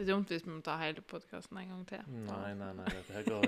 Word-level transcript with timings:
Det 0.00 0.08
er 0.08 0.14
dumt 0.14 0.30
hvis 0.32 0.46
vi 0.46 0.50
må 0.54 0.62
ta 0.64 0.78
hele 0.80 1.02
podkasten 1.04 1.58
en 1.60 1.68
gang 1.68 1.80
til. 1.88 2.04
Nei, 2.24 2.54
nei, 2.56 2.70
nei, 2.72 2.86
dette 2.88 3.12
her 3.12 3.26
går 3.26 3.42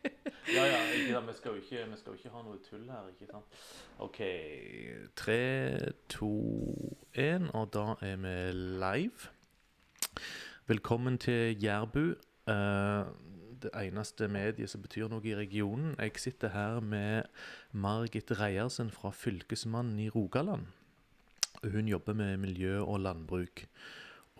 Ja, 0.56 0.64
ja, 0.66 0.80
ikke 0.96 1.12
sant, 1.14 1.28
vi 1.28 1.34
skal 1.36 1.54
jo 1.54 1.60
ikke, 1.60 1.84
vi 1.92 1.98
skal 2.00 2.10
jo 2.10 2.18
ikke 2.18 2.32
ha 2.32 2.42
noe 2.42 2.58
tull 2.66 2.88
her, 2.90 3.04
ikke 3.12 3.28
sant. 3.28 3.60
OK. 4.02 4.18
Tre, 5.22 5.38
to, 6.10 6.32
én, 7.14 7.46
og 7.54 7.70
da 7.78 7.86
er 8.02 8.18
vi 8.24 8.34
live. 8.82 9.30
Velkommen 10.66 11.22
til 11.22 11.62
Jærbu. 11.62 12.04
Uh, 12.50 13.06
det 13.62 13.70
eneste 13.84 14.26
mediet 14.26 14.74
som 14.74 14.82
betyr 14.82 15.06
noe 15.06 15.22
i 15.22 15.38
regionen. 15.38 15.94
Jeg 16.02 16.18
sitter 16.18 16.50
her 16.50 16.82
med 16.82 17.30
Margit 17.70 18.34
Reiersen 18.42 18.90
fra 18.90 19.14
Fylkesmannen 19.14 20.02
i 20.02 20.10
Rogaland. 20.10 20.66
Hun 21.62 21.86
jobber 21.86 22.18
med 22.18 22.40
miljø 22.42 22.80
og 22.82 23.04
landbruk. 23.06 23.68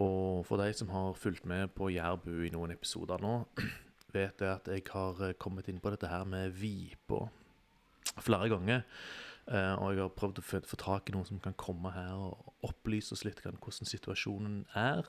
Og 0.00 0.44
for 0.48 0.60
de 0.62 0.72
som 0.76 0.88
har 0.92 1.16
fulgt 1.18 1.44
med 1.48 1.74
på 1.76 1.90
Jærbu 1.92 2.30
i 2.46 2.52
noen 2.52 2.72
episoder 2.72 3.20
nå, 3.20 3.42
vet 4.16 4.40
jeg 4.40 4.48
at 4.48 4.70
jeg 4.72 4.86
har 4.92 5.20
eh, 5.26 5.36
kommet 5.40 5.68
inn 5.68 5.82
på 5.82 5.92
dette 5.92 6.08
her 6.08 6.24
med 6.28 6.54
vipa 6.56 7.26
flere 8.20 8.48
ganger. 8.52 8.86
Eh, 9.50 9.74
og 9.76 9.92
jeg 9.92 10.04
har 10.04 10.16
prøvd 10.16 10.40
å 10.40 10.46
få, 10.46 10.62
tak 10.80 11.10
i 11.10 11.16
noen 11.16 11.28
som 11.28 11.42
kan 11.42 11.56
komme 11.60 11.92
her 11.92 12.14
og 12.16 12.54
opplyse 12.68 13.12
oss 13.16 13.26
litt 13.28 13.42
hvordan 13.44 13.90
situasjonen 13.90 14.62
er. 14.78 15.04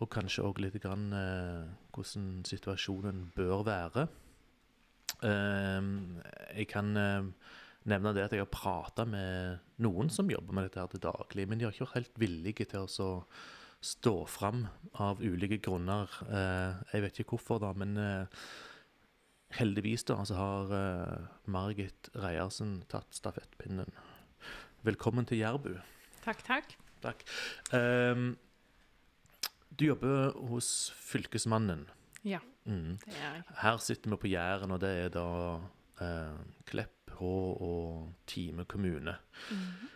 Og 0.00 0.08
kanskje 0.08 0.46
òg 0.48 0.62
litt 0.64 0.80
grann 0.80 1.10
eh, 1.12 1.68
hvordan 1.92 2.44
situasjonen 2.48 3.28
bør 3.36 3.66
være. 3.68 4.08
Jeg 5.20 6.64
kan 6.70 6.86
nevne 6.96 8.12
det 8.16 8.22
at 8.24 8.32
jeg 8.32 8.40
har 8.40 8.48
prata 8.48 9.04
med 9.04 9.58
noen 9.84 10.08
som 10.08 10.30
jobber 10.32 10.56
med 10.56 10.64
dette 10.64 10.80
her 10.80 10.88
til 10.88 11.02
daglig, 11.04 11.44
men 11.44 11.60
de 11.60 11.66
har 11.66 11.74
ikke 11.74 11.90
vært 11.90 11.98
helt 11.98 12.20
villige 12.22 12.68
til 12.70 12.86
å 12.86 13.10
stå 13.84 14.26
fram 14.28 14.66
av 15.00 15.22
ulike 15.24 15.56
grunner. 15.64 16.10
Eh, 16.28 16.80
jeg 16.92 17.04
vet 17.06 17.20
ikke 17.22 17.36
hvorfor, 17.36 17.60
da, 17.62 17.70
men 17.76 17.96
eh, 17.96 18.42
heldigvis 19.56 20.04
da, 20.10 20.18
så 20.28 20.36
har 20.36 20.74
eh, 20.76 21.30
Margit 21.50 22.10
Reiersen 22.20 22.80
tatt 22.92 23.08
stafettpinnen. 23.16 23.88
Velkommen 24.86 25.26
til 25.28 25.40
Jærbu. 25.42 25.72
Takk, 26.24 26.42
takk. 26.46 26.74
Takk. 27.00 27.24
Ehm, 27.76 28.34
du 29.72 29.86
jobber 29.90 30.34
hos 30.52 30.90
Fylkesmannen. 31.00 31.86
Ja, 32.28 32.40
Mm. 32.68 32.98
det 33.06 33.14
gjør 33.16 33.34
jeg. 33.38 33.44
Her 33.62 33.76
sitter 33.80 34.10
vi 34.12 34.16
på 34.20 34.28
Jæren, 34.28 34.70
og 34.74 34.80
det 34.82 34.90
er 35.06 35.08
da 35.14 35.22
eh, 36.04 36.42
Klepp, 36.68 37.10
Hå 37.16 37.30
og 37.56 38.10
Time 38.28 38.66
kommune. 38.68 39.14
Mhm. 39.50 39.88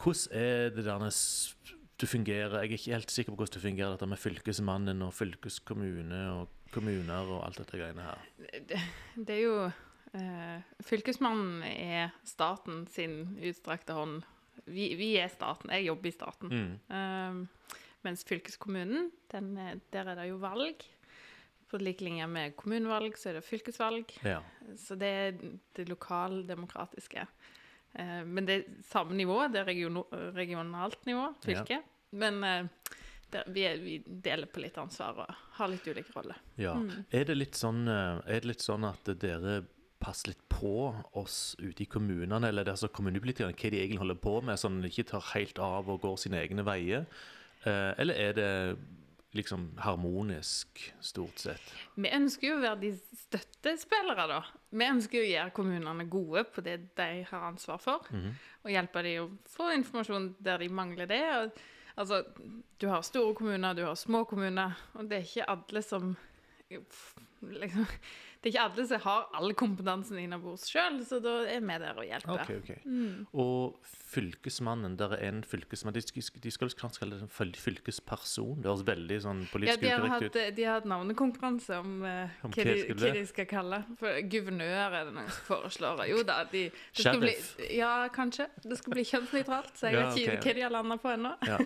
Hvordan 0.00 0.32
er 0.32 0.70
det 0.72 0.84
der 0.86 1.04
s- 1.10 1.54
du 2.00 2.06
fungerer? 2.06 2.58
Jeg 2.62 2.68
er 2.70 2.76
ikke 2.76 2.92
helt 2.94 3.10
sikker 3.14 3.32
på 3.32 3.40
hvordan 3.42 3.56
du 3.56 3.64
fungerer 3.64 3.94
dette 3.94 4.06
med 4.10 4.18
Fylkesmannen 4.20 5.02
og 5.06 5.14
fylkeskommune 5.16 6.22
og 6.34 6.48
kommuner 6.74 7.30
og 7.36 7.44
alt 7.46 7.60
dette 7.62 7.78
greiene 7.80 8.04
her. 8.04 8.24
Det, 8.68 8.80
det 9.16 9.36
er 9.36 9.42
jo 9.44 9.54
eh, 10.18 10.66
Fylkesmannen 10.84 11.62
er 11.68 12.10
staten 12.28 12.84
sin 12.92 13.36
utstrakte 13.40 13.96
hånd. 13.96 14.20
Vi, 14.66 14.90
vi 14.98 15.12
er 15.20 15.28
staten. 15.32 15.70
Jeg 15.72 15.86
jobber 15.88 16.10
i 16.10 16.14
staten. 16.16 16.52
Mm. 16.52 16.76
Um, 16.90 17.40
mens 18.06 18.24
fylkeskommunen, 18.28 19.10
den, 19.32 19.52
er- 19.58 19.80
der 19.94 20.12
er 20.12 20.20
det 20.20 20.28
jo 20.30 20.36
valg. 20.42 20.84
På 21.66 21.80
lik 21.82 22.00
linje 22.04 22.26
med 22.30 22.52
kommunevalg, 22.58 23.16
så 23.18 23.30
er 23.32 23.38
det 23.40 23.46
fylkesvalg. 23.48 24.12
Ja. 24.22 24.38
Så 24.78 24.94
det 24.98 25.08
er 25.10 25.38
det 25.74 25.88
lokaldemokratiske. 25.90 27.24
Eh, 27.96 28.22
men 28.28 28.48
det 28.48 28.58
er 28.60 28.66
samme 28.86 29.16
nivå, 29.16 29.40
det 29.52 29.62
er 29.62 29.68
region, 29.70 30.02
regionalt 30.36 31.04
nivå, 31.08 31.30
fylke. 31.44 31.80
Men 32.16 32.42
eh, 32.44 32.92
der, 33.32 33.48
vi, 33.52 33.64
er, 33.66 33.80
vi 33.82 33.96
deler 34.06 34.50
på 34.50 34.62
litt 34.62 34.76
ansvar 34.78 35.24
og 35.24 35.40
har 35.58 35.72
litt 35.72 35.86
ulike 35.88 36.14
roller. 36.14 36.38
ja. 36.60 36.76
Mm. 36.78 37.06
Er, 37.10 37.24
det 37.28 37.38
litt 37.38 37.58
sånn, 37.58 37.86
eh, 37.90 38.20
er 38.26 38.44
det 38.44 38.52
litt 38.52 38.64
sånn 38.64 38.86
at 38.88 39.10
dere 39.22 39.62
passer 40.02 40.34
litt 40.34 40.44
på 40.52 40.92
oss 41.16 41.56
ute 41.58 41.82
i 41.82 41.88
kommunene, 41.90 42.50
eller 42.50 42.66
det 42.66 42.70
er 42.70 42.76
altså 42.76 42.92
kommunepolitikerne, 42.92 43.56
hva 43.56 43.72
de 43.72 43.80
egentlig 43.80 44.02
holder 44.02 44.20
på 44.20 44.36
med, 44.44 44.60
sånn 44.60 44.78
at 44.78 44.86
de 44.86 44.92
ikke 44.92 45.10
tar 45.10 45.32
helt 45.32 45.58
av 45.62 45.88
og 45.90 46.02
går 46.04 46.20
sine 46.20 46.40
egne 46.42 46.66
veier? 46.66 47.08
Eh, 47.64 47.92
eller 48.02 48.20
er 48.28 48.36
det 48.36 48.50
liksom 49.36 49.68
harmonisk, 49.84 50.80
stort 51.00 51.38
sett? 51.38 51.72
Vi 51.94 52.10
ønsker 52.12 52.48
jo 52.48 52.58
å 52.58 52.64
være 52.64 52.80
de 52.82 52.92
støttespillere, 52.96 54.26
da. 54.30 54.42
Vi 54.70 54.88
ønsker 54.88 55.20
jo 55.20 55.24
å 55.24 55.30
gjøre 55.30 55.54
kommunene 55.56 56.08
gode 56.10 56.44
på 56.52 56.64
det 56.66 56.76
de 56.98 57.08
har 57.30 57.48
ansvar 57.52 57.80
for. 57.82 58.06
Mhm. 58.10 58.36
Og 58.66 58.74
hjelpe 58.74 59.02
dem 59.06 59.24
å 59.24 59.50
få 59.52 59.70
informasjon 59.76 60.30
der 60.42 60.64
de 60.64 60.68
mangler 60.68 61.10
det. 61.10 61.22
Og, 61.36 61.60
altså, 61.96 62.22
du 62.78 62.88
har 62.90 63.04
store 63.06 63.34
kommuner, 63.34 63.74
du 63.74 63.84
har 63.86 63.94
små 63.94 64.24
kommuner, 64.28 64.74
og 64.94 65.10
det 65.10 65.20
er 65.20 65.28
ikke 65.28 65.50
alle 65.54 65.82
som 65.86 66.16
liksom, 67.40 67.86
Det 68.42 68.50
er 68.50 68.52
ikke 68.52 68.64
alle 68.68 68.86
som 68.90 69.00
har 69.06 69.26
all 69.40 69.54
kompetansen 69.58 70.18
innabords 70.20 70.66
sjøl, 70.70 71.00
så 71.06 71.18
da 71.24 71.38
er 71.50 71.62
vi 71.64 71.78
der 71.82 71.98
og 71.98 72.06
hjelper. 72.06 72.42
Ok, 72.42 72.50
ok. 72.60 72.84
Mm. 72.84 73.26
Og 73.42 73.92
fylkesmannen, 74.12 74.96
der 75.00 75.16
er 75.16 75.24
en 75.28 75.42
fylkesmann 75.46 75.96
De 75.96 76.02
skal, 76.04 76.70
kanskje 76.78 77.00
kalle 77.02 77.18
det 77.18 77.26
en 77.26 77.56
fylkesperson? 77.58 78.60
Det 78.62 78.70
høres 78.70 78.84
veldig 78.86 79.18
sånn 79.24 79.42
politisk 79.50 79.86
ja, 79.86 79.98
ukorrekt 80.00 80.36
ut. 80.36 80.40
de 80.56 80.66
har 80.66 80.80
hatt 80.80 80.88
navnekonkurranse 80.90 81.80
om, 81.82 81.94
uh, 82.04 82.36
Om 82.46 82.54
hva, 82.54 82.66
de, 82.68 82.76
hva 82.92 83.12
de 83.16 83.24
skal 83.28 83.48
kalle. 83.50 83.82
For 84.00 84.20
guvernør 84.32 84.98
er 85.00 85.08
det 85.10 85.14
noen 85.16 85.30
som 85.32 85.48
foreslår. 85.50 86.04
Jo 86.10 86.22
da, 86.26 86.40
de, 86.52 86.66
det 86.70 87.06
skal 87.06 87.22
bli, 87.22 87.34
ja, 87.76 87.92
kanskje. 88.14 88.48
Det 88.64 88.80
skal 88.80 88.96
bli 88.96 89.06
kjønnsnøytralt, 89.10 89.72
så 89.78 89.90
jeg 89.90 89.98
Ja, 89.98 90.06
vet 90.06 90.22
ikke 90.22 90.36
ok. 90.38 90.46
hva 90.46 90.56
de 90.58 90.66
har 90.66 90.76
landa 90.76 90.98
på 91.02 91.14
ennå. 91.14 91.34
Ja. 91.46 91.58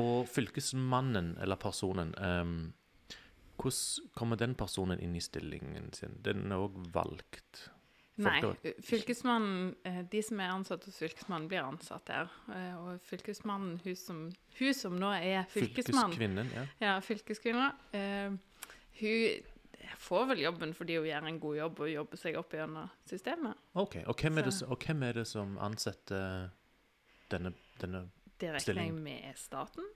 Og 0.00 0.28
fylkesmannen, 0.30 1.34
eller 1.42 1.58
personen 1.60 2.14
ehm, 2.20 2.58
Hvordan 3.60 4.08
kommer 4.16 4.40
den 4.40 4.56
personen 4.58 5.02
inn 5.04 5.14
i 5.16 5.22
stillingen 5.24 5.92
sin? 5.96 6.16
Den 6.24 6.48
er 6.48 6.64
òg 6.64 6.80
valgt? 6.94 7.68
Nei, 8.20 8.40
fylkesmannen, 8.84 9.70
de 10.12 10.20
som 10.24 10.40
er 10.42 10.50
ansatt 10.52 10.84
hos 10.84 10.98
fylkesmannen, 11.00 11.46
blir 11.48 11.62
ansatt 11.64 12.04
der. 12.10 12.32
Og 12.80 13.00
fylkesmannen, 13.08 13.78
hun 13.84 13.96
som, 13.96 14.26
hun 14.58 14.76
som 14.76 14.98
nå 15.00 15.12
er 15.16 15.46
fylkesmann, 15.48 16.12
Fylkeskvinnen, 16.12 16.52
ja. 16.56 16.66
ja, 16.84 16.98
fylkeskvinna, 17.04 17.70
Uh, 17.96 18.36
hun 19.00 19.48
får 20.00 20.26
vel 20.30 20.42
jobben 20.44 20.72
fordi 20.76 20.98
hun 20.98 21.08
gjør 21.08 21.26
en 21.28 21.38
god 21.40 21.56
jobb 21.56 21.80
og 21.84 21.90
jobber 21.90 22.20
seg 22.20 22.36
opp 22.40 22.54
gjennom 22.54 22.90
systemet. 23.08 23.62
Ok, 23.80 23.96
og 24.04 24.20
hvem, 24.20 24.42
det, 24.44 24.54
og 24.66 24.84
hvem 24.86 25.06
er 25.08 25.20
det 25.20 25.26
som 25.30 25.56
ansetter 25.62 26.50
denne, 27.32 27.54
denne 27.80 28.04
Det 28.40 28.52
regner 28.56 28.82
jeg 28.84 28.94
med 28.96 29.30
er 29.30 29.40
staten. 29.40 29.88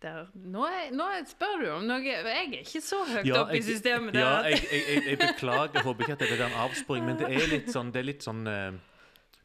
Nå, 0.00 0.62
er, 0.66 0.92
nå 0.94 1.06
spør 1.26 1.56
du 1.62 1.66
om 1.74 1.86
noe 1.88 1.98
Jeg 2.04 2.22
er 2.22 2.52
ikke 2.60 2.80
så 2.84 3.00
høyt 3.08 3.26
Ja, 3.26 3.40
oppe 3.42 3.56
i 3.58 3.62
systemet. 3.66 4.14
der 4.14 4.20
Ja, 4.20 4.34
jeg, 4.46 4.60
jeg, 4.70 4.82
jeg, 4.88 5.02
jeg 5.08 5.18
beklager. 5.18 5.72
Jeg 5.74 5.82
håper 5.88 6.04
ikke 6.06 6.12
at 6.12 6.20
det 6.22 6.36
er 6.38 6.44
en 6.46 6.58
avsporing, 6.68 7.04
men 7.08 7.18
det 7.18 7.30
er 7.34 7.48
litt 7.50 7.72
sånn, 7.76 7.90
det 7.92 7.98
er 8.04 8.06
litt 8.06 8.22
sånn 8.22 8.44
uh, 8.46 8.76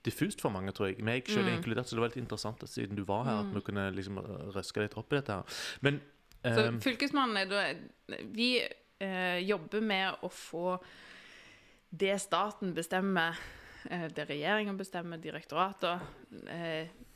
diffust 0.05 0.41
for 0.43 0.53
mange, 0.53 0.71
tror 0.75 0.91
jeg. 0.91 0.99
Meg 1.03 1.25
selv 1.31 1.47
Mm. 1.49 1.55
inkludert, 1.57 1.87
så 1.89 1.95
det 1.97 2.03
var 2.03 2.11
litt 2.13 2.21
interessant 2.21 2.61
siden 2.69 2.95
du 2.99 3.03
var 3.07 3.23
her, 3.25 3.39
at 3.39 3.49
Mm. 3.49 3.55
vi 3.55 3.61
kunne 3.71 3.87
liksom 3.95 4.17
eh, 4.21 4.53
røske 4.53 4.81
litt 4.83 4.97
opp 4.99 5.13
i 5.13 5.15
dette 5.21 5.31
her. 5.39 5.43
Men 5.81 6.01
Så 6.43 6.65
eh, 6.67 6.79
Fylkesmannen 6.83 7.89
Vi 8.35 8.49
uh, 8.61 9.39
jobber 9.41 9.81
med 9.81 10.21
å 10.21 10.29
få 10.29 10.77
det 11.89 12.19
staten 12.21 12.73
bestemmer, 12.75 13.37
det 13.89 14.23
regjeringen 14.29 14.77
bestemmer, 14.79 15.17
direktorater 15.17 15.99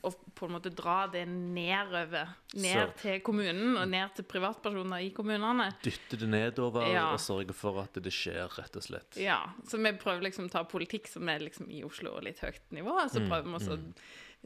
Og 0.05 0.13
på 0.35 0.45
en 0.45 0.51
måte 0.53 0.69
dra 0.75 1.07
det 1.11 1.23
nedover. 1.27 2.27
Ned 2.53 2.93
Så- 2.93 3.01
til 3.01 3.19
kommunen 3.21 3.75
og 3.77 3.87
ned 3.89 4.13
til 4.15 4.23
privatpersoner 4.23 5.01
i 5.03 5.09
kommunene. 5.11 5.73
dytte 5.83 6.17
det 6.19 6.29
nedover 6.29 6.85
Ja. 6.93 7.11
og 7.13 7.19
sørge 7.19 7.53
for 7.53 7.81
at 7.81 7.93
det 7.93 8.13
skjer, 8.13 8.47
rett 8.57 8.75
og 8.75 8.83
slett. 8.83 9.17
Ja, 9.17 9.47
Så 9.65 9.77
vi 9.81 9.91
prøver 9.97 10.21
liksom 10.21 10.45
å 10.47 10.51
ta 10.51 10.63
politikk 10.63 11.07
som 11.07 11.27
er 11.29 11.39
liksom 11.39 11.69
i 11.71 11.83
Oslo 11.83 12.11
og 12.15 12.23
litt 12.23 12.39
høyt 12.39 12.59
nivå, 12.71 12.91
og 13.03 13.09
så 13.11 13.19
Mm, 13.19 13.27
prøver 13.29 13.43
vi 13.43 13.65
også 13.65 13.77
å 13.77 13.93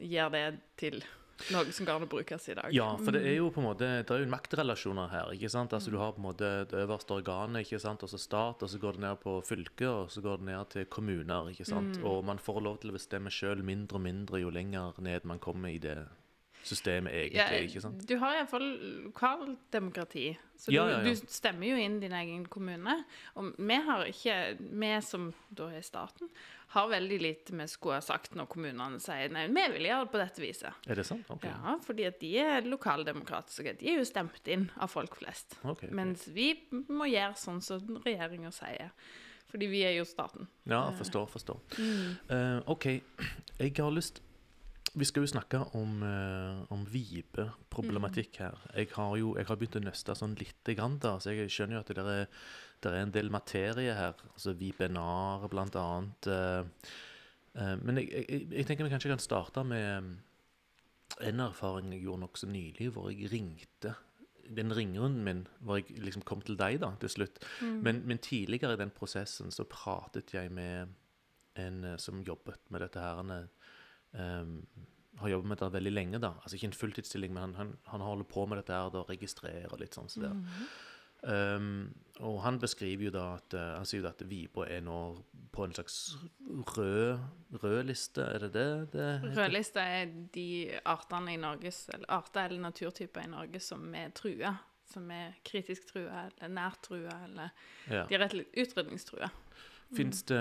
gjøre 0.00 0.30
det 0.32 0.60
til 0.78 1.04
noe 1.50 1.74
som 1.74 1.88
kan 1.88 2.06
brukes 2.08 2.48
i 2.48 2.56
dag. 2.58 2.70
Ja, 2.74 2.88
for 3.00 3.14
det 3.14 3.24
er 3.26 3.36
jo 3.38 3.50
på 3.52 3.62
en 3.62 3.68
måte 3.70 3.88
Det 4.02 4.14
er 4.14 4.24
jo 4.24 4.30
maktrelasjoner 4.32 5.10
her. 5.12 5.32
ikke 5.34 5.50
sant? 5.52 5.72
Altså 5.72 5.90
Du 5.90 5.98
har 5.98 6.14
på 6.14 6.22
en 6.22 6.28
måte 6.28 6.50
det 6.70 6.84
øverste 6.84 7.18
organet, 7.18 7.66
ikke 7.66 7.80
sant? 7.82 8.02
altså 8.02 8.18
stat, 8.18 8.62
og 8.62 8.70
så 8.70 8.78
går 8.78 8.98
det 8.98 9.04
ned 9.06 9.20
på 9.22 9.40
fylker, 9.46 10.06
og 10.06 10.10
så 10.10 10.22
går 10.24 10.42
det 10.42 10.50
ned 10.52 10.70
til 10.70 10.86
kommuner. 10.86 11.50
ikke 11.50 11.68
sant? 11.68 11.98
Mm. 11.98 12.04
Og 12.06 12.24
man 12.24 12.38
får 12.38 12.60
lov 12.62 12.78
til 12.82 12.92
å 12.92 12.98
bestemme 12.98 13.30
sjøl 13.30 13.64
mindre 13.66 13.98
og 13.98 14.06
mindre 14.06 14.42
jo 14.42 14.50
lenger 14.50 14.98
ned 15.02 15.24
man 15.24 15.42
kommer 15.42 15.72
i 15.72 15.78
det 15.78 15.98
systemet, 16.62 17.12
egentlig. 17.12 17.68
Ikke 17.68 17.82
sant? 17.84 18.02
Du 18.08 18.16
har 18.20 18.36
iallfall 18.38 18.66
lokaldemokrati, 19.08 20.26
så 20.56 20.70
du, 20.70 20.76
Ja, 20.76 20.84
ja. 20.90 20.98
du 21.02 21.10
stemmer 21.26 21.66
jo 21.72 21.78
inn 21.82 21.98
din 22.02 22.14
egen 22.16 22.44
kommune. 22.46 22.96
Og 23.34 23.52
vi 23.58 23.78
har 23.88 24.04
ikke, 24.10 24.36
vi 24.60 24.92
som 25.02 25.32
da 25.50 25.70
er 25.74 25.82
staten, 25.86 26.30
har 26.72 26.88
veldig 26.88 27.18
lite 27.20 27.52
vi 27.52 27.66
skulle 27.68 27.98
ha 27.98 28.04
sagt 28.04 28.36
når 28.38 28.46
kommunene 28.48 29.00
sier 29.02 29.28
nei, 29.34 29.44
vi 29.52 29.64
vil 29.74 29.90
gjøre 29.90 30.06
det 30.06 30.12
på 30.14 30.20
dette 30.22 30.40
viset. 30.44 30.86
Er 30.88 30.96
det 30.96 31.04
sant? 31.04 31.28
Okay. 31.34 31.50
Ja, 31.52 31.74
fordi 31.84 32.06
at 32.08 32.20
de 32.22 32.30
er 32.40 32.64
lokaldemokratiske. 32.64 33.74
De 33.82 33.90
er 33.92 34.00
jo 34.00 34.06
stemt 34.08 34.48
inn 34.48 34.70
av 34.80 34.88
folk 34.94 35.18
flest. 35.20 35.58
Okay, 35.60 35.90
okay. 35.90 35.92
Mens 35.98 36.24
vi 36.32 36.54
må 36.88 37.10
gjøre 37.10 37.36
sånn 37.36 37.60
som 37.64 38.00
regjeringa 38.06 38.54
sier. 38.56 38.94
Fordi 39.52 39.68
vi 39.68 39.82
er 39.84 39.98
jo 39.98 40.06
staten. 40.08 40.46
Ja, 40.64 40.86
forstår, 40.96 41.26
forstår. 41.28 41.58
Eh, 41.76 42.58
OK, 42.72 42.86
jeg 43.58 43.74
har 43.76 43.92
lyst 43.92 44.22
vi 44.92 45.06
skal 45.08 45.24
jo 45.24 45.30
snakke 45.30 45.60
om, 45.78 46.02
uh, 46.04 46.64
om 46.72 46.82
vipeproblematikk 46.88 48.42
her. 48.42 48.58
Jeg 48.76 48.90
har 48.92 49.14
jo 49.16 49.32
jeg 49.38 49.48
har 49.48 49.58
begynt 49.58 49.78
å 49.80 49.84
nøste 49.86 50.16
sånn 50.18 50.36
lite 50.36 50.74
grann, 50.76 50.98
da, 51.00 51.14
så 51.20 51.32
jeg 51.32 51.52
skjønner 51.52 51.78
jo 51.78 51.80
at 51.80 51.92
det 51.96 52.02
er, 52.02 52.28
det 52.84 52.92
er 52.92 52.98
en 53.00 53.14
del 53.14 53.32
materie 53.32 53.96
her. 53.96 54.20
Altså 54.34 54.52
vipenar, 54.58 55.46
blant 55.52 55.78
annet. 55.80 56.28
Uh, 56.28 56.92
eh, 57.56 57.74
men 57.80 58.02
jeg, 58.02 58.10
jeg, 58.20 58.46
jeg 58.52 58.68
tenker 58.68 58.88
vi 58.88 58.92
kanskje 58.92 59.14
kan 59.14 59.24
starte 59.24 59.64
med 59.64 60.12
en 61.22 61.44
erfaring 61.44 61.92
jeg 61.94 62.04
gjorde 62.04 62.26
nokså 62.26 62.48
nylig, 62.52 62.92
hvor 62.92 63.08
jeg 63.12 63.32
ringte 63.32 63.96
den 64.52 64.74
ringrunden 64.74 65.24
min, 65.24 65.44
hvor 65.64 65.78
jeg 65.80 66.02
liksom 66.02 66.24
kom 66.28 66.42
til 66.44 66.58
deg 66.60 66.82
da, 66.82 66.90
til 67.00 67.12
slutt. 67.12 67.38
Men, 67.62 68.02
men 68.08 68.20
tidligere 68.20 68.74
i 68.74 68.80
den 68.80 68.92
prosessen 68.92 69.52
så 69.54 69.64
pratet 69.70 70.34
jeg 70.34 70.50
med 70.52 70.90
en 71.60 71.84
som 72.00 72.20
jobbet 72.24 72.72
med 72.72 72.82
dette 72.82 73.00
her. 73.00 73.46
Um, 74.12 74.66
har 75.22 75.28
jobbet 75.28 75.48
med 75.48 75.58
dette 75.60 75.74
veldig 75.76 75.92
lenge, 75.92 76.18
da. 76.22 76.32
Altså 76.42 76.56
ikke 76.56 76.70
en 76.70 76.78
fulltidsstilling, 76.78 77.34
men 77.34 77.42
han, 77.42 77.54
han, 77.58 77.74
han 77.92 78.04
holder 78.04 78.26
på 78.28 78.46
med 78.48 78.58
dette 78.62 78.74
her, 78.74 78.88
da, 78.94 79.04
registrerer 79.08 79.78
litt 79.80 79.94
sånn. 79.94 80.10
Så 80.10 80.24
der. 80.24 80.34
Um, 81.22 81.92
og 82.18 82.40
han 82.42 82.56
beskriver 82.58 83.06
jo 83.06 83.10
da 83.14 83.36
at 83.36 83.54
eh, 83.54 83.66
Han 83.78 83.86
sier 83.86 84.00
jo 84.02 84.08
at 84.08 84.24
Vibo 84.26 84.64
er 84.66 84.80
nå 84.82 84.96
på 85.54 85.62
en 85.62 85.74
slags 85.76 86.16
rød, 86.74 87.20
rød 87.62 87.84
liste, 87.86 88.24
er 88.26 88.42
det 88.42 88.48
det 88.56 88.64
det 88.90 89.06
heter? 89.22 89.36
Rødlista 89.36 89.84
er 90.00 90.10
de 90.34 90.46
artene 90.82 91.36
i 91.36 91.38
Norges, 91.38 91.84
eller 91.94 92.10
arter 92.10 92.48
eller 92.48 92.64
naturtyper 92.66 93.22
i 93.22 93.30
Norge 93.30 93.60
som 93.62 93.86
er 93.94 94.10
trua. 94.18 94.56
Som 94.92 95.06
er 95.14 95.38
kritisk 95.46 95.92
trua, 95.92 96.24
eller 96.26 96.50
nært 96.56 96.82
trua, 96.88 97.14
eller 97.28 97.54
Ja. 97.86 98.02
De 98.08 98.16
er 98.16 98.24
rett 98.24 98.34
og 98.34 98.40
slett 98.40 98.58
utrydningstrua. 98.64 99.30
Fins 99.96 100.22
det, 100.28 100.40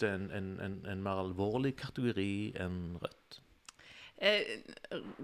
det 0.00 0.08
en, 0.08 0.30
en, 0.34 0.48
en, 0.60 0.78
en 0.90 1.02
mer 1.04 1.20
alvorlig 1.22 1.76
kategori 1.78 2.54
enn 2.58 2.96
rødt? 3.02 3.40
Eh, 4.18 4.58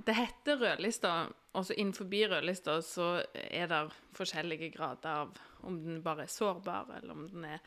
det 0.07 0.15
heter 0.15 0.61
rødlista, 0.61 1.15
og 1.53 1.67
så 1.67 1.75
innenfor 1.75 2.07
rødlista 2.31 2.79
så 2.87 3.25
er 3.35 3.67
det 3.67 3.83
forskjellige 4.15 4.71
grader 4.77 5.11
av 5.25 5.35
om 5.67 5.81
den 5.83 6.03
bare 6.05 6.29
er 6.29 6.31
sårbar, 6.31 6.93
eller 7.01 7.13
om 7.17 7.27
den 7.29 7.45
er 7.45 7.59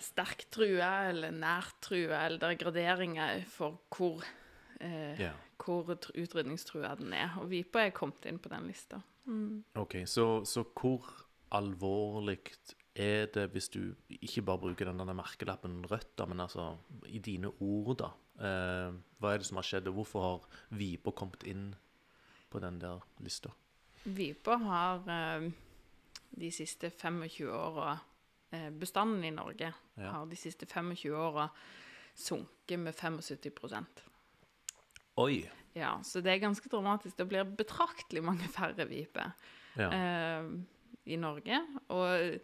sterkt 0.00 0.48
trua, 0.50 1.10
eller 1.10 1.30
nært 1.30 1.76
trua, 1.84 2.24
eller 2.24 2.40
det 2.40 2.48
er 2.48 2.60
graderinger 2.64 3.44
for 3.46 3.78
hvor, 3.94 4.24
eh, 4.80 5.20
yeah. 5.20 5.36
hvor 5.60 5.92
utrydningstrua 5.92 6.94
den 6.98 7.12
er. 7.12 7.36
Og 7.38 7.50
Vipa 7.52 7.84
er 7.84 7.94
kommet 7.94 8.26
inn 8.26 8.40
på 8.40 8.48
den 8.48 8.66
lista. 8.66 9.02
OK, 9.78 10.00
så, 10.06 10.42
så 10.48 10.64
hvor 10.74 11.06
alvorlig 11.54 12.40
er 12.94 13.26
det 13.32 13.44
hvis 13.52 13.68
du 13.70 13.94
ikke 14.10 14.42
bare 14.42 14.58
bruker 14.58 14.84
den 14.90 14.98
denne 14.98 15.14
merkelappen 15.14 15.84
rødt, 15.90 16.16
da, 16.18 16.26
men 16.26 16.40
altså 16.40 16.76
i 17.06 17.18
dine 17.22 17.52
ord, 17.60 17.96
da? 18.02 18.10
Eh, 18.40 18.92
hva 19.20 19.32
er 19.34 19.38
det 19.42 19.46
som 19.46 19.60
har 19.60 19.66
skjedd, 19.68 19.88
og 19.88 19.94
hvorfor 20.00 20.22
har 20.24 20.46
Vipa 20.76 21.12
kommet 21.12 21.44
inn 21.46 21.74
på 22.50 22.60
den 22.60 22.78
der 22.82 23.00
lista? 23.22 23.52
Vipa 24.04 24.56
har 24.58 25.04
eh, 25.12 25.50
de 26.40 26.50
siste 26.50 26.90
25 26.90 27.50
åra 27.52 27.98
eh, 28.52 28.70
Bestanden 28.70 29.24
i 29.24 29.30
Norge 29.34 29.72
Ja. 30.00 30.10
har 30.16 30.26
de 30.26 30.36
siste 30.36 30.66
25 30.66 31.12
åra 31.14 31.48
sunket 32.16 32.78
med 32.80 32.94
75% 32.96 34.06
Oi! 35.20 35.42
Ja, 35.76 36.00
så 36.02 36.18
det 36.24 36.32
er 36.32 36.40
ganske 36.42 36.68
dramatisk. 36.72 37.14
Det 37.18 37.28
blir 37.28 37.44
betraktelig 37.44 38.22
mange 38.24 38.48
færre 38.50 38.86
viper 38.88 39.30
Ja. 39.78 39.90
eh, 39.92 40.48
i 41.06 41.16
Norge. 41.16 41.60
Og, 41.88 42.40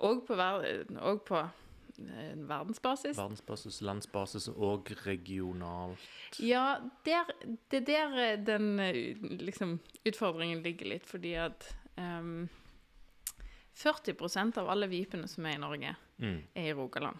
og 0.00 0.22
på, 0.26 0.36
ver 0.38 0.64
og 1.00 1.22
på 1.28 1.38
eh, 1.40 2.36
verdensbasis. 2.48 3.16
Verdensbasis, 3.18 3.80
landsbasis 3.84 4.48
og 4.54 4.88
regionalt. 5.06 5.98
Ja, 6.40 6.78
der, 7.04 7.28
det 7.70 7.82
er 7.82 7.86
der 7.90 8.18
eh, 8.24 8.38
den 8.46 8.70
eh, 8.80 9.16
liksom, 9.44 9.78
utfordringen 10.08 10.62
ligger 10.64 10.86
litt, 10.94 11.06
fordi 11.06 11.34
at 11.40 11.68
um, 12.00 12.48
40% 13.80 14.58
av 14.60 14.68
alle 14.72 14.88
vipene 14.90 15.28
som 15.30 15.46
er 15.46 15.56
i 15.58 15.62
Norge, 15.62 15.96
Mm. 16.20 16.42
er 16.54 16.66
i 16.68 16.72
Rogaland. 16.76 17.16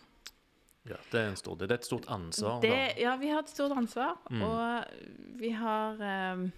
Ja, 0.88 0.96
det 1.12 1.20
er, 1.20 1.28
en 1.30 1.36
stor, 1.36 1.56
det 1.56 1.70
er 1.70 1.74
et 1.78 1.84
stort 1.84 2.06
ansvar. 2.08 2.60
Det, 2.60 2.96
ja, 3.00 3.14
vi 3.20 3.28
har 3.28 3.40
et 3.44 3.48
stort 3.52 3.72
ansvar, 3.76 4.16
Mm. 4.30 4.42
og 4.42 4.84
vi 5.40 5.50
har 5.50 6.00
um, 6.34 6.50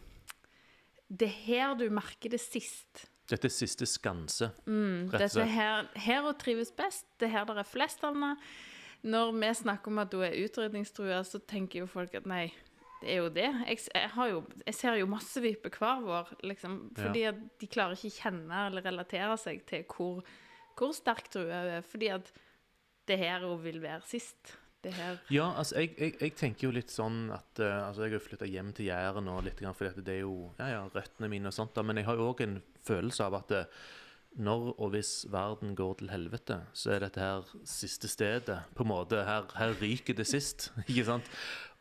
Det 1.13 1.27
er 1.29 1.39
her 1.47 1.75
du 1.75 1.91
merker 1.91 2.31
det 2.31 2.41
sist. 2.41 3.09
Dette 3.33 3.49
er 3.49 3.55
siste 3.55 3.87
skanse. 3.89 4.51
Mm, 4.69 5.09
Rett 5.13 5.23
og 5.25 5.31
slett. 5.33 5.47
er 5.47 5.55
her, 5.57 5.87
her 6.05 6.21
hun 6.27 6.37
trives 6.41 6.73
best. 6.77 7.07
Det 7.19 7.31
er 7.31 7.39
her 7.39 7.49
det 7.49 7.57
er 7.63 7.69
flest 7.69 8.05
av 8.05 8.13
henne. 8.15 8.35
Når 9.03 9.33
vi 9.35 9.49
snakker 9.63 9.91
om 9.91 9.99
at 10.03 10.13
hun 10.15 10.27
er 10.29 10.37
utrydningstrua, 10.45 11.23
så 11.27 11.41
tenker 11.49 11.83
jo 11.83 11.89
folk 11.91 12.13
at 12.15 12.29
nei, 12.31 12.45
det 13.03 13.09
er 13.17 13.19
jo 13.25 13.31
det. 13.35 13.49
Jeg, 13.67 13.81
jeg, 13.95 14.11
har 14.15 14.29
jo, 14.31 14.45
jeg 14.67 14.77
ser 14.79 14.99
jo 15.01 15.09
masse 15.11 15.41
viper 15.43 15.73
hver 15.75 16.05
vår, 16.05 16.29
liksom, 16.47 16.77
Ja. 16.93 17.03
fordi 17.09 17.25
at 17.33 17.41
de 17.59 17.67
klarer 17.73 17.97
ikke 17.99 18.21
kjenne 18.21 18.67
eller 18.69 18.85
relatere 18.87 19.35
seg 19.43 19.65
til 19.67 19.83
hvor, 19.91 20.21
hvor 20.79 20.93
sterk 20.95 21.33
trua 21.33 21.65
hun 21.65 21.73
er. 21.81 21.83
Fordi 21.83 22.13
at 22.15 22.31
det 23.09 23.17
er 23.19 23.25
her 23.25 23.49
hun 23.49 23.59
vil 23.65 23.81
være 23.83 24.05
sist. 24.07 24.55
Det 24.83 24.93
er 24.93 24.99
her 24.99 25.19
Ja, 25.31 25.47
altså, 25.59 25.79
jeg, 25.81 25.95
jeg, 25.99 26.15
jeg 26.21 26.35
tenker 26.39 26.69
jo 26.69 26.75
litt 26.75 26.93
sånn 26.93 27.25
at 27.35 27.63
uh, 27.63 27.89
Altså, 27.89 28.07
jeg 28.07 28.17
har 28.17 28.25
flytta 28.25 28.49
hjem 28.51 28.73
til 28.77 28.89
Jæren 28.91 29.31
og 29.31 29.43
litt, 29.47 29.59
grann, 29.61 29.77
fordi 29.79 29.93
at 29.93 30.07
det 30.07 30.17
er 30.19 30.23
jo 30.25 30.37
Ja, 30.59 30.71
ja, 30.75 30.85
røttene 30.93 31.31
mine 31.33 31.53
og 31.53 31.57
sånt, 31.57 31.75
da, 31.77 31.85
men 31.87 32.01
jeg 32.01 32.09
har 32.09 32.19
jo 32.19 32.31
òg 32.33 32.43
en 32.47 32.61
følelse 32.87 33.29
av 33.29 33.39
at 33.43 33.55
uh, 33.57 33.83
når 34.43 34.71
og 34.81 34.95
hvis 34.95 35.27
verden 35.29 35.75
går 35.77 35.99
til 36.01 36.09
helvete, 36.09 36.57
så 36.73 36.95
er 36.95 37.03
dette 37.05 37.21
her 37.21 37.51
siste 37.69 38.09
stedet. 38.09 38.63
På 38.73 38.81
en 38.81 38.89
måte. 38.89 39.19
Her, 39.29 39.45
her 39.59 39.75
ryker 39.77 40.17
det 40.17 40.25
sist, 40.25 40.71
ikke 40.89 41.05
sant? 41.05 41.29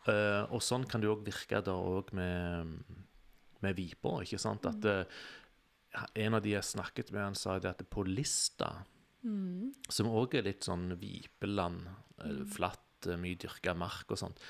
Uh, 0.03 0.43
og 0.51 0.59
sånn 0.59 0.83
kan 0.89 0.99
det 0.99 1.07
òg 1.07 1.23
virke 1.23 1.61
da 1.63 1.77
òg 1.79 2.11
med, 2.17 2.75
med 3.63 3.77
Viper, 3.77 4.25
ikke 4.25 4.41
sant? 4.41 4.67
At 4.67 4.83
eh, 4.83 5.21
en 6.25 6.35
av 6.35 6.43
de 6.43 6.57
jeg 6.57 6.67
snakket 6.73 7.13
med, 7.13 7.23
han 7.29 7.39
sa 7.39 7.55
det 7.61 7.71
at 7.71 7.85
på 7.87 8.03
Lista 8.03 8.73
som 9.91 10.09
òg 10.09 10.35
er 10.39 10.47
litt 10.47 10.65
sånn 10.65 10.95
vipeland, 10.99 11.85
mm. 12.23 12.45
flatt, 12.49 12.81
eh, 13.07 13.19
mye 13.19 13.39
dyrka 13.39 13.73
mark 13.77 14.11
og 14.11 14.19
sånt. 14.19 14.41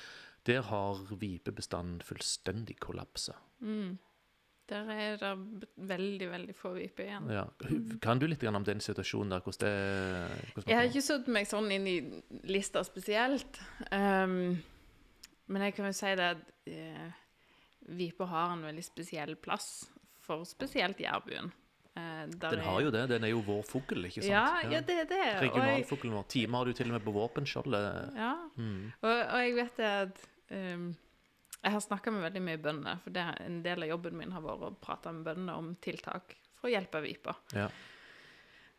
Der 0.46 0.64
har 0.66 1.04
vipebestanden 1.10 2.00
fullstendig 2.02 2.78
kollapsa. 2.82 3.36
mm, 3.60 3.98
Der 4.68 4.90
er 4.90 5.16
det 5.16 5.68
veldig, 5.76 6.30
veldig 6.30 6.54
få 6.54 6.72
viper 6.74 7.04
igjen. 7.04 7.30
Ja. 7.30 7.44
Kan 8.02 8.18
du 8.18 8.26
litt 8.26 8.42
om 8.44 8.64
den 8.64 8.80
situasjonen 8.80 9.30
der? 9.30 9.40
Hvordan 9.40 9.68
det 9.68 10.52
hvordan 10.54 10.70
Jeg 10.70 10.76
har 10.76 10.84
ikke 10.88 11.02
satt 11.02 11.28
meg 11.28 11.46
sånn 11.46 11.70
inn 11.70 11.86
i 11.86 11.96
lista 12.44 12.82
spesielt. 12.84 13.60
Um, 13.90 14.62
men 15.46 15.62
jeg 15.62 15.74
kan 15.74 15.86
jo 15.90 15.92
si 15.92 16.14
det 16.16 16.28
at 16.36 16.44
uh, 16.68 17.10
viper 17.98 18.30
har 18.30 18.54
en 18.54 18.62
veldig 18.64 18.84
spesiell 18.86 19.36
plass 19.36 19.90
for 20.22 20.44
spesielt 20.44 21.00
jærbuen. 21.02 21.52
Eh, 21.96 22.26
Den 22.40 22.60
har 22.64 22.80
jo 22.80 22.90
det. 22.90 23.02
Den 23.10 23.24
er 23.24 23.32
jo 23.34 23.42
vår 23.44 23.62
fugl, 23.68 24.06
ikke 24.08 24.22
sant? 24.22 24.30
Ja, 24.32 24.62
ja, 24.64 24.80
det 24.80 24.98
er 25.02 25.08
det. 25.10 25.24
Regionalfuglen 25.42 26.14
vår. 26.16 26.26
Time 26.32 26.56
har 26.56 26.64
du 26.64 26.72
til 26.72 26.88
og 26.88 26.96
med 26.96 27.04
på 27.04 27.12
våpenskjoldet. 27.12 27.88
ja. 28.16 28.34
Mm. 28.56 28.92
og, 29.02 29.10
og 29.10 29.40
jeg 29.42 29.56
vet 29.58 29.82
at 29.88 30.22
um, 30.50 30.86
Jeg 31.62 31.72
har 31.76 31.80
snakka 31.84 32.10
med 32.10 32.24
veldig 32.24 32.42
mye 32.42 32.58
bønder, 32.58 32.98
for 33.04 33.14
det, 33.14 33.26
en 33.44 33.60
del 33.62 33.84
av 33.84 33.92
jobben 33.92 34.16
min 34.18 34.32
har 34.34 34.42
vært 34.42 34.64
å 34.66 34.72
prate 34.82 35.12
med 35.14 35.28
bønder 35.28 35.60
om 35.60 35.74
tiltak 35.84 36.34
for 36.58 36.70
å 36.70 36.72
hjelpe 36.72 37.02
vipa. 37.04 37.36
Ja. 37.54 37.68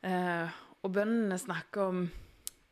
Uh, 0.03 0.49
og 0.83 0.91
bøndene 0.97 1.37
snakker 1.39 1.93
om 1.93 2.01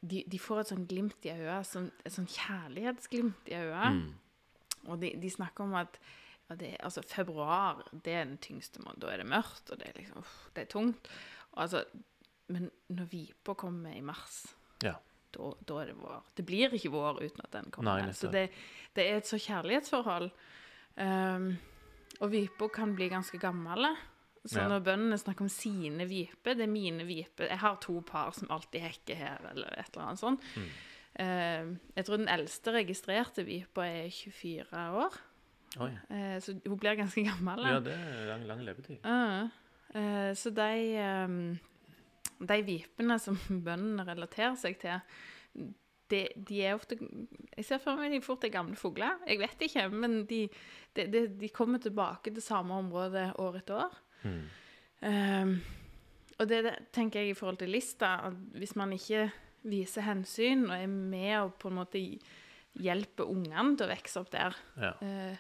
de, 0.01 0.23
de 0.27 0.39
får 0.41 0.63
et 0.63 0.71
sånn 0.73 0.87
glimt 0.89 1.29
i 1.29 1.31
øyet, 1.31 1.77
et 2.03 2.15
sånn 2.15 2.27
kjærlighetsglimt 2.27 3.51
i 3.53 3.55
øyet. 3.61 4.01
Mm. 4.01 4.89
Og 4.89 4.99
de, 4.99 5.13
de 5.21 5.29
snakker 5.31 5.63
om 5.67 5.77
at 5.79 5.99
ja, 6.51 6.55
det, 6.59 6.73
altså, 6.83 7.01
februar 7.07 7.81
det 7.93 8.13
er 8.13 8.25
den 8.27 8.37
tyngste 8.43 8.81
måneden. 8.83 9.01
Da 9.05 9.11
er 9.13 9.21
det 9.23 9.29
mørkt, 9.31 9.71
og 9.71 9.79
det 9.79 9.87
er 9.89 9.99
liksom, 10.01 10.21
uff, 10.21 10.37
det 10.55 10.65
er 10.65 10.71
tungt. 10.73 11.07
Og, 11.53 11.61
altså, 11.63 11.83
men 12.51 12.69
når 12.91 13.07
vipa 13.11 13.55
kommer 13.55 13.95
i 13.95 14.03
mars, 14.03 14.41
Ja. 14.83 14.97
da, 15.31 15.51
da 15.67 15.77
er 15.81 15.91
det 15.93 15.97
vår. 16.01 16.23
Det 16.35 16.45
blir 16.45 16.73
ikke 16.75 16.91
vår 16.91 17.21
uten 17.23 17.43
at 17.45 17.51
den 17.55 17.71
kommer. 17.71 18.01
Nei, 18.03 18.11
så 18.17 18.27
det, 18.33 18.49
det 18.97 19.05
er 19.07 19.21
et 19.21 19.29
så 19.29 19.39
kjærlighetsforhold. 19.39 20.31
Um, 20.99 21.53
og 22.19 22.31
vipa 22.33 22.67
kan 22.75 22.91
bli 22.97 23.07
ganske 23.09 23.39
gamle. 23.39 23.93
Så 24.43 24.59
Ja. 24.59 24.67
når 24.67 24.83
bøndene 24.83 25.17
snakker 25.21 25.45
om 25.45 25.49
sine 25.53 26.07
viper, 26.09 26.55
det 26.57 26.65
er 26.65 26.71
mine 26.71 27.05
viper 27.05 27.47
Jeg 27.47 27.59
har 27.61 27.75
to 27.79 28.01
par 28.01 28.31
som 28.33 28.49
alltid 28.51 28.81
hekker 28.81 29.15
her, 29.15 29.37
eller 29.51 29.69
et 29.77 29.93
eller 29.93 30.07
annet 30.09 30.19
sånt. 30.19 30.41
Mm. 30.57 30.69
Uh, 31.21 31.77
jeg 31.95 32.05
tror 32.07 32.17
den 32.17 32.27
eldste 32.31 32.73
registrerte 32.73 33.45
vipa 33.45 33.85
er 33.85 34.09
24 34.09 34.83
år. 35.05 35.17
Eh, 35.79 36.37
så 36.43 36.55
hun 36.65 36.77
blir 36.79 36.97
ganske 36.99 37.23
gammel. 37.29 37.63
Ja, 37.63 37.79
det 37.79 37.93
er 37.95 38.25
lang, 38.33 38.47
lang 38.49 38.63
levetid. 38.67 39.03
Uh, 39.05 39.49
Eh, 39.91 40.33
så 40.39 40.49
de, 40.55 40.71
um, 41.27 41.59
de 42.47 42.57
vipene 42.63 43.17
som 43.19 43.35
bøndene 43.65 44.05
relaterer 44.07 44.55
seg 44.55 44.77
til, 44.79 45.01
de, 46.11 46.21
de 46.47 46.61
er 46.63 46.77
ofte 46.77 46.95
Jeg 46.99 47.65
ser 47.67 47.81
for 47.83 47.99
meg 47.99 48.13
de 48.13 48.21
fort 48.23 48.45
er 48.47 48.53
gamle 48.53 48.77
fugler. 48.79 49.19
Jeg 49.27 49.41
vet 49.41 49.65
ikke, 49.67 49.89
men 49.91 50.21
de, 50.29 50.45
de, 50.95 51.25
de, 51.27 51.49
kommer 51.51 51.83
tilbake 51.83 52.31
til 52.31 52.43
samme 52.43 52.77
område 52.79 53.29
år 53.39 53.59
etter 53.59 53.83
år. 53.83 53.99
Mm. 54.23 54.41
Um, 55.01 55.53
og 56.39 56.47
det, 56.49 56.63
det 56.65 56.75
tenker 56.95 57.19
jeg 57.21 57.33
i 57.33 57.37
forhold 57.37 57.59
til 57.59 57.71
lista, 57.75 58.13
at 58.29 58.39
hvis 58.55 58.75
man 58.79 58.95
ikke 58.95 59.27
viser 59.67 60.07
hensyn 60.07 60.69
og 60.69 60.75
er 60.79 60.87
med 60.87 61.35
og 61.41 61.55
på 61.61 61.69
en 61.69 61.81
måte 61.83 61.99
hjelper 62.79 63.27
ungene 63.27 63.75
til 63.75 63.85
å 63.87 63.91
vokse 63.91 64.23
opp 64.23 64.31
der, 64.33 64.55
Ja. 64.79 64.93
eh, 65.03 65.35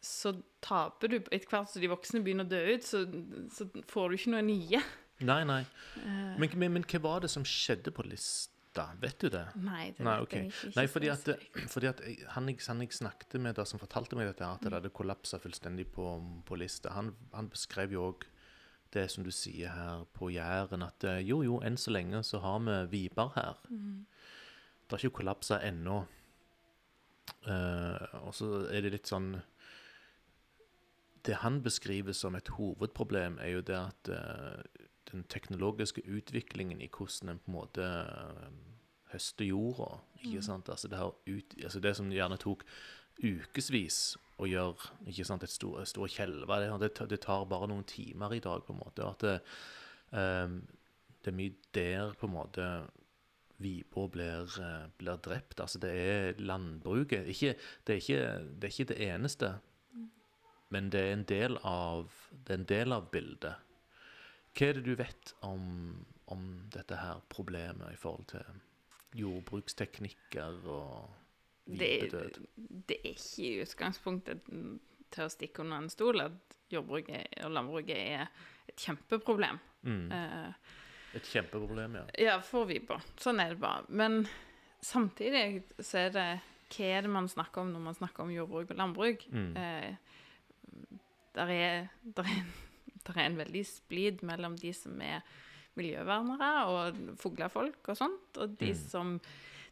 så 0.00 0.32
taper 0.64 1.12
du 1.12 1.16
Etter 1.20 1.48
hvert 1.50 1.68
som 1.68 1.82
de 1.82 1.90
voksne 1.92 2.22
begynner 2.24 2.46
å 2.48 2.50
dø 2.50 2.60
ut, 2.74 2.86
så, 2.86 3.04
så 3.52 3.66
får 3.90 4.08
du 4.08 4.16
ikke 4.16 4.32
noe 4.34 4.46
nye. 4.46 4.80
Nei, 5.20 5.42
nei. 5.44 5.60
Eh, 6.00 6.38
Men, 6.40 6.56
men, 6.56 6.72
men 6.78 6.86
hva 6.88 7.02
var 7.04 7.26
det 7.26 7.30
som 7.32 7.44
skjedde 7.44 7.92
på 7.92 8.06
lista? 8.08 8.86
Vet 9.02 9.18
du 9.20 9.28
det? 9.34 9.44
nei, 9.60 9.90
det 9.96 10.04
Nei, 10.06 10.16
okay. 10.24 10.46
ok. 10.46 10.54
ikke. 10.54 10.72
Nei, 10.78 10.86
fordi 10.88 11.10
at, 11.12 11.30
fordi 11.68 11.88
at 11.90 12.00
han, 12.36 12.48
jeg, 12.48 12.62
han 12.68 12.80
jeg 12.84 12.96
snakket 12.96 13.36
med, 13.42 13.56
da, 13.58 13.66
som 13.68 13.82
fortalte 13.82 14.16
meg 14.16 14.30
dette, 14.30 14.46
at 14.46 14.62
det 14.64 14.72
hadde 14.72 14.92
kollapsa 14.94 15.40
fullstendig 15.42 15.88
på, 15.92 16.06
på 16.46 16.60
lista, 16.60 16.94
han, 16.96 17.10
han 17.34 17.50
beskrev 17.52 17.92
jo 17.96 18.06
òg 18.12 18.28
det 18.94 19.04
som 19.12 19.26
du 19.26 19.30
sier 19.34 19.70
her 19.74 20.06
på 20.16 20.30
Jæren, 20.34 20.82
at 20.82 21.04
eh, 21.06 21.20
jo, 21.22 21.42
jo, 21.46 21.60
enn 21.66 21.76
så 21.78 21.92
lenge 21.94 22.22
så 22.26 22.40
har 22.42 22.62
vi 22.64 22.78
Viber 22.94 23.34
her. 23.36 23.60
Mm. 23.70 24.06
Det 24.86 24.96
har 24.96 25.04
ikke 25.04 25.20
kollapsa 25.20 25.60
ennå. 25.66 26.00
Uh, 27.46 28.26
og 28.26 28.32
så 28.34 28.48
er 28.74 28.82
det 28.82 28.90
litt 28.96 29.10
sånn 29.10 29.36
Det 31.26 31.40
han 31.42 31.60
beskriver 31.62 32.12
som 32.16 32.34
et 32.34 32.48
hovedproblem, 32.56 33.38
er 33.40 33.56
jo 33.56 33.60
det 33.60 33.76
at 33.76 34.10
eh, 34.14 34.62
den 35.12 35.24
teknologiske 35.28 36.02
utviklingen 36.08 36.80
i 36.80 36.88
hvordan 36.88 37.34
en 37.34 37.42
på 37.42 37.50
en 37.50 37.56
måte 37.58 37.84
eh, 37.84 38.48
høster 39.12 39.44
jorda 39.44 39.98
ikke 40.22 40.42
sant? 40.42 40.68
Altså 40.68 40.88
det, 40.88 41.00
ut, 41.00 41.56
altså 41.64 41.80
det 41.80 41.96
som 41.96 42.10
gjerne 42.12 42.38
tok 42.40 42.64
ukevis 43.20 44.16
å 44.40 44.48
gjøre 44.48 44.92
ikke 45.10 45.26
sant? 45.28 45.44
et 45.44 45.52
stor, 45.52 45.82
stor 45.88 46.08
kjelve, 46.08 46.60
det, 46.80 46.92
det, 47.10 47.20
tar- 47.20 47.48
bare 47.48 47.68
noen 47.68 47.84
timer 47.84 48.32
i 48.36 48.40
dag, 48.40 48.62
på 48.64 48.72
en 48.72 48.80
måte. 48.80 49.04
At 49.04 49.24
det, 49.26 49.36
um, 50.16 50.60
det 51.20 51.32
er 51.32 51.36
mye 51.36 51.56
der 51.76 52.14
på 52.16 52.28
en 52.30 52.36
måte 52.38 52.70
Vibo 53.60 54.06
blir, 54.08 54.48
eh, 54.56 54.86
blir 54.96 55.18
drept. 55.20 55.60
Altså 55.60 55.76
det 55.82 55.90
er 55.92 56.38
landbruket. 56.40 57.26
Ikke, 57.28 57.50
det, 57.84 57.92
er 57.92 57.98
ikke, 58.00 58.22
det 58.56 58.64
er 58.64 58.72
ikke 58.72 58.88
det 58.88 59.00
eneste, 59.10 59.50
men 60.70 60.90
det 60.90 61.00
er 61.02 61.12
en 61.12 61.26
del 61.28 61.58
av, 61.66 62.10
det 62.30 62.54
er 62.54 62.60
en 62.60 62.70
del 62.70 62.94
av 62.94 63.08
bildet. 63.12 63.66
Hva 64.54 64.66
er 64.66 64.78
det 64.78 64.84
du 64.86 64.94
vet 64.98 65.32
om, 65.46 65.64
om 66.30 66.44
dette 66.74 66.98
her 66.98 67.22
problemet 67.30 67.94
i 67.94 67.98
forhold 67.98 68.26
til 68.32 68.60
jordbruksteknikker 69.18 70.60
og 70.70 71.10
det, 71.66 71.90
vipedød? 72.02 72.38
det 72.88 73.00
er 73.02 73.16
ikke 73.16 73.46
i 73.46 73.64
utgangspunktet 73.64 74.46
til 75.10 75.26
å 75.26 75.32
stikke 75.32 75.64
under 75.64 75.82
en 75.82 75.90
stol 75.90 76.22
at 76.22 76.58
jordbruket 76.70 77.40
og 77.44 77.54
landbruket 77.54 77.98
er 77.98 78.28
et 78.70 78.78
kjempeproblem. 78.78 79.58
Mm. 79.82 80.06
Uh, 80.12 80.78
Et 81.18 81.26
kjempeproblem, 81.26 81.98
ja. 81.98 82.04
Ja, 82.22 82.36
for 82.46 82.68
Viber. 82.70 83.02
Sånn 83.18 83.42
er 83.42 83.56
det 83.56 83.62
bare. 83.62 83.82
Men 83.88 84.22
samtidig 84.86 85.64
så 85.82 86.06
er 86.06 86.14
det 86.14 86.28
Hva 86.70 86.86
er 86.86 87.02
det 87.02 87.10
man 87.10 87.26
snakker 87.26 87.64
om 87.64 87.72
når 87.74 87.82
man 87.82 87.96
snakker 87.98 88.22
om 88.22 88.30
jordbruk 88.30 88.70
og 88.70 88.78
landbruk? 88.78 89.24
Mm. 89.34 89.56
Eh, 89.58 90.19
der, 91.34 91.52
er, 91.54 91.86
der, 92.16 92.22
er, 92.24 92.42
der 93.06 93.18
er 93.20 93.26
en 93.30 93.38
veldig 93.40 93.62
splid 93.66 94.22
mellom 94.26 94.56
de 94.58 94.72
som 94.76 95.00
er 95.04 95.20
miljøvernere 95.78 96.50
og 96.66 96.98
fuglefolk 97.20 97.88
og 97.92 97.96
sånt, 97.96 98.36
og 98.42 98.56
de 98.60 98.72
Mm. 98.72 98.80
som 98.90 99.20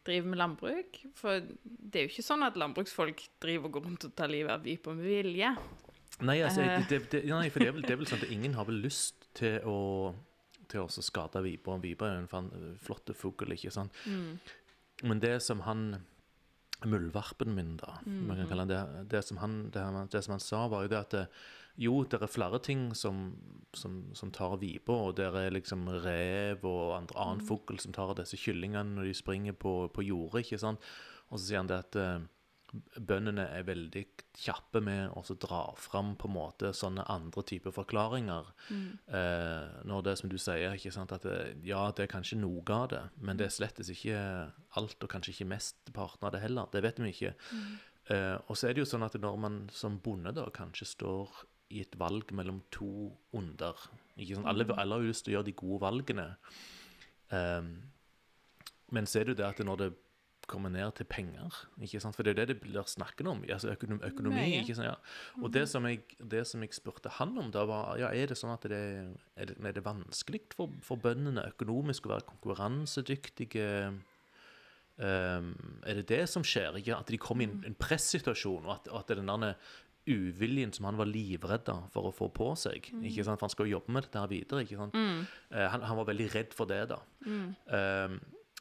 driver 0.05 0.27
med 0.31 0.37
landbruk. 0.39 1.01
For 1.19 1.41
det 1.43 1.95
er 1.99 2.05
jo 2.07 2.11
ikke 2.13 2.23
sånn 2.25 2.45
at 2.47 2.55
landbruksfolk 2.57 3.21
driver 3.43 3.67
og 3.67 3.73
går 3.73 3.85
rundt 3.85 4.05
og 4.07 4.15
tar 4.15 4.31
livet 4.31 4.51
av 4.55 4.63
viper 4.63 4.95
med 4.95 5.05
vilje. 5.05 5.51
Nei, 6.21 6.39
altså, 6.41 6.61
Eh. 6.61 6.87
det, 6.89 7.01
det, 7.11 7.25
nei, 7.25 7.49
for 7.49 7.59
det 7.59 7.67
er, 7.67 7.71
vel, 7.75 7.81
det 7.83 7.91
er 7.91 7.99
vel 8.01 8.07
sånn 8.07 8.23
at 8.23 8.31
ingen 8.31 8.53
har 8.55 8.65
vel 8.65 8.79
lyst 8.81 9.27
til 9.35 9.59
å 9.67 10.15
til 10.69 10.81
å 10.85 10.87
skade. 10.89 11.41
Vipa 11.41 11.77
viper 11.81 12.05
er 12.05 12.27
en 12.37 12.77
flott 12.77 13.09
fugl, 13.17 13.51
ikke 13.55 13.71
sant. 13.73 13.91
Mm. 14.05 14.39
Men 15.03 15.19
det 15.19 15.41
som 15.41 15.61
han 15.65 15.95
Muldvarpen 16.87 17.51
min, 17.55 17.73
da, 17.79 17.97
om 18.05 18.27
man 18.29 18.37
kan 18.39 18.47
kalle 18.53 18.65
det, 18.69 18.79
det, 19.11 19.23
som 19.27 19.41
han, 19.41 19.65
det, 19.73 19.81
det 20.13 20.21
som 20.23 20.37
han 20.37 20.43
sa, 20.43 20.61
var 20.71 20.85
jo 20.85 20.91
det 20.93 20.99
at 20.99 21.15
det, 21.15 21.23
jo, 21.79 21.97
det 22.07 22.19
er 22.19 22.31
flere 22.31 22.59
ting 22.63 22.89
som, 22.95 23.33
som, 23.75 24.01
som 24.15 24.31
tar 24.35 24.57
vipa, 24.59 24.95
og 24.95 25.17
det 25.19 25.27
er 25.27 25.53
liksom 25.55 25.87
rev 26.03 26.63
og 26.67 26.95
andre, 26.97 27.19
annen 27.19 27.43
fugl 27.47 27.79
som 27.79 27.95
tar 27.95 28.15
disse 28.19 28.39
kyllingene 28.39 28.97
når 28.97 29.09
de 29.09 29.13
springer 29.15 29.55
på, 29.55 29.73
på 29.95 30.03
jordet, 30.07 30.45
ikke 30.45 30.59
sant. 30.59 30.83
Og 31.29 31.39
så 31.39 31.45
sier 31.45 31.61
han 31.61 31.69
det 31.71 31.79
at 31.83 31.99
eh, 31.99 32.27
bøndene 32.71 33.45
er 33.49 33.65
veldig 33.67 34.03
kjappe 34.37 34.81
med 34.83 35.13
å 35.17 35.23
dra 35.41 35.61
fram 35.79 36.13
på 36.19 36.29
en 36.29 36.35
måte 36.35 36.71
sånne 36.77 37.05
andre 37.09 37.43
typer 37.49 37.73
forklaringer. 37.73 38.51
Eh, 38.69 39.83
når 39.89 40.05
det 40.05 40.13
er 40.13 40.21
som 40.21 40.31
du 40.31 40.37
sier, 40.41 40.77
ikke 40.77 40.93
sant, 40.93 41.13
at 41.15 41.25
det, 41.25 41.37
ja, 41.67 41.87
det 41.95 42.05
er 42.05 42.13
kanskje 42.13 42.39
noe 42.41 42.63
av 42.75 42.89
det, 42.93 43.03
men 43.17 43.39
det 43.39 43.47
er 43.47 43.55
slettes 43.55 43.91
ikke 43.93 44.17
alt, 44.79 44.97
og 45.01 45.11
kanskje 45.11 45.33
ikke 45.35 45.51
mesteparten 45.53 46.29
av 46.29 46.35
det 46.35 46.43
heller. 46.45 46.69
Det 46.73 46.83
vet 46.85 47.01
vi 47.01 47.13
ikke. 47.13 47.35
Eh, 48.13 48.35
og 48.47 48.57
så 48.57 48.69
er 48.69 48.75
det 48.75 48.85
jo 48.85 48.89
sånn 48.89 49.05
at 49.05 49.17
når 49.21 49.39
man 49.41 49.61
som 49.73 49.99
bonde 50.01 50.33
da 50.35 50.47
kanskje 50.53 50.89
står 50.95 51.45
i 51.69 51.83
et 51.83 51.95
valg 52.01 52.31
mellom 52.33 52.63
to 52.73 53.11
onder 53.37 53.77
ikke 54.17 54.35
sant? 54.35 54.49
Alle, 54.49 54.65
alle 54.73 54.97
har 54.97 55.05
jo 55.05 55.11
lyst 55.11 55.25
til 55.25 55.35
å 55.35 55.37
gjøre 55.37 55.49
de 55.51 55.57
gode 55.57 55.81
valgene. 55.85 56.27
Eh, 57.33 57.73
men 58.89 59.09
så 59.09 59.19
er 59.19 59.27
det 59.27 59.35
jo 59.35 59.41
det 59.41 59.49
at 59.49 59.65
når 59.65 59.83
det 59.83 59.89
kommer 60.49 60.71
ned 60.73 60.91
til 60.97 61.07
penger, 61.09 61.55
ikke 61.79 62.01
sant? 62.03 62.17
for 62.17 62.25
det 62.25 62.33
er 62.33 62.41
det 62.41 62.47
det 62.53 62.57
blir 62.63 62.87
snakket 62.89 63.29
om, 63.29 63.41
altså 63.45 63.73
økonomi, 63.73 64.01
økonomi 64.09 64.45
ikke 64.59 64.77
sant? 64.77 64.89
Ja. 64.89 65.41
Og 65.43 65.53
det 65.55 65.65
som, 65.71 65.85
jeg, 65.89 66.03
det 66.19 66.45
som 66.49 66.63
jeg 66.65 66.75
spurte 66.77 67.11
han 67.19 67.35
om, 67.39 67.51
da 67.53 67.65
var 67.69 67.99
ja, 68.01 68.11
er 68.11 68.31
det 68.31 68.39
sånn 68.39 68.53
at 68.55 68.67
det 68.69 68.79
er 68.79 69.51
det, 69.51 69.57
er 69.61 69.75
det 69.77 69.85
vanskelig 69.85 70.43
for, 70.55 70.73
for 70.85 71.01
bøndene 71.01 71.47
økonomisk 71.53 72.09
å 72.09 72.15
være 72.15 72.29
konkurransedyktige? 72.33 73.67
Um, 74.99 75.53
er 75.87 76.01
det 76.01 76.09
det 76.09 76.23
som 76.27 76.43
skjer? 76.43 76.75
Ikke? 76.81 76.97
At 76.97 77.07
de 77.07 77.19
kommer 77.21 77.45
i 77.45 77.47
en, 77.47 77.61
en 77.69 77.77
pressituasjon, 77.79 78.65
og 78.65 78.73
at, 78.73 78.89
og 78.91 78.99
at 78.99 79.07
det 79.07 79.15
er 79.15 79.21
den 79.21 79.45
der 79.45 79.77
uviljen 80.09 80.73
som 80.73 80.87
han 80.89 80.97
var 80.99 81.09
livredd 81.09 81.69
for 81.93 82.09
å 82.09 82.15
få 82.15 82.29
på 82.33 82.49
seg. 82.59 82.89
Ikke 82.97 83.25
sant? 83.25 83.39
For 83.39 83.47
han 83.47 83.53
skal 83.53 83.69
jo 83.69 83.77
jobbe 83.77 83.93
med 83.95 84.07
dette 84.07 84.23
her 84.23 84.31
videre. 84.31 84.65
ikke 84.65 84.79
sant? 84.79 84.97
Eh, 84.97 85.67
han, 85.69 85.85
han 85.85 85.99
var 85.99 86.09
veldig 86.09 86.27
redd 86.33 86.55
for 86.57 86.69
det, 86.69 86.81
da. 86.91 86.99
Ehm, 87.75 88.17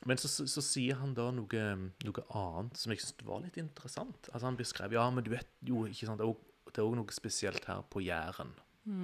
men 0.07 0.21
så, 0.21 0.29
så, 0.31 0.47
så 0.47 0.63
sier 0.63 1.01
han 1.01 1.15
da 1.17 1.31
noe, 1.35 1.65
noe 2.07 2.25
annet 2.39 2.79
som 2.79 2.93
jeg 2.93 3.03
syns 3.03 3.27
var 3.27 3.43
litt 3.43 3.59
interessant. 3.59 4.29
Altså 4.31 4.47
Han 4.47 4.59
beskrev 4.59 4.95
ja, 4.95 5.07
men 5.11 5.27
du 5.27 5.33
vet 5.35 5.51
jo, 5.67 5.87
ikke 5.91 6.07
sant, 6.07 6.23
det 6.23 6.29
er 6.29 6.35
er 6.79 6.87
òg 6.87 6.99
noe 6.99 7.15
spesielt 7.17 7.65
her 7.67 7.83
på 7.91 8.05
Jæren. 8.05 8.53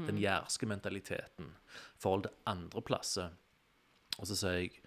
Den 0.09 0.17
jærske 0.21 0.67
mentaliteten. 0.69 1.51
Forhold 2.01 2.23
til 2.25 2.37
andre 2.49 2.83
plasser. 2.85 3.35
Og 4.19 4.29
så 4.31 4.37
sier 4.39 4.61
jeg 4.63 4.79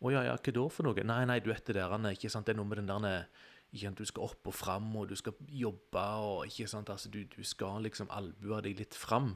å 0.00 0.10
ja, 0.10 0.24
ja, 0.26 0.34
hva 0.34 0.54
da 0.56 0.64
for 0.72 0.88
noe? 0.88 1.04
Nei, 1.06 1.20
nei, 1.28 1.38
du 1.40 1.50
vet 1.52 1.66
det 1.68 1.76
der, 1.76 1.92
han 1.92 2.06
er 2.08 2.16
ikke 2.16 2.30
sant, 2.32 2.48
det 2.48 2.54
er 2.54 2.58
noe 2.58 2.68
med 2.68 2.80
den 2.80 2.90
der 2.90 3.04
ikke 3.04 3.53
sant, 3.82 3.98
Du 3.98 4.04
skal 4.06 4.26
opp 4.28 4.50
og 4.50 4.54
fram, 4.54 4.90
og 4.96 5.08
du 5.10 5.16
skal 5.18 5.34
jobbe, 5.50 6.04
og 6.24 6.46
ikke 6.46 6.68
sant, 6.70 6.90
altså 6.90 7.10
du, 7.10 7.24
du 7.24 7.42
skal 7.44 7.82
liksom 7.82 8.10
albue 8.14 8.60
deg 8.62 8.78
litt 8.78 8.94
fram. 8.94 9.34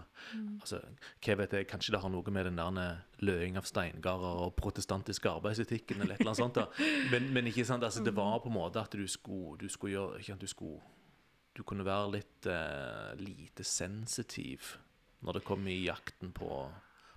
Altså, 0.61 0.83
hva 1.25 1.39
vet 1.43 1.57
jeg, 1.59 1.69
Kanskje 1.71 1.95
det 1.97 2.03
har 2.03 2.13
noe 2.13 2.35
med 2.35 2.47
den 2.47 2.61
der 2.61 3.03
løing 3.25 3.59
av 3.59 3.67
steingarder 3.67 4.45
og 4.47 4.55
protestantiske 4.59 5.31
arbeidsetikken 5.31 6.01
eller 6.01 6.15
et 6.15 6.23
eller 6.23 6.35
annet 6.35 6.45
sånt. 6.45 6.61
da. 6.61 6.69
Men, 7.13 7.33
men 7.33 7.49
ikke 7.49 7.65
sant, 7.65 7.83
altså 7.85 8.03
det 8.05 8.15
var 8.17 8.39
på 8.43 8.51
en 8.51 8.59
måte 8.59 8.81
at 8.81 8.93
du 8.93 9.07
skulle, 9.09 9.57
du 9.59 9.69
skulle 9.73 9.95
gjøre 9.95 10.21
ikke 10.21 10.33
sant, 10.33 10.45
du 10.45 10.51
skulle 10.51 10.81
du 11.59 11.65
kunne 11.67 11.87
være 11.87 12.13
litt 12.15 12.47
uh, 12.47 13.15
lite 13.19 13.65
sensitiv 13.67 14.77
når 15.27 15.39
det 15.41 15.47
kom 15.49 15.65
i 15.67 15.81
jakten 15.83 16.31
på 16.35 16.47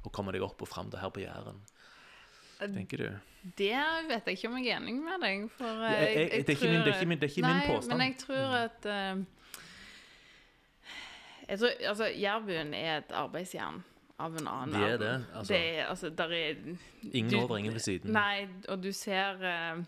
å 0.02 0.10
komme 0.10 0.34
deg 0.34 0.42
opp 0.42 0.64
og 0.66 0.70
fram 0.70 0.90
det 0.90 1.02
her 1.04 1.12
på 1.14 1.22
Jæren. 1.22 1.60
Tenker 2.62 2.98
du? 2.98 3.10
Det 3.58 3.74
vet 4.08 4.26
jeg 4.30 4.38
ikke 4.38 4.48
om 4.52 4.58
jeg 4.62 4.68
er 4.76 4.78
enig 4.80 4.96
med 5.02 5.22
deg, 5.24 5.48
for 5.58 5.66
jeg, 5.66 5.94
eh, 5.94 6.14
jeg- 6.14 6.32
jeg- 6.32 6.46
det 6.46 6.50
er 6.50 6.58
ikke 6.60 6.72
min- 6.72 6.82
det 6.86 6.88
er 6.94 6.98
ikke 7.00 7.08
min- 7.08 7.20
det 7.20 7.24
er 7.24 7.34
ikke 7.34 7.48
min 7.48 7.58
Nei, 7.58 7.68
påstand. 7.68 7.98
Men 7.98 8.08
jeg 8.12 8.18
tror 8.18 8.54
at 8.66 8.86
uh, 8.86 9.24
jeg 11.50 11.60
tror, 11.60 11.72
altså, 11.90 12.06
Jærbuen 12.16 12.74
er 12.74 12.98
et 12.98 13.12
arbeidsjern 13.18 13.84
av 14.20 14.36
en 14.38 14.48
annen 14.48 14.76
Det 14.76 14.92
er 14.94 14.98
det, 15.02 15.26
altså. 15.36 15.54
det 15.54 15.62
er, 15.80 15.86
altså, 15.90 16.10
der 16.10 16.36
er 16.38 16.56
Ingen 17.14 17.36
over, 17.44 17.58
ingen 17.58 17.74
ved 17.74 17.80
siden. 17.82 18.12
Nei, 18.14 18.48
og 18.70 18.84
du 18.84 18.92
ser 18.92 19.42
uh, 19.42 19.84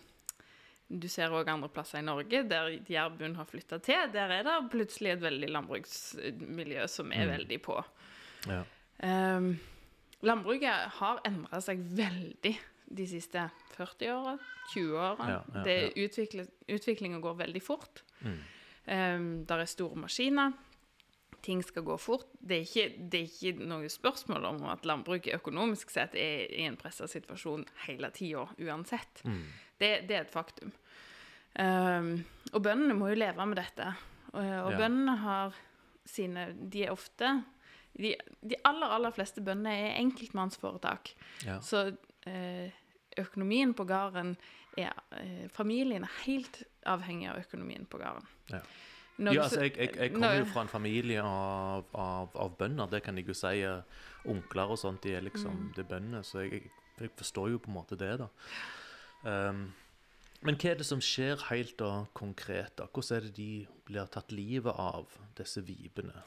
Du 1.02 1.08
ser 1.10 1.30
òg 1.34 1.48
andre 1.50 1.70
plasser 1.70 1.98
i 2.00 2.06
Norge 2.06 2.44
der 2.50 2.68
Jærbuen 2.90 3.36
har 3.36 3.46
flytta 3.50 3.80
til. 3.82 3.96
Der 4.14 4.30
er 4.30 4.44
det 4.44 4.70
plutselig 4.72 5.12
et 5.16 5.22
veldig 5.24 5.50
landbruksmiljø 5.50 6.88
som 6.88 7.12
er 7.12 7.26
Mm. 7.26 7.32
veldig 7.32 7.62
på. 7.62 7.84
Ja. 8.48 8.64
Um, 9.38 9.60
landbruket 10.24 10.90
har 11.00 11.22
endra 11.28 11.60
seg 11.64 11.82
veldig 11.98 12.54
de 12.94 13.06
siste 13.10 13.46
40 13.74 14.12
åra, 14.14 14.34
20 14.74 14.98
åra. 15.00 15.30
Ja, 15.32 15.40
ja, 15.64 15.78
ja. 15.96 16.46
Utviklinga 16.76 17.20
går 17.24 17.40
veldig 17.40 17.62
fort. 17.64 18.04
Mm. 18.22 18.38
Um, 18.86 19.26
der 19.50 19.64
er 19.64 19.70
store 19.72 19.98
maskiner. 20.04 20.54
Ting 21.44 21.64
skal 21.66 21.84
gå 21.84 21.98
fort. 22.00 22.28
Det 22.40 22.56
er, 22.60 22.68
ikke, 22.68 23.08
det 23.12 23.20
er 23.20 23.32
ikke 23.32 23.66
noe 23.68 23.90
spørsmål 23.92 24.46
om 24.54 24.62
at 24.72 24.86
landbruket 24.88 25.36
økonomisk 25.36 25.92
sett 25.92 26.14
er 26.16 26.46
i 26.56 26.68
en 26.70 26.78
pressa 26.80 27.08
situasjon 27.12 27.66
hele 27.88 28.12
tida, 28.16 28.46
uansett. 28.64 29.24
Mm. 29.28 29.42
Det, 29.82 29.90
det 30.08 30.16
er 30.20 30.24
et 30.28 30.32
faktum. 30.32 30.72
Um, 31.60 32.14
og 32.54 32.64
bøndene 32.66 32.96
må 32.98 33.12
jo 33.12 33.20
leve 33.20 33.46
med 33.50 33.60
dette. 33.60 33.90
Og, 34.34 34.40
og 34.40 34.72
Ja. 34.72 34.78
bøndene 34.80 35.18
har 35.22 35.58
sine 36.06 36.48
De 36.72 36.84
er 36.86 36.92
ofte 36.92 37.28
De, 37.98 38.16
de 38.42 38.58
aller, 38.66 38.90
aller 38.96 39.12
fleste 39.14 39.42
bøndene 39.46 39.74
er 39.90 40.00
enkeltmannsforetak. 40.02 41.12
Ja. 41.46 41.60
Så 41.62 41.84
eh, 42.26 42.72
økonomien 43.22 43.74
på 43.78 43.86
gården 43.86 44.36
er 44.78 44.94
eh, 45.20 45.46
Familien 45.54 46.04
er 46.08 46.16
helt 46.24 46.64
avhengig 46.90 47.30
av 47.30 47.44
økonomien 47.44 47.86
på 47.86 48.02
gården. 48.02 48.26
Ja. 48.50 48.64
Ja, 49.22 49.44
altså, 49.44 49.62
jeg, 49.62 49.76
jeg, 49.78 49.92
jeg 50.00 50.12
kommer 50.16 50.40
jo 50.40 50.46
fra 50.50 50.64
en 50.66 50.72
familie 50.72 51.22
av, 51.22 51.84
av, 51.94 52.32
av 52.34 52.56
bønder, 52.58 52.88
det 52.90 53.04
kan 53.06 53.18
jeg 53.20 53.28
jo 53.30 53.36
si. 53.38 53.60
eh, 53.62 53.84
Onkler 54.26 54.72
og 54.74 54.80
sånt, 54.82 55.04
de 55.04 55.14
er 55.14 55.22
liksom 55.22 55.52
Mm. 55.54 55.74
det 55.76 55.86
bøndene, 55.88 56.24
så 56.26 56.40
jeg, 56.42 56.52
jeg, 56.64 56.72
jeg 57.00 57.10
forstår 57.20 57.50
jo 57.52 57.60
på 57.62 57.70
en 57.70 57.76
måte 57.78 57.98
det, 58.00 58.16
da. 58.24 58.28
Um, 59.24 59.74
men 60.42 60.58
hva 60.60 60.72
er 60.72 60.80
det 60.82 60.86
som 60.88 61.00
skjer 61.04 61.46
helt 61.52 61.78
da 61.80 62.06
konkret? 62.18 62.74
da? 62.80 62.88
Hvordan 62.90 63.18
er 63.18 63.28
det 63.28 63.36
de 63.38 63.68
blir 63.86 64.10
tatt 64.12 64.32
livet 64.32 64.74
av, 64.80 65.06
disse 65.38 65.62
vipene? 65.64 66.24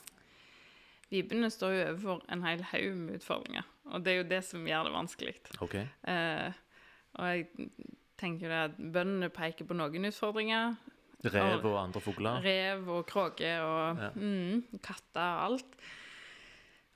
Vibene 1.13 1.51
står 1.55 1.73
jo 1.77 1.83
overfor 1.93 2.23
en 2.35 2.43
hel 2.43 2.63
haug 2.73 2.97
med 2.99 3.21
utfordringer, 3.21 3.67
og 3.93 4.03
det 4.05 4.13
er 4.13 4.17
jo 4.23 4.29
det 4.33 4.41
som 4.45 4.65
gjør 4.67 4.89
det 4.89 4.95
vanskelig. 4.97 5.35
OK? 5.63 5.77
Eh, 6.11 6.49
og 7.17 7.29
jeg 7.31 7.71
tenker 8.19 8.47
jo 8.49 8.51
det 8.53 8.63
at 8.73 8.81
bøndene 8.97 9.29
peker 9.31 9.69
på 9.69 9.77
noen 9.79 10.09
utfordringer. 10.11 10.75
Rev 11.27 11.65
og 11.65 11.79
andre 11.81 12.01
fugler? 12.05 12.43
Rev 12.45 12.91
og 12.99 13.07
kråke 13.09 13.53
og 13.63 14.03
Ja. 14.03 14.11
mm, 14.15 14.81
katter 14.83 15.23
og 15.23 15.45
alt. 15.47 15.79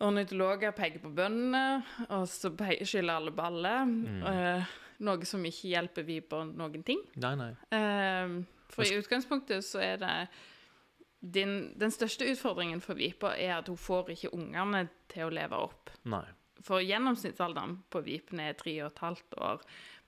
Ornitologer 0.01 0.73
peker 0.73 1.03
på 1.03 1.11
bøndene, 1.13 1.83
og 2.09 2.25
så 2.29 2.49
skylder 2.57 3.19
alle 3.19 3.33
på 3.37 3.43
alle. 3.45 3.73
Mm. 3.87 4.23
Eh, 4.31 4.71
noe 5.05 5.27
som 5.29 5.45
ikke 5.45 5.69
hjelper 5.75 6.07
viper 6.09 6.47
noen 6.57 6.83
ting. 6.87 7.03
Nei, 7.21 7.35
nei. 7.37 7.51
Eh, 7.77 8.39
for 8.73 8.87
i 8.87 8.97
utgangspunktet 9.01 9.65
så 9.67 9.83
er 9.85 10.01
det 10.01 10.15
din, 11.21 11.75
Den 11.79 11.91
største 11.91 12.25
utfordringen 12.33 12.81
for 12.81 12.95
vipa 12.95 13.35
er 13.37 13.59
at 13.59 13.69
hun 13.69 13.77
får 13.77 14.09
ikke 14.15 14.33
ungene 14.35 14.89
til 15.09 15.27
å 15.29 15.31
leve 15.35 15.57
opp. 15.69 15.91
nei. 16.05 16.25
For 16.63 16.83
gjennomsnittsalderen 16.85 17.79
på 17.89 18.03
vipene 18.05 18.51
er 18.51 18.53
tre 18.53 18.75
og 18.85 18.91
et 18.93 18.99
halvt 19.01 19.37
år, 19.41 19.63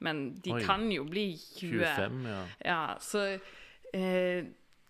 men 0.05 0.35
de 0.45 0.53
Oi. 0.53 0.59
kan 0.67 0.83
jo 0.93 1.05
bli 1.09 1.31
20. 1.39 1.79
25, 1.81 2.27
ja. 2.29 2.43
Ja, 2.65 2.81
så 3.01 3.23
eh, 3.95 4.45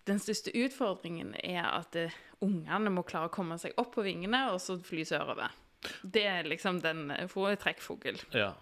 den 0.05 0.19
største 0.19 0.51
utfordringen 0.59 1.31
er 1.39 1.63
at 1.79 1.95
eh, 1.95 2.11
ungene 2.43 2.91
må 2.91 3.05
klare 3.07 3.29
å 3.29 3.31
komme 3.31 3.55
seg 3.61 3.71
opp 3.79 3.93
på 3.95 4.03
vingene 4.03 4.49
og 4.51 4.59
så 4.59 4.75
fly 4.83 5.05
sørover. 5.07 5.55
Det 6.03 6.25
er 6.27 6.43
liksom 6.51 6.81
den 6.83 7.09
eh, 7.15 7.29
hun 7.33 7.47
er 7.51 7.55
trekkfugl. 7.55 8.19
ja. 8.35 8.53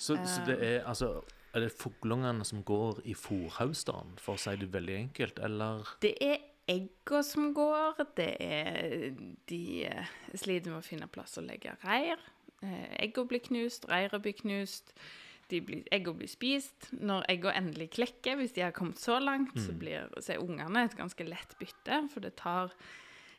Så, 0.00 0.14
så 0.24 0.40
det 0.46 0.56
Eh. 0.62 0.78
er 0.78 0.84
altså 0.88 1.22
Er 1.52 1.60
det 1.60 1.72
fuglungene 1.76 2.44
som 2.46 2.62
går 2.64 3.00
i 3.04 3.12
fòrhausene, 3.12 4.16
for 4.22 4.38
å 4.38 4.38
si 4.38 4.56
det 4.56 4.68
veldig 4.72 4.96
enkelt, 4.96 5.38
eller 5.44 5.84
Det 6.00 6.14
er 6.22 6.38
egga 6.70 7.22
som 7.26 7.50
går, 7.56 7.98
det 8.18 8.28
er 8.40 9.16
De 9.50 9.62
eh, 9.88 10.12
sliter 10.38 10.70
med 10.70 10.80
å 10.80 10.86
finne 10.86 11.08
plass 11.10 11.38
å 11.40 11.44
legge 11.44 11.74
reir. 11.84 12.20
Eh, 12.62 12.94
Egga 13.06 13.24
blir 13.26 13.42
knust, 13.44 13.88
reira 13.90 14.20
blir 14.22 14.36
knust. 14.38 14.94
De 15.50 15.58
blir, 15.66 15.82
egga 15.90 16.12
blir 16.14 16.30
spist. 16.30 16.92
Når 16.94 17.24
egga 17.32 17.54
endelig 17.58 17.88
klekker, 17.96 18.36
hvis 18.38 18.52
de 18.54 18.62
har 18.62 18.74
kommet 18.76 19.00
så 19.02 19.16
langt, 19.18 19.56
så, 19.58 19.72
blir, 19.74 20.06
så 20.22 20.36
er 20.36 20.44
ungene 20.44 20.84
et 20.86 20.94
ganske 20.98 21.26
lett 21.26 21.56
bytte, 21.58 22.04
for 22.12 22.22
det 22.22 22.36
tar 22.38 22.70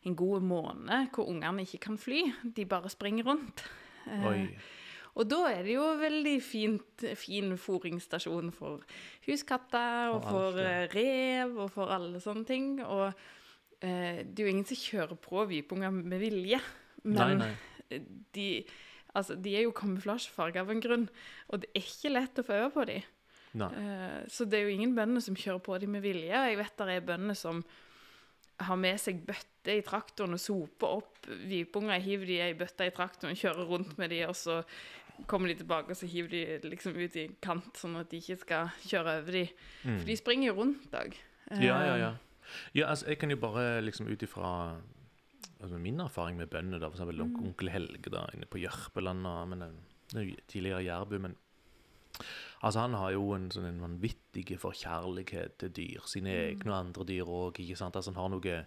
en 0.04 0.16
god 0.18 0.44
måned 0.44 1.12
hvor 1.16 1.30
ungene 1.32 1.64
ikke 1.64 1.80
kan 1.86 1.98
fly. 2.02 2.26
De 2.44 2.66
bare 2.68 2.92
springer 2.92 3.30
rundt. 3.30 3.64
Eh, 4.10 4.28
Oi. 4.28 4.40
Og 5.20 5.28
da 5.28 5.42
er 5.52 5.66
det 5.68 5.76
jo 5.76 5.88
veldig 6.00 6.38
fint, 6.44 7.06
fin 7.20 7.52
fôringsstasjon 7.60 8.52
for 8.56 8.86
huskatter 9.28 10.14
og 10.14 10.24
for 10.24 10.62
eh, 10.62 10.86
rev 10.94 11.58
og 11.66 11.72
for 11.74 11.92
alle 11.92 12.22
sånne 12.24 12.48
ting. 12.48 12.70
Og 12.86 13.10
eh, 13.84 14.24
det 14.24 14.40
er 14.40 14.48
jo 14.48 14.54
ingen 14.54 14.70
som 14.70 14.80
kjører 14.80 15.20
på 15.20 15.44
vipunger 15.52 15.92
med 15.92 16.24
vilje. 16.24 16.62
Men 17.04 17.44
nei. 17.44 17.52
De, 18.32 18.48
altså, 19.12 19.36
de 19.36 19.58
er 19.58 19.66
jo 19.66 19.76
kamuflasjefarger 19.76 20.64
av 20.64 20.72
en 20.72 20.84
grunn, 20.84 21.10
og 21.52 21.64
det 21.64 21.74
er 21.74 21.84
ikke 21.84 22.14
lett 22.14 22.40
å 22.40 22.46
få 22.48 22.62
øye 22.62 22.72
på 22.72 22.88
dem. 22.88 23.08
nei. 23.60 23.72
Eh, 23.82 24.20
så 24.32 24.48
det 24.48 24.62
er 24.62 24.70
jo 24.70 24.76
ingen 24.78 24.96
bønder 24.96 25.24
som 25.24 25.36
kjører 25.36 25.64
på 25.66 25.80
dem 25.84 25.98
med 25.98 26.06
vilje. 26.06 26.32
Jeg 26.32 26.60
vet 26.62 26.78
det 26.80 26.96
er 26.96 27.10
bønder 27.12 27.36
som 27.36 27.66
har 28.62 28.78
med 28.80 29.00
seg 29.02 29.22
bøtte 29.26 29.76
i 29.76 29.84
traktoren 29.86 30.38
og 30.38 30.42
soper 30.42 30.98
opp 31.00 31.30
vipunger, 31.50 32.02
hiver 32.02 32.30
de 32.30 32.40
i 32.46 32.58
bøtta 32.58 32.88
i 32.88 32.94
traktoren, 32.96 33.38
kjører 33.38 33.70
rundt 33.70 33.98
med 34.00 34.12
de, 34.14 34.22
og 34.28 34.36
så 34.38 34.62
kommer 35.28 35.48
de 35.52 35.56
tilbake 35.56 35.90
og 35.94 35.96
så 35.98 36.08
hiver 36.10 36.30
de 36.62 36.70
liksom 36.70 36.96
ut 36.98 37.16
i 37.16 37.26
en 37.28 37.36
kant, 37.42 37.74
sånn 37.78 37.96
at 38.00 38.10
de 38.10 38.18
ikke 38.22 38.38
skal 38.42 38.72
kjøre 38.86 39.18
over 39.22 39.32
de. 39.32 39.46
For 39.84 40.06
de 40.08 40.16
springer 40.18 40.48
jo 40.52 40.56
rundt 40.62 40.92
òg. 40.98 41.16
Mm. 41.52 41.62
Ja, 41.62 41.78
ja, 41.86 41.96
ja. 41.98 42.12
Ja, 42.76 42.88
altså, 42.90 43.08
jeg 43.08 43.20
kan 43.20 43.30
jo 43.32 43.38
bare 43.38 43.82
liksom 43.82 44.08
ut 44.12 44.24
ifra 44.24 44.50
altså, 45.62 45.78
min 45.78 46.00
erfaring 46.00 46.38
med 46.38 46.50
bønder, 46.50 46.80
da, 46.80 46.90
for 46.90 46.98
eksempel 46.98 47.22
Mm. 47.22 47.36
onkel 47.48 47.70
Helge 47.70 48.10
da, 48.12 48.26
inne 48.34 48.46
på 48.50 48.60
Jørpeland, 48.60 49.22
men 49.50 49.62
eh, 49.62 49.70
det 50.14 50.20
er 50.20 50.26
jo 50.26 50.36
tidligere 50.48 50.84
Jærbu, 50.84 51.20
men 51.22 51.36
altså, 52.64 52.80
han 52.82 52.94
har 52.94 53.12
jo 53.12 53.34
en 53.36 53.50
sånn 53.54 53.68
en 53.70 53.82
vanvittig 53.82 54.58
forkjærlighet 54.60 55.58
til 55.60 55.70
dyr, 55.70 56.02
sine 56.06 56.30
Mm. 56.34 56.58
egne 56.58 56.72
og 56.72 56.80
andre 56.86 57.06
dyr 57.06 57.26
òg? 57.26 57.60
Altså, 57.60 58.12
han 58.12 58.16
har 58.16 58.30
noe 58.30 58.66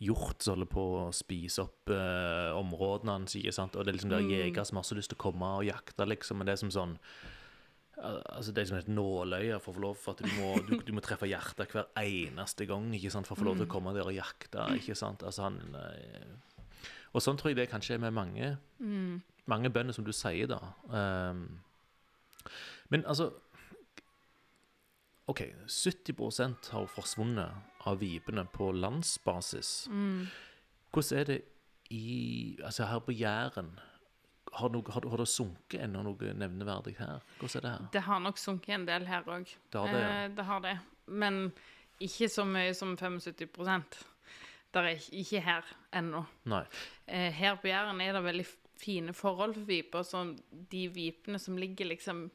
hjort 0.00 0.40
som 0.42 0.54
holder 0.56 0.68
på 0.72 0.84
å 0.96 1.02
spise 1.12 1.62
opp 1.66 1.90
eh, 1.92 2.50
områdene 2.56 3.18
hans, 3.18 3.34
ikke 3.36 3.52
sant? 3.52 3.74
Og 3.76 3.84
det 3.84 3.92
er 3.92 3.98
liksom 3.98 4.10
der 4.14 4.22
Mm. 4.24 4.30
jegere 4.32 4.64
som 4.66 4.76
har 4.80 4.84
så 4.88 4.96
lyst 4.96 5.10
til 5.12 5.18
å 5.18 5.24
komme 5.26 5.50
og 5.58 5.66
jakte, 5.68 6.06
liksom, 6.08 6.38
men 6.40 6.46
det 6.48 6.52
er 6.56 6.62
som 6.64 6.70
sånn 6.72 6.96
Altså 8.00 8.54
Det 8.54 8.62
er 8.62 8.68
som 8.70 8.78
et 8.78 8.86
nåløye 8.88 9.58
for 9.60 9.74
å 9.74 9.76
få 9.76 9.80
lov 9.84 9.96
for 10.00 10.14
at 10.16 10.22
du 10.24 10.28
må, 10.40 10.54
du, 10.64 10.78
du 10.86 10.92
må 10.96 11.02
treffe 11.04 11.28
hjertet 11.28 11.68
hver 11.74 11.90
eneste 12.00 12.64
gang 12.64 12.86
ikke 12.96 13.10
sant, 13.12 13.26
for 13.28 13.36
å 13.36 13.40
få 13.42 13.44
lov 13.50 13.58
til 13.60 13.66
å 13.66 13.72
komme 13.74 13.92
der 13.92 14.08
og 14.08 14.14
jakte. 14.16 14.56
ikke 14.78 14.96
sant, 14.96 15.20
altså 15.22 15.42
han 15.50 15.58
eh, 15.76 16.30
Og 17.12 17.20
sånn 17.20 17.36
tror 17.36 17.50
jeg 17.52 17.56
det 17.58 17.68
kanskje 17.70 17.98
er 17.98 18.00
med 18.06 18.14
mange 18.16 18.54
mange 19.50 19.68
bønder, 19.68 19.92
som 19.92 20.04
du 20.06 20.12
sier, 20.16 20.46
da. 20.46 20.60
Um, 20.88 21.60
men 22.88 23.04
altså 23.04 23.32
OK, 25.30 25.42
70% 25.70 26.70
har 26.74 26.88
forsvunnet 26.90 27.86
av 27.86 28.00
vipene 28.02 28.42
på 28.50 28.72
landsbasis. 28.74 29.86
Hvordan 30.90 31.20
er 31.20 31.28
det 31.28 31.38
i 31.90 32.58
Altså 32.64 32.86
her 32.86 33.00
på 33.02 33.14
Jæren? 33.14 33.70
Har, 34.52 34.68
no, 34.74 34.82
har, 34.90 35.06
har 35.06 35.22
det 35.22 35.28
sunket 35.30 35.84
ennå 35.84 36.02
noe 36.02 36.32
nevneverdig 36.34 36.96
her? 36.98 37.20
Hvordan 37.38 37.60
er 37.60 37.62
det 37.66 37.70
her? 37.70 37.88
Det 37.94 38.02
har 38.08 38.22
nok 38.24 38.38
sunket 38.42 38.74
en 38.74 38.86
del 38.88 39.06
her 39.06 39.28
òg. 39.30 39.52
Det 39.70 39.84
ja. 39.86 40.00
Eh, 40.24 40.30
det 40.34 40.44
har 40.48 40.64
det. 40.64 40.76
Men 41.06 41.52
ikke 42.02 42.28
så 42.30 42.44
mye 42.48 42.74
som 42.74 42.96
75 42.96 43.30
Det 44.72 44.82
er 44.82 44.88
ikke- 45.12 45.40
her 45.40 45.62
ennå. 45.92 46.24
Eh, 47.06 47.32
her 47.32 47.54
på 47.56 47.68
Jæren 47.68 48.00
er 48.00 48.12
det 48.12 48.24
veldig 48.24 48.46
fine 48.76 49.12
forhold 49.14 49.54
for 49.54 49.60
viper. 49.66 50.02
Så 50.02 50.36
de 50.70 50.88
vipene 50.88 51.38
som 51.38 51.56
ligger 51.56 51.84
liksom 51.86 52.30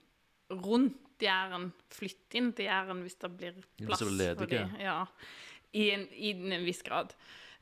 rundt 0.51 0.97
Jæren, 1.23 1.69
flytte 1.93 2.37
inn 2.39 2.51
til 2.55 2.67
Jæren 2.67 3.01
hvis 3.05 3.15
det 3.21 3.29
blir 3.37 3.59
plass 3.79 4.01
ledige. 4.01 4.35
for 4.37 4.51
dem. 4.51 4.75
Ja, 4.81 5.05
i 5.75 5.89
en, 5.91 6.07
i 6.11 6.31
en 6.35 6.65
viss 6.65 6.81
grad. 6.85 7.13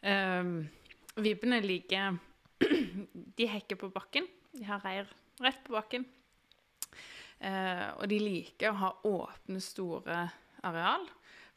Um, 0.04 0.70
vibbene 1.16 1.62
liker 1.64 2.18
De 3.38 3.48
hekker 3.48 3.76
på 3.80 3.90
bakken. 3.94 4.28
De 4.54 4.64
har 4.68 4.84
reir 4.86 5.08
rett 5.44 5.64
på 5.66 5.74
bakken. 5.76 6.06
Uh, 7.44 7.90
og 8.00 8.08
de 8.12 8.20
liker 8.22 8.72
å 8.72 8.80
ha 8.80 8.92
åpne, 9.10 9.60
store 9.60 10.30
areal, 10.64 11.08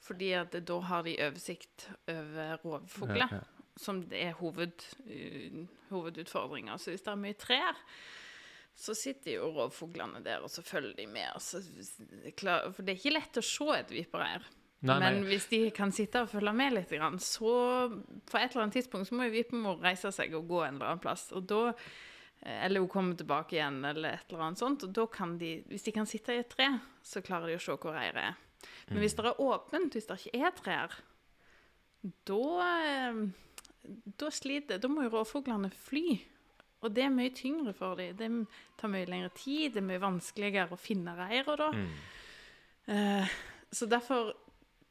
fordi 0.02 0.32
at 0.34 0.56
da 0.66 0.78
har 0.88 1.04
de 1.06 1.14
oversikt 1.28 1.88
over 2.10 2.56
rovfugler 2.64 3.28
Ja, 3.30 3.38
ja. 3.38 3.72
som 3.78 4.00
det 4.10 4.22
er 4.24 4.34
hoved, 4.40 4.82
uh, 5.06 5.60
hovedutfordringa. 5.92 6.78
Så 6.78 6.90
hvis 6.90 7.06
det 7.06 7.12
er 7.12 7.22
mye 7.22 7.38
trær, 7.38 7.78
så 8.76 8.92
sitter 8.94 9.38
jo 9.38 9.50
rovfuglene 9.56 10.20
der, 10.24 10.42
og 10.44 10.52
så 10.52 10.62
følger 10.64 10.92
de 10.98 11.06
med. 11.08 11.40
Klar, 12.36 12.68
for 12.76 12.84
det 12.84 12.92
er 12.92 13.00
ikke 13.00 13.14
lett 13.14 13.38
å 13.40 13.44
se 13.44 13.68
et 13.78 13.92
vipereir. 13.94 14.44
Nei, 14.84 14.98
Men 15.00 15.22
nei. 15.22 15.28
hvis 15.30 15.46
de 15.48 15.60
kan 15.74 15.92
sitte 15.94 16.20
og 16.22 16.28
følge 16.30 16.52
med 16.52 16.74
litt, 16.76 16.92
så 17.24 17.52
på 17.88 18.36
et 18.38 18.50
eller 18.52 18.66
annet 18.66 18.76
tidspunkt 18.76 19.08
så 19.08 19.16
må 19.16 19.26
jo 19.26 19.32
vipemor 19.38 19.80
reise 19.80 20.12
seg 20.12 20.36
og 20.36 20.44
gå 20.50 20.60
en 20.66 20.76
eller 20.76 20.92
annen 20.92 21.02
plass. 21.02 21.30
Og 21.32 21.46
da, 21.48 21.62
eh, 22.42 22.66
eller 22.66 22.84
hun 22.84 22.92
kommer 22.92 23.16
tilbake 23.16 23.56
igjen, 23.56 23.80
eller 23.88 24.18
et 24.18 24.28
eller 24.28 24.44
annet 24.50 24.60
sånt. 24.60 24.84
Og 24.84 24.92
da 24.92 25.06
kan 25.08 25.38
de, 25.40 25.54
hvis 25.72 25.88
de 25.88 25.96
kan 25.96 26.06
sitte 26.06 26.36
i 26.36 26.44
et 26.44 26.52
tre, 26.52 26.68
så 27.02 27.24
klarer 27.24 27.48
de 27.48 27.56
å 27.56 27.64
se 27.64 27.78
hvor 27.80 27.96
reiret 27.96 28.20
er. 28.28 28.36
Men 28.90 29.00
hvis 29.00 29.16
det 29.16 29.24
er 29.24 29.40
åpent, 29.40 29.96
hvis 29.96 30.06
det 30.10 30.20
ikke 30.20 30.44
er 30.44 30.56
trær, 30.60 31.00
da, 32.28 32.44
eh, 32.84 33.24
da 34.20 34.28
sliter 34.30 34.78
Da 34.78 34.88
må 34.92 35.06
jo 35.06 35.16
rovfuglene 35.16 35.72
fly. 35.72 36.20
Og 36.86 36.94
det 36.94 37.04
er 37.04 37.12
mye 37.14 37.34
tyngre 37.34 37.74
for 37.76 37.98
dem. 37.98 38.16
Det 38.16 38.78
tar 38.80 38.92
mye 38.92 39.08
lengre 39.10 39.32
tid, 39.34 39.74
det 39.74 39.82
er 39.82 39.88
mye 39.90 40.02
vanskeligere 40.02 40.76
å 40.76 40.80
finne 40.80 41.16
reira 41.18 41.56
da. 41.58 41.70
Mm. 41.74 41.94
Eh, 42.94 43.38
så 43.74 43.88
derfor 43.90 44.32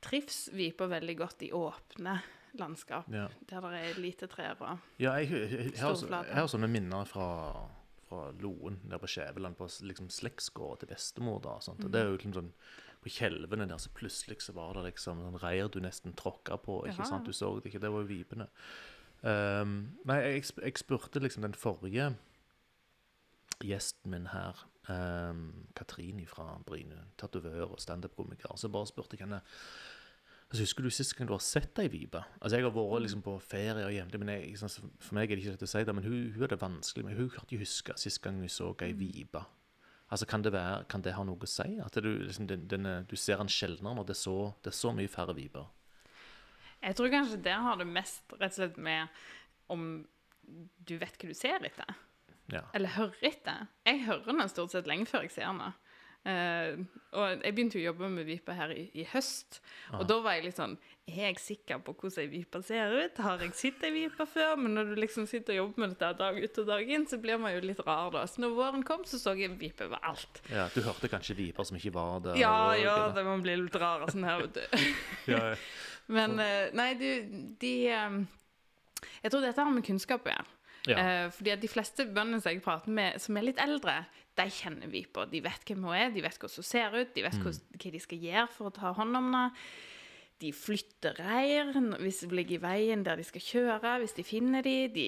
trives 0.03 0.49
på 0.77 0.87
veldig 0.91 1.15
godt 1.17 1.45
i 1.47 1.51
åpne 1.55 2.19
landskap, 2.59 3.07
Ja. 3.11 3.27
der 3.47 3.61
det 3.61 3.97
er 3.97 4.01
lite 4.01 4.27
trær. 4.27 4.55
og- 4.61 4.79
Ja, 4.99 5.13
jeg, 5.15 5.29
jeg, 5.29 5.51
jeg, 5.51 5.71
jeg, 5.73 5.79
har, 5.79 6.47
sånne 6.47 6.69
minner 6.69 7.05
fra, 7.05 7.67
fra 8.07 8.31
Loen, 8.39 8.79
der 8.89 8.97
på 8.97 9.07
Skjæveland, 9.07 9.55
på 9.55 9.67
liksom 9.81 10.09
slektsgården 10.09 10.79
til 10.79 10.87
bestemor. 10.87 11.41
da, 11.41 11.59
mm. 11.59 11.91
Det 11.91 12.01
er 12.01 12.05
jo 12.05 12.17
liksom 12.17 12.33
sånn, 12.33 12.51
På 13.05 13.09
Kjelvene 13.09 13.67
der, 13.67 13.77
så 13.77 13.89
plutselig 13.93 14.41
så 14.41 14.53
var 14.53 14.73
det 14.73 14.95
liksom 14.95 15.19
sånn 15.21 15.39
reir 15.39 15.67
du 15.67 15.79
nesten 15.79 16.15
tråkka 16.15 16.57
på. 16.57 16.87
ikke 16.87 16.97
ja. 16.97 17.03
sant? 17.03 17.23
Du 17.25 17.31
så 17.31 17.61
det 17.61 17.71
ikke, 17.71 17.79
det 17.79 17.91
var 17.91 18.01
jo 18.01 18.07
vipene. 18.07 18.47
Um, 19.25 19.97
nei, 20.05 20.19
jeg, 20.21 20.43
jeg 20.61 20.77
spurte 20.77 21.21
liksom 21.21 21.41
den 21.41 21.57
forrige 21.57 22.11
gjesten 23.65 24.11
min 24.11 24.27
her, 24.29 24.59
um, 24.91 25.67
Katrini 25.75 26.27
fra 26.29 26.59
Bryne, 26.65 27.07
tatovør 27.17 27.71
og 27.71 27.81
standup-komiker, 27.81 28.53
så 28.59 28.69
bare 28.69 28.89
spurte 28.91 29.17
jeg 29.17 29.25
henne 29.25 29.41
Altså, 30.45 30.61
Husker 30.61 30.83
du 30.83 30.89
sist 30.93 31.15
gang 31.17 31.27
du 31.27 31.33
har 31.33 31.41
sett 31.41 31.79
ei 31.81 31.87
vipe? 31.89 32.21
Altså, 32.39 32.59
Jeg 32.59 32.67
har 32.67 32.73
vært 32.75 33.01
liksom 33.01 33.23
på 33.25 33.33
ferie 33.41 33.85
og 33.85 33.91
hjemme, 33.91 34.19
men 34.21 34.29
jeg, 34.29 34.59
for 34.61 35.17
meg 35.17 35.25
er 35.25 35.35
det 35.35 35.41
ikke 35.41 35.53
lett 35.55 35.65
å 35.65 35.69
si 35.71 35.81
det. 35.83 35.95
Men 35.97 36.05
hun, 36.05 36.19
hun 36.35 36.43
er 36.45 36.51
det 36.53 36.61
vanskelig. 36.61 37.05
Men 37.07 37.17
hun 37.17 37.31
klarte 37.33 37.55
ikke 37.55 37.65
huske 37.65 37.95
sist 37.97 38.21
gang 38.21 38.37
hun 38.37 38.51
så 38.53 38.69
ei 38.85 38.93
vipe. 38.93 39.41
Altså, 40.05 40.27
kan 40.29 40.45
det, 40.45 40.53
være, 40.53 40.83
kan 40.85 41.01
det 41.01 41.15
ha 41.17 41.25
noe 41.25 41.41
å 41.41 41.49
si? 41.49 41.65
At 41.81 41.97
du, 41.97 42.11
liksom, 42.27 42.45
den, 42.47 42.67
den, 42.69 42.85
du 43.09 43.15
ser 43.17 43.41
den 43.41 43.49
sjeldnere 43.49 43.97
når 43.97 44.05
det 44.05 44.13
er 44.13 44.21
så, 44.21 44.37
det 44.61 44.69
er 44.69 44.77
så 44.77 44.93
mye 44.93 45.09
færre 45.09 45.33
viper? 45.33 45.65
Jeg 46.85 46.95
tror 46.99 47.09
kanskje 47.13 47.41
der 47.45 47.63
har 47.65 47.79
det 47.81 47.87
mest 47.89 48.35
rett 48.37 48.51
og 48.53 48.59
slett 48.59 48.77
med 48.77 49.07
om 49.73 49.87
du 50.85 50.97
vet 51.01 51.15
hva 51.17 51.31
du 51.31 51.33
ser 51.37 51.63
etter. 51.65 51.95
Ja. 52.53 52.61
Eller 52.77 52.91
hører 52.93 53.25
etter. 53.25 53.65
Jeg 53.89 54.03
hører 54.05 54.27
den 54.37 54.49
stort 54.51 54.71
sett 54.75 54.85
lenge 54.89 55.07
før 55.09 55.25
jeg 55.25 55.33
ser 55.33 55.49
den. 55.49 55.73
Uh, 56.25 56.79
og 57.13 57.43
jeg 57.45 57.53
begynte 57.53 57.77
jo 57.77 57.83
å 57.83 57.89
jobbe 57.91 58.07
med 58.09 58.25
viper 58.25 58.55
her 58.57 58.71
i, 58.73 58.87
i 58.97 59.03
høst, 59.11 59.59
Ah. 59.91 59.99
og 59.99 60.07
da 60.09 60.15
var 60.25 60.33
jeg 60.33 60.47
litt 60.47 60.57
sånn 60.57 60.71
Er 61.05 61.19
jeg 61.27 61.37
sikker 61.37 61.83
på 61.85 61.93
hvordan 61.93 62.23
ei 62.23 62.31
vipe 62.31 62.61
ser 62.65 62.95
ut? 62.97 63.19
Har 63.21 63.37
jeg 63.45 63.53
sett 63.53 63.83
ei 63.85 63.91
vipe 63.93 64.25
før? 64.25 64.55
Men 64.57 64.73
når 64.73 64.87
du 64.89 64.95
liksom 65.03 65.27
sitter 65.29 65.53
og 65.53 65.59
jobber 65.59 65.83
med 65.83 65.93
dette 65.93 66.09
dag 66.17 66.39
ut 66.41 66.57
og 66.63 66.65
dag 66.71 66.89
inn, 66.89 67.05
så 67.05 67.19
blir 67.21 67.37
man 67.37 67.53
jo 67.53 67.61
litt 67.61 67.83
rar, 67.85 68.09
da. 68.15 68.23
Så 68.25 68.41
når 68.41 68.55
våren 68.57 68.81
kom, 68.89 69.03
så 69.05 69.19
så 69.21 69.35
jeg 69.37 69.53
vipe 69.61 69.85
overalt. 69.85 70.41
ja. 70.49 70.65
Du 70.73 70.81
hørte 70.81 71.11
kanskje 71.13 71.37
viper 71.37 71.63
som 71.69 71.77
ikke 71.77 71.93
var 71.93 72.19
der? 72.25 72.39
Ja, 72.41 72.55
og- 72.71 72.81
ja, 72.81 72.95
det 73.13 73.23
må 73.27 73.37
bli 73.45 73.55
litt 73.61 73.75
rar 73.77 74.07
sånn 74.09 74.25
her, 74.25 74.47
vet 74.47 74.53
du. 74.57 74.79
ja. 75.29 75.43
ja. 75.51 75.55
Men 76.13 76.37
eh, 76.41 76.67
nei, 76.77 76.91
du, 76.99 77.07
de 77.61 77.73
eh, 77.89 78.19
Jeg 79.23 79.31
tror 79.31 79.41
dette 79.41 79.61
har 79.61 79.73
med 79.73 79.85
kunnskap 79.87 80.27
å 80.27 80.33
gjøre. 80.33 80.51
ja. 80.91 80.99
Eh, 81.01 81.25
fordi 81.33 81.55
at 81.55 81.63
de 81.63 81.71
fleste 81.71 82.05
bøndene 82.05 82.43
som 82.43 82.53
jeg 82.53 82.61
prater 82.65 82.93
med, 82.93 83.17
som 83.21 83.37
er 83.37 83.47
litt 83.47 83.61
eldre, 83.61 84.03
de 84.35 84.45
kjenner 84.51 84.91
viper. 84.91 85.29
De 85.31 85.41
vet 85.43 85.67
hvem 85.67 85.83
hun 85.87 85.97
er, 85.97 86.13
de 86.13 86.23
vet 86.25 86.37
hvordan 86.37 86.61
hun 86.61 86.67
ser 86.67 86.95
ut, 86.95 87.11
de 87.15 87.25
vet 87.25 87.41
hvordan, 87.41 87.75
hva 87.81 87.91
de 87.95 88.01
skal 88.03 88.25
gjøre 88.29 88.47
for 88.53 88.69
å 88.69 88.75
ta 88.75 88.95
hånd 88.97 89.17
om 89.17 89.29
henne. 89.31 89.49
De 90.43 90.49
flytter 90.51 91.15
reir 91.23 91.69
hvis 92.03 92.17
det 92.25 92.35
ligger 92.35 92.57
i 92.57 92.63
veien 92.65 93.05
der 93.05 93.15
de 93.15 93.23
skal 93.23 93.43
kjøre, 93.43 93.93
hvis 94.01 94.17
de 94.17 94.25
finner 94.27 94.65
de. 94.65 94.73
De 94.91 95.05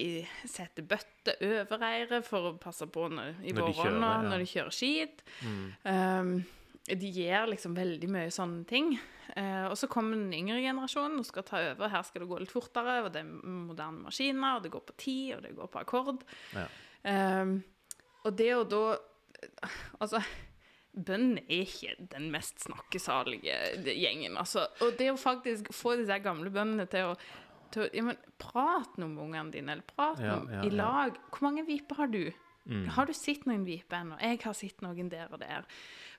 setter 0.48 0.86
bøtter 0.88 1.36
over 1.44 1.82
reiret 1.82 2.24
for 2.24 2.48
å 2.48 2.52
passe 2.60 2.88
på 2.88 3.10
når, 3.12 3.42
i 3.44 3.52
de 3.52 3.60
våronna 3.60 4.14
ja. 4.14 4.22
når 4.24 4.44
de 4.44 4.48
kjører 4.54 4.74
skit. 4.74 5.20
Um, 5.84 6.38
de 6.88 7.10
gjør 7.12 7.50
liksom 7.52 7.76
veldig 7.76 8.08
mye 8.12 8.32
sånne 8.32 8.64
ting. 8.68 8.92
Eh, 9.36 9.64
og 9.68 9.76
så 9.78 9.88
kommer 9.92 10.16
den 10.16 10.32
yngre 10.32 10.60
generasjonen 10.64 11.20
og 11.20 11.26
skal 11.28 11.46
ta 11.46 11.60
over. 11.72 11.92
Her 11.92 12.04
skal 12.06 12.24
det 12.24 12.30
gå 12.30 12.40
litt 12.40 12.54
fortere, 12.54 13.00
og 13.04 13.10
det 13.14 13.22
er 13.22 13.32
moderne 13.68 14.06
maskiner, 14.06 14.56
og 14.56 14.64
det 14.64 14.72
går 14.72 14.84
på 14.88 14.96
tid, 15.04 15.34
og 15.36 15.42
det 15.44 15.54
går 15.58 15.72
på 15.72 15.82
akkord. 15.82 16.24
Ja. 16.56 16.66
Eh, 17.12 17.56
og 18.24 18.38
det 18.38 18.52
å 18.56 18.64
da 18.68 18.84
Altså, 20.02 20.18
bønn 20.90 21.36
er 21.44 21.60
ikke 21.62 21.92
den 22.10 22.24
mest 22.34 22.64
snakkesalige 22.64 23.54
gjengen, 23.86 24.34
altså. 24.40 24.64
Og 24.82 24.96
det 24.98 25.12
å 25.12 25.20
faktisk 25.20 25.68
få 25.76 25.92
disse 26.00 26.16
gamle 26.24 26.50
bøndene 26.50 26.88
til 26.90 27.12
å 27.12 27.12
til 27.74 27.88
ja, 27.92 28.02
men, 28.02 28.18
Prat 28.40 28.96
nå 28.98 29.10
med 29.12 29.22
ungene 29.28 29.52
dine, 29.52 29.76
eller 29.76 29.86
prat 29.86 30.20
Ja, 30.24 30.38
ja, 30.48 30.64
i 30.64 30.72
lag. 30.72 31.18
Hvor 31.28 31.44
mange 31.48 31.66
viper 31.68 32.02
har 32.02 32.12
du? 32.12 32.22
Mm. 32.68 32.86
Har 32.96 33.08
du 33.08 33.14
sett 33.16 33.46
noen 33.48 33.64
viper 33.68 34.02
ennå? 34.02 34.18
Jeg 34.24 34.40
har 34.44 34.56
sett 34.56 34.82
noen 34.84 35.10
der 35.12 35.30
og 35.32 35.40
der. 35.42 35.68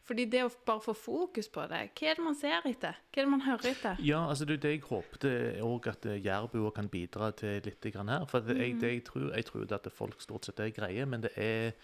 Fordi 0.10 0.26
det 0.26 0.42
å 0.42 0.50
bare 0.66 0.82
få 0.82 0.94
fokus 0.98 1.52
på 1.54 1.68
det 1.70 1.84
Hva 1.94 2.10
er 2.10 2.18
det 2.18 2.24
man 2.26 2.38
ser 2.38 2.66
etter? 2.66 2.98
Hva 3.14 3.22
er 3.22 3.28
det 3.28 3.30
man 3.30 3.44
hører 3.46 3.70
etter? 3.70 4.00
Ja, 4.02 4.24
altså 4.26 4.48
det, 4.50 4.58
det 4.64 4.72
jeg 4.74 4.86
håpte 4.88 5.32
òg 5.62 5.90
at 5.92 6.08
jærbuer 6.10 6.74
kan 6.74 6.90
bidra 6.90 7.30
til 7.38 7.62
litt 7.66 7.86
her. 7.94 8.26
For 8.30 8.42
det, 8.42 8.58
jeg, 8.58 8.78
det 8.82 8.94
jeg, 8.96 9.04
tror, 9.06 9.28
jeg 9.36 9.46
tror 9.46 9.68
det 9.70 9.78
at 9.78 9.90
folk 9.94 10.22
stort 10.26 10.50
sett 10.50 10.62
er 10.66 10.74
greie, 10.74 11.06
men 11.06 11.28
det 11.28 11.36
er 11.38 11.76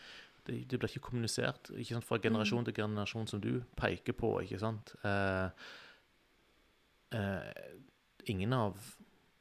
det, 0.46 0.60
det 0.70 0.78
blir 0.78 0.90
ikke 0.90 1.08
kommunisert 1.08 1.72
ikke 1.74 1.96
sant? 1.96 2.06
fra 2.06 2.20
generasjon 2.22 2.66
til 2.68 2.78
generasjon, 2.78 3.30
som 3.30 3.42
du 3.42 3.64
peker 3.78 4.18
på. 4.18 4.32
ikke 4.46 4.62
sant? 4.62 4.94
Eh, 5.06 5.70
eh, 7.18 7.72
ingen 8.34 8.54
av 8.58 8.78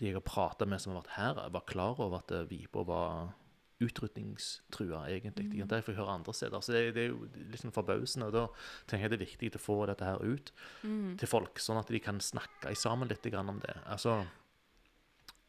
de 0.00 0.10
jeg 0.10 0.16
har 0.16 0.24
prata 0.26 0.68
med 0.68 0.82
som 0.82 0.92
har 0.92 1.02
vært 1.02 1.16
her, 1.16 1.42
var 1.54 1.66
klar 1.68 2.00
over 2.02 2.20
at 2.20 2.32
Vipo 2.50 2.84
var 2.88 3.32
utrydningstrua, 3.82 5.08
egentlig. 5.10 5.48
Mm. 5.50 5.66
Det 5.68 5.80
får 5.82 5.94
jeg 5.94 5.98
høre 5.98 6.14
andre 6.14 6.34
steder. 6.36 6.62
Så 6.62 6.74
det, 6.74 6.82
det 6.94 7.04
er 7.04 7.10
jo 7.10 7.26
litt 7.34 7.62
sånn 7.62 7.74
forbausende. 7.74 8.28
og 8.30 8.36
Da 8.36 8.44
tenker 8.90 9.06
jeg 9.06 9.12
det 9.12 9.18
er 9.18 9.24
viktig 9.24 9.50
å 9.58 9.62
få 9.62 9.78
dette 9.90 10.06
her 10.06 10.22
ut 10.22 10.52
til 11.18 11.30
folk, 11.30 11.58
sånn 11.62 11.80
at 11.80 11.90
de 11.90 12.00
kan 12.02 12.20
snakke 12.22 12.74
sammen 12.78 13.10
litt 13.10 13.26
om 13.34 13.58
det. 13.64 13.76
Altså, 13.90 14.20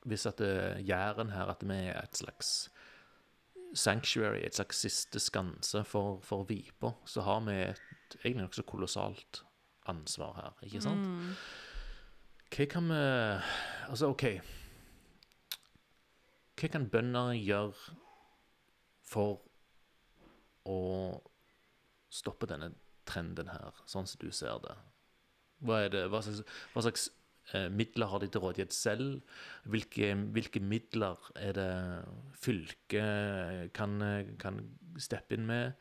hvis 0.10 0.26
at 0.30 0.42
uh, 0.42 0.82
Jæren 0.82 1.34
her, 1.34 1.52
at 1.54 1.64
vi 1.66 1.78
er 1.90 2.02
et 2.02 2.18
slags 2.18 2.56
sanctuary, 3.76 4.42
et 4.46 4.56
slags 4.56 4.82
siste 4.86 5.20
skanse 5.20 5.84
for, 5.84 6.20
for 6.24 6.48
viper, 6.50 6.96
så 7.06 7.26
har 7.26 7.44
vi 7.46 7.60
et 7.68 8.18
egentlig 8.24 8.48
nokså 8.48 8.66
kolossalt 8.70 9.44
ansvar 9.92 10.36
her, 10.40 10.66
ikke 10.66 10.82
sant? 10.82 11.06
Hva 12.56 12.66
kan 12.72 12.88
vi 12.90 13.02
Altså, 13.90 14.10
OK. 14.14 14.24
Hva 16.56 16.70
kan 16.72 16.88
bønder 16.90 17.34
gjøre 17.36 17.98
for 19.06 19.40
å 20.66 20.80
stoppe 22.14 22.50
denne 22.50 22.72
trenden 23.06 23.52
her, 23.54 23.76
sånn 23.90 24.08
som 24.10 24.22
du 24.22 24.32
ser 24.34 24.60
det? 24.64 24.76
Hva, 25.66 25.86
det, 25.92 26.06
hva 26.12 26.22
slags, 26.26 26.42
hva 26.74 26.84
slags 26.86 27.08
eh, 27.54 27.68
midler 27.74 28.10
har 28.12 28.22
de 28.22 28.30
til 28.32 28.44
rådighet 28.44 28.76
selv? 28.76 29.20
Hvilke, 29.72 30.12
hvilke 30.36 30.62
midler 30.62 31.30
er 31.40 31.58
det 31.58 31.72
fylket 32.42 33.74
kan, 33.78 33.98
kan 34.42 34.62
steppe 35.02 35.38
inn 35.38 35.48
med? 35.50 35.78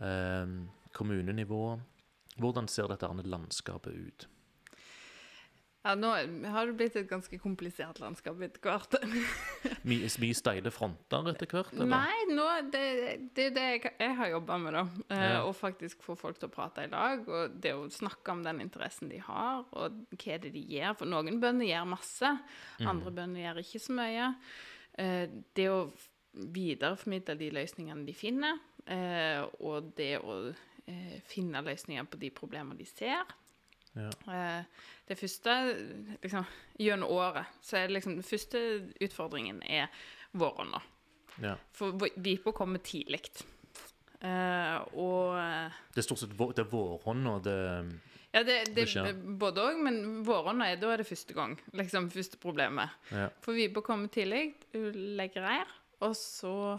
Eh, 0.00 0.54
kommunenivå? 0.96 1.64
Hvordan 2.40 2.70
ser 2.70 2.88
dette 2.90 3.10
landskapet 3.26 3.96
ut? 3.96 4.28
Ja, 5.80 5.94
nå 5.96 6.10
har 6.52 6.66
det 6.68 6.74
blitt 6.76 6.96
et 7.00 7.06
ganske 7.08 7.38
komplisert 7.40 8.02
landskap 8.02 8.36
etter 8.44 8.60
hvert. 8.60 8.96
Mye, 9.88 10.10
mye 10.20 10.36
steile 10.36 10.68
fronter 10.74 11.30
etter 11.32 11.48
hvert? 11.48 11.70
eller? 11.72 11.88
Nei, 11.88 12.26
nå, 12.28 12.44
det, 12.74 12.82
det 13.32 13.46
er 13.46 13.54
det 13.56 13.64
jeg, 13.70 13.92
jeg 14.02 14.16
har 14.18 14.28
jobba 14.34 14.58
med, 14.60 14.76
da. 14.76 14.82
Eh, 15.08 15.24
Ja. 15.30 15.38
Å 15.48 15.54
faktisk 15.56 16.04
få 16.04 16.18
folk 16.20 16.36
til 16.42 16.50
å 16.50 16.52
prate 16.52 16.84
i 16.84 16.90
lag, 16.92 17.24
og 17.24 17.56
det 17.64 17.72
å 17.78 17.86
snakke 17.88 18.34
om 18.36 18.42
den 18.44 18.60
interessen 18.66 19.08
de 19.08 19.22
har, 19.24 19.64
og 19.72 20.02
hva 20.12 20.34
er 20.36 20.44
det 20.44 20.52
de 20.58 20.66
gjør. 20.76 20.98
For 21.00 21.08
noen 21.08 21.40
bønder 21.40 21.70
gjør 21.70 21.88
masse, 21.96 22.34
andre 22.84 23.14
bønder 23.16 23.46
gjør 23.46 23.62
ikke 23.64 23.80
så 23.86 23.96
mye. 23.96 24.28
Eh, 25.00 25.26
det 25.56 25.70
å 25.72 25.80
videreformidle 26.34 27.38
de 27.40 27.48
løsningene 27.56 28.04
de 28.06 28.14
finner, 28.14 28.60
eh, 28.84 29.40
og 29.64 29.94
det 29.96 30.18
å 30.20 30.42
finne 31.30 31.60
løsninger 31.62 32.06
på 32.10 32.18
de 32.18 32.28
problemene 32.34 32.74
de 32.78 32.86
ser. 32.88 33.24
Ja. 33.98 34.10
Eh, 34.30 34.64
det 35.08 35.16
første 35.18 35.54
liksom, 36.22 36.44
Gjennom 36.78 37.10
året 37.10 37.56
så 37.66 37.80
er 37.80 37.88
det 37.88 37.96
liksom 37.96 38.20
Den 38.20 38.26
første 38.26 38.60
utfordringen 39.02 39.62
er 39.66 39.88
våronna. 40.38 40.78
Ja. 41.42 41.56
For 41.74 41.96
vipa 41.98 42.52
kommer 42.54 42.78
tidlig. 42.84 43.24
Uh, 44.20 44.84
og 45.00 45.34
Det 45.94 46.02
er 46.02 46.04
stort 46.04 46.20
sett 46.20 46.34
vår, 46.36 46.52
det 46.52 46.66
er 46.66 46.70
vårhånd 46.70 47.28
og 47.30 47.44
det 47.46 47.56
Ja, 48.34 48.42
det, 48.44 48.58
det, 48.76 48.84
Det 48.92 49.14
både 49.40 49.64
òg, 49.64 49.80
men 49.82 50.20
våronna 50.26 50.68
er 50.70 50.76
da 50.78 50.92
er 50.92 51.02
det 51.02 51.08
første 51.08 51.34
gang. 51.34 51.56
Liksom 51.74 52.10
første 52.12 52.38
problemet. 52.38 52.92
ja. 53.10 53.26
For 53.42 53.56
vipa 53.56 53.82
kommer 53.82 54.12
tidlig, 54.12 54.54
hun 54.76 55.16
legger 55.18 55.42
reir, 55.42 55.72
og 56.04 56.14
så 56.14 56.78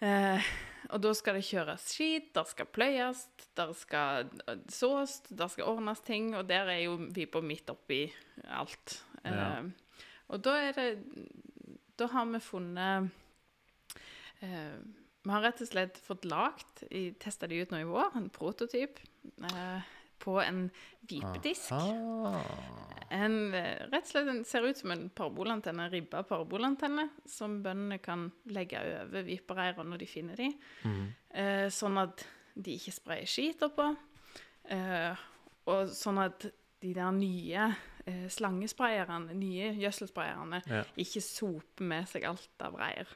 eh, 0.00 0.48
Og 0.88 1.02
da 1.04 1.12
skal 1.16 1.36
det 1.36 1.46
kjøres 1.46 1.84
skit, 1.92 2.30
der 2.34 2.48
skal 2.48 2.68
pløyes, 2.72 3.26
der 3.58 3.72
skal 3.76 4.30
eh, 4.48 4.62
sås, 4.72 5.20
der 5.28 5.52
skal 5.52 5.68
ordnes 5.74 6.00
ting, 6.06 6.32
og 6.36 6.48
der 6.48 6.70
er 6.72 6.80
jo 6.86 6.96
vipa 7.12 7.42
midt 7.44 7.70
oppi 7.72 8.06
alt. 8.48 8.96
Ja. 9.24 9.60
Eh, 9.60 10.00
og 10.30 10.42
da 10.46 10.56
er 10.62 10.76
det 10.76 10.90
Da 11.98 12.06
har 12.08 12.24
vi 12.30 12.38
funnet 12.40 13.10
eh, 14.40 14.76
Vi 15.20 15.30
har 15.34 15.42
rett 15.44 15.60
og 15.60 15.68
slett 15.68 15.98
fått 16.00 16.24
lagd, 16.24 16.84
testa 17.20 17.46
de 17.50 17.58
ut 17.60 17.74
nå 17.74 17.82
i 17.82 17.88
vår, 17.88 18.14
en 18.16 18.30
prototyp 18.32 19.02
eh, 19.50 19.90
på 20.20 20.36
en 20.42 20.66
vipedisk. 21.08 21.72
En, 23.10 23.54
eh, 23.54 23.86
rett 23.90 24.04
og 24.04 24.10
slett 24.12 24.28
den 24.28 24.44
ser 24.46 24.66
ut 24.68 24.78
som 24.78 24.92
en 24.94 25.08
parabolantenne, 25.10 25.88
en 25.88 25.90
ribba 25.92 26.22
parabolantenne, 26.28 27.08
som 27.26 27.58
bøndene 27.64 27.98
kan 28.02 28.28
legge 28.54 28.78
over 29.02 29.24
vipereira 29.26 29.82
når 29.86 30.04
de 30.04 30.06
finner 30.06 30.38
de, 30.38 30.50
mm. 30.84 31.06
eh, 31.34 31.66
sånn 31.74 31.98
at 31.98 32.22
de 32.54 32.76
ikke 32.78 32.94
sprayer 32.94 33.26
skit 33.30 33.64
oppå, 33.66 33.88
eh, 34.70 35.24
og 35.70 35.90
sånn 35.94 36.20
at 36.22 36.46
de 36.80 36.92
der 36.96 37.10
nye 37.12 37.66
eh, 38.06 38.28
slangesprayerne, 38.32 39.34
nye 39.36 39.72
gjødselsprayerne, 39.80 40.62
Ja. 40.70 40.84
ikke 40.96 41.20
soper 41.20 41.84
med 41.84 42.08
seg 42.08 42.24
alt 42.30 42.62
av 42.64 42.78
reir. 42.78 43.10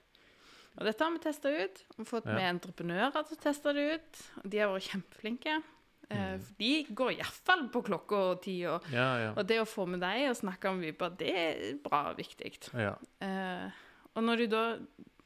Og 0.74 0.84
dette 0.88 1.04
har 1.06 1.12
vi 1.14 1.22
testa 1.22 1.48
ut, 1.54 1.84
Vi 1.96 2.02
har 2.02 2.04
fått 2.04 2.26
Ja. 2.26 2.34
med 2.34 2.60
entreprenører 2.60 3.24
til 3.28 3.36
å 3.36 3.40
teste 3.40 3.72
det 3.72 3.94
ut. 3.94 4.22
De 4.50 4.58
har 4.58 4.68
vært 4.68 4.90
kjempeflinke. 4.90 5.62
Eh, 6.10 6.36
for 6.38 6.54
De 6.58 6.70
går 6.94 7.12
iallfall 7.16 7.68
på 7.72 7.82
klokka 7.86 8.16
og 8.32 8.42
tida. 8.44 8.78
Ja, 8.92 9.08
ja. 9.22 9.30
Og 9.36 9.46
det 9.48 9.60
å 9.62 9.66
få 9.68 9.86
med 9.88 10.00
deg 10.04 10.28
og 10.30 10.36
snakke 10.36 10.68
om 10.70 10.80
viper, 10.84 11.14
det 11.18 11.30
er 11.34 11.74
bra 11.84 12.10
og 12.12 12.18
viktig. 12.20 12.52
ja. 12.74 12.94
Uh, 13.22 13.70
og 14.14 14.22
når 14.22 14.36
du 14.36 14.46
da 14.46 14.64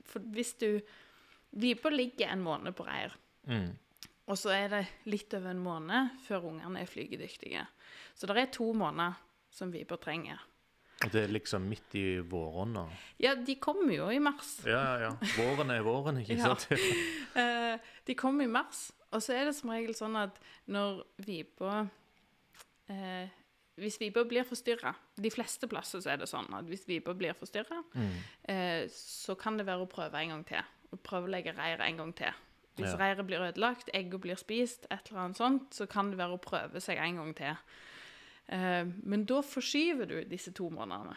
For 0.08 0.20
hvis 0.20 0.54
du 0.58 0.80
Viper 1.58 1.90
ligger 1.90 2.28
en 2.32 2.42
måned 2.44 2.74
på 2.76 2.84
reir, 2.86 3.12
Mm. 3.48 3.70
og 4.28 4.36
så 4.36 4.50
er 4.52 4.68
det 4.68 4.86
litt 5.06 5.32
over 5.34 5.50
en 5.50 5.58
måned 5.64 6.10
før 6.26 6.44
ungene 6.50 6.80
er 6.82 6.86
flygedyktige. 6.86 7.66
Så 8.14 8.26
det 8.26 8.36
er 8.36 8.50
to 8.52 8.72
måneder 8.72 9.14
som 9.50 9.70
viper 9.72 9.96
trenger. 9.96 10.38
Og 11.04 11.10
det 11.12 11.22
er 11.24 11.28
liksom 11.32 11.62
midt 11.68 11.94
i 11.94 12.18
vårånda. 12.20 12.86
Ja, 13.20 13.34
de 13.34 13.54
kommer 13.56 13.92
jo 13.94 14.08
i 14.10 14.18
mars. 14.18 14.58
Ja, 14.66 14.82
ja, 14.98 15.08
ja. 15.08 15.10
Våren 15.38 15.70
er 15.70 15.80
våren, 15.82 16.18
ikke 16.20 16.36
Ja. 16.42 16.54
sant? 16.54 16.68
Eh, 17.36 17.78
de 18.04 18.14
kommer 18.14 18.44
i 18.44 18.48
mars, 18.52 18.90
og 19.12 19.22
så 19.22 19.32
er 19.34 19.44
det 19.48 19.54
som 19.56 19.70
regel 19.70 19.94
sånn 19.94 20.16
at 20.20 20.38
når 20.68 21.02
vipa 21.24 21.88
eh, 22.88 23.28
Hvis 23.78 23.98
vipa 24.00 24.24
blir 24.26 24.42
forstyrra 24.44 24.90
De 25.22 25.30
fleste 25.30 25.68
plasser 25.70 26.00
så 26.02 26.10
er 26.12 26.16
det 26.18 26.26
sånn 26.28 26.48
at 26.56 26.66
hvis 26.66 26.86
vipa 26.88 27.14
blir 27.14 27.32
forstyrra, 27.38 27.82
Mm. 27.94 28.16
eh, 28.48 28.88
så 28.90 29.36
kan 29.38 29.56
det 29.56 29.66
være 29.66 29.86
å 29.86 29.90
prøve 29.90 30.14
en 30.18 30.28
gang 30.34 30.44
til. 30.44 30.62
Å 30.92 30.96
prøve 31.02 31.28
å 31.28 31.30
legge 31.30 31.52
reiret 31.56 31.80
en 31.86 31.96
gang 31.96 32.12
til. 32.14 32.32
Hvis 32.76 32.92
Ja. 32.92 32.96
reiret 32.98 33.26
blir 33.26 33.40
ødelagt, 33.40 33.88
egget 33.94 34.20
blir 34.20 34.36
spist, 34.36 34.86
et 34.90 35.08
eller 35.10 35.20
annet 35.20 35.36
sånt, 35.36 35.70
så 35.74 35.86
kan 35.88 36.10
det 36.10 36.18
være 36.18 36.38
å 36.38 36.40
prøve 36.40 36.80
seg 36.80 36.98
en 36.98 37.16
gang 37.16 37.34
til. 37.34 37.56
Eh, 38.48 38.84
men 39.04 39.24
da 39.24 39.40
forskyver 39.42 40.06
du 40.08 40.24
disse 40.24 40.52
to 40.52 40.70
månedene. 40.70 41.16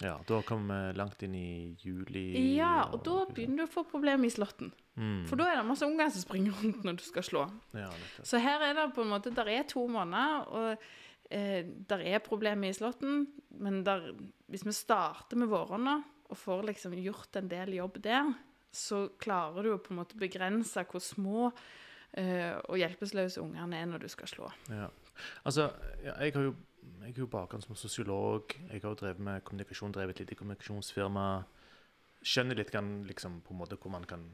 Ja, 0.00 0.14
da 0.28 0.40
kom 0.46 0.68
vi 0.70 0.78
langt 0.96 1.22
inn 1.26 1.34
i 1.36 1.76
juli. 1.80 2.24
Ja, 2.56 2.86
og 2.88 3.02
da 3.04 3.26
begynner 3.28 3.62
du 3.62 3.66
å 3.66 3.72
få 3.72 3.84
problemer 3.88 4.28
i 4.28 4.32
slåtten. 4.32 4.72
mm. 4.96 5.26
For 5.28 5.40
da 5.40 5.50
er 5.50 5.60
det 5.60 5.66
masse 5.68 5.86
unger 5.86 6.12
som 6.14 6.24
springer 6.24 6.56
rundt 6.62 6.86
når 6.86 7.00
du 7.00 7.04
skal 7.04 7.26
slå. 7.26 7.44
Ja. 7.76 7.90
Så 8.22 8.40
her 8.40 8.64
er 8.64 8.76
det 8.78 8.88
på 8.96 9.04
en 9.04 9.12
måte 9.12 9.34
Der 9.34 9.48
er 9.52 9.68
to 9.68 9.86
måneder, 9.86 10.48
og 10.48 10.86
eh, 11.30 11.64
der 11.64 12.06
er 12.14 12.24
problemer 12.24 12.70
i 12.70 12.76
slåtten. 12.76 13.26
Men 13.60 13.84
der, 13.84 14.12
hvis 14.48 14.64
vi 14.66 14.72
starter 14.76 15.36
med 15.36 15.52
våronna 15.52 16.00
og 16.30 16.38
får 16.38 16.64
liksom 16.70 16.94
gjort 16.94 17.36
en 17.36 17.50
del 17.50 17.74
jobb 17.74 18.00
der, 18.02 18.32
så 18.72 19.08
klarer 19.18 19.66
du 19.66 19.74
å 19.74 19.82
på 19.82 19.92
en 19.92 20.00
måte 20.00 20.18
begrense 20.18 20.84
hvor 20.86 21.02
små 21.02 21.50
eh, 22.14 22.54
og 22.70 22.78
hjelpeløse 22.78 23.42
ungene 23.42 23.80
er 23.82 23.88
når 23.90 24.04
du 24.04 24.10
skal 24.12 24.30
slå. 24.30 24.50
Ja. 24.70 24.88
Altså, 25.44 25.68
jeg 26.04 26.32
har 26.32 26.46
jo 26.46 26.54
jeg 27.00 27.14
har 27.14 27.22
jo 27.24 27.30
bakgrunn 27.30 27.62
som 27.64 27.76
sosiolog. 27.78 28.54
Jeg 28.70 28.82
har 28.82 28.90
jo 28.90 28.98
drevet 29.00 29.18
med 29.24 29.42
kommunikasjon, 29.44 29.92
drevet 29.92 30.16
et 30.16 30.24
lite 30.24 30.38
kommunikasjonsfirma. 30.38 31.26
Skjønner 32.22 32.58
litt 32.58 32.70
kan, 32.70 33.02
liksom, 33.08 33.40
på 33.46 33.54
en 33.54 33.60
måte 33.62 33.78
hvor 33.80 33.92
man 33.94 34.04
kan 34.08 34.26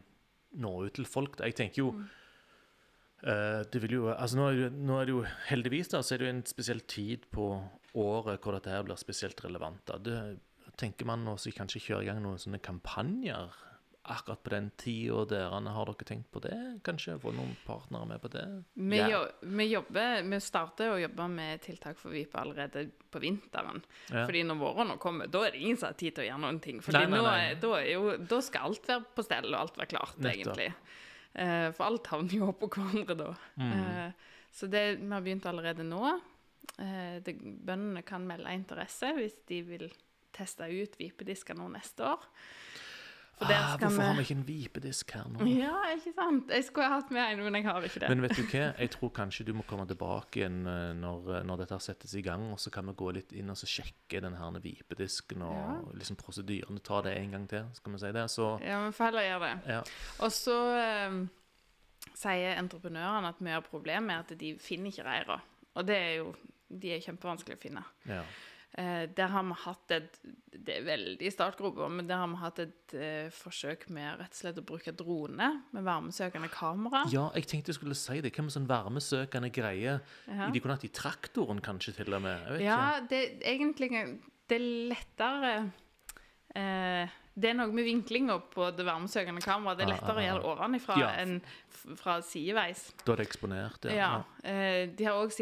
nå 0.56 0.72
ut 0.86 0.96
til 0.98 1.06
folk. 1.08 1.38
Jeg 1.40 1.54
tenker 1.58 1.82
jo 1.82 1.92
Mm. 1.92 2.06
eh, 3.22 3.62
det 3.72 3.82
vil 3.82 3.92
jo, 3.92 4.08
altså 4.12 4.36
nå 4.36 4.48
er, 4.50 4.54
det, 4.54 4.72
nå 4.72 5.00
er 5.00 5.04
det 5.06 5.14
jo 5.14 5.22
heldigvis 5.48 5.88
da, 5.88 6.02
så 6.02 6.14
er 6.14 6.18
det 6.18 6.26
jo 6.26 6.34
en 6.34 6.46
spesiell 6.46 6.80
tid 6.80 7.26
på 7.30 7.46
året 7.94 8.40
hvor 8.42 8.52
dette 8.52 8.70
her 8.70 8.82
blir 8.82 8.96
spesielt 8.96 9.40
relevant. 9.44 9.80
da. 9.86 9.96
Det 9.98 10.40
tenker 10.76 11.06
man 11.06 11.24
nå 11.24 11.36
så 11.38 11.50
kanskje 11.54 11.80
kjøre 11.80 12.02
i 12.02 12.06
gang 12.10 12.20
noen 12.22 12.38
sånne 12.38 12.60
kampanjer 12.60 13.54
akkurat 14.12 14.42
på 14.44 14.50
den 14.52 14.70
tida 14.78 15.24
dere 15.30 15.60
har 15.74 15.88
dere 15.90 16.06
tenkt 16.08 16.28
på 16.34 16.40
det? 16.44 16.54
Kanskje 16.86 17.16
få 17.22 17.32
noen 17.34 17.54
partnere 17.66 18.06
med 18.10 18.20
på 18.22 18.30
det? 18.32 18.44
Vi, 18.74 18.98
Ja. 19.00 19.08
jo, 19.12 19.20
vi, 19.42 19.66
jobber, 19.72 20.22
vi 20.22 20.38
starter 20.40 20.92
å 20.94 21.00
jobbe 21.00 21.26
med 21.32 21.62
tiltak 21.64 21.98
for 21.98 22.10
vipe 22.14 22.38
allerede 22.38 22.86
på 23.10 23.18
vinteren. 23.22 23.82
Ja. 24.10 24.24
Fordi 24.28 24.42
når 24.46 24.60
våren 24.62 24.94
kommer, 25.02 25.26
da 25.26 25.44
er 25.46 25.50
det 25.56 25.60
ingen 25.64 25.76
som 25.80 25.88
har 25.90 25.98
tid 25.98 26.14
til 26.14 26.24
å 26.24 26.28
gjøre 26.30 26.42
noen 26.46 26.60
ting. 26.62 26.80
Fordi 26.84 27.02
Nei, 27.02 27.10
nei, 27.10 27.18
nå 27.18 27.26
nei. 27.26 27.50
er, 27.50 27.60
da, 27.62 27.72
jo, 27.90 28.16
da 28.30 28.40
skal 28.40 28.70
alt 28.70 28.88
være 28.88 29.04
på 29.16 29.26
stell, 29.26 29.50
og 29.52 29.60
alt 29.60 29.76
være 29.82 29.92
klart, 29.94 30.16
Nettopp. 30.18 30.32
egentlig. 30.34 30.70
Eh, 31.34 31.68
for 31.76 31.84
alt 31.90 32.06
havner 32.14 32.38
jo 32.40 32.52
på 32.56 32.70
hverandre 32.72 33.16
da. 33.18 33.30
Mm. 33.60 33.72
Eh, 33.76 34.12
så 34.56 34.70
det, 34.72 34.84
vi 35.02 35.10
har 35.12 35.20
begynt 35.26 35.46
allerede 35.50 35.84
nå. 35.84 36.14
Eh, 36.78 37.18
det, 37.26 37.36
bøndene 37.42 38.02
kan 38.06 38.24
melde 38.26 38.54
interesse 38.56 39.10
hvis 39.18 39.34
de 39.48 39.62
vil 39.62 39.88
teste 40.36 40.64
ut 40.68 40.96
vipedisker 41.00 41.56
nå 41.56 41.68
neste 41.72 42.04
år. 42.04 42.24
Ah, 43.38 43.76
hvorfor 43.76 43.90
vi- 44.00 44.06
har 44.06 44.14
vi 44.16 44.22
ikke 44.22 44.34
en 44.36 44.46
vipedisk 44.46 45.10
her 45.12 45.24
nå? 45.28 45.44
Ja, 45.46 45.72
ikke 45.94 46.12
sant? 46.14 46.48
Jeg 46.48 46.64
skulle 46.64 46.86
ha 46.88 46.94
hatt 47.00 47.10
med 47.10 47.20
en, 47.32 47.42
men 47.44 47.54
jeg 47.54 47.64
har 47.64 47.82
ikke 47.82 48.00
det. 48.00 48.08
Men 48.08 48.22
vet 48.22 48.36
du 48.36 48.42
hva? 48.42 48.62
Jeg 48.78 48.90
tror 48.90 49.10
kanskje 49.12 49.44
du 49.44 49.52
må 49.52 49.62
komme 49.68 49.84
tilbake 49.86 50.40
igjen 50.40 50.66
eh, 50.66 50.94
når, 50.96 51.28
eh, 51.36 51.42
når 51.44 51.56
dette 51.58 51.78
settes 51.84 52.14
i 52.16 52.22
gang, 52.22 52.46
og 52.52 52.58
så 52.58 52.70
kan 52.72 52.86
vi 52.86 52.92
gå 52.96 53.12
litt 53.12 53.32
inn 53.36 53.50
og 53.50 53.56
så 53.60 53.66
sjekke 53.68 54.22
den 54.22 54.34
her 54.40 54.50
vipedisken 54.64 55.42
og 55.42 55.52
Ja. 55.52 55.98
liksom 55.98 56.16
prosedyrene. 56.16 56.80
Ta 56.82 57.02
det 57.02 57.16
en 57.18 57.30
gang 57.30 57.46
til, 57.48 57.64
skal 57.74 57.92
vi 57.92 57.98
si 57.98 58.12
det. 58.12 58.24
Så 58.30 58.58
Ja, 58.64 58.80
men 58.80 58.92
får 58.92 59.04
heller 59.04 59.20
gjøre 59.28 59.40
det. 59.52 59.68
ja. 59.68 59.80
Og 60.24 60.30
så 60.32 60.56
um, 61.10 61.30
sier 62.14 62.56
entreprenørene 62.56 63.28
at 63.28 63.40
mye 63.44 63.56
av 63.56 63.64
problemet 63.68 64.10
er 64.14 64.18
at 64.24 64.38
de 64.38 64.56
finner 64.58 64.90
ikke 64.90 65.04
reira. 65.04 65.40
Og 65.74 65.86
det 65.86 65.96
er 65.96 66.14
jo 66.22 66.34
De 66.72 66.88
er 66.96 66.98
kjempevanskelig 67.00 67.54
å 67.54 67.60
finne. 67.62 67.84
ja. 68.08 68.22
Eh, 68.76 69.06
der 69.16 69.30
har 69.32 69.44
vi 69.48 69.54
hatt 69.62 69.92
et 69.96 70.18
Det 70.52 70.74
er 70.74 70.84
veldig 70.84 71.24
i 71.24 71.30
startgropa, 71.32 71.86
men 71.88 72.08
der 72.08 72.20
har 72.20 72.28
vi 72.28 72.40
hatt 72.40 72.58
et 72.60 72.94
eh, 72.96 73.28
forsøk 73.32 73.86
med 73.94 74.18
rett 74.20 74.34
og 74.34 74.40
slett 74.40 74.60
å 74.60 74.64
bruke 74.66 74.92
drone 74.96 75.48
med 75.72 75.86
varmesøkende 75.86 76.50
kamera. 76.52 77.04
Ja, 77.12 77.28
jeg 77.36 77.48
tenkte 77.48 77.72
jeg 77.72 77.78
skulle 77.78 77.96
si 77.96 78.20
det. 78.24 78.34
Hva 78.34 78.44
med 78.44 78.56
sånn 78.56 78.68
varmesøkende 78.68 79.52
greie? 79.54 79.98
Ja. 80.26 80.48
De 80.52 80.60
kunne 80.60 80.76
hatt 80.76 80.88
i 80.88 80.92
traktoren 80.92 81.62
kanskje 81.64 81.94
til 82.00 82.16
og 82.18 82.24
med. 82.26 82.56
Ja, 82.64 82.98
det 83.00 83.22
egentlig 83.44 83.92
Det 84.46 84.58
er 84.60 84.66
lettere 84.92 85.54
eh, 86.54 87.16
Det 87.36 87.50
er 87.50 87.56
noe 87.58 87.68
med 87.68 87.84
vinklinga 87.84 88.38
på 88.48 88.70
det 88.72 88.84
varmesøkende 88.86 89.42
kameraet. 89.44 89.76
Det 89.76 89.84
er 89.84 89.90
lettere 89.92 90.22
å 90.22 90.24
gjøre 90.24 90.40
det 90.40 90.52
ovenfra 90.54 90.94
Ja. 91.02 91.08
enn 91.20 91.34
fra 92.00 92.14
sideveis. 92.24 92.86
Da 93.04 93.12
er 93.12 93.16
det 93.20 93.26
eksponert, 93.28 93.84
ja. 93.92 93.92
Ja. 93.92 94.24
eh, 94.42 94.86
de 94.88 95.04
har 95.04 95.20
òg 95.20 95.34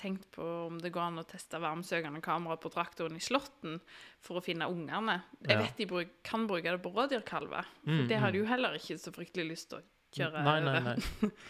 tenkt 0.00 0.24
på 0.32 0.46
om 0.68 0.78
det 0.80 0.90
går 0.94 1.02
an 1.10 1.18
å 1.20 1.26
teste 1.28 1.60
varmesøkende 1.60 2.22
kamera 2.24 2.56
på 2.56 2.72
traktoren 2.72 3.14
i 3.16 3.20
Slåtten 3.20 3.76
for 4.24 4.40
å 4.40 4.44
finne 4.44 4.64
ungene. 4.72 5.18
Jeg 5.46 5.58
vet 5.58 5.76
de 5.76 5.86
bruk, 5.86 6.08
kan 6.24 6.46
bruke 6.48 6.62
det 6.72 6.80
på 6.82 6.94
rådyrkalver, 6.96 7.64
Mm, 7.84 8.08
det 8.08 8.16
har 8.18 8.28
mm. 8.28 8.32
de 8.32 8.38
jo 8.38 8.44
heller 8.46 8.74
ikke 8.80 8.98
så 8.98 9.12
fryktelig 9.12 9.48
lyst 9.50 9.68
til 9.68 9.78
å 9.78 9.82
kjøre 10.16 10.42
Nei, 10.44 10.60
nei, 10.60 10.76
over. 10.80 10.96
nei. 10.96 11.30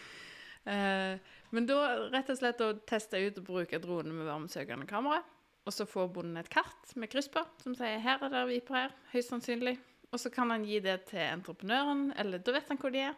Eh, 0.69 1.17
men 1.55 1.65
da 1.65 2.09
rett 2.11 2.29
og 2.29 2.37
slett 2.37 2.59
å 2.61 2.73
teste 2.85 3.17
ut 3.17 3.37
og 3.39 3.45
bruke 3.47 3.79
dronen 3.81 4.11
med 4.13 4.27
varmesøkende 4.27 4.85
kamera. 4.85 5.23
Og 5.67 5.73
så 5.75 5.85
får 5.85 6.07
bonden 6.13 6.37
et 6.39 6.49
kart 6.49 6.93
med 6.95 7.11
kryss 7.11 7.27
på 7.31 7.43
som 7.61 7.75
sier 7.77 7.99
her 8.01 8.23
er 8.25 8.31
det 8.33 8.45
viper 8.49 8.77
her, 8.77 8.95
høyst 9.13 9.33
sannsynlig. 9.33 9.75
Og 10.09 10.17
så 10.21 10.31
kan 10.33 10.49
han 10.49 10.63
gi 10.65 10.79
det 10.81 11.03
til 11.11 11.21
entreprenøren, 11.21 12.07
eller 12.17 12.41
da 12.41 12.55
vet 12.55 12.71
han 12.71 12.79
hvor 12.81 12.93
de 12.93 13.03
er. 13.11 13.17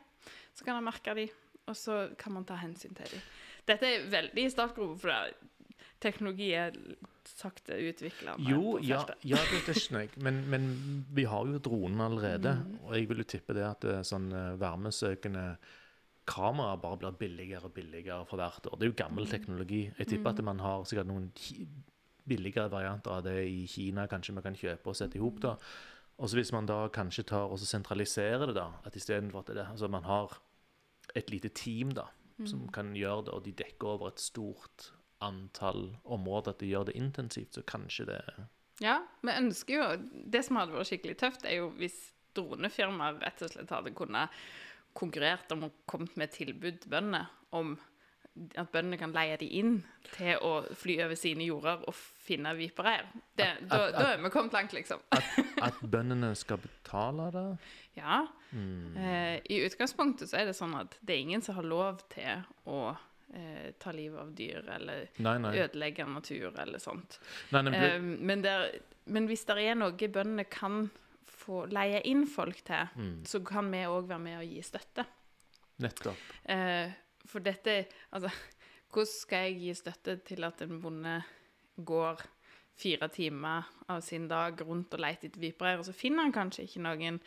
Så 0.58 0.66
kan 0.68 0.76
han 0.76 0.84
merke 0.84 1.14
de, 1.16 1.30
og 1.70 1.78
så 1.80 2.02
kan 2.20 2.36
man 2.36 2.44
ta 2.50 2.58
hensyn 2.60 2.98
til 2.98 3.14
de. 3.14 3.22
Dette 3.70 3.88
er 3.88 4.10
veldig 4.12 4.44
i 4.44 4.52
startgropa, 4.52 4.98
for 5.00 5.52
teknologi 6.02 6.50
er 6.58 6.76
sakte 7.30 7.78
utvikla. 7.78 8.36
Jo, 8.44 8.78
ja, 8.84 9.04
ja 9.24 9.38
det, 9.68 9.76
skjønner 9.78 10.08
jeg. 10.08 10.18
Men, 10.26 10.42
men 10.52 10.66
vi 11.16 11.24
har 11.30 11.46
jo 11.48 11.62
dronen 11.64 12.02
allerede. 12.04 12.56
Mm. 12.66 12.74
Og 12.88 12.96
jeg 12.98 13.08
vil 13.12 13.24
jo 13.24 13.28
tippe 13.36 13.56
det 13.56 13.64
at 13.68 13.86
det 13.86 13.94
er 14.00 14.08
sånn 14.08 14.28
eh, 14.36 14.56
varmesøkende 14.62 15.46
kamera 16.32 16.76
bare 16.82 17.00
blir 17.02 17.16
billigere 17.22 17.70
og 17.70 17.74
billigere 17.78 18.26
for 18.30 18.42
hvert 18.42 18.68
år. 18.70 18.78
Det 18.78 18.88
er 18.88 18.92
jo 18.92 18.98
gammel 19.00 19.26
Mm. 19.26 19.32
teknologi. 19.32 19.82
Jeg 19.98 20.08
tipper 20.08 20.34
at 20.34 20.44
man 20.44 20.60
har 20.60 20.84
sikkert 20.90 21.08
noen 21.08 21.32
billigere 22.28 22.70
varianter 22.72 23.12
av 23.12 23.24
det 23.24 23.38
i 23.50 23.66
Kina 23.68 24.08
kanskje 24.08 24.36
vi 24.38 24.42
kan 24.46 24.56
kjøpe 24.56 24.88
og 24.92 24.96
sette 24.96 25.18
i 25.18 25.22
hop. 25.22 25.44
Og 26.22 26.30
så 26.30 26.38
hvis 26.38 26.52
man 26.54 26.68
da 26.70 26.88
kanskje 26.94 27.24
tar 27.32 27.50
og 27.50 27.60
sentraliserer 27.60 28.46
det, 28.52 28.56
da, 28.56 28.68
at 28.86 28.96
istedenfor 28.96 29.40
at 29.40 29.54
det, 29.56 29.68
altså 29.72 29.88
man 29.90 30.04
har 30.06 30.38
et 31.16 31.30
lite 31.34 31.50
team 31.50 31.92
da, 31.94 32.06
som 32.46 32.60
Mm. 32.62 32.72
kan 32.72 32.94
gjøre 32.96 33.26
det, 33.26 33.34
og 33.34 33.44
de 33.46 33.52
dekker 33.52 33.88
over 33.88 34.08
et 34.08 34.20
stort 34.20 34.92
antall 35.22 35.98
områder, 36.06 36.50
at 36.50 36.60
de 36.60 36.68
gjør 36.72 36.86
det 36.86 36.96
intensivt, 36.96 37.54
så 37.54 37.62
kanskje 37.62 38.06
det 38.06 38.22
Ja, 38.82 39.00
vi 39.22 39.30
ønsker 39.30 39.76
jo 39.76 40.10
Det 40.32 40.46
som 40.46 40.56
hadde 40.56 40.74
vært 40.74 40.88
skikkelig 40.90 41.18
tøft, 41.18 41.46
er 41.46 41.56
jo 41.60 41.70
hvis 41.78 42.14
dronefirmaer 42.34 43.20
rett 43.22 43.42
og 43.42 43.50
slett 43.52 43.70
hadde 43.70 43.94
kunnet 43.94 44.30
konkurrert 44.94 45.52
om 45.52 45.64
å 45.68 45.72
komme 45.86 46.08
med 46.16 46.32
tilbud 46.32 46.80
til 46.82 46.90
bøndene 46.90 47.28
om 47.52 47.78
at 48.56 48.72
bøndene 48.72 48.98
kan 48.98 49.14
leie 49.14 49.38
de 49.38 49.46
inn 49.60 49.84
til 50.16 50.38
å 50.42 50.64
fly 50.74 50.98
over 51.04 51.16
sine 51.16 51.44
jorder 51.46 51.84
og 51.88 51.94
finne 52.32 52.56
vipereir. 52.58 53.06
Det- 53.36 53.68
Da, 53.68 53.76
At- 53.76 53.94
at- 53.94 54.00
da 54.00 54.08
er 54.14 54.24
vi 54.24 54.30
kommet 54.34 54.54
langt, 54.56 54.74
liksom. 54.74 55.00
At 55.62 55.80
bøndene 55.84 56.34
skal 56.36 56.58
betale 56.64 57.30
det? 57.36 57.46
Ja. 58.00 58.22
Mm. 58.56 58.96
Eh, 58.96 59.42
I 59.52 59.58
utgangspunktet 59.68 60.30
så 60.32 60.38
er 60.40 60.46
det 60.48 60.56
sånn 60.56 60.74
at 60.80 60.94
det 61.04 61.12
er 61.18 61.20
ingen 61.26 61.42
som 61.44 61.56
har 61.58 61.64
lov 61.68 62.00
til 62.10 62.46
å 62.72 62.96
eh, 63.36 63.72
ta 63.80 63.92
livet 63.92 64.20
av 64.20 64.30
dyr 64.36 64.64
eller 64.78 65.10
Nei, 65.20 65.38
nei. 65.44 65.52
ødelegge 65.60 66.06
natur 66.08 66.56
eller 66.60 66.80
sånt. 66.80 67.18
nei, 67.52 67.62
nei 67.68 67.74
Eh, 67.76 68.00
men, 68.00 68.42
der, 68.42 68.72
men 69.08 69.28
hvis 69.28 69.44
det 69.46 69.58
er 69.60 69.76
noe 69.76 69.92
bøndene 69.92 70.46
kan 70.50 70.90
få 71.28 71.66
leie 71.72 72.00
inn 72.08 72.26
folk 72.28 72.64
til, 72.68 72.88
mm, 72.96 73.24
så 73.28 73.44
kan 73.44 73.70
vi 73.72 73.84
òg 73.88 74.08
være 74.08 74.20
med 74.24 74.40
og 74.40 74.48
gi 74.48 74.62
støtte. 74.62 75.06
nettopp. 75.82 76.18
Eh, 76.46 76.92
for 77.28 77.40
dette 77.40 77.86
Altså, 78.14 78.32
hvordan 78.92 79.08
skal 79.08 79.38
jeg 79.52 79.60
gi 79.60 79.74
støtte 79.74 80.18
til 80.26 80.44
at 80.44 80.62
en 80.62 80.80
bonde 80.82 81.24
går 81.88 82.22
fire 82.82 83.08
timer 83.14 83.68
av 83.92 84.02
sin 84.02 84.28
dag 84.30 84.62
rundt 84.66 84.94
og 84.96 85.02
leter 85.04 85.30
etter 85.30 85.42
vipereir, 85.42 85.82
og 85.82 85.88
så 85.88 85.96
finner 85.96 86.26
han 86.26 86.36
kanskje 86.36 86.66
ikke 86.66 86.84
noen? 86.86 87.20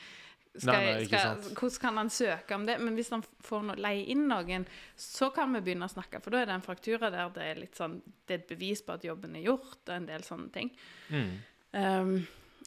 Skal, 0.55 0.71
Nei, 0.71 0.83
nei, 0.87 0.99
ikke 1.03 1.19
skal, 1.19 1.41
hvordan 1.59 1.81
kan 1.83 1.97
han 1.99 2.11
søke 2.15 2.55
om 2.55 2.67
det? 2.67 2.77
Men 2.79 2.95
hvis 2.95 3.11
han 3.11 3.25
får 3.43 3.65
noe, 3.67 3.81
leie 3.83 4.05
inn 4.15 4.29
noen, 4.31 4.67
så 4.95 5.33
kan 5.35 5.51
vi 5.57 5.65
begynne 5.67 5.89
å 5.89 5.91
snakke. 5.91 6.21
For 6.23 6.31
da 6.31 6.43
er 6.43 6.51
det 6.51 6.55
en 6.61 6.67
fraktura 6.67 7.11
der 7.11 7.33
det 7.35 7.49
er 7.51 7.63
sånn 7.75 7.97
Det 8.05 8.37
er 8.37 8.45
et 8.45 8.53
bevis 8.53 8.85
på 8.87 8.95
at 8.95 9.07
jobben 9.07 9.35
er 9.35 9.49
gjort, 9.49 9.81
og 9.89 9.97
en 9.97 10.07
del 10.07 10.27
sånne 10.27 10.55
ting. 10.55 10.71
Mm. 11.11 11.35
Um, 11.75 12.15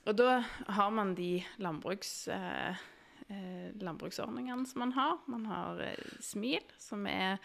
og 0.04 0.20
da 0.20 0.42
har 0.76 0.92
man 0.96 1.16
de 1.16 1.32
landbruks, 1.64 2.14
Uh, 2.28 2.86
eh, 3.30 3.72
landbruksordningene 3.80 4.66
som 4.66 4.80
man 4.80 4.92
har. 4.92 5.18
Man 5.28 5.46
har 5.46 5.82
eh, 5.84 6.12
SMIL, 6.20 6.64
som 6.80 7.06
er 7.08 7.38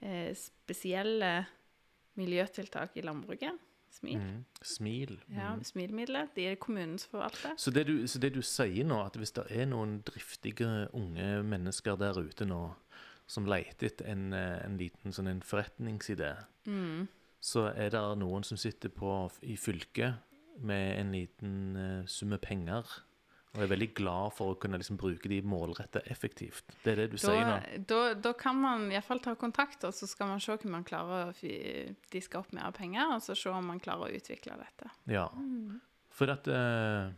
eh, 0.00 0.32
spesielle 0.36 1.44
miljøtiltak 2.18 2.96
i 2.96 3.04
landbruket. 3.06 3.58
Smil. 3.92 4.18
Mm. 4.18 4.44
Smil. 4.64 5.18
Ja, 5.36 5.50
Smilmidler. 5.62 6.30
De 6.36 6.46
er 6.48 6.54
kommunens 6.60 7.04
forvalter. 7.06 7.52
Så, 7.60 7.70
det 7.70 7.86
du, 7.86 8.06
så 8.08 8.18
det 8.18 8.32
du 8.34 8.40
sier 8.42 8.86
nå, 8.88 9.02
at 9.04 9.18
hvis 9.20 9.34
det 9.36 9.44
er 9.52 9.68
noen 9.68 9.98
driftige 10.08 10.88
unge 10.96 11.42
mennesker 11.44 11.98
der 12.00 12.16
ute 12.18 12.48
nå 12.48 12.62
som 13.28 13.46
leter 13.48 13.86
etter 13.90 14.08
en, 14.12 14.32
eh, 14.36 14.58
en 14.64 14.78
liten 14.80 15.12
sånn 15.14 15.28
en 15.30 15.44
forretningsidé, 15.44 16.34
Mm. 16.66 17.08
så 17.40 17.68
er 17.74 17.90
det 17.90 18.00
noen 18.18 18.44
som 18.44 18.56
sitter 18.56 18.88
på, 18.88 19.30
i 19.42 19.56
fylket 19.56 20.14
med 20.58 20.98
en 21.00 21.12
liten 21.12 21.76
uh, 21.76 22.06
summe 22.06 22.38
penger 22.38 22.84
og 23.52 23.60
er 23.60 23.68
veldig 23.68 23.88
glad 23.98 24.32
for 24.32 24.54
å 24.54 24.58
kunne 24.60 24.78
liksom 24.80 24.96
bruke 25.00 25.28
de 25.28 25.42
målretta 25.44 26.00
effektivt. 26.12 26.72
Det 26.84 26.94
er 26.94 27.02
det 27.02 27.08
du 27.12 27.18
sier 27.20 27.44
nå? 27.44 27.56
da, 27.90 28.00
da 28.16 28.32
kan 28.38 28.56
man 28.56 28.86
iallfall 28.92 29.20
ta 29.20 29.34
kontakt, 29.36 29.84
og 29.84 29.92
så 29.92 30.08
skal 30.08 30.30
man 30.30 30.40
se 30.40 30.56
om 30.56 30.72
man 30.72 30.86
klarer 30.88 31.28
å 31.28 31.52
diske 32.12 32.40
opp 32.40 32.54
mer 32.56 32.72
penger, 32.76 33.12
og 33.12 33.20
så 33.24 33.36
se 33.36 33.52
om 33.52 33.68
man 33.68 33.82
klarer 33.82 34.08
å 34.08 34.20
utvikle 34.22 34.56
dette. 34.56 34.88
Ja. 35.12 35.26
Mm. 35.36 35.82
For 36.12 36.32
at 36.32 36.48
uh... 36.48 37.12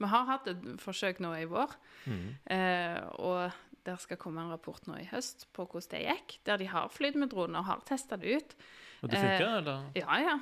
Vi 0.00 0.08
har 0.10 0.28
hatt 0.32 0.50
et 0.50 0.68
forsøk 0.82 1.20
nå 1.22 1.34
i 1.36 1.46
vår, 1.46 1.78
mm, 2.08 2.28
uh, 2.50 3.00
og 3.20 3.58
der 3.86 3.98
skal 4.02 4.18
komme 4.20 4.42
en 4.42 4.50
rapport 4.52 4.82
nå 4.88 4.98
i 4.98 5.08
høst 5.12 5.46
på 5.54 5.66
hvordan 5.68 5.92
det 5.94 6.06
gikk, 6.08 6.40
der 6.48 6.58
de 6.60 6.70
har 6.72 6.90
flydd 6.92 7.18
med 7.20 7.30
drone 7.32 7.60
og 7.60 7.68
har 7.68 7.84
testa 7.86 8.18
det 8.18 8.40
ut. 8.40 8.56
Og 9.04 9.12
det 9.12 9.20
Eh, 9.20 9.44
uh, 9.44 9.58
eller? 9.60 9.86
Ja, 9.94 10.18
ja. 10.24 10.40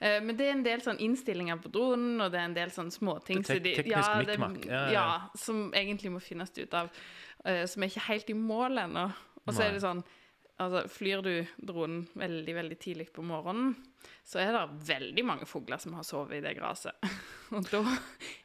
Eh, 0.00 0.20
Men 0.22 0.36
det 0.36 0.46
er 0.46 0.52
en 0.52 0.62
del 0.66 0.82
sånn 0.84 0.98
innstillinger 1.00 1.60
på 1.62 1.70
dronen, 1.72 2.20
og 2.20 2.32
det 2.32 2.40
er 2.40 2.44
en 2.50 2.54
del 2.54 2.70
sånn 2.74 2.90
småting 2.92 3.42
Det 3.42 3.62
tek- 3.62 3.84
teknisk 3.84 4.18
mikmak. 4.26 4.66
Ja, 4.66 4.72
ja. 4.72 4.92
Ja, 4.92 5.06
som 5.36 5.70
egentlig 5.72 6.12
må 6.12 6.20
finnes 6.20 6.52
ut 6.58 6.74
av, 6.74 6.90
eh, 7.44 7.64
som 7.66 7.82
er 7.82 7.88
ikke 7.88 8.08
helt 8.10 8.30
i 8.30 8.34
mål 8.34 8.78
ennå. 8.84 9.12
Og 9.46 9.54
så 9.54 9.62
er 9.68 9.72
det 9.72 9.82
sånn 9.82 10.04
Altså, 10.58 10.88
flyr 10.88 11.20
du 11.20 11.46
dronen 11.68 12.06
veldig, 12.16 12.54
veldig 12.56 12.76
tidlig 12.80 13.10
på 13.12 13.20
morgenen, 13.22 13.74
så 14.24 14.38
er 14.40 14.54
det 14.54 14.86
veldig 14.88 15.24
mange 15.28 15.44
fugler 15.44 15.76
som 15.78 15.92
har 15.98 16.02
sovet 16.02 16.38
i 16.38 16.40
det 16.40 16.54
gresset. 16.56 16.96
Og 17.52 17.66
da 17.68 17.82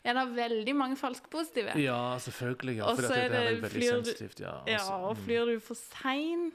er 0.04 0.18
det 0.20 0.26
veldig 0.36 0.76
mange 0.76 0.98
falske 1.00 1.32
positive. 1.32 1.72
Ja, 1.80 2.18
selvfølgelig. 2.20 2.76
Ja, 2.82 2.90
for 2.92 3.08
det, 3.08 3.12
er 3.16 3.30
det 3.32 3.40
er 3.40 3.48
veldig 3.54 3.72
flyr 3.72 3.94
sensitivt. 4.04 4.44
Ja, 4.44 4.58
Ja, 4.68 4.74
altså, 4.82 4.98
og 5.08 5.16
mm. 5.16 5.24
flyr 5.24 5.46
du 5.54 5.60
for 5.64 5.80
seint, 5.80 6.54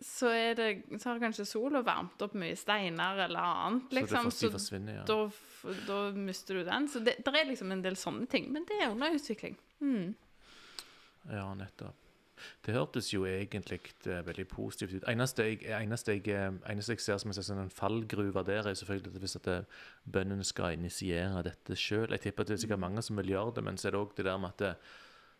så, 0.00 0.28
er 0.34 0.54
det, 0.58 0.68
så 0.98 1.12
har 1.12 1.20
kanskje 1.22 1.46
sola 1.46 1.80
varmt 1.86 2.22
opp 2.24 2.34
mye 2.38 2.56
steiner 2.58 3.20
eller 3.26 3.40
annet, 3.40 3.84
Så 3.88 3.94
det 3.94 4.00
liksom. 4.00 4.30
Så, 4.34 4.50
forsvinner, 4.50 5.00
ja. 5.00 5.04
da, 5.08 5.74
da 5.86 5.98
mister 6.18 6.58
du 6.60 6.64
den. 6.66 6.88
Så 6.88 7.02
det, 7.04 7.18
er 7.24 7.46
liksom 7.48 7.72
en 7.72 7.84
del 7.84 7.96
sånne 7.96 8.26
ting. 8.30 8.50
Men 8.52 8.66
det 8.68 8.80
er 8.82 8.90
under 8.90 9.14
utvikling. 9.14 9.56
Mm. 9.80 10.14
Ja, 11.30 11.46
nettopp. 11.56 12.00
Det 12.66 12.74
hørtes 12.74 13.12
jo 13.12 13.22
egentlig 13.28 13.78
eh, 14.10 14.20
veldig 14.26 14.44
positivt 14.50 14.96
ut. 14.98 15.06
Eneste 15.08 15.46
jeg, 15.46 15.60
eneste 15.78 16.16
jeg, 16.16 16.26
eh, 16.34 16.56
eneste 16.72 16.96
jeg 16.96 17.04
ser 17.04 17.20
som 17.22 17.30
en 17.30 17.38
sånn 17.38 17.62
en 17.62 17.72
fallgruve 17.72 18.42
der, 18.44 18.66
er 18.68 18.76
selvfølgelig 18.76 19.14
at 19.14 19.22
hvis 19.22 19.36
at 19.38 19.48
det- 19.48 19.66
bøndene 20.04 20.44
skal 20.44 20.74
initiere 20.74 21.44
dette 21.46 21.78
sjøl. 21.78 22.10
Jeg 22.10 22.20
tipper 22.20 22.42
at 22.42 22.48
det 22.48 22.58
er 22.58 22.66
sikkert 22.66 22.82
mange 22.82 23.02
som 23.02 23.16
vil 23.16 23.32
gjøre 23.32 23.54
det, 23.54 23.64
men 23.64 23.78
så 23.78 23.88
er 23.88 23.92
det 23.92 24.00
òg 24.00 24.16
det 24.16 24.26
der 24.26 24.38
med 24.38 24.50
at 24.50 24.58
det, 24.58 24.74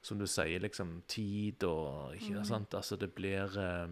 som 0.02 0.18
du 0.18 0.26
sier, 0.26 0.60
liksom 0.60 1.02
tid 1.08 1.64
og 1.64 2.14
ikke 2.14 2.44
sant? 2.46 2.74
Altså 2.74 2.96
det 2.96 3.14
blir 3.14 3.58
eh, 3.58 3.88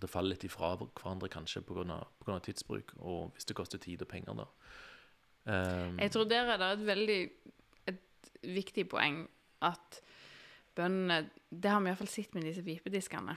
Det 0.00 0.10
faller 0.10 0.34
litt 0.34 0.46
ifra 0.48 0.74
hverandre 0.80 1.30
kanskje 1.32 1.62
pga. 1.66 2.38
tidsbruk, 2.40 2.94
og 2.98 3.34
hvis 3.34 3.48
det 3.48 3.56
koster 3.56 3.78
tid 3.78 4.02
og 4.02 4.08
penger, 4.08 4.34
da. 4.34 4.46
Um, 5.44 5.98
Jeg 5.98 6.12
tror 6.12 6.24
der 6.28 6.52
er 6.52 6.58
det 6.60 6.66
et 6.74 6.86
veldig 6.86 7.20
et 7.88 8.30
viktig 8.44 8.84
poeng 8.92 9.22
at 9.64 10.00
bøndene 10.76 11.30
Det 11.48 11.70
har 11.70 11.80
vi 11.80 11.88
iallfall 11.88 12.08
sett 12.12 12.34
med 12.34 12.44
disse 12.44 12.62
vipediskene. 12.62 13.36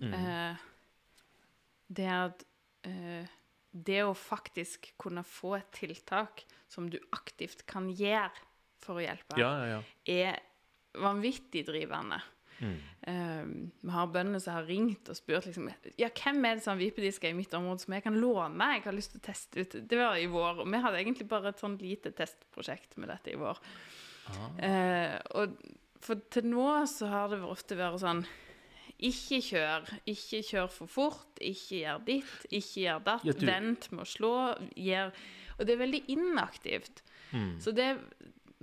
mm, 0.00 0.12
Uh, 0.12 0.56
det 1.88 2.08
at 2.10 2.44
uh, 2.86 3.26
det 3.70 4.02
å 4.04 4.14
faktisk 4.14 4.92
kunne 4.98 5.22
få 5.24 5.56
et 5.56 5.70
tiltak 5.72 6.44
som 6.68 6.88
du 6.90 6.98
aktivt 7.12 7.66
kan 7.66 7.88
gjøre 7.90 8.32
for 8.82 8.98
å 8.98 9.04
hjelpe, 9.04 9.38
ja, 9.40 9.50
ja, 9.58 9.66
ja. 9.76 9.80
er 10.06 10.40
vanvittig 11.00 11.64
drivende. 11.68 12.20
Mm. 12.60 12.76
Um, 13.06 13.50
vi 13.82 13.92
har 13.92 14.12
bøndene 14.12 14.40
som 14.42 14.56
har 14.56 14.68
ringt 14.68 15.10
og 15.12 15.18
spurt 15.18 15.46
liksom, 15.46 15.68
ja, 16.00 16.08
hvem 16.08 16.40
er 16.48 16.56
det 16.56 16.64
som 16.64 16.72
har 16.72 16.80
vipedisker 16.80 17.30
i 17.30 17.36
mitt 17.36 17.52
område 17.54 17.84
som 17.84 17.96
jeg 17.96 18.04
kan 18.06 18.16
låne. 18.20 18.70
Jeg 18.76 18.86
har 18.86 18.96
lyst 18.96 19.12
til 19.14 19.20
å 19.20 19.26
teste 19.26 19.62
ut. 19.62 19.76
Det 19.90 20.00
var 20.00 20.16
i 20.20 20.28
vår. 20.32 20.62
og 20.64 20.70
Vi 20.72 20.82
hadde 20.86 21.02
egentlig 21.02 21.28
bare 21.30 21.52
et 21.52 21.62
sånn 21.62 21.76
lite 21.80 22.14
testprosjekt 22.16 22.96
med 23.00 23.12
dette 23.12 23.34
i 23.34 23.40
vår. 23.40 23.60
Ah. 24.32 24.48
Uh, 24.58 25.18
og 25.42 25.58
for 26.02 26.22
til 26.32 26.48
nå 26.50 26.66
så 26.90 27.10
har 27.10 27.30
det 27.32 27.40
ofte 27.46 27.78
vært 27.78 28.02
sånn 28.02 28.24
Ikke 29.06 29.40
kjør. 29.44 29.90
Ikke 30.08 30.42
kjør 30.46 30.70
for 30.72 30.90
fort. 30.90 31.32
Ikke 31.40 31.82
gjør 31.82 32.04
ditt. 32.06 32.36
Ikke 32.50 32.86
gjør 32.86 33.02
datt. 33.10 33.26
Vent 33.42 33.90
med 33.92 34.06
å 34.06 34.08
slå. 34.08 34.36
Gjør 34.72 35.12
Og 35.58 35.66
det 35.66 35.74
er 35.74 35.84
veldig 35.84 36.02
inaktivt. 36.12 37.04
Mm. 37.32 37.56
Så 37.60 37.72
det 37.76 37.90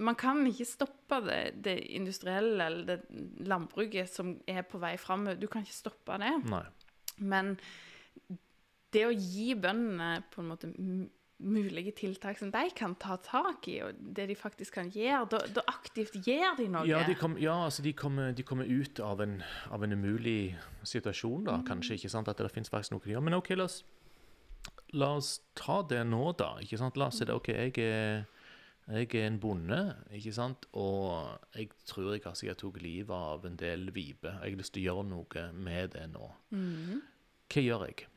Man 0.01 0.17
kan 0.17 0.41
ikke 0.49 0.65
stoppe 0.65 1.19
det, 1.27 1.39
det 1.65 1.75
industrielle 1.93 2.65
eller 2.65 2.85
det 2.87 3.45
landbruket 3.45 4.09
som 4.09 4.35
er 4.49 4.63
på 4.65 4.81
vei 4.81 4.95
fram. 4.97 5.27
Du 5.37 5.45
kan 5.51 5.65
ikke 5.65 5.75
stoppe 5.75 6.17
det. 6.21 6.31
Nei. 6.49 6.63
Men 7.21 7.53
det 8.93 9.03
å 9.05 9.13
gi 9.13 9.53
bøndene 9.57 10.23
på 10.33 10.41
en 10.41 10.49
måte 10.49 10.71
mulige 11.43 11.91
tiltak 11.91 12.37
som 12.39 12.51
de 12.53 12.69
kan 12.75 12.93
ta 12.95 13.17
tak 13.23 13.67
i, 13.67 13.79
og 13.83 13.97
det 14.15 14.27
de 14.29 14.35
faktisk 14.37 14.77
kan 14.77 14.89
gjøre, 14.93 15.25
da, 15.33 15.41
da 15.57 15.63
aktivt 15.67 16.15
gjør 16.23 16.57
de 16.59 16.67
noe. 16.71 16.85
Ja, 16.87 17.01
de, 17.07 17.15
kom, 17.19 17.35
ja 17.41 17.55
altså 17.65 17.83
de, 17.83 17.93
kommer, 17.97 18.31
de 18.31 18.45
kommer 18.47 18.69
ut 18.69 19.01
av 19.03 19.21
en, 19.21 19.41
av 19.73 19.83
en 19.83 19.97
umulig 19.97 20.55
situasjon, 20.87 21.43
da. 21.49 21.59
Kanskje 21.67 21.97
ikke 21.97 22.13
sant, 22.13 22.31
at 22.31 22.39
det 22.39 22.51
finnes 22.53 22.71
faktisk 22.71 22.95
noe 22.95 23.03
de 23.03 23.15
gjør. 23.15 23.25
Men 23.25 23.37
OK, 23.39 23.51
la 23.57 23.67
oss, 23.67 23.81
la 24.95 25.13
oss 25.17 25.35
ta 25.59 25.81
det 25.89 26.03
nå, 26.07 26.23
da. 26.39 26.53
ikke 26.63 26.79
sant? 26.79 26.99
La 27.01 27.09
oss 27.11 27.19
si 27.19 27.27
det. 27.27 27.35
OK, 27.35 27.51
jeg 27.51 27.75
er, 27.83 28.23
jeg 28.91 29.15
er 29.15 29.27
en 29.27 29.39
bonde, 29.39 29.77
ikke 30.11 30.33
sant? 30.35 30.65
og 30.73 31.39
jeg 31.55 31.69
tror 31.87 32.11
jeg 32.13 32.21
har 32.25 32.33
sikkert 32.35 32.57
tok 32.57 32.81
livet 32.83 33.15
av 33.15 33.45
en 33.45 33.55
del 33.55 33.91
viper. 33.95 34.39
Jeg 34.43 34.51
har 34.55 34.59
lyst 34.59 34.73
til 34.75 34.83
å 34.83 34.87
gjøre 34.89 35.05
noe 35.07 35.45
med 35.53 35.93
det 35.95 36.07
nå. 36.11 36.31
Mm. 36.51 37.01
Hva 37.53 37.63
gjør 37.63 37.85
jeg? 37.87 38.07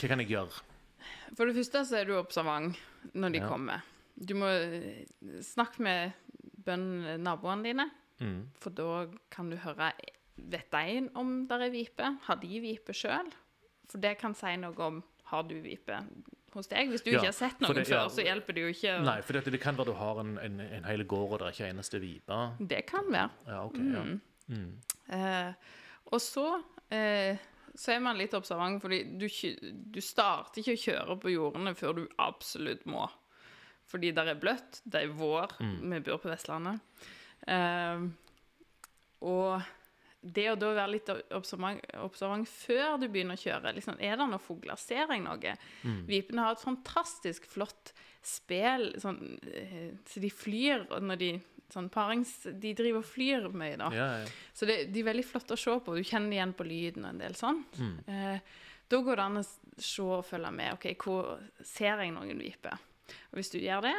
Hva 0.00 0.08
kan 0.10 0.20
jeg 0.22 0.30
gjøre? 0.32 0.60
For 1.36 1.46
det 1.48 1.56
første 1.56 1.84
så 1.88 2.00
er 2.00 2.08
du 2.08 2.14
observant 2.18 2.76
når 3.14 3.32
de 3.32 3.38
Ja. 3.40 3.48
kommer. 3.48 3.82
Du 4.20 4.34
må 4.34 4.46
eh, 4.52 5.06
snakke 5.40 5.80
med 5.80 6.12
bøndene, 6.64 7.18
naboene 7.18 7.64
dine, 7.64 7.90
Mm. 8.20 8.50
for 8.60 8.68
da 8.70 9.06
kan 9.30 9.48
du 9.48 9.56
høre 9.56 9.92
Vet 10.36 10.70
de 10.72 11.08
om 11.16 11.46
der 11.48 11.58
er 11.66 11.70
vipe? 11.70 12.18
Har 12.26 12.36
de 12.36 12.60
vipe 12.60 12.92
sjøl? 12.92 13.30
For 13.88 13.98
det 13.98 14.18
kan 14.18 14.34
si 14.34 14.56
noe 14.56 14.76
om 14.78 15.02
har 15.24 15.42
du 15.42 15.54
vipe 15.60 15.98
hos 16.54 16.66
deg. 16.68 16.88
Hvis 16.90 17.02
du 17.04 17.10
Ja, 17.10 17.18
ikke 17.18 17.26
har 17.30 17.32
sett 17.32 17.60
noen 17.60 17.74
det- 17.74 17.86
før, 17.88 18.02
ja. 18.02 18.08
så 18.08 18.22
hjelper 18.24 18.54
det 18.54 18.62
jo 18.62 18.68
ikke. 18.74 18.94
Nei, 19.04 19.20
for 19.22 19.32
det, 19.32 19.44
det 19.52 19.60
kan 19.60 19.76
være 19.76 19.86
du 19.86 19.92
har 19.94 20.20
en, 20.20 20.38
en, 20.38 20.60
en 20.60 20.84
hel 20.84 21.04
gård, 21.04 21.32
og 21.32 21.38
det 21.38 21.46
er 21.46 21.52
ikke 21.52 21.70
eneste 21.74 22.00
vipe. 22.00 22.40
Det 22.66 22.86
kan 22.86 23.04
være. 23.10 23.30
Ja, 23.46 23.64
OK. 23.64 23.78
Ja. 23.78 24.02
Mm. 24.02 24.20
Mm. 24.48 24.72
Eh, 25.12 25.52
og 26.12 26.20
så 26.20 26.62
eh, 26.90 27.36
så 27.76 27.92
er 27.94 28.00
man 28.02 28.18
litt 28.18 28.34
observant, 28.34 28.80
fordi 28.82 29.04
du, 29.16 29.28
du 29.94 30.00
starter 30.02 30.58
ikke 30.60 30.74
å 30.74 30.80
kjøre 30.84 31.20
på 31.22 31.30
jordene 31.32 31.74
før 31.78 31.94
du 32.00 32.08
absolutt 32.18 32.82
må. 32.90 33.06
Fordi 33.86 34.10
det 34.14 34.24
er 34.28 34.34
bløtt, 34.38 34.80
det 34.84 35.04
er 35.04 35.12
vår, 35.14 35.54
Mm. 35.60 35.90
vi 35.94 36.00
bor 36.00 36.18
på 36.18 36.28
Vestlandet. 36.30 36.80
Eh, 37.46 38.02
og 39.22 39.62
det 40.22 40.46
å 40.50 40.56
da 40.60 40.74
være 40.76 40.92
litt 40.92 41.08
observant, 41.32 41.80
observant 42.04 42.48
før 42.48 42.98
du 43.00 43.06
begynner 43.08 43.38
å 43.38 43.40
kjøre 43.40 43.72
liksom, 43.76 43.96
Er 44.04 44.18
det 44.20 44.26
noen 44.28 44.42
fugler? 44.42 44.76
Ser 44.76 45.06
jeg 45.08 45.22
noe? 45.24 45.54
Mm. 45.82 46.02
Vipene 46.10 46.44
har 46.44 46.56
et 46.58 46.64
fantastisk 46.64 47.46
flott 47.48 47.94
spel, 48.22 48.90
sånn, 49.00 49.38
eh, 49.48 49.94
så 50.04 50.20
de 50.20 50.28
flyr 50.28 50.84
når 51.00 51.20
de 51.22 51.30
sånn 51.70 51.88
parings... 51.88 52.34
De 52.60 52.72
driver 52.76 53.00
og 53.00 53.06
flyr 53.06 53.46
mye, 53.54 53.76
da. 53.80 53.88
Ja, 53.94 54.08
ja. 54.24 54.28
Så 54.52 54.66
det, 54.68 54.80
de 54.92 55.00
er 55.00 55.08
veldig 55.12 55.24
flotte 55.24 55.54
å 55.56 55.60
se 55.60 55.76
på. 55.86 55.94
Du 55.96 56.02
kjenner 56.04 56.36
igjen 56.36 56.52
på 56.58 56.66
lyden 56.66 57.06
og 57.06 57.14
en 57.14 57.22
del 57.22 57.36
sånn. 57.38 57.62
Mm. 57.78 57.94
Eh, 58.10 58.56
da 58.90 59.00
går 59.06 59.20
det 59.20 59.24
an 59.28 59.40
å 59.40 59.44
se 59.46 60.02
og 60.02 60.24
følge 60.26 60.50
med. 60.52 60.74
OK, 60.74 60.88
hvor 61.00 61.36
ser 61.64 62.02
jeg 62.02 62.12
noen 62.12 62.42
viper? 62.42 62.74
Og 63.30 63.38
hvis 63.38 63.52
du 63.54 63.60
gjør 63.62 63.86
det, 63.86 63.94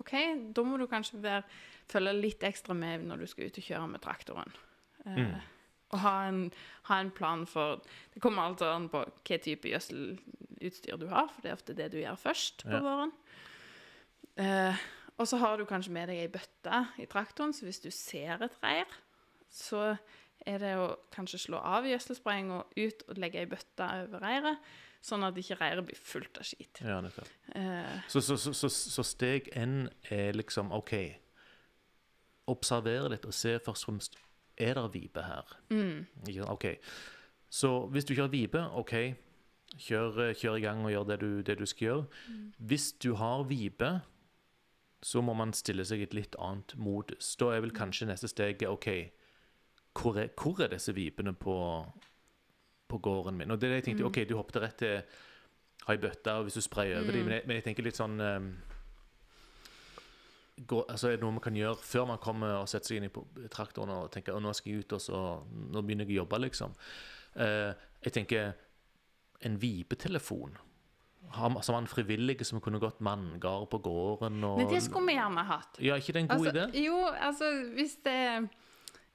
OK, 0.00 0.14
da 0.56 0.64
må 0.64 0.80
du 0.80 0.86
kanskje 0.90 1.20
være, 1.20 1.44
følge 1.92 2.16
litt 2.16 2.42
ekstra 2.48 2.74
med 2.74 3.04
når 3.06 3.20
du 3.22 3.28
skal 3.30 3.50
ut 3.52 3.60
og 3.60 3.66
kjøre 3.68 3.88
med 3.94 4.02
traktoren. 4.08 4.58
Eh, 5.06 5.16
Mm. 5.20 5.40
Og 5.90 5.98
ha 6.04 6.14
en, 6.28 6.44
ha 6.86 7.00
en 7.02 7.10
plan 7.10 7.46
for 7.50 7.80
Det 8.14 8.22
kommer 8.22 8.42
altså 8.46 8.68
an 8.74 8.88
på 8.92 9.00
hva 9.26 9.38
type 9.42 9.68
gjødselutstyr 9.72 10.96
du 11.00 11.08
har, 11.10 11.26
for 11.34 11.42
det 11.42 11.50
er 11.50 11.56
ofte 11.58 11.74
det 11.74 11.88
du 11.92 11.98
gjør 11.98 12.18
først 12.20 12.64
på 12.64 12.70
Ja. 12.76 12.80
våren. 12.84 13.12
Eh, 14.38 14.76
og 15.18 15.26
så 15.28 15.36
har 15.36 15.56
du 15.58 15.64
kanskje 15.68 15.92
med 15.92 16.08
deg 16.08 16.16
ei 16.22 16.28
bøtte 16.32 16.84
i 17.02 17.06
traktoren, 17.10 17.52
så 17.52 17.66
hvis 17.66 17.80
du 17.82 17.90
ser 17.90 18.40
et 18.42 18.54
reir, 18.62 18.86
så 19.50 19.96
er 20.46 20.58
det 20.62 20.76
å 20.80 20.94
kanskje 21.12 21.38
slå 21.42 21.58
av 21.58 21.84
gjødselspraying 21.84 22.52
og 22.54 22.70
ut 22.78 23.02
og 23.08 23.18
legge 23.20 23.42
ei 23.42 23.46
bøtte 23.50 23.84
over 24.06 24.22
reiret, 24.24 24.62
sånn 25.04 25.24
at 25.26 25.36
ikke 25.36 25.58
reiret 25.60 25.84
blir 25.84 25.96
fullt 25.98 26.38
av 26.40 26.44
skit. 26.48 26.80
ja. 26.80 27.02
Eh, 27.54 28.00
Så, 28.08 28.20
så, 28.22 28.36
så, 28.36 28.68
så, 28.68 29.02
steg 29.04 29.48
N 29.56 29.88
er 30.10 30.32
liksom 30.32 30.72
OK. 30.72 30.94
Observere 32.50 33.10
litt 33.12 33.26
og 33.28 33.34
se 33.36 33.58
først 33.58 33.84
og 33.86 33.92
fremst 33.94 34.16
Er 34.60 34.76
det 34.76 34.86
vipe 34.94 35.24
her? 35.24 35.56
mm, 35.70 36.06
OK. 36.52 36.66
Så 37.50 37.86
hvis 37.90 38.04
du 38.04 38.12
ikke 38.12 38.28
har 38.28 38.32
vipe, 38.34 38.62
OK. 38.78 38.94
Kjør, 39.78 40.28
eh, 40.28 40.34
kjør 40.34 40.58
i 40.58 40.60
gang 40.60 40.84
og 40.84 40.90
gjør 40.90 41.06
det 41.08 41.20
du, 41.20 41.40
det 41.46 41.58
du 41.58 41.66
skal 41.66 41.86
gjøre. 41.86 42.04
Mm. 42.28 42.52
Hvis 42.58 42.92
du 42.92 43.14
har 43.14 43.42
vipe, 43.48 43.90
så 45.02 45.22
må 45.24 45.32
man 45.34 45.54
stille 45.56 45.84
seg 45.88 46.02
et 46.04 46.14
litt 46.14 46.36
annet 46.38 46.74
modus. 46.76 47.32
Da 47.40 47.54
er 47.54 47.64
vel 47.64 47.72
kanskje 47.74 48.10
neste 48.10 48.28
steg 48.28 48.62
OK, 48.68 48.88
hvor 49.96 50.18
er, 50.20 50.28
hvor 50.36 50.60
er 50.62 50.70
disse 50.74 50.92
vipene 50.94 51.32
på, 51.34 51.56
på 52.88 52.98
gården 52.98 53.38
min? 53.38 53.50
Og 53.50 53.60
det 53.60 53.68
er 53.68 53.74
det 53.74 53.80
jeg 53.80 53.88
tenkte, 53.90 54.08
OK, 54.10 54.22
du 54.28 54.36
hoppet 54.36 54.62
rett 54.62 54.78
til 54.82 55.00
ei 55.88 55.96
bøtte, 55.96 56.34
og 56.36 56.46
hvis 56.46 56.58
du 56.58 56.60
sprayer 56.60 57.00
over 57.00 57.16
dem, 57.16 57.24
men, 57.24 57.40
men 57.46 57.56
jeg 57.56 57.64
tenker 57.70 57.86
litt 57.86 57.98
sånn 57.98 58.20
ehm, 58.20 58.50
gå, 60.66 60.80
altså 60.88 61.08
Er 61.08 61.16
det 61.16 61.24
noe 61.24 61.32
man 61.36 61.40
kan 61.44 61.56
gjøre 61.56 61.76
før 61.80 62.06
man 62.10 62.18
kommer 62.22 62.58
og 62.60 62.68
setter 62.68 62.92
seg 62.92 63.00
inn 63.00 63.08
i 63.08 63.48
traktoren 63.52 63.92
og 63.94 64.10
tenker 64.12 64.36
nå 64.40 64.52
skal 64.56 64.72
jeg 64.72 64.84
ut, 64.84 64.92
og 64.98 65.00
så 65.00 65.20
nå 65.72 65.82
begynner 65.82 66.04
jeg 66.08 66.18
å 66.18 66.22
jobbe, 66.24 66.40
liksom. 66.46 66.74
Eh, 67.36 67.70
jeg 68.04 68.12
tenker 68.12 68.52
en 69.46 69.56
vipetelefon. 69.60 70.58
Som 71.62 71.76
han 71.76 71.86
frivillige 71.86 72.44
som 72.44 72.60
kunne 72.60 72.80
gått 72.82 73.00
manngard 73.04 73.68
på 73.70 73.78
gården 73.84 74.42
og 74.44 74.58
Men 74.58 74.68
det 74.72 74.82
skulle 74.82 75.06
vi 75.06 75.14
gjerne 75.14 75.44
hatt. 75.46 75.78
Ja, 75.78 75.96
ikke 76.00 76.12
det 76.16 76.22
en 76.24 76.30
god 76.32 76.46
Altså, 76.46 76.54
idé? 76.56 76.84
jo, 76.84 76.96
altså 77.28 77.50
hvis 77.76 77.96
det 78.04 78.48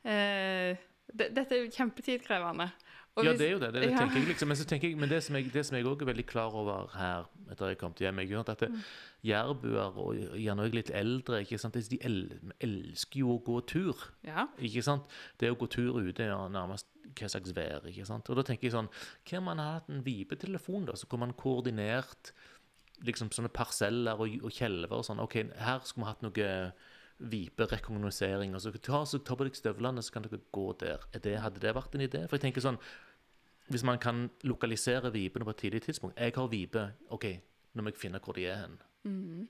eh, 0.06 0.78
Dette 1.16 1.46
er 1.56 1.66
jo 1.66 1.72
kjempetidkrevende. 1.72 2.70
Ja, 3.24 3.32
det 3.32 3.46
er 3.48 3.52
jo 3.54 3.60
det. 3.60 3.70
det, 3.74 3.82
det 3.86 3.92
ja. 3.94 4.08
jeg 4.12 4.26
liksom. 4.28 4.50
Men, 4.52 4.58
jeg, 4.84 4.98
men 5.00 5.10
det 5.10 5.24
som 5.24 5.36
jeg, 5.36 5.52
det 5.54 5.66
som 5.66 5.78
jeg 5.78 5.86
også 5.88 6.04
er 6.04 6.10
veldig 6.10 6.26
klar 6.28 6.56
over 6.56 6.90
her, 6.98 7.30
etter 7.52 7.72
jeg 7.72 7.78
kom 7.80 7.94
til 7.96 8.10
hjem, 8.10 8.20
er 8.20 8.40
at 8.42 8.60
det, 8.60 8.70
Mm. 8.70 8.82
jærbuer, 9.24 9.98
og 9.98 10.16
gjerne 10.36 10.66
også 10.66 10.76
litt 10.76 10.92
eldre, 10.92 11.40
de 11.90 12.00
el 12.02 12.18
elsker 12.60 13.20
jo 13.20 13.38
å 13.38 13.44
gå 13.46 13.62
tur. 13.66 13.96
Ja. 14.24 14.48
ikke 14.60 14.84
sant? 14.84 15.04
Det 15.40 15.52
å 15.52 15.56
gå 15.56 15.70
tur 15.72 16.02
ute 16.02 16.24
er 16.24 16.50
nærmest 16.50 16.88
hva 17.16 17.30
slags 17.30 17.56
vær. 17.56 17.88
ikke 17.88 18.06
sant? 18.06 18.30
Og 18.30 18.36
da 18.36 18.44
tenker 18.44 18.68
jeg 18.68 18.74
sånn 18.76 18.90
Hva 19.24 19.38
om 19.38 19.46
man 19.46 19.60
hadde 19.60 19.80
hatt 19.80 19.90
en 19.90 20.04
vipetelefon, 20.04 20.86
da? 20.86 20.96
Så 20.96 21.08
kunne 21.08 21.28
man 21.28 21.34
koordinert 21.34 22.34
liksom 23.06 23.32
sånne 23.32 23.52
parseller 23.52 24.20
og, 24.20 24.28
og 24.44 24.52
kjelver 24.52 25.00
og 25.00 25.06
sånn. 25.06 25.20
OK, 25.24 25.36
her 25.58 25.80
skulle 25.84 26.06
vi 26.06 26.12
hatt 26.12 26.22
noe 26.26 26.52
viperekognosering. 27.20 28.56
Og 28.56 28.62
så 28.62 28.72
ta, 28.76 29.04
ta 29.06 29.38
på 29.38 29.48
deg 29.48 29.58
støvlene, 29.58 30.04
så 30.04 30.16
kan 30.16 30.26
dere 30.26 30.42
gå 30.56 30.66
der. 30.82 31.04
Er 31.16 31.24
det, 31.24 31.38
hadde 31.44 31.64
det 31.64 31.76
vært 31.76 31.96
en 31.96 32.06
idé? 32.06 32.26
For 32.28 32.38
jeg 32.38 32.48
tenker 32.50 32.66
sånn 32.66 32.80
Hvis 33.70 33.84
man 33.84 33.98
kan 34.00 34.30
lokalisere 34.44 35.12
vipene 35.14 35.46
på 35.46 35.50
et 35.56 35.58
tidlig 35.58 35.82
tidspunkt 35.82 36.20
Jeg 36.22 36.34
har 36.36 36.48
vipe. 36.52 36.84
OK, 37.10 37.26
nå 37.74 37.82
må 37.84 37.90
jeg 37.90 37.98
finne 37.98 38.20
hvor 38.22 38.34
de 38.38 38.46
er 38.46 38.56
hen. 38.62 38.78
Mhm. 39.04 39.48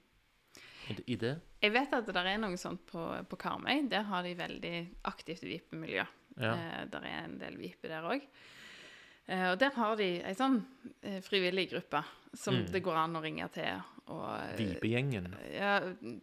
I 0.88 1.16
idé? 1.18 1.32
Jeg 1.61 1.72
vet 1.74 1.93
at 1.97 2.05
det 2.05 2.16
er 2.22 2.38
noe 2.38 2.57
sånt 2.61 2.84
på, 2.86 3.01
på 3.28 3.38
Karmøy. 3.41 3.88
Der 3.89 4.03
har 4.05 4.22
de 4.24 4.36
veldig 4.38 4.74
aktivt 5.09 5.41
vipemiljø. 5.43 6.03
Ja. 6.38 6.51
Eh, 6.53 6.84
der 6.91 7.07
er 7.09 7.24
en 7.26 7.39
del 7.41 7.57
vipe 7.57 7.89
der 7.89 8.05
òg. 8.05 8.22
Eh, 9.28 9.47
og 9.51 9.57
der 9.59 9.72
har 9.74 9.95
de 9.97 10.09
ei 10.22 10.36
sånn 10.38 10.59
eh, 11.01 11.18
frivillig 11.26 11.72
gruppe 11.72 12.03
som 12.38 12.53
Mm. 12.59 12.68
det 12.72 12.84
går 12.84 12.95
an 13.01 13.16
å 13.18 13.22
ringe 13.24 13.47
til. 13.51 13.82
Og, 14.13 14.28
eh, 14.38 14.57
Vipegjengen. 14.59 15.32
Ja, 15.55 15.80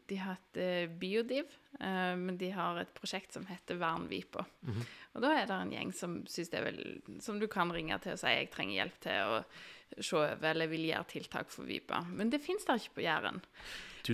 de 0.07 0.15
heter 0.17 0.87
Biodiv, 1.01 1.51
eh, 1.81 2.15
men 2.15 2.37
de 2.39 2.51
har 2.55 2.79
et 2.79 2.95
prosjekt 2.95 3.33
som 3.33 3.45
heter 3.47 3.75
Vern 3.81 4.07
Vipa. 4.09 4.45
Mhm. 4.63 4.85
Og 5.15 5.21
da 5.25 5.31
er 5.37 5.47
det 5.47 5.57
en 5.59 5.73
gjeng 5.75 5.93
som 5.93 6.19
er 6.25 6.65
vel, 6.65 6.83
som 7.21 7.39
du 7.41 7.47
kan 7.53 7.73
ringe 7.75 7.99
til 8.01 8.15
og 8.15 8.21
si 8.23 8.33
jeg 8.33 8.51
trenger 8.53 8.79
hjelp 8.79 9.01
til 9.05 9.33
å 9.37 9.41
se 10.01 10.17
over 10.17 10.47
eller 10.49 10.71
vil 10.73 10.87
gjøre 10.89 11.09
tiltak 11.11 11.51
for 11.53 11.69
vipa. 11.69 12.01
Men 12.09 12.31
det 12.33 12.41
fins 12.41 12.65
der 12.65 12.81
ikke 12.81 12.97
på 12.97 13.05
Jæren. 13.05 13.43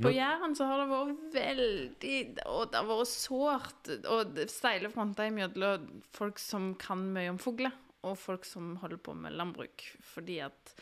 På 0.03 0.11
Jæren 0.13 0.57
så 0.59 0.67
har 0.69 0.83
det 0.83 0.89
vært 0.91 1.21
veldig 1.37 2.17
Og 2.51 2.65
det 2.73 2.81
har 2.81 2.89
vært 2.91 3.13
sårt. 3.13 3.93
Og 4.11 4.41
steile 4.51 4.91
fronter 4.93 5.31
imellom 5.31 6.03
folk 6.13 6.43
som 6.43 6.73
kan 6.81 7.07
mye 7.15 7.31
om 7.31 7.39
fugler, 7.41 7.73
og 8.03 8.19
folk 8.19 8.45
som 8.45 8.75
holder 8.83 8.99
på 8.99 9.15
med 9.15 9.39
landbruk. 9.39 9.87
Fordi 10.03 10.41
at 10.45 10.75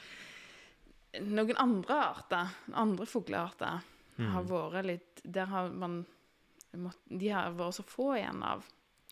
noen 1.22 1.56
andre 1.60 2.00
arter, 2.08 2.56
andre 2.74 3.06
fuglearter, 3.08 3.84
har 4.16 4.42
Mm. 4.42 4.48
vært 4.48 4.86
litt 4.86 5.20
Der 5.28 5.44
har 5.44 5.68
man 5.68 6.06
De 7.08 7.28
har 7.28 7.52
vært 7.52 7.74
så 7.74 7.84
få 7.84 8.14
igjen 8.16 8.42
av 8.42 8.64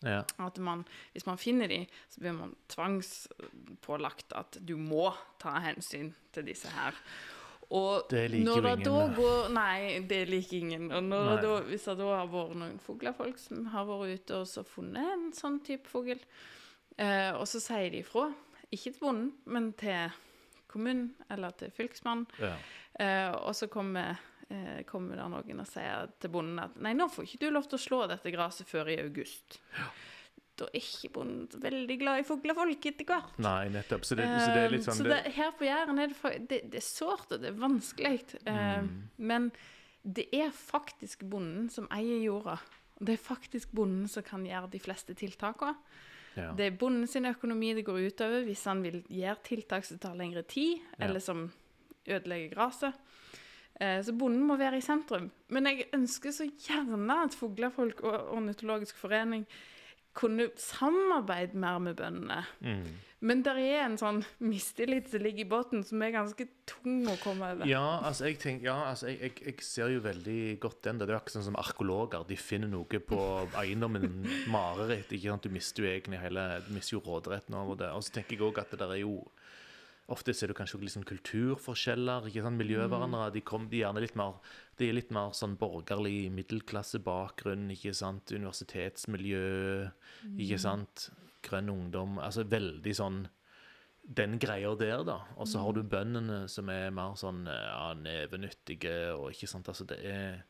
ja. 0.03 0.23
at 0.41 0.57
man, 0.57 0.83
hvis 1.13 1.25
man 1.25 1.39
finner 1.39 1.71
de, 1.71 1.85
så 2.09 2.23
blir 2.23 2.35
man 2.35 2.55
tvangspålagt 2.71 4.35
at 4.35 4.59
du 4.59 4.75
må 4.79 5.09
ta 5.41 5.57
hensyn 5.63 6.11
til 6.35 6.47
disse 6.49 6.71
her. 6.73 6.97
Og 7.73 8.05
Det 8.11 8.27
liker 8.29 8.45
når 8.45 8.55
jo 8.61 8.67
ingen, 8.67 8.83
da 8.85 9.05
går 9.17 9.47
Nei, 9.55 9.79
det 10.09 10.19
liker 10.29 10.57
ingen. 10.57 10.91
Og 10.93 11.07
det 11.09 11.37
da, 11.45 11.55
hvis 11.65 11.87
det 11.89 11.97
da 12.01 12.11
har 12.11 12.29
vært 12.29 12.59
noen 12.61 12.77
fuglefolk 12.83 13.39
som 13.41 13.65
har 13.73 13.87
vært 13.89 14.21
ute 14.21 14.41
og 14.43 14.49
så 14.49 14.65
funnet 14.67 15.15
en 15.15 15.25
sånn 15.35 15.57
type 15.65 15.89
fugl, 15.89 16.21
eh, 16.97 17.31
og 17.33 17.47
så 17.49 17.63
sier 17.63 17.89
de 17.93 18.03
ifra, 18.03 18.29
ikke 18.69 18.91
til 18.91 19.01
bonden, 19.01 19.33
men 19.49 19.71
til 19.79 20.13
kommunen 20.69 21.13
eller 21.31 21.55
til 21.57 21.71
fylkesmannen, 21.73 22.27
ja. 22.41 22.55
Eh, 22.99 23.31
og 23.43 23.51
så 23.55 23.67
kommer, 23.67 24.21
eh, 24.49 24.83
kommer 24.85 25.15
det 25.19 25.27
noen 25.31 25.59
og 25.63 25.67
sier 25.67 26.09
til 26.19 26.29
bonden 26.33 26.59
at 26.59 26.75
nei, 26.81 26.93
nå 26.93 27.07
får 27.11 27.23
ikke 27.27 27.39
du 27.45 27.49
lov 27.51 27.67
til 27.69 27.77
å 27.79 27.85
slå 27.85 28.07
dette 28.11 28.31
gresset 28.33 28.67
før 28.69 28.89
i 28.93 28.99
august. 29.01 29.59
Da 30.55 30.69
er 30.71 30.79
ikke 30.79 31.09
bonden 31.17 31.49
veldig 31.61 31.97
glad 31.99 32.21
i 32.21 32.23
fuglefolk 32.27 32.85
etter 32.87 33.05
hvert. 33.09 33.33
Nei, 33.43 33.67
nettopp. 33.73 34.05
Så 34.07 34.15
det, 34.15 34.23
så 34.39 34.53
det 34.55 34.61
er 34.63 34.69
litt 34.71 34.85
Eh, 34.85 34.87
sånn 34.87 35.01
så 35.01 35.07
det, 35.09 35.33
her 35.35 35.51
på 35.59 35.65
Jæren 35.67 35.99
er 35.99 36.07
det, 36.13 36.47
det, 36.47 36.59
det 36.71 36.79
er 36.79 36.85
sårt 36.85 37.31
og 37.35 37.41
det 37.43 37.49
er 37.51 37.59
vanskelig. 37.59 38.23
eh, 38.45 38.81
Mm. 38.85 39.09
Men 39.17 39.51
det 40.03 40.27
er 40.31 40.51
faktisk 40.55 41.23
bonden 41.27 41.69
som 41.69 41.87
eier 41.91 42.21
jorda. 42.23 42.59
Det 43.01 43.17
er 43.17 43.23
faktisk 43.25 43.71
bonden 43.75 44.07
som 44.07 44.23
kan 44.23 44.45
gjøre 44.47 44.69
de 44.71 44.79
fleste 44.79 45.13
tiltakene. 45.13 45.75
ja. 46.37 46.53
Det 46.55 46.65
er 46.67 46.77
bonden 46.79 47.07
sin 47.07 47.25
økonomi 47.25 47.73
det 47.75 47.83
går 47.85 48.07
utover 48.07 48.43
hvis 48.45 48.63
han 48.65 48.81
vil 48.83 49.01
gjøre 49.09 49.43
tiltak 49.43 49.83
som 49.85 49.97
tar 49.99 50.15
lengre 50.15 50.43
tid, 50.47 50.79
Ja. 50.97 51.05
eller 51.09 51.19
som 51.19 51.51
ødelegger 52.07 52.55
gresset. 52.55 52.93
Eh, 53.79 54.01
Så 54.03 54.13
bonden 54.15 54.45
må 54.47 54.57
være 54.57 54.77
i 54.79 54.85
sentrum. 54.85 55.29
Men 55.49 55.65
jeg 55.67 55.89
ønsker 55.93 56.31
så 56.31 56.47
gjerne 56.47 57.23
at 57.25 57.35
Fuglefolk 57.35 58.03
og 58.03 58.31
Ornitologisk 58.37 58.95
forening 58.95 59.45
kunne 60.15 60.47
samarbeide 60.55 61.57
mer 61.59 61.81
med 61.83 61.97
bøndene. 61.99 62.45
Mm. 62.63 62.85
Men 63.25 63.41
det 63.43 63.53
er 63.57 63.81
en 63.83 63.97
sånn 63.99 64.21
mistillit 64.43 65.09
som 65.11 65.23
ligger 65.23 65.43
i 65.43 65.49
båten, 65.49 65.81
som 65.83 66.01
er 66.05 66.13
ganske 66.13 66.45
tung 66.69 67.01
å 67.09 67.15
komme 67.19 67.49
over. 67.51 67.67
Ja, 67.67 67.99
altså 68.05 68.29
jeg 68.29 68.37
tenker, 68.39 68.69
ja, 68.69 68.75
altså 68.91 69.09
jeg, 69.09 69.19
jeg, 69.25 69.33
jeg 69.49 69.65
ser 69.65 69.91
jo 69.91 70.03
veldig 70.05 70.37
godt 70.63 70.81
den. 70.87 70.99
Det 71.01 71.07
er 71.09 71.17
akkurat 71.17 71.35
sånn 71.35 71.47
som 71.49 71.59
arkeologer. 71.59 72.23
De 72.29 72.37
finner 72.39 72.71
noe 72.71 73.01
på 73.09 73.19
eiendommen, 73.59 74.07
mareritt. 74.51 75.11
ikke 75.11 75.33
sant? 75.33 75.47
Du 75.49 75.55
mister 75.55 75.83
jo 75.83 75.91
egentlig 75.91 76.21
hele, 76.21 76.45
du 76.67 76.71
mister 76.77 76.95
jo 76.95 77.03
råderetten 77.07 77.57
over 77.59 77.79
det. 77.81 77.91
Og 77.97 78.05
så 78.05 78.15
tenker 78.19 78.37
jeg 78.37 78.45
også 78.47 78.63
at 78.63 78.75
det 78.75 78.81
der 78.85 78.95
er 78.95 79.03
jo 79.03 79.17
Ofte 80.13 80.33
ser 80.37 80.51
du 80.51 80.53
kanskje 80.53 80.77
liksom 80.83 81.03
kulturforskjeller. 81.09 82.27
ikke 82.29 82.43
sant? 82.45 82.59
Miljøvernere 82.59 83.31
de, 83.33 83.41
kom, 83.41 83.63
de, 83.71 83.79
er 83.79 83.87
gjerne 83.87 84.03
litt 84.03 84.15
mer, 84.19 84.35
de 84.77 84.89
er 84.89 84.93
litt 84.99 85.09
mer 85.15 85.31
sånn 85.33 85.55
borgerlig 85.57 86.29
middelklassebakgrunn. 86.35 87.71
ikke 87.73 87.93
sant? 87.97 88.29
Universitetsmiljø, 88.35 89.41
ikke 90.37 90.59
sant? 90.61 91.09
Grønn 91.45 91.69
ungdom. 91.73 92.19
altså 92.21 92.45
Veldig 92.49 92.93
sånn 92.97 93.23
den 94.05 94.37
greia 94.37 94.75
der, 94.77 95.01
da. 95.03 95.15
Og 95.41 95.47
så 95.49 95.63
har 95.63 95.73
du 95.73 95.81
bøndene 95.81 96.43
som 96.53 96.69
er 96.69 96.91
mer 96.93 97.15
sånn 97.17 97.47
ja, 97.49 97.87
nevenyttige 97.97 99.15
og 99.17 99.31
ikke 99.33 99.49
sant. 99.49 99.71
Altså 99.73 99.87
det 99.89 99.97
er 100.05 100.43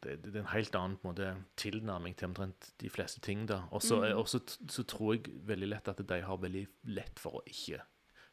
det, 0.00 0.14
det 0.24 0.30
er 0.32 0.40
en 0.40 0.48
helt 0.54 0.74
annen 0.74 0.96
på 0.96 1.04
en 1.04 1.12
måte, 1.12 1.32
tilnærming 1.60 2.14
til 2.16 2.30
omtrent 2.30 2.70
de 2.80 2.88
fleste 2.88 3.20
ting. 3.20 3.44
da. 3.46 3.66
Og 3.76 3.82
så 3.84 3.98
og 4.16 4.24
så 4.32 4.40
t- 4.40 4.64
så 4.72 4.82
tror 4.88 5.18
jeg 5.18 5.34
veldig 5.44 5.68
lett 5.68 5.88
at 5.92 6.00
de 6.00 6.22
har 6.24 6.40
veldig 6.40 6.64
lett 6.96 7.20
for 7.20 7.42
å 7.42 7.44
ikke 7.44 7.82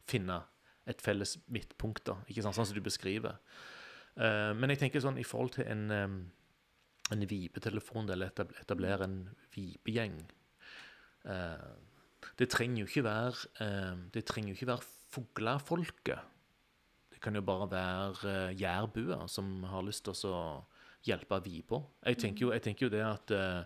finne 0.08 0.40
et 0.88 1.02
felles 1.04 1.36
midtpunkt, 1.52 2.04
da. 2.08 2.16
Ikke 2.28 2.42
sant, 2.44 2.56
sånn 2.56 2.68
som 2.68 2.76
du 2.78 2.82
beskriver. 2.84 3.38
Uh, 4.16 4.52
men 4.58 4.72
jeg 4.72 4.82
tenker 4.82 5.04
sånn 5.04 5.20
i 5.20 5.26
forhold 5.26 5.54
til 5.56 5.68
en, 5.72 5.84
um, 5.90 6.16
en 7.14 7.26
vipetelefon, 7.28 8.10
eller 8.12 8.32
etab- 8.32 8.52
etablere 8.60 9.06
en 9.08 9.22
vipegjeng 9.54 10.18
uh, 11.24 11.70
Det 12.36 12.50
trenger 12.52 12.82
jo 12.82 12.90
ikke 12.90 13.06
være 13.06 13.48
uh, 13.64 14.02
Det 14.12 14.24
trenger 14.28 14.52
jo 14.52 14.58
ikke 14.58 14.68
være 14.68 14.90
fuglefolket. 15.14 16.28
Det 17.14 17.22
kan 17.24 17.38
jo 17.38 17.44
bare 17.46 17.70
være 17.72 18.34
uh, 18.50 18.52
jærbuer 18.52 19.24
som 19.32 19.62
har 19.70 19.86
lyst 19.86 20.04
til 20.04 20.28
å 20.28 20.44
hjelpe 21.06 21.40
vipa. 21.44 21.80
Jeg 22.06 22.16
jeg 22.22 22.62
tenker 22.62 22.86
jo 22.86 22.90
det 22.90 23.02
at 23.02 23.30
eh, 23.30 23.64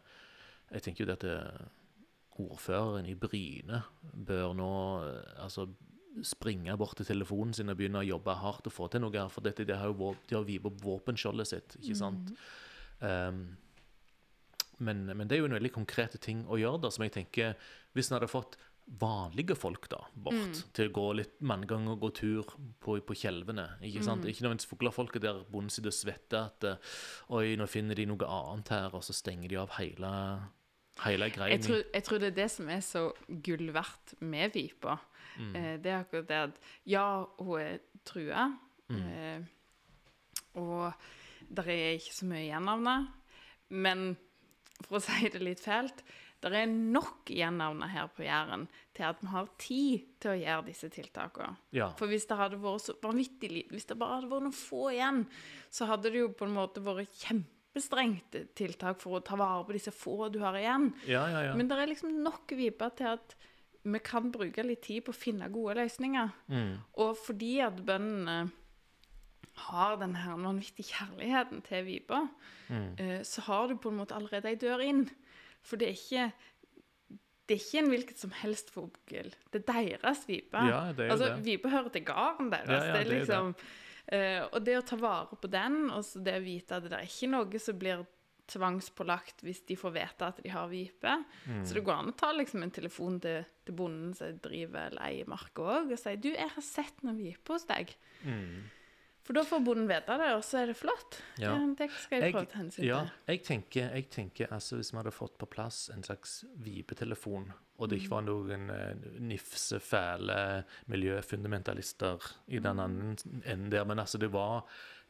Jeg 0.73 0.83
tenker 0.83 1.05
jo 1.05 1.07
det 1.07 1.17
at 1.19 1.25
eh, 1.25 1.67
ordføreren 2.43 3.07
i 3.07 3.15
Bryne 3.15 3.83
bør 4.03 4.55
nå 4.55 4.71
eh, 5.05 5.43
altså 5.45 5.69
springe 6.25 6.77
bort 6.81 6.97
til 7.01 7.09
telefonen 7.09 7.55
sin 7.57 7.73
og 7.73 7.79
begynne 7.79 8.01
å 8.01 8.07
jobbe 8.07 8.37
hardt 8.41 8.69
og 8.69 8.75
få 8.75 8.89
til 8.93 9.03
noe 9.05 9.15
her. 9.17 9.29
For 9.33 9.45
dette, 9.45 9.67
det 9.69 9.77
har 9.81 9.93
jo 9.93 10.15
de 10.29 10.39
har 10.39 10.47
viper 10.47 10.73
på 10.73 10.93
våpenskjoldet 10.93 11.51
sitt, 11.51 11.77
ikke 11.83 11.99
sant? 11.99 12.33
Um, 13.01 13.43
men, 14.79 15.05
men 15.09 15.27
det 15.29 15.37
er 15.37 15.45
jo 15.45 15.51
en 15.51 15.57
veldig 15.57 15.73
konkrete 15.75 16.21
ting 16.23 16.45
å 16.49 16.59
gjøre, 16.61 16.85
da, 16.85 16.93
som 16.93 17.05
jeg 17.05 17.15
tenker 17.15 17.55
Hvis 17.97 18.11
en 18.11 18.19
hadde 18.19 18.29
fått 18.29 18.59
vanlige 18.87 19.57
folk 19.59 19.89
da, 19.91 19.99
bort 20.15 20.61
til 20.77 20.91
å 20.91 20.95
gå 20.95 21.07
litt 21.19 21.41
mange 21.43 21.67
ganger 21.71 21.97
og 21.97 22.05
gå 22.05 22.11
tur 22.21 22.53
på, 22.83 22.99
på 23.03 23.17
kjelvene 23.19 23.65
Ikke 23.85 24.05
sant? 24.07 24.27
Ikke 24.29 24.45
nødvendigvis 24.45 24.71
fuglefolket 24.71 25.25
der 25.25 25.41
bonden 25.51 25.73
sitter 25.75 25.91
og 25.91 25.97
svetter 25.97 26.53
at 26.53 26.69
eh, 26.69 26.93
Oi, 27.35 27.57
nå 27.59 27.67
finner 27.71 27.99
de 27.99 28.07
noe 28.07 28.29
annet 28.31 28.71
her, 28.77 28.95
og 28.95 29.03
så 29.03 29.17
stenger 29.17 29.51
de 29.51 29.59
av 29.65 29.75
hele 29.81 30.13
Hele 31.03 31.29
greia 31.35 31.57
Jeg 31.57 31.65
tror, 31.67 31.83
jeg 31.93 32.07
tror 32.07 32.23
det 32.23 32.31
er 32.31 32.39
det 32.39 32.49
som 32.55 32.71
er 32.73 32.85
så 32.85 33.03
gull 33.45 33.67
verdt 33.75 34.15
med 34.25 34.55
Vipa. 34.55 34.97
Mm. 35.39 35.55
Eh, 35.57 35.77
det 35.83 35.91
er 35.93 36.01
akkurat 36.05 36.29
det 36.31 36.37
at 36.49 36.61
ja, 36.87 37.07
hun 37.39 37.61
er 37.61 37.79
trua, 38.07 38.49
Mm. 38.89 39.01
eh, 39.03 39.41
og 40.57 40.93
det 41.51 41.65
er 41.67 41.97
ikke 41.99 42.15
så 42.15 42.27
mye 42.31 42.45
igjen 42.47 42.69
av 42.71 42.79
henne. 42.79 43.09
Men 43.75 44.05
for 44.87 44.99
å 44.99 45.03
si 45.03 45.29
det 45.33 45.43
litt 45.43 45.61
fælt, 45.65 46.05
det 46.45 46.53
er 46.55 46.69
nok 46.71 47.25
gjennavnet 47.33 47.91
her 47.91 48.07
på 48.15 48.23
Jæren 48.23 48.67
til 48.95 49.07
at 49.09 49.21
vi 49.25 49.27
har 49.33 49.49
tid 49.59 50.05
til 50.23 50.31
å 50.31 50.39
gjøre 50.39 50.67
disse 50.69 50.91
tiltakene. 50.93 51.57
Ja. 51.75 51.89
For 51.99 52.07
hvis 52.13 52.27
det 52.29 52.37
hadde 52.39 52.61
vært 52.63 52.85
så 52.85 52.95
vanvittig 53.03 53.51
lite, 53.51 53.73
hvis 53.75 53.89
det 53.89 53.97
bare 53.99 54.21
hadde 54.21 54.31
vært 54.31 54.45
noen 54.47 54.55
få 54.55 54.83
igjen, 54.93 55.23
så 55.73 55.89
hadde 55.91 56.13
det 56.13 56.21
jo 56.23 56.29
på 56.37 56.47
en 56.47 56.55
måte 56.55 56.85
vært 56.85 57.11
kjempestrengt 57.25 58.37
tiltak 58.55 59.01
for 59.03 59.19
å 59.19 59.25
ta 59.27 59.35
vare 59.41 59.65
på 59.67 59.75
disse 59.77 59.91
få 59.97 60.29
du 60.31 60.39
har 60.45 60.55
igjen. 60.61 60.93
Ja, 61.09 61.25
ja. 61.33 61.55
Men 61.57 61.67
det 61.73 61.81
er 61.81 61.91
liksom 61.91 62.15
nok 62.23 62.55
viper 62.55 62.95
til 63.01 63.17
at 63.17 63.35
vi 63.87 64.01
kan 64.03 64.31
bruke 64.35 64.65
litt 64.67 64.83
tid 64.87 65.05
på 65.07 65.13
å 65.15 65.17
finne 65.17 65.49
gode 65.53 65.77
løsninger. 65.79 66.33
Mm. 66.51 66.73
Og 67.03 67.17
fordi 67.23 67.53
at 67.65 67.79
bøndene 67.87 68.51
har 69.67 69.97
den 70.01 70.17
her 70.21 70.37
vanvittige 70.37 70.91
kjærligheten 70.93 71.63
til 71.65 71.87
vipa, 71.87 72.27
Mm. 72.69 72.99
eh, 72.99 73.21
så 73.23 73.41
har 73.47 73.69
du 73.69 73.77
på 73.77 73.89
en 73.93 73.97
måte 74.03 74.15
allerede 74.17 74.51
ei 74.51 74.57
dør 74.59 74.83
inn. 74.83 75.09
For 75.63 75.77
det 75.77 75.89
er 75.89 75.93
ikke 75.95 76.33
det 77.47 77.55
er 77.55 77.63
ikke 77.63 77.79
en 77.79 77.91
hvilket 77.93 78.19
som 78.19 78.31
helst 78.43 78.73
fugl. 78.75 78.91
Det 79.53 79.63
er 79.71 79.99
deres 80.03 80.25
vipe. 80.27 80.59
Ja, 80.67 80.93
det 80.93 81.07
er 81.07 81.13
altså, 81.15 81.29
det. 81.37 81.45
Vipe 81.45 81.71
hører 81.71 81.93
til 81.95 82.05
gården 82.05 82.51
deres. 82.51 82.69
Ja, 82.69 82.75
ja, 82.75 82.93
det 82.93 83.01
er 83.01 83.05
det 83.05 83.13
er 83.13 83.21
liksom, 83.21 83.55
Uh, 84.07 84.47
og 84.55 84.63
det 84.63 84.77
å 84.79 84.85
ta 84.87 84.95
vare 84.95 85.35
på 85.35 85.49
den, 85.51 85.91
og 85.91 86.05
så 86.07 86.21
det 86.23 86.37
å 86.39 86.43
vite 86.45 86.77
at 86.77 86.85
det 86.85 86.93
er 86.95 87.09
ikke 87.09 87.27
noe 87.27 87.59
som 87.59 87.75
blir 87.75 88.05
tvangspålagt 88.51 89.43
hvis 89.47 89.65
de 89.69 89.77
får 89.79 89.95
vite 89.97 90.31
at 90.31 90.41
de 90.45 90.53
har 90.53 90.71
vipe. 90.71 91.17
Mm. 91.47 91.65
Så 91.67 91.77
det 91.77 91.85
går 91.87 91.97
an 91.97 92.13
å 92.13 92.17
ta 92.19 92.31
liksom 92.35 92.63
en 92.63 92.75
telefon 92.75 93.19
til, 93.23 93.45
til 93.67 93.79
bonden 93.79 94.15
som 94.17 94.39
driver 94.45 94.91
eller 94.91 95.05
eier 95.09 95.31
marka 95.31 95.67
òg, 95.67 95.93
og 95.93 96.01
si 96.01 96.17
'Du, 96.17 96.31
jeg 96.33 96.55
har 96.55 96.65
sett 96.65 97.03
noen 97.03 97.21
vipe 97.21 97.55
hos 97.55 97.67
deg'. 97.69 97.95
Mm. 98.23 98.67
For 99.27 99.35
da 99.35 99.43
får 99.43 99.63
bonden 99.67 99.89
vite 99.91 100.15
det, 100.21 100.29
og 100.37 100.43
så 100.47 100.61
er 100.61 100.71
det 100.71 100.77
flott. 100.79 101.17
Ja. 101.43 101.51
Det, 101.79 101.89
skal 101.99 102.21
jeg 102.23 102.31
prøve 102.31 102.47
å 102.47 102.51
ta 102.51 102.61
hensyn 102.61 102.87
Ja, 102.87 103.01
jeg 103.27 103.43
tenker, 103.43 103.89
jeg 103.91 104.07
tenker 104.15 104.53
altså 104.55 104.79
hvis 104.79 104.93
vi 104.93 105.01
hadde 105.01 105.13
fått 105.15 105.35
på 105.41 105.49
plass 105.51 105.89
en 105.91 106.07
slags 106.07 106.45
vipetelefon, 106.63 107.49
og 107.77 107.91
det 107.91 107.99
ikke 107.99 108.15
var 108.15 108.23
noen 108.29 108.71
eh, 108.71 109.09
nifse, 109.27 109.81
fæle 109.83 110.39
miljøfundamentalister 110.93 112.31
i 112.55 112.63
den 112.63 112.79
andre 112.81 113.17
enden 113.43 113.73
der, 113.75 113.83
men 113.89 113.99
altså 114.05 114.23
det 114.23 114.31
var 114.33 114.63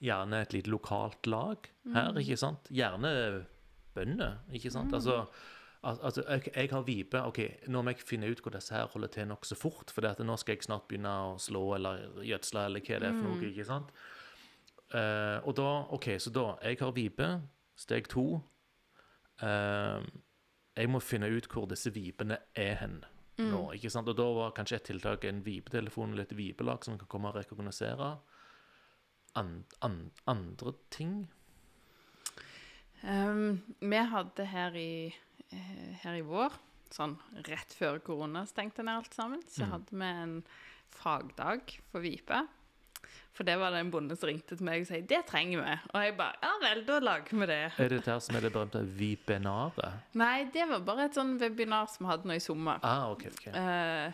gjerne 0.02 0.40
et 0.44 0.52
lite 0.52 0.70
lokalt 0.70 1.26
lag 1.30 1.68
her, 1.94 2.18
ikke 2.20 2.38
sant? 2.40 2.68
Gjerne 2.74 3.12
bønder, 3.96 4.42
ikke 4.52 4.70
sant? 4.72 4.92
Altså, 4.94 5.22
altså 5.82 6.24
jeg, 6.28 6.50
jeg 6.52 6.70
har 6.72 6.84
vipe, 6.86 7.22
ok, 7.30 7.40
nå 7.72 7.82
må 7.82 7.94
jeg 7.94 8.04
finne 8.04 8.28
ut 8.30 8.42
hvor 8.44 8.54
disse 8.54 8.74
her 8.74 8.90
holder 8.92 9.12
til 9.14 9.30
nok 9.30 9.48
så 9.48 9.58
fort, 9.58 9.92
for 9.94 10.04
nå 10.04 10.36
skal 10.40 10.56
jeg 10.56 10.68
snart 10.68 10.86
begynne 10.90 11.14
å 11.30 11.34
slå 11.40 11.64
eller 11.78 12.06
gjødsle 12.26 12.68
eller 12.68 12.84
hva 12.84 13.00
det 13.00 13.10
er 13.10 13.16
for 13.16 13.28
noe, 13.30 13.50
ikke 13.50 13.68
sant? 13.68 13.92
Uh, 14.94 15.42
og 15.42 15.56
da, 15.58 15.70
ok, 15.96 16.12
så 16.22 16.30
da, 16.30 16.46
jeg 16.62 16.78
har 16.80 16.94
vipe, 16.94 17.32
steg 17.76 18.06
to. 18.12 18.28
Uh, 19.42 20.04
jeg 20.76 20.92
må 20.92 21.00
finne 21.00 21.28
ut 21.32 21.48
hvor 21.50 21.66
disse 21.68 21.90
vipene 21.92 22.38
er 22.56 22.76
hen 22.82 23.00
nå, 23.36 23.66
ikke 23.76 23.90
sant? 23.92 24.08
Og 24.08 24.16
da 24.16 24.26
var 24.32 24.54
kanskje 24.56 24.78
et 24.78 24.86
tiltak 24.92 25.24
en 25.28 25.42
vipetelefon 25.44 26.14
eller 26.14 26.24
et 26.24 26.36
vipelag 26.36 26.84
som 26.86 26.96
kan 27.00 27.08
komme 27.10 27.28
og 27.32 27.36
rekognosere. 27.36 28.14
An, 29.36 29.64
an, 29.82 30.10
andre 30.26 30.72
ting? 30.90 31.28
Um, 33.02 33.60
vi 33.80 33.96
hadde 34.10 34.46
her 34.50 34.74
i, 34.80 35.14
eh, 35.52 35.96
her 36.02 36.16
i 36.18 36.22
vår, 36.26 36.54
sånn 36.90 37.16
rett 37.46 37.74
før 37.76 37.98
korona 38.02 38.46
stengte 38.48 38.82
ned 38.82 38.96
alt 39.02 39.14
sammen, 39.14 39.42
så 39.46 39.66
Mm. 39.66 39.70
hadde 39.70 39.90
vi 39.92 40.04
en 40.22 40.44
fagdag 40.90 41.60
for 41.92 42.00
vipe. 42.00 42.46
For 43.36 43.44
det 43.44 43.58
var 43.58 43.70
det 43.70 43.80
en 43.80 43.90
bonde 43.90 44.16
som 44.16 44.28
ringte 44.30 44.56
til 44.56 44.64
meg 44.64 44.80
og 44.80 44.86
sa 44.86 44.94
'det 45.00 45.26
trenger 45.26 45.62
vi'. 45.62 45.80
Og 45.94 46.02
jeg 46.02 46.16
bare 46.16 46.34
'ja 46.42 46.52
vel, 46.62 46.84
da 46.86 46.98
lager 46.98 47.36
vi 47.38 47.46
det'. 47.46 47.72
Er 47.78 47.88
det 47.88 48.04
der 48.04 48.18
som 48.18 48.36
er 48.36 48.40
det 48.40 48.52
berømte 48.52 48.82
vipenaret? 48.96 49.92
Nei, 50.14 50.44
det 50.44 50.68
var 50.68 50.80
bare 50.80 51.04
et 51.04 51.14
sånn 51.14 51.38
webinar 51.38 51.86
som 51.88 52.06
vi 52.06 52.10
hadde 52.12 52.24
nå 52.24 52.32
i 52.34 52.38
sommer. 52.40 52.80
Ah, 52.82 53.10
ok, 53.10 53.26
ok. 53.26 53.46
Uh, 53.54 54.12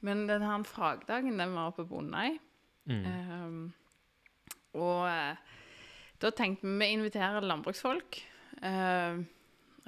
men 0.00 0.26
den 0.28 0.42
her 0.42 0.62
fagdagen, 0.62 1.36
den 1.36 1.54
var 1.54 1.72
på 1.72 1.84
Bondøy. 1.88 2.38
Mm. 2.86 3.06
Um, 3.06 3.72
og 4.78 5.06
eh, 5.08 5.36
da 6.22 6.32
tenkte 6.36 6.68
vi 6.68 6.78
vi 6.80 6.90
inviterer 6.96 7.44
landbruksfolk 7.44 8.18
eh, 8.62 9.22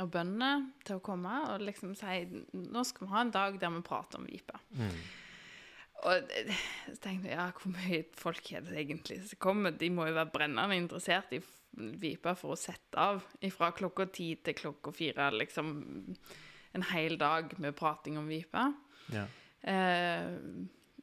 og 0.02 0.08
bøndene 0.10 0.70
til 0.86 0.98
å 0.98 1.04
komme 1.04 1.34
og 1.52 1.62
liksom 1.62 1.92
si 1.98 2.24
nå 2.58 2.82
skal 2.86 3.06
vi 3.06 3.12
ha 3.12 3.20
en 3.22 3.34
dag 3.34 3.60
der 3.62 3.74
vi 3.76 3.84
prater 3.86 4.18
om 4.18 4.26
vipe. 4.26 4.58
Mm. 4.74 4.96
Og 6.04 6.32
så 6.90 6.96
tenkte 7.00 7.30
jeg 7.30 7.38
ja, 7.38 7.46
hvor 7.54 7.72
mye 7.72 8.00
folk 8.18 8.50
er 8.52 8.64
det 8.66 8.80
egentlig 8.82 9.20
som 9.30 9.40
kommer? 9.40 9.76
De 9.78 9.88
må 9.94 10.08
jo 10.08 10.16
være 10.18 10.34
brennende 10.34 10.76
interessert 10.76 11.32
i 11.32 11.40
vipe 11.74 12.34
for 12.38 12.54
å 12.54 12.58
sette 12.58 12.98
av 13.00 13.22
fra 13.54 13.70
klokka 13.74 14.08
ti 14.12 14.34
til 14.44 14.58
klokka 14.58 14.92
fire. 14.94 15.30
Liksom 15.38 15.72
en 16.74 16.86
hel 16.90 17.16
dag 17.18 17.54
med 17.62 17.76
prating 17.78 18.18
om 18.18 18.28
vipe. 18.28 18.66
Ja. 19.14 19.24
Eh, 19.62 20.34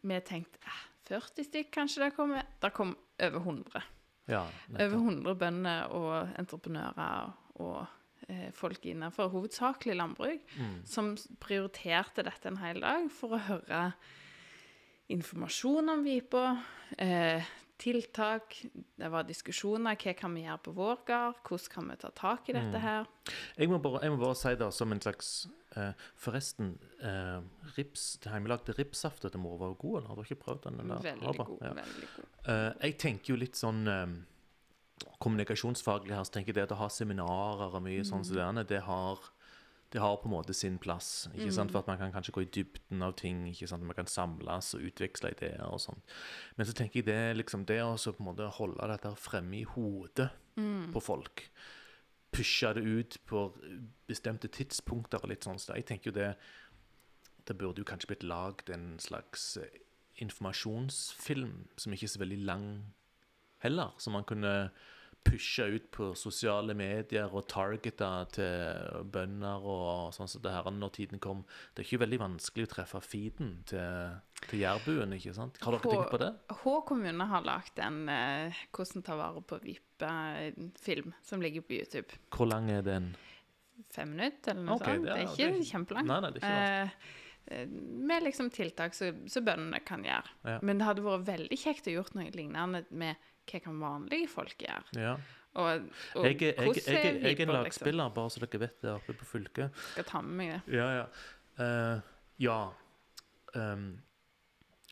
vi 0.01 0.21
tenkte 0.27 0.61
eh, 0.67 0.81
40 1.11 1.47
stykk 1.47 1.71
kanskje 1.75 2.05
det 2.05 2.11
kommer. 2.15 2.45
Det 2.61 2.71
kom 2.75 2.93
over 3.21 3.39
100. 3.39 3.81
ja, 4.27 4.41
Over 4.43 4.77
nettopp. 4.77 5.01
100 5.01 5.35
bønder 5.35 5.91
og 5.97 6.29
entreprenører 6.39 7.33
og 7.61 7.85
eh, 8.29 8.51
folk 8.53 8.85
innenfor 8.85 9.29
hovedsakelig 9.33 9.95
landbruk 9.97 10.41
Mm. 10.57 10.85
som 10.85 11.15
prioriterte 11.39 12.23
dette 12.23 12.47
en 12.47 12.57
hel 12.57 12.79
dag 12.81 13.09
for 13.11 13.35
å 13.37 13.41
høre 13.47 13.93
informasjon 15.11 15.89
om 15.89 16.03
Vipa, 16.05 16.57
eh, 16.97 17.43
tiltak, 17.81 18.59
det 19.01 19.09
var 19.11 19.25
diskusjoner, 19.27 19.97
hva 19.97 20.13
kan 20.17 20.35
vi 20.37 20.43
gjøre 20.45 20.61
på 20.67 20.73
vår 20.77 20.99
gard, 21.07 21.39
hvordan 21.47 21.71
kan 21.73 21.89
vi 21.89 21.95
ta 22.03 22.11
tak 22.15 22.49
i 22.49 22.53
dette 22.53 22.77
Mm. 22.77 22.81
her. 22.85 23.07
Jeg 23.57 23.69
må 23.69 23.79
bare, 23.81 24.01
jeg 24.05 24.11
må 24.13 24.17
bare 24.21 24.35
si 24.37 24.53
det 24.55 24.69
som 24.73 24.91
en 24.93 25.01
slags 25.01 25.47
eh, 25.75 25.93
Forresten, 26.15 26.77
eh, 27.01 27.41
rips, 27.77 28.17
det 28.21 28.31
hjemmelagde 28.33 28.73
ripssaftet 28.77 29.31
til 29.31 29.39
mor 29.41 29.57
var 29.57 29.73
god, 29.79 29.97
eller 30.01 30.07
har 30.09 30.15
du 30.15 30.21
ikke 30.27 30.43
prøvd 30.43 30.63
den? 30.67 30.79
Eller? 30.83 31.01
Veldig 31.01 31.35
god, 31.37 31.57
Ja. 31.61 31.73
veldig 31.73 32.07
god. 32.15 32.25
Eh, 32.47 32.73
jeg 32.89 32.97
tenker 32.99 33.33
jo 33.33 33.35
litt 33.39 33.55
sånn 33.55 33.87
eh, 33.87 35.07
kommunikasjonsfaglig 35.19 36.13
her, 36.15 36.23
så 36.27 36.31
tenker 36.35 36.51
jeg 36.53 36.55
det 36.59 36.63
at 36.69 36.75
å 36.75 36.81
ha 36.81 36.87
seminarer 36.91 37.73
og 37.75 37.83
mye 37.85 38.03
sånn 38.05 38.23
som 38.25 38.35
det 38.35 38.43
er, 38.45 38.63
det 38.75 38.81
har, 38.85 39.17
det 39.91 39.99
har 39.99 40.15
på 40.21 40.29
en 40.29 40.31
måte 40.31 40.53
sin 40.55 40.77
plass. 40.79 41.27
ikke 41.35 41.51
sant? 41.51 41.71
For 41.71 41.79
at 41.79 41.87
man 41.87 41.97
kan 41.99 42.13
kanskje 42.13 42.31
gå 42.31 42.41
i 42.45 42.49
dybden 42.55 43.01
av 43.03 43.13
ting, 43.19 43.41
ikke 43.49 43.67
sant? 43.67 43.83
man 43.83 43.95
kan 43.95 44.07
samles 44.07 44.73
og 44.77 44.81
utveksle 44.87 45.31
ideer 45.33 45.65
og 45.67 45.79
sånn. 45.83 45.99
Men 46.55 46.65
så 46.65 46.73
tenker 46.73 47.01
jeg 47.01 47.05
det 47.09 47.35
liksom 47.37 47.65
det 47.67 47.81
å 47.83 47.97
på 47.97 48.23
en 48.23 48.29
måte 48.29 48.47
holde 48.55 48.87
dette 48.87 49.15
fremme 49.19 49.59
i 49.59 49.63
hodet 49.63 50.29
Mm. 50.57 50.91
på 50.93 50.99
folk. 51.01 51.49
Pushe 52.31 52.73
det 52.73 52.81
ut 52.83 53.17
på 53.25 53.53
bestemte 54.07 54.47
tidspunkter 54.51 55.19
og 55.23 55.29
litt 55.29 55.43
sånn. 55.43 55.59
Så 55.59 55.75
jeg 55.75 55.85
tenker 55.85 56.11
jo 56.11 56.15
det 56.19 56.35
Det 57.47 57.57
burde 57.57 57.79
jo 57.79 57.83
kanskje 57.83 58.07
blitt 58.07 58.23
lagd 58.23 58.69
en 58.69 58.99
slags 58.99 59.57
eh, 59.57 59.79
informasjonsfilm 60.21 61.67
som 61.77 61.93
ikke 61.93 62.05
er 62.05 62.11
så 62.13 62.19
veldig 62.21 62.39
lang 62.45 62.65
heller. 63.63 63.91
Som 63.97 64.13
man 64.13 64.23
kunne 64.23 64.71
pushe 65.23 65.65
ut 65.75 65.85
på 65.93 66.09
sosiale 66.17 66.73
medier 66.77 67.29
og 67.31 67.45
targeta 67.51 68.09
til 68.33 69.05
bønder 69.13 69.65
og 69.69 70.13
sånn 70.15 70.29
som 70.31 70.41
det 70.43 70.53
her 70.53 70.69
når 70.73 70.93
tiden 70.97 71.21
kom. 71.23 71.43
Det 71.73 71.83
er 71.83 71.87
ikke 71.89 72.01
veldig 72.05 72.19
vanskelig 72.23 72.67
å 72.67 72.71
treffe 72.73 73.01
feeden 73.05 73.51
til, 73.69 74.15
til 74.47 74.63
jærbuen, 74.63 75.13
ikke 75.17 75.35
sant? 75.37 75.59
Har 75.61 75.77
dere 75.77 75.85
H 75.85 75.93
tenkt 75.93 76.13
på 76.15 76.21
det? 76.23 76.31
Hå 76.63 76.75
kommune 76.89 77.27
har 77.31 77.45
lagd 77.47 77.79
en 77.85 78.01
eh, 78.09 78.61
'Hvordan 78.73 79.05
ta 79.05 79.15
vare 79.19 79.41
på 79.45 79.61
vippe'-film 79.61 81.13
som 81.21 81.41
ligger 81.41 81.61
på 81.61 81.79
YouTube. 81.79 82.19
Hvor 82.33 82.49
lang 82.49 82.69
er 82.71 82.81
den? 82.81 83.15
Fem 83.91 84.09
minutter, 84.13 84.53
eller 84.53 84.63
noe 84.63 84.75
okay, 84.77 84.95
sånt. 84.95 85.05
det 85.05 85.11
er- 85.11 85.17
er 85.17 85.25
det 85.25 85.27
er 85.27 85.33
ikke 85.33 85.57
ikke- 85.57 85.71
kjempelangt. 85.71 86.07
Nei, 86.07 86.19
nei, 86.21 86.31
det 86.31 86.43
er 86.43 86.47
ikke. 86.47 86.91
Eh, 87.51 87.61
eh, 87.61 87.65
med 87.67 88.23
liksom 88.23 88.49
tiltak 88.49 88.93
som 88.93 89.45
bøndene 89.45 89.79
kan 89.85 90.03
gjøre. 90.03 90.29
Ja. 90.45 90.59
Men 90.61 90.77
det 90.77 90.85
hadde 90.87 91.01
vært 91.03 91.25
veldig 91.25 91.57
kjekt 91.57 91.87
å 91.87 91.93
gjort 91.95 92.15
noe 92.15 92.31
lignende 92.31 92.85
med 92.91 93.15
hva 93.51 93.61
kan 93.63 93.79
vanlige 93.81 94.27
folk 94.31 94.57
gjøre. 94.63 95.01
Ja. 95.01 95.15
Og, 95.53 95.63
og 96.15 96.25
Jeg, 96.25 96.41
jeg, 96.41 96.53
hvordan 96.55 96.75
jeg, 96.87 97.03
jeg, 97.03 97.21
jeg 97.21 97.39
er 97.39 97.41
en 97.43 97.53
lagspiller, 97.53 97.63
lagspiller, 97.63 98.09
bare 98.15 98.29
så 98.29 98.39
dere 98.39 98.59
vet 98.59 98.81
det 98.81 98.91
oppe 98.93 99.13
på 99.19 99.25
fylket. 99.25 99.67
Liksom. 99.67 99.91
Skal 99.91 100.07
ta 100.07 100.21
med 100.21 100.37
meg 100.39 100.53
det. 100.53 100.77
Ja, 100.77 100.87
ja. 100.95 101.05
Uh, 101.59 102.01
ja. 102.39 102.59
Um, 103.55 103.99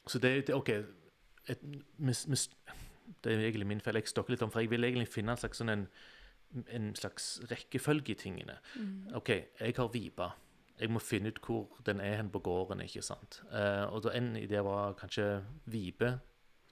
så 0.07 0.19
det, 0.19 0.49
er 0.49 0.55
OK. 0.55 0.69
Et, 1.49 1.63
mis, 1.97 2.27
mis, 2.27 2.49
det 3.23 3.33
er 3.33 3.45
egentlig 3.47 3.67
min 3.67 3.81
feil. 3.81 4.01
Jeg 4.01 4.11
stokker 4.11 4.35
litt 4.35 4.43
om, 4.43 4.51
for 4.51 4.59
jeg 4.59 4.71
vil 4.73 4.83
egentlig 4.83 5.07
finne 5.07 5.31
en 5.31 5.39
slags, 5.39 5.61
sånn 5.61 5.71
en, 5.71 5.87
en 6.67 6.91
slags 6.97 7.31
rekkefølge 7.51 8.13
i 8.13 8.19
tingene. 8.19 8.59
OK, 9.15 9.31
jeg 9.61 9.77
har 9.77 9.91
vipa. 9.93 10.33
Jeg 10.79 10.91
må 10.91 10.99
finne 11.03 11.31
ut 11.31 11.39
hvor 11.43 11.79
den 11.87 11.99
er 12.03 12.19
hen 12.19 12.31
på 12.31 12.39
gården, 12.43 12.83
ikke 12.83 13.03
sant. 13.03 13.41
Uh, 13.47 13.87
og 13.93 14.03
da 14.03 14.15
en 14.15 14.33
idé 14.39 14.59
var 14.65 14.95
kanskje 14.99 15.39
vipe, 15.71 16.17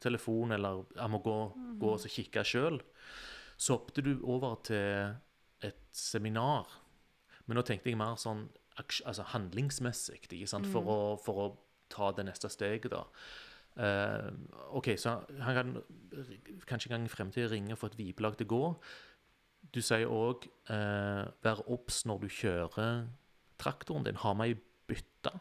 telefon, 0.03 0.53
eller 0.55 0.85
jeg 0.95 1.11
må 1.13 1.21
gå, 1.23 1.37
gå 1.81 1.93
og 1.95 2.11
kikke 2.13 2.43
sjøl. 2.45 2.79
Så 3.57 3.77
hoppet 3.77 4.05
du 4.05 4.13
over 4.23 4.59
til 4.67 5.15
et 5.65 5.79
seminar 5.91 6.67
Men 7.47 7.57
nå 7.57 7.63
tenkte 7.65 7.89
jeg 7.89 7.97
mer 7.97 8.19
sånn 8.21 8.43
altså 8.77 9.23
handlingsmessig, 9.31 10.19
ikke 10.27 10.49
sant? 10.49 10.67
For, 10.69 10.85
å, 10.85 10.97
for 11.17 11.39
å 11.41 11.45
ta 11.89 12.11
det 12.13 12.27
neste 12.27 12.49
steget, 12.51 12.91
da. 12.93 13.05
Uh, 13.77 14.33
OK, 14.77 14.91
så 14.97 15.19
han 15.41 15.57
kan 15.57 15.73
kanskje 16.65 16.89
en 16.89 16.95
gang 16.95 17.07
i 17.07 17.13
fremtiden 17.13 17.51
ringe 17.51 17.73
og 17.73 17.81
få 17.81 17.91
et 17.91 17.97
vipelag 17.97 18.37
til 18.37 18.49
å 18.49 18.53
gå. 18.53 18.61
Du 19.73 19.81
sier 19.85 20.09
òg 20.09 20.47
uh, 20.69 21.25
vær 21.45 21.61
obs 21.65 22.03
når 22.09 22.23
du 22.23 22.27
kjører 22.29 23.07
traktoren 23.61 24.05
din. 24.05 24.19
Ha 24.21 24.33
med 24.37 24.53
ei 24.53 24.59
bytte. 24.89 25.33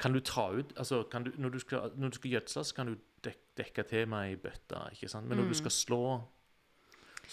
Kan 0.00 0.12
du 0.12 0.20
ta 0.20 0.50
ut 0.52 0.74
altså, 0.76 1.04
kan 1.10 1.24
du, 1.24 1.32
når, 1.38 1.54
du 1.54 1.58
skal, 1.62 1.92
når 1.96 2.12
du 2.12 2.20
skal 2.20 2.36
gjødsle, 2.36 2.64
så 2.64 2.76
kan 2.76 2.92
du 2.92 2.96
dek, 3.24 3.40
dekke 3.58 3.84
til 3.88 4.14
i 4.20 4.36
bøtta. 4.36 4.86
ikke 4.92 5.08
sant? 5.10 5.26
Men 5.28 5.38
når 5.40 5.48
du 5.52 5.58
skal 5.62 5.74
slå 5.74 6.00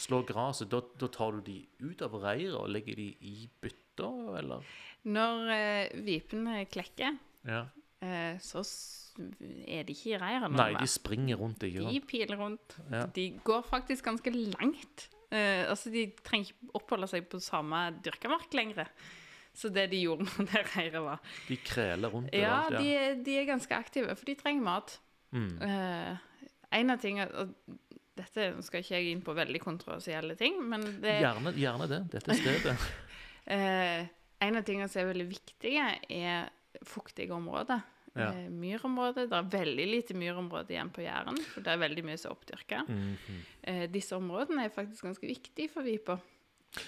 slå 0.01 0.21
gresset, 0.25 0.69
da, 0.71 0.79
da 1.01 1.07
tar 1.11 1.35
du 1.35 1.41
de 1.51 1.57
ut 1.83 2.01
av 2.05 2.13
reiret 2.23 2.55
og 2.55 2.69
legger 2.71 2.95
de 2.95 3.09
i 3.27 3.33
bytta, 3.61 4.07
eller? 4.39 4.63
Når 5.11 5.49
eh, 5.51 5.95
vipene 6.07 6.61
klekker, 6.71 7.17
Ja. 7.47 7.65
eh, 7.99 8.37
så 8.39 8.63
er 9.67 9.83
de 9.83 9.91
ikke 9.93 10.13
i 10.13 10.19
reiret. 10.21 10.53
Nei, 10.55 10.69
de 10.79 10.87
springer 10.87 11.35
rundt, 11.41 11.63
ikke 11.67 11.89
De 11.91 11.99
piler 12.07 12.39
rundt. 12.39 12.77
Ja. 12.89 13.05
De 13.11 13.25
går 13.43 13.65
faktisk 13.67 14.05
ganske 14.07 14.31
langt. 14.31 15.09
Eh, 15.31 15.67
altså, 15.69 15.91
De 15.91 16.05
trenger 16.23 16.53
ikke 16.53 16.71
oppholde 16.79 17.07
seg 17.11 17.27
på 17.31 17.39
samme 17.43 17.89
dyrkamark 18.03 18.53
lenger. 18.55 18.87
Så 19.53 19.67
det 19.67 19.89
de 19.91 19.99
gjorde 20.05 20.23
når 20.39 20.47
det 20.53 20.61
reiret 20.77 21.03
var 21.03 21.19
De 21.49 21.57
kreler 21.59 22.07
rundt 22.13 22.31
Ja, 22.33 22.61
ja. 22.71 22.79
de, 22.79 23.23
de 23.25 23.33
er 23.41 23.49
ganske 23.51 23.75
aktive, 23.75 24.15
for 24.15 24.23
de 24.25 24.35
trenger 24.39 24.63
mat. 24.63 24.99
Mm. 25.31 25.51
Eh, 25.63 26.47
en 26.79 26.93
av 26.93 27.01
tingene 27.01 27.31
og 27.39 27.55
Dette 28.21 28.49
skal 28.67 28.83
ikke 28.83 28.97
jeg 28.99 29.13
inn 29.13 29.21
på 29.23 29.33
veldig 29.33 29.59
kontroversielle 29.63 30.35
ting, 30.37 30.57
men 30.67 30.83
det, 31.01 31.13
Gjerne, 31.23 31.53
gjerne 31.57 31.87
det. 31.89 31.99
Dette 32.11 32.35
stedet. 32.37 32.73
eh, 33.55 34.03
en 34.43 34.59
av 34.59 34.65
tingene 34.67 34.89
som 34.91 35.01
er 35.01 35.07
veldig 35.13 35.27
viktige, 35.29 35.85
er 36.11 36.51
fuktige 36.85 37.33
områder. 37.33 37.81
Ja. 38.13 38.27
Eh, 38.33 38.49
myrområder. 38.51 39.29
Det 39.31 39.37
er 39.39 39.49
veldig 39.55 39.87
lite 39.87 40.17
myrområder 40.19 40.75
igjen 40.75 40.91
på 40.93 41.05
Jæren, 41.05 41.39
for 41.53 41.63
det 41.63 41.71
er 41.71 41.81
veldig 41.81 42.03
mye 42.09 42.19
som 42.19 42.31
er 42.31 42.35
oppdyrka. 42.35 42.83
Mhm. 42.87 43.41
Eh, 43.63 43.87
disse 43.91 44.15
områdene 44.17 44.67
er 44.67 44.75
faktisk 44.75 45.07
ganske 45.07 45.27
viktige 45.27 45.71
for 45.71 45.87
vipa. 45.87 46.19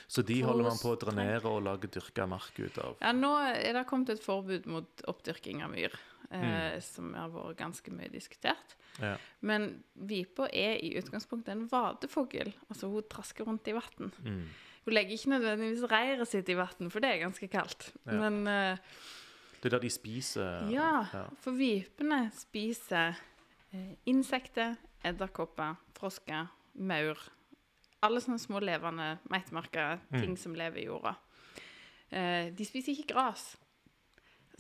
Så 0.08 0.24
de 0.24 0.40
For 0.40 0.52
holder 0.52 0.70
man 0.70 0.80
på 0.80 0.94
å 0.94 1.00
drenere 1.00 1.50
og 1.50 1.64
lage 1.64 1.90
dyrka 1.92 2.28
mark 2.28 2.56
ut 2.60 2.78
av. 2.80 2.96
Ja, 3.02 3.12
nå 3.12 3.34
er 3.52 3.74
det 3.76 3.88
kommet 3.88 4.14
et 4.14 4.24
forbud 4.24 4.68
mot 4.72 5.04
oppdyrking 5.12 5.64
av 5.64 5.74
myr, 5.74 5.96
eh, 6.34 6.74
Mm. 6.76 6.82
som 6.82 7.14
har 7.14 7.30
vært 7.30 7.58
ganske 7.58 7.92
mye 7.94 8.10
diskutert. 8.12 8.76
Ja. 9.00 9.16
Men 9.42 9.84
vipa 9.96 10.48
er 10.54 10.78
i 10.82 10.96
utgangspunktet 11.00 11.50
en 11.54 11.68
vadefugl. 11.70 12.54
Altså, 12.70 12.88
hun 12.90 13.04
trasker 13.10 13.46
rundt 13.46 13.68
i 13.68 13.74
vann. 13.74 14.12
Mm. 14.24 14.48
Hun 14.86 14.94
legger 14.94 15.14
ikke 15.16 15.30
nødvendigvis 15.32 15.86
reiret 15.92 16.28
sitt 16.28 16.50
i 16.50 16.54
vann, 16.60 16.90
for 16.92 17.00
det 17.00 17.10
er 17.14 17.22
ganske 17.26 17.48
kaldt. 17.50 17.92
Ja. 18.06 18.12
Men 18.20 18.48
eh, 18.48 18.78
Det 19.62 19.66
er 19.72 19.78
der 19.78 19.80
de 19.86 19.90
spiser 19.90 20.68
ja, 20.70 21.06
ja. 21.14 21.24
for 21.40 21.52
vipene 21.56 22.32
spiser 22.36 23.16
eh, 23.74 23.94
insekter, 24.06 24.76
edderkopper, 25.06 25.76
frosker, 25.98 26.48
maur. 26.76 27.18
Alle 28.04 28.20
sånne 28.20 28.40
små 28.40 28.60
levende 28.60 29.20
meitemarker, 29.32 30.00
Mm. 30.12 30.20
ting 30.20 30.38
som 30.38 30.54
lever 30.54 30.82
i 30.82 30.86
jorda. 30.90 31.16
Eh, 32.12 32.50
de 32.52 32.66
spiser 32.66 32.92
ikke 32.92 33.14
gras. 33.14 33.56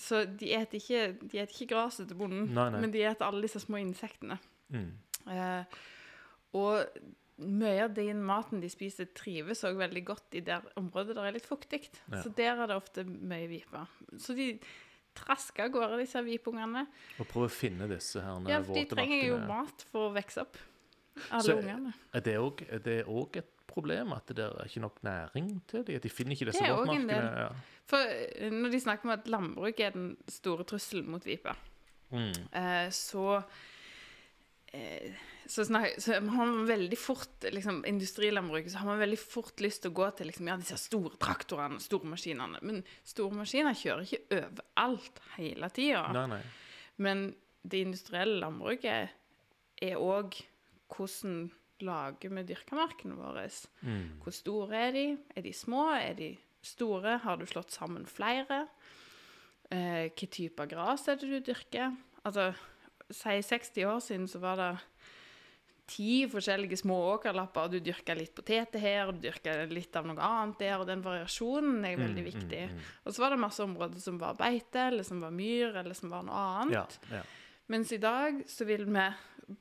Så 0.04 0.24
de 0.40 0.52
eter 0.58 0.80
ikke, 0.82 1.02
de 1.22 1.40
eter 1.40 1.54
ikke 1.56 1.70
graset 1.76 2.10
til 2.10 2.18
bonden, 2.20 2.48
Nei, 2.52 2.70
nei. 2.74 2.80
men 2.84 2.92
de 2.92 3.04
eter 3.08 3.24
alle 3.28 3.44
disse 3.46 3.62
små 3.64 3.80
insektene. 3.80 4.36
Mm. 4.74 4.90
Eh, 5.32 5.78
og 6.60 6.86
mye 7.44 7.86
av 7.86 7.94
den 7.96 8.20
maten 8.26 8.62
de 8.62 8.70
spiser, 8.70 9.08
trives 9.16 9.64
òg 9.66 9.78
veldig 9.80 10.04
godt 10.06 10.36
i 10.38 10.44
der 10.46 10.66
området 10.80 11.16
der 11.18 11.30
er 11.30 11.36
litt 11.38 11.48
fuktig. 11.50 11.86
Ja. 12.12 12.20
Så 12.22 12.34
der 12.38 12.58
er 12.58 12.70
det 12.70 12.76
ofte 12.78 13.06
mye 13.08 13.48
vipe. 13.50 13.86
Så 14.22 14.36
de 14.38 14.52
trasker 15.18 15.68
av 15.68 15.74
gårde, 15.76 16.02
disse 16.02 16.22
vipungene. 16.26 16.86
Og 17.22 17.28
prøver 17.30 17.50
å 17.50 17.54
finne 17.54 17.88
disse 17.92 18.22
her 18.22 18.50
Ja, 18.50 18.62
for 18.66 18.74
de 18.78 18.86
trenger 18.90 19.28
jo 19.28 19.40
mat 19.48 19.86
for 19.92 20.10
å 20.10 20.14
vokse 20.16 20.42
opp. 20.46 20.58
Alle 21.30 21.44
Så- 21.46 21.58
ungene. 21.62 21.94
Er 22.14 22.20
det 22.26 23.06
òg 23.06 23.38
et 23.38 23.63
problem 23.74 24.14
at 24.16 24.30
det 24.32 24.46
er 24.46 24.70
ikke 24.70 24.84
nok 24.86 25.02
næring 25.04 25.52
til 25.68 25.84
dem? 25.88 25.98
At 26.00 26.06
de 26.06 26.12
finner 26.14 26.38
ikke 26.38 26.48
disse 26.52 26.64
våtmarkene? 26.70 27.20
Ja. 27.44 27.50
For 27.90 27.98
eh, 28.14 28.50
når 28.54 28.72
de 28.74 28.80
snakker 28.86 29.10
om 29.10 29.16
at 29.18 29.28
landbruk 29.28 29.80
er 29.84 29.96
den 29.98 30.12
store 30.32 30.64
trusselen 30.70 31.10
mot 31.12 31.26
vipe, 31.26 31.56
Mm. 32.14 32.30
eh, 32.54 32.90
så 32.94 33.42
eh, 34.74 35.14
så, 35.48 35.66
snak, 35.66 35.96
så 35.98 36.14
har 36.14 36.46
man 36.46 36.66
veldig 36.68 36.98
fort 36.98 37.48
liksom, 37.52 37.82
Industrilandbruket 37.90 38.72
så 38.72 38.78
har 38.84 38.86
man 38.92 39.00
veldig 39.02 39.18
fort 39.20 39.60
lyst 39.62 39.82
til 39.84 39.92
å 39.92 39.98
gå 39.98 40.08
til 40.18 40.30
liksom, 40.30 40.48
ja, 40.48 40.56
disse 40.62 40.78
store 40.80 41.18
traktorene, 41.20 41.82
store 41.84 42.08
maskinene. 42.14 42.62
Men 42.64 42.84
store 43.04 43.36
maskiner 43.42 43.76
kjører 43.76 44.06
ikke 44.08 44.40
overalt 44.40 45.20
hele 45.40 45.70
tida. 45.76 46.06
Men 47.04 47.26
det 47.64 47.82
industrielle 47.88 48.40
landbruket 48.40 49.12
er 49.84 50.00
òg 50.00 50.38
hvordan 50.94 51.50
lager 51.84 52.30
vi 52.34 52.44
dyrkamarkene 52.54 53.16
våre. 53.20 53.46
Mm. 53.84 54.20
Hvor 54.24 54.36
store 54.36 54.80
er 54.88 54.92
de? 54.96 55.06
Er 55.36 55.42
de 55.46 55.54
små? 55.54 55.86
Er 55.96 56.14
de 56.18 56.32
store? 56.64 57.18
Har 57.24 57.38
du 57.38 57.46
slått 57.50 57.72
sammen 57.76 58.06
flere? 58.10 58.64
Eh, 59.72 60.10
hva 60.14 60.28
type 60.30 60.68
gras 60.70 61.08
er 61.10 61.16
det 61.22 61.30
du 61.30 61.52
dyrker? 61.52 61.96
Altså, 62.26 62.52
si 63.10 63.38
60 63.42 63.86
år 63.90 64.00
siden 64.06 64.28
så 64.32 64.40
var 64.44 64.56
det 64.62 64.72
ti 65.94 66.24
forskjellige 66.32 66.78
små 66.80 66.96
åkerlapper, 67.18 67.66
og 67.68 67.74
du 67.74 67.80
dyrka 67.84 68.16
litt 68.16 68.32
poteter 68.34 68.80
her, 68.80 69.10
og 69.10 69.18
du 69.18 69.26
dyrka 69.28 69.58
litt 69.68 69.94
av 70.00 70.06
noe 70.08 70.16
annet 70.24 70.62
der, 70.62 70.78
og 70.80 70.88
den 70.88 71.02
variasjonen 71.04 71.84
er 71.86 71.98
veldig 72.00 72.24
Mm, 72.24 72.30
viktig. 72.32 72.62
mm, 72.70 72.78
mm. 72.78 72.92
Og 73.06 73.14
så 73.14 73.20
var 73.26 73.30
det 73.34 73.40
masse 73.44 73.60
områder 73.66 74.00
som 74.00 74.18
var 74.18 74.34
beite, 74.40 74.88
eller 74.88 75.04
som 75.04 75.20
var 75.22 75.32
myr, 75.36 75.76
eller 75.76 75.94
som 75.94 76.10
var 76.10 76.24
noe 76.24 76.34
annet. 76.64 77.00
Ja, 77.12 77.18
ja. 77.18 77.24
Mens 77.72 77.92
i 77.92 77.98
dag 77.98 78.44
så 78.48 78.66
vil 78.66 78.86
vi, 78.86 79.06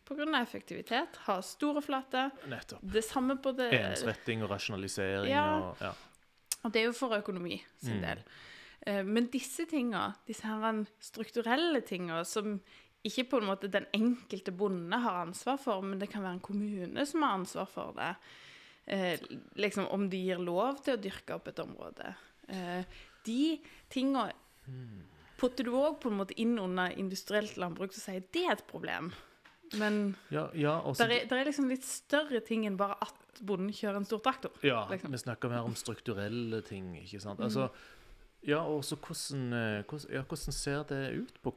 pga. 0.05 0.40
effektivitet, 0.42 1.16
ha 1.26 1.40
store 1.42 1.82
flater. 1.82 2.30
Nettopp. 2.48 2.80
Det 2.82 3.05
samme 3.05 3.36
på 3.42 3.53
det 3.57 3.72
Ensretting 3.72 4.42
og 4.42 4.50
rasjonalisering 4.50 5.30
Ja. 5.30 5.44
og 5.59 5.76
ja. 5.80 5.92
Og 6.64 6.72
det 6.72 6.80
er 6.82 6.84
jo 6.86 6.92
for 6.92 7.14
økonomi 7.16 7.61
sin 7.82 7.96
Mm. 7.96 8.03
del. 8.03 8.22
Eh, 8.86 9.03
Men 9.05 9.26
disse 9.26 9.66
tinga, 9.66 10.12
disse 10.26 10.42
her 10.42 10.84
strukturelle 11.00 11.80
tinga, 11.80 12.24
som 12.24 12.61
ikke 13.05 13.24
på 13.30 13.36
en 13.40 13.46
måte 13.48 13.68
den 13.70 13.86
enkelte 13.92 14.53
bonde 14.53 14.96
har 15.00 15.26
ansvar 15.26 15.57
for, 15.59 15.80
men 15.80 15.98
det 15.98 16.09
kan 16.11 16.22
være 16.22 16.32
en 16.34 16.40
kommune 16.40 17.07
som 17.07 17.22
har 17.22 17.34
ansvar 17.38 17.66
for 17.68 17.92
det. 17.92 18.16
Eh, 18.86 19.18
liksom 19.57 19.86
om 19.90 20.09
de 20.11 20.16
gir 20.16 20.38
lov 20.38 20.82
til 20.84 20.96
å 20.96 21.00
dyrke 21.03 21.34
opp 21.34 21.48
et 21.48 21.59
område. 21.59 22.14
Eh, 22.48 22.84
de 23.24 23.61
tinga 23.90 24.32
putter 25.43 25.66
du 25.66 25.74
òg 25.74 25.99
på 26.03 26.12
en 26.12 26.20
måte 26.20 26.36
inn 26.40 26.55
under 26.62 26.95
industrielt 26.99 27.59
landbruk, 27.61 27.95
så 27.95 28.07
sier 28.07 28.26
det 28.34 28.47
er 28.47 28.57
et 28.57 28.66
problem. 28.68 29.11
Men 29.80 30.14
Ja, 30.28 30.51
ja, 30.55 30.76
det 30.99 31.09
er, 31.09 31.32
er 31.32 31.49
liksom 31.49 31.70
litt 31.70 31.86
større 31.86 32.43
ting 32.45 32.66
enn 32.68 32.76
bare 32.80 32.99
at 33.03 33.40
bonden 33.40 33.72
kjører 33.74 34.03
en 34.03 34.07
stor 34.09 34.20
traktor. 34.24 34.55
Ja, 34.66 34.84
liksom. 34.90 35.14
vi 35.14 35.22
snakker 35.22 35.53
mer 35.53 35.66
om 35.66 35.74
strukturelle 35.78 36.61
ting, 36.66 36.93
ikke 37.01 37.22
sant. 37.24 37.40
Altså, 37.40 37.70
ja, 38.45 38.61
og 38.66 38.84
så 38.84 38.99
hvordan, 38.99 39.49
eh, 39.57 39.80
hvordan, 39.86 40.12
ja, 40.12 40.22
hvordan 40.28 40.57
ser 40.59 40.84
det 40.90 41.03
ut 41.22 41.43
på 41.43 41.55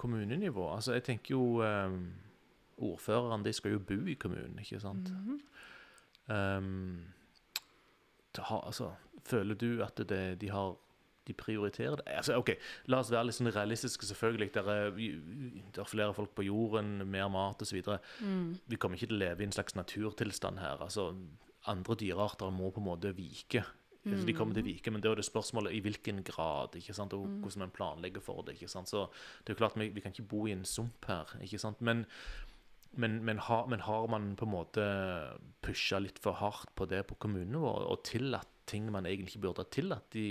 kommunenivå? 0.00 0.66
Altså, 0.74 0.96
jeg 0.96 1.04
tenker 1.10 1.34
jo 1.36 1.62
um, 1.62 2.04
Ordførerne 2.82 3.44
de 3.44 3.52
skal 3.52 3.76
jo 3.76 3.82
bo 3.84 3.98
i 4.08 4.14
kommunen, 4.18 4.58
ikke 4.58 4.80
sant. 4.80 5.10
Mhm. 5.12 5.40
Um, 6.32 7.04
det 8.32 8.44
altså, 8.48 8.94
føler 9.28 9.54
du 9.54 9.82
at 9.84 10.00
det, 10.08 10.40
de 10.40 10.48
har 10.50 10.72
de 11.28 11.36
prioriterer 11.38 12.00
det? 12.00 12.06
Altså, 12.10 12.38
ok, 12.40 12.54
La 12.90 13.02
oss 13.02 13.12
være 13.12 13.28
litt 13.28 13.38
sånn 13.38 13.52
realistiske, 13.54 14.08
selvfølgelig. 14.10 14.50
Det 14.54 14.62
er, 14.62 14.96
er 15.82 15.88
flere 15.88 16.14
folk 16.16 16.34
på 16.36 16.46
jorden, 16.48 16.96
mer 17.10 17.30
mat 17.32 17.62
osv. 17.62 17.82
Mm. 18.20 18.48
Vi 18.66 18.80
kommer 18.80 18.98
ikke 18.98 19.12
til 19.12 19.20
å 19.20 19.22
leve 19.24 19.44
i 19.44 19.48
en 19.48 19.54
slags 19.54 19.78
naturtilstand 19.78 20.62
her. 20.62 20.82
altså 20.82 21.12
Andre 21.70 21.94
dyrearter 21.94 22.50
må 22.50 22.72
på 22.74 22.82
en 22.82 22.90
måte 22.90 23.14
vike. 23.14 23.62
Altså, 24.02 24.26
de 24.26 24.34
kommer 24.34 24.56
til 24.56 24.64
å 24.64 24.66
vike, 24.66 24.90
Men 24.90 25.02
det 25.02 25.10
er 25.10 25.20
det 25.20 25.26
spørsmålet 25.28 25.76
i 25.76 25.82
hvilken 25.84 26.24
grad, 26.26 26.74
ikke 26.74 26.94
sant? 26.96 27.12
og 27.14 27.26
hvordan 27.26 27.66
man 27.66 27.74
planlegger 27.74 28.20
for 28.24 28.42
det. 28.42 28.56
ikke 28.56 28.70
sant? 28.70 28.90
Så 28.90 29.06
det 29.44 29.52
er 29.52 29.54
jo 29.54 29.60
klart, 29.62 29.78
Vi, 29.78 29.88
vi 29.94 30.00
kan 30.00 30.10
ikke 30.10 30.26
bo 30.28 30.46
i 30.46 30.52
en 30.56 30.64
sump 30.64 31.06
her. 31.06 31.30
ikke 31.40 31.58
sant? 31.58 31.80
Men, 31.80 32.06
men, 32.92 33.22
men, 33.24 33.38
har, 33.38 33.66
men 33.66 33.80
har 33.80 34.08
man 34.10 34.34
på 34.36 34.44
en 34.44 34.52
måte 34.52 34.86
pusha 35.62 36.00
litt 36.02 36.18
for 36.18 36.32
hardt 36.32 36.74
på 36.74 36.86
det 36.90 37.06
på 37.06 37.14
kommunenivå, 37.14 37.70
og 37.88 38.02
tillatt 38.04 38.51
ting 38.66 38.86
man 38.92 39.06
egentlig 39.06 39.34
ikke 39.34 39.44
burde 39.46 39.64
ha 39.64 39.70
tillatt 39.72 40.10
de, 40.14 40.26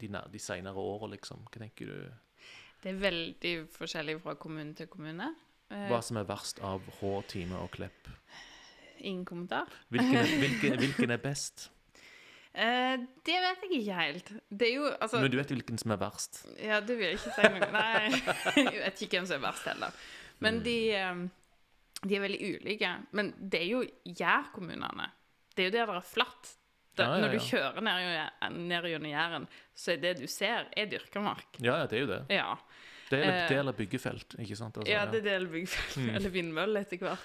de, 0.00 0.08
de 0.32 0.40
senere 0.42 0.80
åra, 0.82 1.10
liksom? 1.14 1.44
Hva 1.48 1.62
tenker 1.62 1.90
du? 1.92 2.44
Det 2.82 2.92
er 2.92 3.00
veldig 3.02 3.54
forskjellig 3.74 4.18
fra 4.22 4.34
kommune 4.38 4.74
til 4.78 4.86
kommune. 4.90 5.32
Eh, 5.70 5.88
Hva 5.90 5.98
som 6.04 6.20
er 6.20 6.28
verst 6.28 6.60
av 6.64 6.84
hår, 7.00 7.24
Time 7.32 7.58
og 7.62 7.72
Klepp? 7.74 8.12
ingen 8.98 9.24
kommentar. 9.24 9.68
Hvilken 9.94 10.24
hvilken, 10.42 10.78
hvilken 10.80 11.12
er 11.14 11.20
best? 11.22 11.68
Eh, 12.58 12.96
det 13.26 13.36
vet 13.44 13.60
jeg 13.62 13.80
ikke 13.82 13.98
helt. 13.98 14.32
Det 14.50 14.70
er 14.70 14.74
jo 14.74 14.86
altså 14.90 15.20
Men 15.22 15.30
du 15.30 15.36
vet 15.38 15.52
hvilken 15.54 15.78
som 15.78 15.94
er 15.94 16.00
verst? 16.00 16.40
Ja, 16.58 16.80
det 16.82 16.96
vil 16.98 17.14
ikke 17.14 17.34
si 17.36 17.50
noe 17.54 17.68
Nei, 17.74 18.08
jeg 18.56 18.80
vet 18.80 19.02
ikke 19.04 19.20
hvem 19.20 19.28
som 19.30 19.38
er 19.38 19.44
verst 19.44 19.68
heller. 19.70 20.00
Men 20.42 20.58
de, 20.64 20.76
eh, 20.98 21.22
de 22.02 22.16
er 22.18 22.24
veldig 22.24 22.40
ulike. 22.56 22.92
Men 23.18 23.32
det 23.38 23.62
er 23.62 23.70
jo 23.70 23.84
jærkommunene. 24.18 25.10
Det 25.54 25.64
er 25.64 25.70
jo 25.70 25.76
der 25.76 25.92
det 25.92 26.00
er 26.00 26.08
flatt. 26.10 26.52
Det, 26.98 27.06
Ja, 27.06 27.14
ja, 27.14 27.22
Når 27.24 27.32
du 27.32 27.38
kjører 27.46 27.80
ned, 27.86 28.02
gjennom- 28.02 28.90
gjennom 28.92 29.10
Jæren, 29.12 29.46
så 29.78 29.92
er 29.94 30.00
det 30.02 30.12
du 30.20 30.26
ser, 30.26 30.66
er 30.76 30.86
dyrka. 30.90 31.22
Ja, 31.62 31.78
ja, 31.78 31.86
det 31.86 31.96
er 31.98 32.04
jo 32.04 32.10
det. 32.10 32.20
Ja. 32.34 32.56
Det 33.08 33.22
er, 33.24 33.48
del 33.48 33.68
av 33.70 33.72
er 33.72 33.78
byggefelt, 33.78 34.34
ikke 34.42 34.56
sant? 34.58 34.76
Altså, 34.76 34.90
ja, 34.92 35.06
det 35.08 35.22
er 35.22 35.28
del 35.38 35.46
byggfelt, 35.48 35.96
Mm. 35.96 36.10
eller 36.16 36.30
vindmølle 36.34 36.80
etter 36.84 36.98
hvert. 36.98 37.18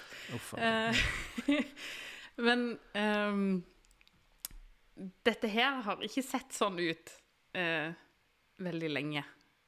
Eh, 0.56 1.02
men 2.46 2.78
um, 2.94 3.64
dette 5.26 5.50
her 5.50 5.82
har 5.84 6.02
ikke 6.06 6.22
sett 6.24 6.54
sånn 6.54 6.78
ut 6.80 7.12
uh, 7.58 7.90
veldig 8.62 8.90
lenge. 8.94 9.24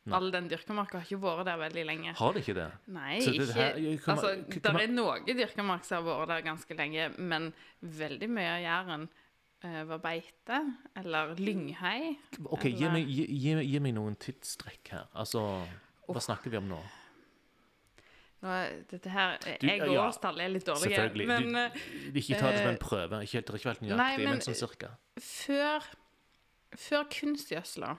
Nei. 0.07 0.15
All 0.15 0.31
den 0.31 0.47
dyrkamarka 0.49 1.01
har 1.01 1.05
ikke 1.09 1.19
vært 1.19 1.45
der 1.49 1.59
veldig 1.59 1.85
lenge. 1.89 2.13
Har 2.15 2.33
det 2.37 2.45
ikke 2.45 2.55
det? 2.55 2.67
Nei, 2.95 3.19
det 3.19 3.33
ikke 3.35 3.55
her- 3.59 3.81
man- 4.07 4.17
Altså, 4.17 4.61
der 4.63 4.81
er 4.85 4.87
noe 4.93 5.17
dyrkamark 5.27 5.85
som 5.85 6.05
har 6.07 6.21
vært 6.21 6.29
der 6.31 6.43
ganske 6.47 6.77
lenge, 6.79 7.19
men 7.19 7.53
veldig 7.83 8.29
mye 8.31 8.53
av 8.55 8.63
Jæren 8.63 9.09
var 9.89 9.99
beite, 10.05 10.61
eller 10.97 11.35
lynghei. 11.41 12.15
OK, 12.45 12.69
gi 12.71 12.89
meg, 12.93 13.09
gi, 13.11 13.27
gi, 13.31 13.57
gi 13.71 13.81
meg 13.83 13.95
noen 13.97 14.17
tidstrekk 14.21 14.93
her. 14.95 15.09
Altså, 15.19 15.43
hva 16.07 16.23
snakker 16.23 16.53
vi 16.55 16.61
om 16.61 16.71
nå? 16.71 16.81
Nå, 18.45 18.57
dette 18.91 19.11
her 19.11 19.39
Jeg 19.65 19.81
og 19.81 19.95
ja, 19.95 20.03
årstall 20.07 20.43
er 20.45 20.51
litt 20.53 20.67
dårlige, 20.69 20.93
Selvfølgelig. 20.93 21.27
men 21.31 21.47
du, 21.73 22.11
du, 22.13 22.19
ikke 22.21 22.37
ta 22.39 22.51
det 22.53 22.59
som 22.61 22.69
en 22.69 22.77
eh, 22.77 22.83
prøve. 22.83 23.21
Ikke 23.25 23.39
helt, 23.39 23.47
det 23.47 23.55
er 23.55 23.63
ikke 23.63 23.71
helt 23.73 23.87
nei, 23.87 23.89
nøyaktig, 23.97 24.25
men, 24.27 24.35
men- 24.37 24.45
sånn 24.45 24.59
cirka. 24.61 24.91
før, 25.25 25.89
før 26.77 27.09
kunstgjødsla 27.17 27.95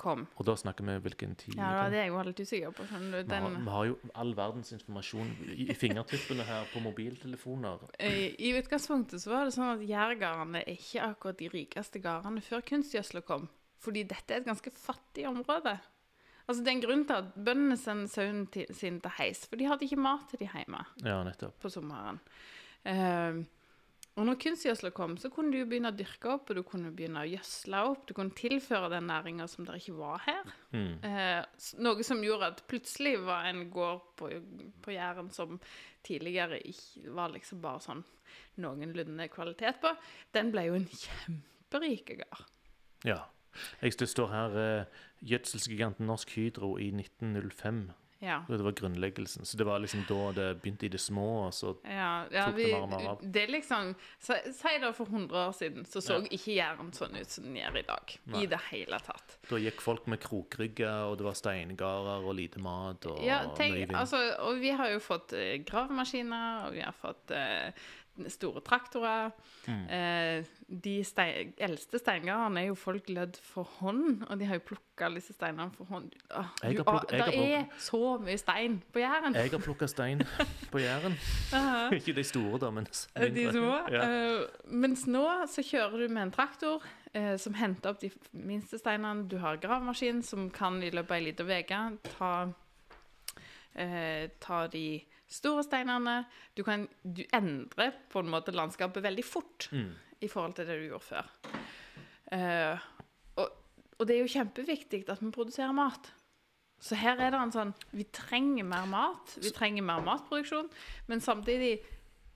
kom 0.00 0.26
Og 0.38 0.46
da 0.46 0.54
snakker 0.56 0.84
vi 0.86 0.96
hvilken 1.04 1.34
tid? 1.36 1.54
Ja, 1.56 1.70
det 1.70 1.78
da? 1.78 1.88
det 1.92 1.98
er 1.98 2.06
jeg 2.06 2.12
jo 2.12 2.22
litt 2.28 2.42
usikker 2.42 2.74
på. 2.76 2.86
Sånn, 2.90 3.06
den... 3.12 3.26
Vi 3.28 3.38
har, 3.38 3.56
vi 3.58 3.70
har 3.76 3.88
jo 3.90 3.96
all 4.22 4.34
verdens 4.38 4.72
informasjon 4.76 5.32
i, 5.48 5.68
i 5.70 5.76
fingertuppene 5.78 6.46
her 6.48 6.68
på 6.72 6.82
mobiltelefoner. 6.84 7.86
I, 8.00 8.12
I 8.48 8.52
utgangspunktet 8.60 9.22
så 9.22 9.32
var 9.34 9.48
det 9.48 9.54
sånn 9.56 9.74
at 9.76 9.86
jærgardene 9.88 10.62
er 10.64 10.74
ikke 10.76 11.06
akkurat 11.12 11.40
de 11.40 11.50
rikeste 11.52 12.02
gardene 12.04 12.44
før 12.44 12.64
kunstgjødsla 12.72 13.24
kom. 13.26 13.48
Fordi 13.82 14.04
dette 14.06 14.34
er 14.34 14.42
et 14.42 14.46
ganske 14.46 14.70
fattig 14.78 15.26
område. 15.28 15.78
Altså 16.46 16.62
Det 16.62 16.70
er 16.70 16.76
en 16.76 16.82
grunn 16.82 17.02
til 17.06 17.18
at 17.20 17.34
bøndene 17.34 17.76
sender 17.78 18.10
sauene 18.10 18.66
sine 18.74 19.00
til 19.02 19.12
heis, 19.18 19.44
for 19.46 19.58
de 19.58 19.66
hadde 19.70 19.86
ikke 19.86 19.98
mat 20.02 20.24
til 20.30 20.42
de 20.42 20.48
hjemme 20.50 20.80
Ja, 21.06 21.20
nettopp. 21.26 21.54
på 21.62 21.70
sommeren. 21.70 22.18
Eh, 22.84 23.42
og 24.12 24.26
når 24.28 24.36
kunstgjødsla 24.42 24.90
kom, 24.92 25.14
så 25.16 25.30
kunne 25.32 25.54
du 25.54 25.62
jo 25.62 25.66
begynne 25.70 25.88
å 25.88 25.96
dyrke 25.96 26.34
opp, 26.34 26.50
og 26.52 26.58
du 26.58 26.62
kunne 26.68 26.90
begynne 26.92 27.22
å 27.22 27.30
gjødsle 27.30 27.78
opp. 27.88 28.02
Du 28.08 28.12
kunne 28.16 28.36
tilføre 28.36 28.90
den 28.92 29.06
næringa 29.08 29.46
som 29.48 29.64
der 29.64 29.78
ikke 29.80 29.94
var 29.96 30.20
her. 30.26 30.50
Mm. 30.74 30.98
Eh, 31.08 31.68
noe 31.80 32.04
som 32.04 32.20
gjorde 32.24 32.50
at 32.52 32.60
plutselig 32.68 33.14
var 33.24 33.48
en 33.48 33.64
gård 33.72 34.02
på, 34.20 34.28
på 34.84 34.92
Jæren 34.92 35.32
som 35.32 35.56
tidligere 36.04 36.60
ikke 36.68 37.14
var 37.16 37.32
liksom 37.32 37.62
bare 37.64 37.80
sånn 37.86 38.04
noenlunde 38.60 39.28
kvalitet 39.32 39.80
på, 39.80 39.94
den 40.36 40.52
ble 40.52 40.66
jo 40.68 40.76
en 40.76 40.88
kjemperik 40.92 42.12
gård. 42.20 42.44
Ja. 43.08 43.22
Jeg, 43.80 43.96
står 44.08 44.28
her 44.32 44.54
eh, 44.60 45.00
gjødselsgiganten 45.28 46.08
Norsk 46.08 46.36
Hydro 46.36 46.74
i 46.80 46.88
1905. 46.92 47.84
Ja. 48.22 48.44
Det 48.48 48.62
var 48.62 48.72
grunnleggelsen. 48.78 49.44
Så 49.44 49.56
det 49.58 49.64
var 49.66 49.82
liksom 49.82 50.04
da 50.08 50.32
det 50.32 50.48
begynte 50.62 50.86
i 50.86 50.90
det 50.92 51.00
små. 51.02 51.46
og 51.46 51.54
så 51.54 51.74
Ja, 51.84 52.24
ja 52.30 52.44
Tok 52.46 52.56
det 52.56 52.64
vi, 52.64 52.72
mer 52.72 52.82
og 52.82 52.90
mer 52.92 53.08
av. 53.10 53.22
det 53.22 53.42
er 53.42 53.50
liksom 53.50 53.94
Si 54.22 54.74
da 54.78 54.86
det 54.86 54.92
for 54.96 55.10
100 55.10 55.48
år 55.48 55.52
siden, 55.58 55.86
så 55.86 56.00
så 56.00 56.20
ikke 56.22 56.54
Jæren 56.54 56.92
sånn 56.94 57.16
ut 57.18 57.30
som 57.30 57.44
den 57.48 57.56
gjør 57.58 57.78
i 57.80 57.82
dag. 57.88 58.14
Nei. 58.24 58.42
I 58.44 58.46
det 58.46 58.60
hele 58.70 59.00
tatt. 59.02 59.38
Da 59.48 59.58
gikk 59.58 59.82
folk 59.82 60.06
med 60.06 60.20
krokrygger, 60.22 61.08
og 61.10 61.18
det 61.18 61.26
var 61.26 61.34
steingarder 61.38 62.28
og 62.28 62.36
lite 62.38 62.62
mat 62.62 63.06
og 63.10 63.18
Ja, 63.24 63.42
tenk, 63.58 63.90
altså, 63.90 64.20
og 64.46 64.62
vi 64.62 64.70
har 64.70 64.92
jo 64.94 65.02
fått 65.02 65.34
eh, 65.34 65.58
gravemaskiner, 65.66 66.68
og 66.68 66.78
vi 66.78 66.86
har 66.86 66.94
fått 66.94 67.34
eh, 67.34 67.72
store 68.28 68.60
traktorer. 68.60 69.30
Mm. 69.66 69.84
Eh, 69.88 70.44
de 70.84 70.94
stein, 71.04 71.52
eldste 71.60 71.98
steingardene 72.00 72.60
er 72.60 72.70
jo 72.70 72.76
folk 72.78 73.08
lødd 73.08 73.38
for 73.44 73.68
hånd, 73.80 74.22
og 74.28 74.40
de 74.40 74.48
har 74.48 74.58
jo 74.58 74.64
plukka 74.72 75.08
disse 75.14 75.34
steinene 75.36 75.72
for 75.76 75.88
hånd. 75.90 76.10
Åh, 76.30 76.50
du, 76.60 76.66
jeg 76.68 76.84
har 76.86 77.06
det 77.10 77.20
er 77.42 77.66
så 77.80 78.16
mye 78.22 78.38
stein 78.40 78.78
på 78.92 79.02
Jæren. 79.02 79.36
Jeg 79.36 79.52
har 79.54 79.62
plukka 79.64 79.88
stein 79.90 80.24
på 80.70 80.82
Jæren. 80.82 81.16
Aha. 81.58 81.88
Ikke 81.98 82.14
de 82.16 82.24
store, 82.24 82.58
da, 82.62 82.70
men 82.70 82.88
De 82.88 83.46
små. 83.50 83.76
Ja. 83.92 84.08
uh, 84.08 84.42
mens 84.66 85.06
nå 85.06 85.24
så 85.48 85.64
kjører 85.64 86.04
du 86.04 86.08
med 86.12 86.28
en 86.28 86.34
traktor 86.34 86.84
eh, 87.12 87.36
som 87.40 87.54
henter 87.54 87.92
opp 87.92 88.02
de 88.02 88.10
minste 88.32 88.80
steinene. 88.80 89.28
Du 89.28 89.38
har 89.42 89.60
gravemaskin 89.62 90.22
som 90.26 90.50
kan 90.50 90.82
i 90.82 90.90
løpet 90.92 91.10
av 91.10 91.18
ei 91.20 91.26
lita 91.28 91.46
uke 91.48 91.82
ta, 92.16 92.32
eh, 93.74 94.28
ta 94.40 94.66
de 94.72 94.86
store 95.32 95.64
steinene. 95.66 96.18
Du 96.56 96.62
kan 96.66 96.86
du 97.02 97.22
endrer 97.32 97.92
på 98.12 98.20
en 98.22 98.30
måte 98.32 98.52
landskapet 98.54 99.02
veldig 99.04 99.24
fort 99.24 99.68
Mm. 99.72 99.94
i 100.22 100.28
forhold 100.28 100.54
til 100.58 100.66
det 100.68 100.78
du 100.80 100.88
gjorde 100.90 101.08
før. 101.08 101.30
Uh, 102.32 102.78
og, 103.36 103.48
og 103.98 104.06
det 104.08 104.16
er 104.16 104.22
jo 104.22 104.32
kjempeviktig 104.38 105.02
at 105.12 105.20
vi 105.22 105.30
produserer 105.34 105.72
mat. 105.76 106.12
Så 106.82 106.96
her 106.98 107.20
er 107.22 107.30
det 107.30 107.38
en 107.38 107.52
sånn 107.54 107.74
Vi 107.94 108.04
trenger 108.10 108.64
mer 108.66 108.86
mat. 108.90 109.36
Vi 109.38 109.50
trenger 109.54 109.84
mer 109.86 110.00
matproduksjon. 110.02 110.70
Men 111.08 111.20
samtidig 111.22 111.76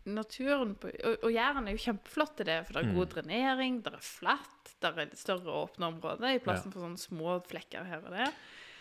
Naturen 0.07 0.77
på, 0.79 0.87
og, 1.03 1.17
og 1.27 1.33
Jæren 1.35 1.67
er 1.67 1.75
jo 1.75 1.81
kjempeflott 1.83 2.37
til 2.39 2.47
det, 2.47 2.61
for 2.69 2.77
det 2.77 2.83
er 2.85 2.91
Mm. 2.93 2.95
god 2.95 3.09
drenering, 3.11 3.79
det 3.83 3.93
er 3.97 4.05
flatt, 4.07 4.69
det 4.81 4.93
er 5.03 5.09
større 5.19 5.51
åpne 5.65 5.89
områder 5.89 6.37
i 6.37 6.39
plassen 6.39 6.71
for 6.71 6.85
sånne 6.85 7.01
små 7.03 7.41
flekker 7.43 7.83
her 7.89 8.05
og 8.07 8.13
der. 8.15 8.31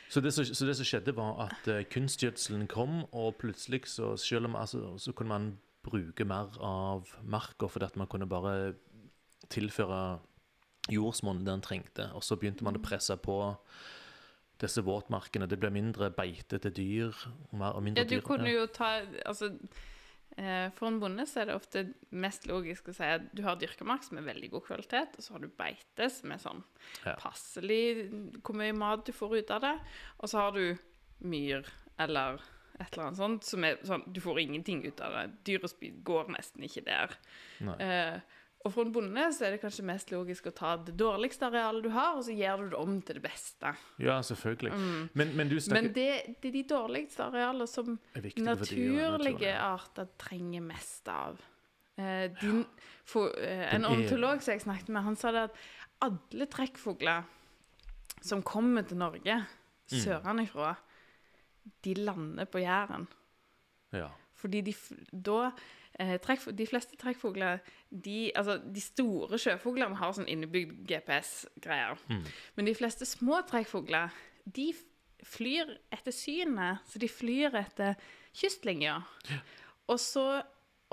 Så, 0.09 0.21
det, 0.21 0.31
som- 0.33 0.45
så 0.45 0.65
det 0.65 0.75
som 0.77 0.85
skjedde, 0.85 1.15
var 1.17 1.47
at 1.47 1.67
uh, 1.67 1.81
kunstgjødselen 1.91 2.67
kom, 2.67 3.03
og 3.11 3.35
plutselig 3.41 3.85
så, 3.89 4.13
selv 4.17 4.45
om, 4.45 4.55
altså, 4.55 4.97
så 5.01 5.11
kunne 5.11 5.29
man 5.29 5.47
bruke 5.85 6.25
mer 6.25 6.49
av 6.65 7.09
marka 7.23 7.67
fordi 7.69 7.85
at 7.85 7.95
man 7.97 8.07
kunne 8.07 8.25
bare 8.29 8.73
tilføre 9.49 10.19
jordsmonnet 10.91 11.45
det 11.45 11.51
den 11.53 11.61
trengte. 11.65 12.07
Og 12.13 12.23
så 12.23 12.35
begynte 12.37 12.63
man 12.65 12.77
å 12.77 12.81
presse 12.83 13.17
på 13.17 13.35
disse 14.61 14.81
våtmarkene. 14.85 15.47
Det 15.49 15.59
ble 15.59 15.69
mindre 15.73 16.11
beite 16.15 16.59
til 16.61 16.71
dyr. 16.77 17.25
Og, 17.51 17.83
mindre 17.83 18.03
Ja, 18.03 18.09
du 18.09 18.15
dyr. 18.15 18.21
kunne 18.25 18.49
jo 18.53 18.65
ta 18.67 19.01
Altså, 19.25 19.45
eh, 19.45 19.83
for 20.75 20.87
en 20.89 20.99
bonde 20.99 21.23
så 21.29 21.41
er 21.41 21.45
det 21.49 21.55
ofte 21.55 21.83
mest 22.11 22.43
logisk 22.49 22.89
å 22.91 22.95
si 22.97 23.03
at 23.07 23.29
du 23.35 23.41
har 23.45 23.55
dyrkemark 23.55 24.03
som 24.03 24.17
er 24.19 24.25
veldig 24.27 24.49
god 24.51 24.65
kvalitet, 24.67 25.15
og 25.15 25.23
så 25.23 25.33
har 25.37 25.39
du 25.45 25.47
beite 25.47 26.09
som 26.11 26.31
er 26.35 26.41
sånn 26.43 26.63
Ja. 27.05 27.15
passelig 27.21 28.09
hvor 28.43 28.55
mye 28.59 28.73
mat 28.75 29.05
du 29.07 29.13
får 29.15 29.37
ut 29.37 29.51
av 29.55 29.61
det, 29.61 29.79
og 30.19 30.27
så 30.29 30.37
har 30.43 30.51
du 30.51 30.77
myr 31.23 31.63
eller 31.97 32.41
et 32.79 32.91
eller 32.91 33.05
annet 33.07 33.17
sånt 33.21 33.43
som 33.47 33.63
er 33.63 33.77
sånn 33.87 34.03
Du 34.11 34.19
får 34.19 34.39
ingenting 34.41 34.81
ut 34.85 34.99
av 34.99 35.13
det. 35.13 35.43
Dyret 35.47 36.03
går 36.03 36.27
nesten 36.35 36.63
ikke 36.67 36.83
der. 36.83 37.13
Nei. 37.63 37.75
Eh, 37.79 38.19
og 38.65 38.73
for 38.73 38.81
en 38.87 38.91
bonde 38.95 39.23
så 39.35 39.45
er 39.45 39.53
det 39.55 39.61
kanskje 39.61 39.85
mest 39.85 40.09
logisk 40.09 40.47
å 40.49 40.53
ta 40.57 40.71
det 40.81 40.95
dårligste 40.97 41.45
arealet 41.45 41.85
du 41.85 41.89
har, 41.93 42.15
og 42.17 42.23
så 42.25 42.33
gjør 42.33 42.63
du 42.63 42.69
det 42.73 42.79
om 42.81 42.95
til 43.05 43.19
det 43.19 43.23
beste. 43.27 43.73
Ja, 44.01 44.15
selvfølgelig. 44.25 44.71
Men, 45.13 45.35
men 45.37 45.51
du 45.51 45.59
snakker 45.61 45.83
Men 45.83 45.91
det, 45.93 46.07
det 46.41 46.49
er 46.49 46.55
de 46.55 46.63
dårligste 46.71 47.27
arealene 47.27 47.67
som 47.69 47.99
naturlige 48.41 49.53
arter 49.61 50.09
trenger 50.17 50.65
mest 50.65 51.11
av. 51.13 51.37
Eh, 51.95 52.25
de, 52.41 52.63
for, 53.07 53.29
eh, 53.37 53.67
en 53.75 53.85
ornitolog 53.87 54.41
som 54.41 54.55
jeg 54.55 54.65
snakket 54.65 54.89
med, 54.89 55.05
han 55.05 55.15
sa 55.19 55.31
det 55.31 55.45
at 55.51 55.61
alle 56.09 56.49
trekkfugler 56.51 57.29
som 58.25 58.41
kommer 58.43 58.83
til 58.89 58.97
Norge 58.97 59.43
Mm. 59.85 59.99
sørenifra, 60.01 60.75
de 61.85 61.93
lander 61.93 62.45
på 62.45 62.57
Jæren. 62.57 63.07
Ja. 63.93 64.07
Fordi 64.33 64.61
de, 64.61 64.73
da 65.11 65.51
De 65.95 66.67
fleste 66.67 66.97
trekkfugler 66.99 67.61
de, 67.89 68.31
altså, 68.35 68.57
de 68.59 68.81
store 68.83 69.39
sjøfuglene 69.39 69.95
har 69.95 70.15
sånn 70.15 70.27
innebygd 70.27 70.81
GPS-greier. 70.89 72.01
Mm. 72.11 72.25
Men 72.57 72.67
de 72.67 72.75
fleste 72.75 73.07
små 73.07 73.39
trekkfugler 73.47 74.11
de 74.43 74.73
flyr 75.25 75.71
etter 75.95 76.13
synet, 76.13 76.83
så 76.89 76.99
de 77.01 77.09
flyr 77.09 77.55
etter 77.57 77.95
kystlinja. 78.35 78.99
Og 79.87 80.01
så 80.01 80.43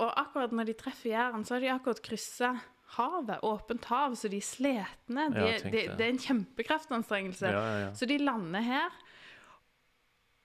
Og 0.01 0.09
akkurat 0.17 0.55
når 0.57 0.71
de 0.71 0.75
treffer 0.81 1.11
Jæren, 1.11 1.43
så 1.45 1.55
har 1.55 1.61
de 1.61 1.69
akkurat 1.69 1.99
kryssa 2.03 2.55
havet, 2.97 3.43
åpent 3.45 3.85
hav, 3.91 4.15
så 4.17 4.29
de 4.33 4.39
er 4.41 4.47
sletne. 4.47 5.27
De, 5.35 5.43
Ja, 5.45 5.59
de, 5.65 5.83
det, 5.99 6.01
er 6.01 6.13
en 6.13 6.19
kjempekraftanstrengelse. 6.19 7.51
Ja, 7.53 7.61
ja, 7.61 7.79
ja. 7.85 7.91
Så 7.95 8.09
de 8.09 8.17
lander 8.19 8.65
her, 8.65 8.97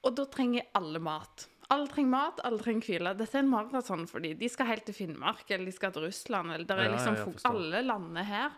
og 0.04 0.18
da 0.20 0.28
trenger 0.32 0.68
alle 0.78 1.00
mat. 1.00 1.48
Alle 1.70 1.88
trenger 1.92 2.10
mat, 2.14 2.40
alle 2.48 2.60
trenger 2.64 2.86
hvile. 2.88 3.12
Dette 3.20 3.36
er 3.36 3.44
en 3.44 3.50
maraton 3.52 4.06
for 4.08 4.24
dem. 4.24 4.38
De 4.40 4.48
skal 4.50 4.70
helt 4.70 4.86
til 4.88 4.96
Finnmark, 4.96 5.44
eller 5.52 5.66
de 5.68 5.72
skal 5.76 5.92
til 5.92 6.06
Russland. 6.08 6.52
eller 6.54 6.66
der 6.70 6.78
er 6.86 6.94
liksom 6.94 7.18
ja, 7.18 7.26
ja. 7.26 7.50
Alle 7.52 7.82
landene 7.84 8.24
her. 8.24 8.52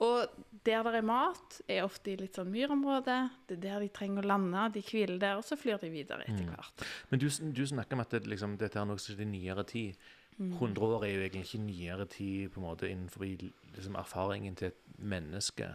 Og 0.00 0.28
der 0.64 0.82
det 0.86 0.94
er 0.94 1.02
mat, 1.02 1.56
er 1.68 1.82
ofte 1.84 2.12
i 2.12 2.16
litt 2.20 2.36
sånn 2.38 2.52
myrområde. 2.54 3.16
Det 3.48 3.56
er 3.58 3.60
der 3.64 3.80
de 3.80 3.88
trenger 3.88 4.22
å 4.22 4.30
lande. 4.30 4.62
De 4.76 4.82
hviler 4.86 5.18
der, 5.18 5.36
og 5.40 5.44
så 5.44 5.58
flyr 5.58 5.80
de 5.82 5.90
videre 5.90 6.22
etter 6.22 6.44
Mm. 6.46 6.54
hvert. 6.54 6.86
Men 7.10 7.18
du, 7.20 7.28
du 7.28 7.66
snakker 7.66 7.94
om 7.98 8.00
at 8.00 8.10
det, 8.10 8.22
liksom, 8.30 8.56
dette 8.56 8.78
er 8.78 8.86
noe 8.86 8.96
som 9.02 9.20
i 9.20 9.24
nyere 9.26 9.64
tid. 9.66 9.96
Mm. 10.38 10.52
100 10.54 10.86
år 10.86 11.04
er 11.04 11.12
jo 11.16 11.20
egentlig 11.26 11.44
ikke 11.50 11.64
nyere 11.66 12.06
tid 12.08 12.52
på 12.54 12.60
en 12.62 12.66
måte 12.68 12.86
innenfor 12.88 13.26
liksom, 13.74 13.96
erfaringen 13.98 14.54
til 14.56 14.68
et 14.68 14.78
menneske. 15.02 15.66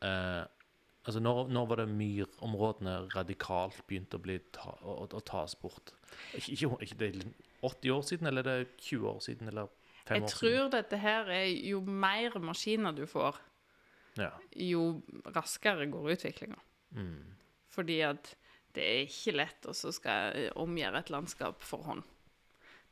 Eh, 0.00 0.44
altså, 1.04 1.20
når, 1.20 1.48
når 1.48 1.66
var 1.70 1.76
det 1.82 1.88
myrområdene 1.88 2.96
radikalt 3.14 3.80
begynte 3.88 4.18
å, 4.18 4.22
bli 4.22 4.38
ta, 4.54 4.74
å, 4.82 5.06
å 5.08 5.20
tas 5.26 5.54
bort? 5.60 5.94
Ikke, 6.38 6.70
ikke, 6.84 6.98
det 7.00 7.08
er 7.08 7.22
80 7.62 7.94
år 7.94 8.02
siden, 8.08 8.26
eller 8.30 8.46
er 8.46 8.64
det 8.64 8.76
20 8.82 9.08
år 9.08 9.20
siden? 9.24 9.48
Eller 9.52 9.70
5 10.08 10.16
Jeg 10.16 10.22
år 10.22 10.28
siden. 10.28 10.38
tror 10.40 10.70
dette 10.76 10.98
her 11.02 11.30
er 11.30 11.46
jo 11.70 11.80
mer 11.86 12.38
maskiner 12.42 12.94
du 12.96 13.04
får, 13.06 13.38
Ja. 14.18 14.30
jo 14.56 15.02
raskere 15.32 15.86
går 15.90 16.10
utviklinga. 16.16 16.58
Mm. 16.92 17.36
Fordi 17.72 18.00
at 18.04 18.34
det 18.74 18.82
er 18.84 19.06
ikke 19.06 19.32
lett 19.36 19.66
å 19.68 19.72
skal 19.72 20.50
omgjøre 20.60 20.98
et 21.00 21.10
landskap 21.12 21.62
for 21.64 21.82
hånd. 21.86 22.02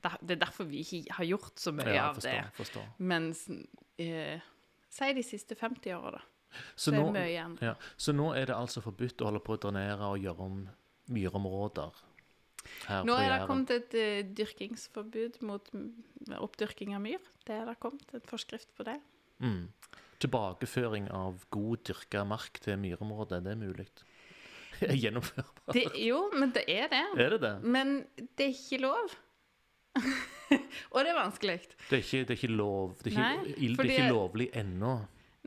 Det 0.00 0.32
er 0.32 0.40
derfor 0.40 0.64
vi 0.64 0.80
ikke 0.80 1.12
har 1.18 1.24
gjort 1.28 1.60
så 1.60 1.72
mye 1.76 1.92
ja 1.92 2.06
av 2.08 2.14
forstår, 2.16 2.30
det. 2.46 2.52
forstår. 2.56 2.86
Mens 2.98 3.42
eh, 4.00 4.40
Si 4.90 5.12
de 5.12 5.22
siste 5.22 5.54
50 5.54 5.92
åra, 5.94 6.10
da. 6.16 6.22
Så 6.74 6.92
det 6.92 7.00
er 7.00 7.06
nå, 7.06 7.14
mye 7.14 7.30
igjen. 7.30 7.56
ja, 7.64 7.74
så 7.96 8.14
nå 8.16 8.30
er 8.34 8.50
det 8.50 8.56
altså 8.58 8.82
forbudt 8.84 9.22
å 9.22 9.30
holde 9.30 9.42
på 9.46 9.56
å 9.56 9.60
drenere 9.62 10.12
og 10.12 10.22
gjøre 10.22 10.46
om 10.46 10.62
myrområder 11.10 12.06
her 12.86 13.06
Nå 13.08 13.16
på 13.16 13.22
er 13.22 13.32
det 13.32 13.46
kommet 13.48 13.72
et 13.74 13.96
uh, 13.96 14.20
dyrkingsforbud 14.36 15.40
mot 15.48 15.70
oppdyrking 16.40 16.94
av 16.96 17.02
myr. 17.04 17.22
Det 17.46 17.56
er 17.56 17.66
det 17.70 17.78
kommet 17.82 18.14
en 18.16 18.24
forskrift 18.28 18.68
på 18.76 18.86
det. 18.88 18.98
Mm. 19.40 19.70
Tilbakeføring 20.20 21.08
av 21.16 21.46
god 21.54 21.84
dyrka 21.88 22.26
mark 22.28 22.60
til 22.60 22.76
myrområder, 22.82 23.40
det 23.44 23.54
er 23.54 23.60
mulig. 23.60 23.88
Gjennomførbart. 25.02 25.72
det. 25.76 25.86
Jo, 26.04 26.26
men 26.36 26.52
det 26.56 26.66
er 26.68 26.90
det. 26.92 27.04
Er 27.16 27.36
det 27.36 27.40
det? 27.46 27.54
Men 27.64 27.96
det 28.18 28.50
er 28.50 28.54
ikke 28.54 28.82
lov. 28.84 29.16
Og 30.92 31.00
det 31.02 31.10
er 31.10 31.16
vanskelig. 31.16 31.56
Det 31.88 31.96
er 31.98 32.04
ikke, 32.04 32.20
det 32.26 32.34
er 32.34 32.38
ikke 32.38 32.52
lov 32.52 32.92
Det 33.00 33.10
er 33.10 33.16
ikke, 33.16 33.24
Nei, 33.24 33.70
det 33.70 33.86
er 33.86 33.90
ikke 33.96 34.12
lovlig 34.12 34.50
ennå. 34.60 34.94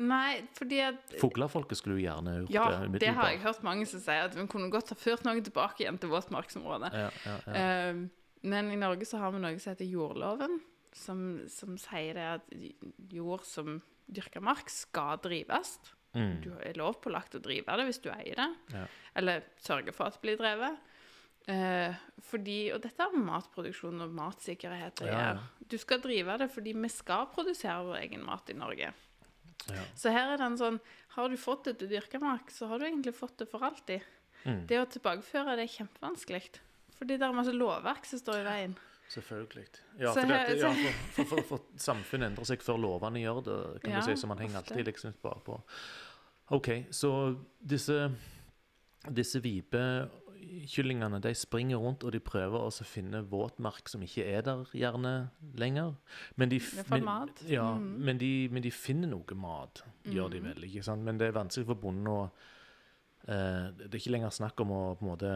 Nei, 0.02 0.42
fordi 0.58 0.80
at 0.82 1.12
Fuglefolket 1.22 1.78
skulle 1.78 2.00
jo 2.00 2.08
gjerne 2.08 2.32
gjort 2.42 2.54
Ja, 2.56 2.64
det 2.90 3.00
det 3.04 3.12
har 3.14 3.28
jeg 3.30 3.44
hørt 3.44 3.62
mange 3.66 3.86
som 3.86 4.02
sier, 4.02 4.24
at 4.26 4.34
vi 4.36 4.46
kunne 4.50 4.72
godt 4.74 4.90
ha 4.90 4.96
ført 4.98 5.22
noen 5.28 5.44
tilbake 5.46 5.84
igjen 5.86 6.00
til 6.02 6.10
våtmarksområdet. 6.10 6.90
Ja, 6.98 7.10
ja, 7.28 7.36
ja. 7.46 7.54
Eh, 7.92 8.00
men 8.50 8.72
i 8.74 8.80
Norge 8.82 9.06
så 9.06 9.20
har 9.22 9.32
vi 9.36 9.40
noe 9.44 9.60
som 9.62 9.72
heter 9.76 9.86
jordloven, 9.86 10.58
som, 10.98 11.22
som 11.48 11.78
sier 11.78 12.18
det 12.18 12.26
at 12.40 12.50
jord 13.14 13.46
som 13.46 13.78
dyrka 14.10 14.42
mark 14.44 14.70
skal 14.74 15.22
drives. 15.24 15.78
Mm. 16.18 16.42
Du 16.42 16.50
er 16.58 16.74
lovpålagt 16.78 17.38
å 17.38 17.42
drive 17.42 17.78
det 17.78 17.86
hvis 17.88 18.02
du 18.04 18.10
eier 18.14 18.36
det, 18.42 18.50
Ja. 18.74 18.84
eller 19.16 19.46
sørge 19.62 19.94
for 19.94 20.10
at 20.10 20.18
det 20.18 20.26
blir 20.26 20.42
drevet. 20.42 20.82
Eh, 21.48 21.94
fordi, 22.24 22.72
og 22.74 22.82
dette 22.82 23.04
har 23.04 23.12
med 23.14 23.26
matproduksjon 23.28 24.02
og 24.06 24.14
matsikkerhet 24.16 25.02
å 25.04 25.08
gjøre. 25.10 25.32
ja. 25.38 25.66
Du 25.70 25.78
skal 25.78 26.00
drive 26.04 26.38
det 26.40 26.50
fordi 26.52 26.74
vi 26.74 26.90
skal 26.90 27.26
produsere 27.34 27.82
vår 27.88 28.02
egen 28.04 28.24
mat 28.26 28.50
i 28.50 28.54
Norge. 28.58 28.92
Ja. 29.72 29.84
Så 29.96 30.12
her 30.12 30.34
er 30.34 30.42
det 30.42 30.48
en 30.50 30.60
sånn 30.60 30.80
Har 31.16 31.30
du 31.30 31.38
fått 31.40 31.70
det 31.70 31.78
til 31.80 31.92
dyrkemark, 31.94 32.50
så 32.52 32.68
har 32.68 32.82
du 32.82 32.88
egentlig 32.88 33.14
fått 33.16 33.38
det 33.40 33.48
for 33.52 33.64
alltid. 33.64 34.02
Mm. 34.44 34.64
Det 34.68 34.80
å 34.82 34.88
tilbakeføre 34.90 35.54
det 35.56 35.68
er 35.68 35.76
kjempevanskelig. 35.76 36.48
Fordi 36.98 37.20
det 37.20 37.28
er 37.28 37.36
masse 37.38 37.54
lovverk 37.54 38.08
som 38.10 38.22
står 38.22 38.42
i 38.42 38.48
veien. 38.48 38.74
Selvfølgelig. 39.14 39.66
Ja, 40.00 40.14
for, 40.16 40.26
det, 40.26 40.40
ja, 40.58 40.72
for, 41.14 41.28
for, 41.30 41.42
for, 41.52 41.66
samfunnet 41.78 42.32
endrer 42.32 42.48
seg 42.50 42.64
før 42.66 42.80
lovene 42.82 43.22
gjør 43.22 43.42
det, 43.46 43.58
kan 43.84 43.94
Ja, 43.94 44.02
du 44.02 44.10
si, 44.10 44.16
så 44.18 44.30
man 44.32 44.42
henger 44.42 44.62
ofte. 44.64 44.74
alltid 44.74 44.90
liksom 44.90 45.14
bakpå. 45.22 45.60
OK, 46.58 46.70
så 46.90 47.12
disse, 47.60 48.08
disse 49.14 49.42
vipekyllingene, 50.54 51.20
de 51.22 51.34
springer 51.36 51.78
rundt, 51.82 52.04
og 52.04 52.12
de 52.16 52.20
prøver 52.24 52.64
å 52.68 52.72
finne 52.86 53.22
våtmark 53.30 53.90
som 53.90 54.02
ikke 54.06 54.26
er 54.26 54.42
der 54.46 54.64
gjerne 54.74 55.30
lenger. 55.60 55.96
Men 56.36 56.50
de, 56.50 56.60
men-. 56.90 57.06
Ja, 57.50 57.74
mm. 57.76 58.00
men, 58.10 58.18
de, 58.22 58.32
men 58.52 58.64
de 58.64 58.72
finner 58.72 59.08
noe 59.10 59.36
mat, 59.36 59.84
gjør 60.06 60.30
de 60.32 60.40
Mhm. 60.42 60.50
vel, 60.54 60.64
ikke 60.70 60.84
sant? 60.84 61.04
Men 61.04 61.18
det 61.18 61.28
er 61.28 61.38
vanskelig 61.40 61.66
for 61.66 61.76
bonden 61.76 62.08
å 62.08 62.32
eh, 63.28 63.72
Det 63.78 63.94
er 63.94 64.00
ikke 64.02 64.12
lenger 64.18 64.30
snakk 64.36 64.60
om 64.60 64.72
å 64.76 64.82
på 65.00 65.06
en 65.06 65.12
måte 65.14 65.30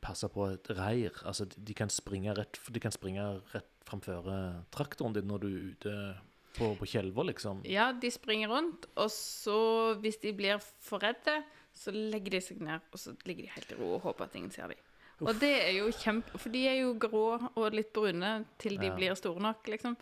passe 0.00 0.28
på 0.32 0.46
et 0.54 0.70
reir. 0.78 1.12
Altså, 1.24 1.44
de- 1.44 1.60
de 1.62 1.74
kan 1.74 1.88
springe 1.88 2.32
rett, 2.34 2.58
de 2.72 2.80
kan 2.80 2.90
springe 2.90 3.42
rett 3.52 3.68
framfor 3.84 4.64
traktoren 4.72 5.12
din 5.12 5.28
når 5.28 5.40
du 5.40 5.46
er 5.48 5.72
ute 5.74 6.16
på, 6.56 6.70
på 6.78 6.86
Kjelva, 6.86 7.24
liksom. 7.30 7.62
Ja, 7.68 7.90
de 7.92 8.10
springer 8.14 8.48
rundt, 8.52 8.86
og 8.96 9.10
så, 9.10 9.58
hvis 10.02 10.20
de 10.22 10.32
blir 10.36 10.60
for 10.84 11.02
redde, 11.02 11.40
så 11.74 11.90
legger 11.94 12.36
de 12.36 12.40
seg 12.46 12.60
ned, 12.62 12.80
og 12.94 13.00
så 13.02 13.14
ligger 13.26 13.48
de 13.48 13.54
helt 13.56 13.72
i 13.74 13.78
ro 13.80 13.94
og 13.96 14.04
håper 14.06 14.28
at 14.28 14.36
ingen 14.38 14.52
ser 14.54 14.70
dem. 14.70 14.78
Og 15.24 15.34
det 15.40 15.50
er 15.62 15.72
jo 15.78 15.88
kjempe... 15.94 16.38
For 16.38 16.50
de 16.50 16.64
er 16.68 16.80
jo 16.82 16.92
grå 16.98 17.24
og 17.54 17.74
litt 17.74 17.92
brune 17.94 18.44
til 18.58 18.78
de 18.78 18.88
Ja. 18.90 18.94
blir 18.96 19.14
store 19.18 19.40
nok, 19.42 19.66
liksom. 19.70 19.96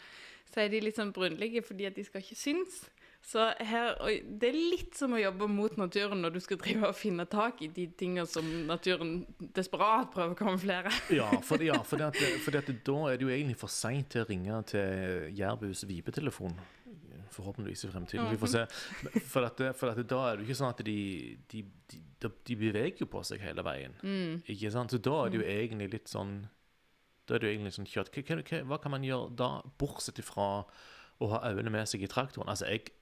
Så 0.53 0.61
er 0.65 0.69
de 0.73 0.81
litt 0.81 0.97
sånn 0.97 1.13
brunlige 1.13 1.63
fordi 1.65 1.87
at 1.89 1.97
de 1.97 2.05
skal 2.05 2.21
ikke 2.25 2.37
synes. 2.37 2.79
Så 3.23 3.45
her, 3.63 3.95
det 4.27 4.49
er 4.51 4.57
litt 4.57 4.97
som 4.99 5.15
å 5.15 5.21
jobbe 5.21 5.47
mot 5.47 5.77
naturen 5.79 6.25
når 6.25 6.35
du 6.35 6.41
skal 6.43 6.59
drive 6.59 6.89
og 6.91 6.97
finne 6.99 7.23
tak 7.31 7.61
i 7.63 7.69
de 7.71 7.87
tingene 7.99 8.27
som 8.27 8.47
naturen 8.67 9.21
desperat 9.55 10.11
prøver 10.13 10.35
å 10.35 10.39
kamuflere. 10.39 10.93
Ja, 11.21 11.29
for, 11.47 11.63
ja, 11.63 11.79
fordi 11.87 12.09
at, 12.09 12.19
fordi 12.43 12.59
at 12.59 12.71
da 12.87 12.97
er 13.09 13.19
det 13.21 13.27
jo 13.27 13.31
egentlig 13.33 13.59
for 13.61 13.71
seint 13.73 14.11
til 14.13 14.25
å 14.25 14.29
ringe 14.29 14.59
til 14.73 15.29
Jærbus 15.39 15.85
vipetelefon. 15.89 16.57
Forhåpentligvis 17.33 17.87
i 17.87 17.91
fremtiden. 17.93 18.27
Vi 18.35 18.41
får 18.41 18.51
se. 18.53 18.63
For, 19.31 19.47
at, 19.47 19.61
for 19.79 19.93
at 19.93 20.01
da 20.09 20.19
er 20.27 20.37
det 20.37 20.43
jo 20.43 20.49
ikke 20.51 20.59
sånn 20.59 20.75
at 20.75 20.83
de, 20.85 20.97
de, 21.53 21.63
de, 21.93 22.01
de, 22.21 22.31
de 22.51 22.57
beveger 22.59 23.05
jo 23.05 23.09
på 23.13 23.23
seg 23.25 23.41
hele 23.45 23.65
veien. 23.65 23.95
Mm. 24.03 24.43
Ikke 24.53 24.73
sant? 24.75 24.93
Så 24.93 25.01
da 25.01 25.15
er 25.23 25.33
det 25.33 25.41
jo 25.41 25.47
egentlig 25.47 25.93
litt 25.95 26.13
sånn 26.13 26.43
Da 27.29 27.37
er 27.37 27.41
det 27.45 27.49
jo 27.49 27.55
egentlig 27.55 27.77
sånn 27.79 27.89
kjørt. 27.89 28.11
Hva, 28.19 28.43
hva, 28.43 28.65
hva 28.73 28.81
kan 28.83 28.93
man 28.97 29.07
gjøre 29.07 29.31
da, 29.39 29.53
bortsett 29.81 30.21
ifra 30.21 30.49
å 31.23 31.31
ha 31.31 31.41
øynene 31.49 31.73
med 31.73 31.89
seg 31.89 32.03
i 32.03 32.11
traktoren? 32.11 32.51
Altså, 32.51 32.67
jeg, 32.69 32.93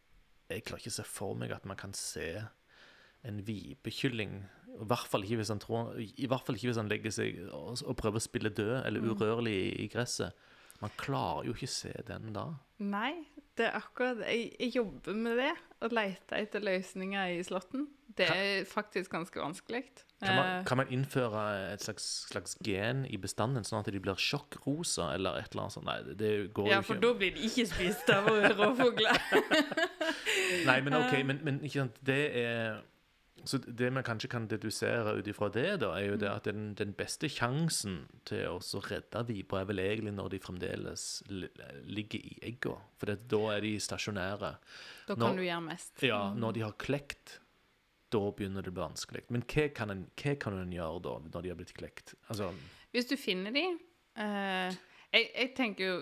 jeg 0.50 0.64
klarer 0.66 0.82
ikke 0.82 0.92
å 0.92 0.98
se 0.98 1.06
for 1.06 1.36
meg 1.38 1.52
at 1.54 1.66
man 1.68 1.78
kan 1.80 1.92
se 1.96 2.42
en 3.26 3.40
vipekylling 3.44 4.38
I 4.80 4.86
hvert 4.88 5.08
fall 5.10 5.24
ikke 5.26 5.40
hvis 5.42 5.50
han, 5.52 5.60
tror, 5.60 5.90
i 6.00 6.26
hvert 6.30 6.46
fall 6.46 6.56
ikke 6.56 6.70
hvis 6.70 6.78
han 6.80 6.88
legger 6.90 7.12
seg 7.12 7.40
og, 7.52 7.82
og 7.84 7.96
prøver 7.98 8.20
å 8.20 8.24
spille 8.24 8.52
død 8.54 8.76
eller 8.86 9.00
Mm. 9.04 9.10
urørlig 9.12 9.52
i, 9.52 9.70
i 9.84 9.88
gresset. 9.92 10.32
Man 10.80 10.92
klarer 10.96 11.44
jo 11.44 11.52
ikke 11.52 11.68
å 11.68 11.72
se 11.74 11.92
den 12.08 12.30
da. 12.32 12.46
Nei, 12.80 13.26
det 13.60 13.68
er 13.68 13.76
akkurat 13.76 14.22
Jeg, 14.24 14.50
jeg 14.58 14.76
jobber 14.80 15.16
med 15.16 15.40
det, 15.42 15.54
Å 15.84 15.90
lete 15.92 16.38
etter 16.40 16.64
løsninger 16.64 17.36
i 17.36 17.42
slåtten. 17.44 17.86
Det 18.16 18.26
er 18.26 18.64
faktisk 18.68 19.12
ganske 19.14 19.40
vanskelig. 19.40 19.84
Kan 20.20 20.34
man, 20.36 20.46
Eh, 20.60 20.64
kan 20.66 20.76
man 20.76 20.90
innføre 20.92 21.72
et 21.72 21.82
slags, 21.82 22.26
slags 22.28 22.56
gen 22.64 23.06
i 23.08 23.16
bestanden, 23.16 23.64
sånn 23.64 23.80
at 23.80 23.88
de 23.92 24.00
blir 24.02 24.18
sjokkrosa 24.20 25.14
eller 25.14 25.38
et 25.40 25.54
eller 25.54 25.62
annet 25.62 25.76
sånt? 25.76 25.86
Nei, 25.88 26.14
det, 26.20 26.32
går 26.52 26.68
ja, 26.68 26.80
jo 26.82 26.88
for 26.90 27.00
da 27.00 27.12
blir 27.16 27.32
de 27.36 27.46
ikke 27.48 27.64
spist 27.70 28.12
av 28.12 28.28
rovfugler. 28.58 29.16
Nei, 30.68 30.80
men 30.84 30.98
ok, 30.98 31.14
men, 31.24 31.40
men 31.46 31.62
ikke 31.64 31.86
sant, 31.86 32.00
det 32.04 32.20
er 32.42 32.82
Så 33.48 33.58
det 33.58 33.90
man 33.92 34.04
kanskje 34.04 34.30
kan 34.32 34.46
dedusere 34.50 35.14
ut 35.18 35.28
ifra 35.30 35.48
det, 35.52 35.80
da, 35.82 35.92
er 35.96 36.10
jo 36.12 36.16
det 36.20 36.28
at 36.30 36.48
den, 36.48 36.72
den 36.78 36.92
beste 36.96 37.28
sjansen 37.32 38.02
til 38.28 38.46
å 38.50 38.82
redde 38.86 39.22
redde 39.24 39.44
på, 39.48 39.58
er 39.58 39.68
vel 39.68 39.82
egentlig 39.82 40.14
når 40.16 40.34
de 40.34 40.40
fremdeles 40.42 41.04
ligger 41.28 42.20
i 42.20 42.38
egga. 42.52 42.76
For 43.00 43.10
det, 43.10 43.18
da 43.30 43.42
er 43.54 43.64
de 43.64 43.74
stasjonære. 43.80 44.52
Da 45.08 45.14
kan 45.14 45.30
kan 45.30 45.38
du 45.38 45.44
gjøre 45.46 45.64
mest. 45.68 45.94
Ja, 46.02 46.20
når 46.34 46.56
de 46.56 46.64
har 46.66 46.76
klekt, 46.80 47.38
da 48.10 48.22
begynner 48.34 48.64
det 48.64 48.72
å 48.72 48.76
bli 48.76 48.82
vanskelig. 48.84 49.24
Men 49.30 49.44
hva 49.46 49.68
kan 49.74 49.94
en, 49.94 50.06
hva 50.18 50.34
kan 50.40 50.58
en 50.58 50.74
gjøre 50.74 51.02
da, 51.06 51.16
når 51.30 51.46
de 51.46 51.52
har 51.52 51.60
blitt 51.60 51.74
klekt? 51.76 52.14
Altså, 52.28 52.50
Hvis 52.90 53.06
du 53.10 53.16
finner 53.20 53.54
de 53.54 53.66
uh, 53.70 54.70
jeg, 55.10 55.30
jeg 55.34 55.52
tenker 55.56 55.84
jo 55.84 55.94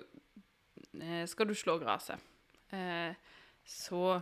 eh, 1.01 1.25
Skal 1.29 1.49
du 1.49 1.55
slå 1.57 1.79
gresset, 1.81 2.21
uh, 2.73 3.13
så 3.69 4.21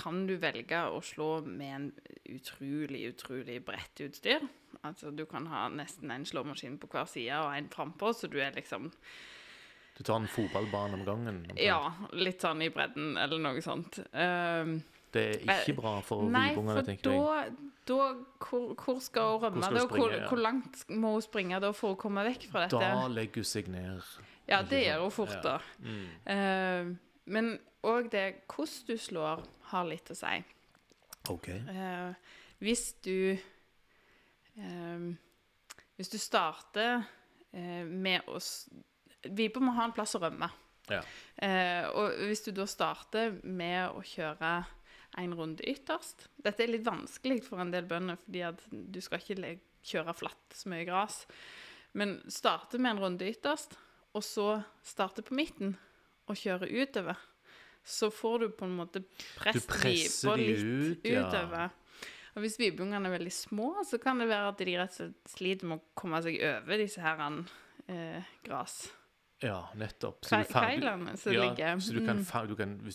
kan 0.00 0.22
du 0.28 0.36
velge 0.40 0.78
å 0.88 1.00
slå 1.04 1.28
med 1.44 1.74
en 1.76 1.88
utrolig, 2.32 3.02
utrolig 3.12 3.58
bredt 3.66 4.00
utstyr. 4.06 4.46
Altså, 4.86 5.10
du 5.12 5.26
kan 5.28 5.46
ha 5.50 5.66
nesten 5.72 6.10
en 6.14 6.24
slåmaskin 6.28 6.78
på 6.80 6.88
hver 6.92 7.08
side 7.10 7.36
og 7.42 7.52
en 7.56 7.68
frampå, 7.72 8.14
så 8.16 8.30
du 8.32 8.38
er 8.40 8.56
liksom 8.56 8.88
du 10.00 10.04
tar 10.04 10.16
en 10.16 10.28
fotballbane 10.32 10.94
om 10.96 11.04
gangen. 11.04 11.42
omtrent. 11.42 11.58
Ja, 11.60 11.92
litt 12.16 12.40
sånn 12.40 12.62
i 12.64 12.70
bredden, 12.72 13.18
eller 13.20 13.42
noe 13.42 13.60
sånt. 13.60 13.98
Um, 14.14 14.78
Det 15.12 15.24
er 15.42 15.64
ikke 15.66 15.74
bra 15.76 15.96
for 16.06 16.22
Nei, 16.30 16.54
tenker 16.54 16.76
jeg. 16.78 16.84
tenker 16.86 17.12
jeg. 17.12 17.50
da, 17.84 17.90
da 17.90 18.46
hvor, 18.46 18.70
hvor 18.78 19.00
skal 19.04 19.34
hun 19.34 19.42
rømme? 19.42 19.60
Hvor 19.66 19.76
da? 19.76 19.84
Hvor, 19.90 20.14
ja. 20.14 20.28
hvor 20.30 20.40
langt 20.40 20.84
må 20.88 21.12
hun 21.18 21.24
springe 21.26 21.60
da 21.60 21.72
for 21.76 21.96
å 21.96 22.00
komme 22.00 22.24
vekk 22.30 22.46
fra 22.52 22.62
dette? 22.64 22.80
Da 22.80 23.08
legger 23.12 23.42
hun 23.42 23.50
seg 23.50 23.68
ned. 23.68 24.00
ja, 24.48 24.62
det 24.62 24.84
gjør 24.86 25.02
hun 25.04 25.10
fort, 25.18 25.36
Ja. 25.36 25.42
da. 25.42 25.58
Mm. 25.84 26.06
Uh, 26.30 26.96
men 27.26 27.58
òg 27.82 28.08
det 28.14 28.24
hvordan 28.46 28.86
du 28.86 28.96
slår, 28.96 29.44
har 29.70 29.88
litt 29.88 30.10
å 30.12 30.16
si. 30.18 30.34
OK. 31.30 31.48
Eh, 31.50 32.36
hvis 32.60 32.84
du 33.04 33.36
eh, 34.56 35.10
Hvis 35.96 36.12
du 36.12 36.18
starter 36.20 37.02
eh, 37.52 37.84
med 37.84 38.28
å 38.28 38.40
Viper 39.20 39.60
må 39.60 39.74
ha 39.76 39.84
en 39.84 39.92
plass 39.92 40.16
å 40.16 40.22
rømme. 40.22 40.48
Ja. 40.88 41.02
Eh, 41.36 41.84
og 41.92 42.16
hvis 42.24 42.40
du 42.46 42.54
da 42.56 42.64
starter 42.68 43.34
med 43.44 43.92
å 43.92 44.00
kjøre 44.00 44.52
en 45.20 45.34
runde 45.36 45.66
ytterst 45.66 46.28
Dette 46.40 46.64
er 46.64 46.72
litt 46.72 46.86
vanskelig 46.86 47.42
for 47.44 47.60
en 47.60 47.72
del 47.72 47.84
bønder, 47.90 48.16
fordi 48.22 48.44
at 48.46 48.62
du 48.70 49.00
skal 49.04 49.20
ikke 49.20 49.58
kjøre 49.86 50.16
flatt 50.16 50.56
så 50.56 50.70
mye 50.72 50.86
gras. 50.88 51.22
Men 51.96 52.18
starte 52.30 52.78
med 52.78 52.94
en 52.94 53.04
runde 53.04 53.28
ytterst, 53.28 53.76
og 54.14 54.24
så 54.24 54.48
starte 54.86 55.24
på 55.26 55.36
midten 55.38 55.76
og 56.30 56.38
kjøre 56.38 56.68
utover. 56.70 57.18
Så 57.90 58.10
får 58.14 58.44
du 58.44 58.48
på 58.54 58.68
en 58.68 58.76
måte 58.78 59.02
press 59.36 59.66
presser 59.66 60.30
på 60.30 60.36
de 60.38 60.48
litt 60.48 60.64
ut, 60.64 61.10
ja. 61.10 61.26
utover. 61.26 61.76
Og 62.36 62.44
hvis 62.44 62.60
vipungene 62.60 63.10
er 63.10 63.16
veldig 63.16 63.32
små, 63.34 63.72
så 63.86 63.98
kan 64.02 64.22
det 64.22 64.30
være 64.30 64.52
at 64.52 64.62
de 64.62 64.78
rett 64.78 64.94
og 64.94 65.00
slett 65.00 65.34
sliter 65.34 65.70
med 65.70 65.80
å 65.80 65.98
komme 65.98 66.22
seg 66.22 66.38
over 66.46 66.78
disse 66.78 67.02
her 67.02 67.20
eh, 67.90 68.32
gras. 68.46 68.84
Ja, 69.40 69.70
nettopp. 69.74 70.24
Så 70.24 70.36
du 70.36 70.52
Kailene 70.52 71.16
som 71.16 71.32
ja, 71.32 71.46
ligger. 71.48 71.78
Så 71.80 71.94
du 71.96 72.06
kan, 72.06 72.18
Mm. 72.20 72.48
du 72.48 72.56
kan, 72.56 72.78
du, 72.78 72.90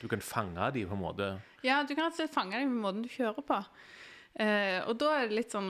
du 0.00 0.08
kan 0.08 0.20
fange 0.20 0.70
de 0.72 0.86
på 0.86 0.94
en 0.94 1.00
måte 1.00 1.40
Ja, 1.62 1.82
du 1.84 1.94
kan 1.94 2.06
rett 2.06 2.14
og 2.14 2.20
slett 2.22 2.34
fange 2.34 2.58
dem 2.58 2.78
på 2.78 2.86
måten 2.86 3.02
du 3.02 3.08
kjører 3.12 3.44
på. 3.44 3.58
Eh, 4.40 4.80
og 4.88 4.96
da 4.98 5.10
er 5.18 5.28
det 5.28 5.36
litt 5.36 5.52
sånn 5.52 5.68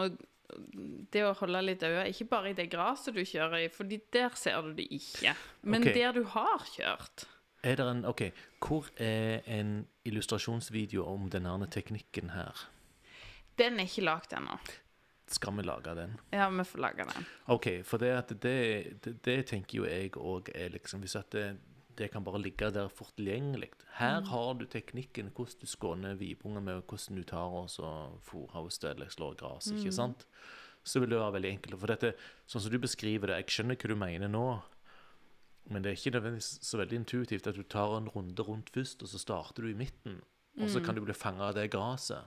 Det 1.10 1.24
å 1.26 1.32
holde 1.34 1.62
litt 1.64 1.82
øye, 1.82 2.06
ikke 2.12 2.28
bare 2.28 2.50
i 2.52 2.54
det 2.54 2.68
gresset 2.70 3.16
du 3.16 3.24
kjører 3.24 3.64
i, 3.64 3.68
fordi 3.72 3.98
der 4.12 4.34
ser 4.36 4.60
du 4.62 4.74
det 4.76 4.84
ikke, 4.92 5.32
men 5.62 5.82
okay. 5.82 5.94
der 5.96 6.12
du 6.12 6.24
har 6.28 6.66
kjørt. 6.68 7.24
Er 7.62 7.78
det 7.78 7.86
en 7.86 8.04
OK, 8.04 8.22
hvor 8.58 8.88
er 8.98 9.44
en 9.46 9.84
illustrasjonsvideo 10.04 11.04
om 11.06 11.28
denne 11.30 11.68
teknikken 11.70 12.32
her? 12.34 12.64
Den 13.58 13.78
er 13.78 13.86
ikke 13.86 14.02
lagd 14.02 14.32
ennå. 14.34 14.56
Skal 15.32 15.54
vi 15.56 15.62
lage 15.64 15.94
den? 15.96 16.16
Ja, 16.32 16.48
vi 16.50 16.64
får 16.64 16.82
lage 16.82 17.06
den. 17.08 17.28
OK, 17.46 17.68
for 17.86 18.02
det, 18.02 18.10
at 18.18 18.32
det, 18.42 18.56
det, 19.04 19.14
det 19.24 19.36
tenker 19.46 19.78
jo 19.78 19.86
jeg 19.86 20.10
òg 20.18 20.50
er 20.54 20.74
liksom 20.74 21.00
Hvis 21.00 21.14
at 21.16 21.30
det, 21.32 21.46
det 21.96 22.10
kan 22.12 22.24
bare 22.24 22.40
ligge 22.42 22.70
der 22.74 22.90
fort 22.92 23.14
tilgjengelig. 23.16 23.70
Her 23.96 24.20
har 24.26 24.54
du 24.58 24.66
teknikken, 24.66 25.30
hvordan 25.36 25.60
du 25.60 25.66
skåner 25.66 26.18
vibunger 26.18 26.60
med, 26.60 26.82
hvordan 26.82 27.16
du 27.20 27.24
tar 27.28 27.56
og 27.62 27.70
så 27.70 28.10
fôrer 28.26 28.90
eller 28.90 29.08
slår 29.08 29.38
gras, 29.40 29.70
ikke 29.70 29.92
sant? 29.92 30.26
Så 30.84 31.00
vil 31.00 31.10
det 31.10 31.20
være 31.20 31.36
veldig 31.38 31.50
enkelt. 31.50 31.78
For 31.78 31.92
dette, 31.92 32.14
sånn 32.46 32.64
som 32.64 32.72
du 32.72 32.80
beskriver 32.82 33.30
det, 33.30 33.42
jeg 33.44 33.54
skjønner 33.54 33.78
hva 33.78 33.92
du 33.92 33.98
mener 34.00 34.32
nå, 34.32 34.46
men 35.70 35.84
det 35.84 35.90
er 35.90 35.96
ikke 35.98 36.14
nødvendigvis 36.16 36.58
så 36.66 36.78
veldig 36.80 36.98
intuitivt 37.02 37.46
at 37.46 37.56
du 37.56 37.62
tar 37.62 37.96
en 37.96 38.08
runde 38.08 38.42
rundt 38.42 38.70
først, 38.74 39.02
og 39.02 39.08
så 39.08 39.18
starter 39.18 39.62
du 39.62 39.68
i 39.68 39.78
midten, 39.78 40.20
og 40.60 40.70
så 40.70 40.82
kan 40.84 40.94
du 40.94 41.04
bli 41.04 41.14
fanga 41.16 41.48
av 41.48 41.54
det 41.56 41.70
gresset. 41.72 42.24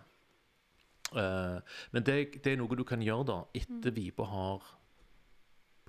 Uh, 1.14 1.62
men 1.94 2.04
det, 2.04 2.42
det 2.44 2.54
er 2.54 2.58
noe 2.58 2.78
du 2.78 2.84
kan 2.88 3.04
gjøre 3.04 3.28
da, 3.30 3.38
etter 3.54 3.94
vipa 3.94 4.26
har 4.26 4.64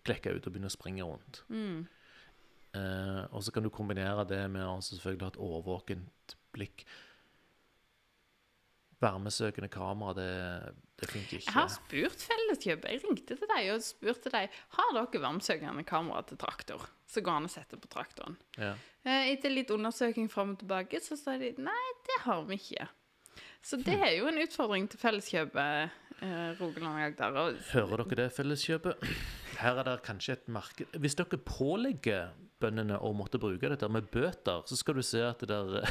klekka 0.07 0.35
ut 0.35 0.45
og 0.45 0.53
begynner 0.53 0.71
å 0.71 0.75
springe 0.75 1.07
rundt. 1.07 1.41
Mm. 1.49 1.87
Uh, 2.77 3.25
og 3.33 3.41
så 3.45 3.55
kan 3.55 3.65
du 3.65 3.73
kombinere 3.73 4.27
det 4.29 4.43
med 4.53 4.67
å 4.67 4.77
selvfølgelig 4.85 5.25
ha 5.25 5.33
et 5.33 5.43
årvåkent 5.47 6.37
blikk. 6.55 6.85
Varmesøkende 9.05 9.69
kamera, 9.69 10.15
det, 10.17 10.29
det 10.97 11.09
funker 11.11 11.37
ikke. 11.37 11.45
Jeg 11.51 11.53
har 11.53 11.69
spurt 11.69 12.23
Felleskjøpet. 12.25 12.87
Jeg 12.95 13.03
ringte 13.05 13.37
til 13.37 13.51
deg 13.51 13.71
og 13.75 13.83
spurte 13.85 14.33
deg 14.33 14.55
har 14.79 14.93
dere 14.97 15.23
varmesøkende 15.27 15.85
kamera 15.89 16.23
til 16.25 16.39
traktor 16.41 16.87
Så 17.05 17.21
går 17.21 17.37
an 17.43 17.49
å 17.49 17.53
sette 17.53 17.77
på 17.77 17.91
traktoren. 17.93 18.39
Ja. 18.57 18.73
Eh, 19.05 19.33
Etter 19.35 19.53
litt 19.53 19.71
undersøking 19.75 20.31
fram 20.33 20.55
og 20.55 20.63
tilbake, 20.63 21.03
så 21.05 21.19
sa 21.21 21.37
de 21.41 21.53
nei, 21.61 21.85
det 22.09 22.23
har 22.25 22.43
vi 22.49 22.57
ikke. 22.57 22.89
Så 23.67 23.77
det 23.83 23.99
er 23.99 24.13
jo 24.17 24.29
en 24.31 24.41
utfordring 24.41 24.89
til 24.89 25.01
Felleskjøpet 25.03 25.93
eh, 26.23 26.51
Rogaland 26.61 27.03
Agder. 27.03 27.37
Og 27.43 27.61
Hører 27.75 28.05
dere 28.07 28.21
det, 28.25 28.29
Felleskjøpet? 28.37 29.07
Her 29.61 29.81
er 29.81 29.89
det 29.89 30.01
kanskje 30.05 30.37
et 30.37 30.49
marked 30.53 30.99
Hvis 31.01 31.17
dere 31.17 31.39
pålegger 31.41 32.33
bøndene 32.63 32.97
å 33.05 33.11
måtte 33.17 33.41
bruke 33.41 33.69
dette 33.69 33.89
med 33.93 34.09
bøter, 34.13 34.65
så 34.65 34.77
skal 34.79 34.97
du 34.97 35.05
se 35.05 35.21
at 35.27 35.43
det 35.45 35.53
der 35.53 35.85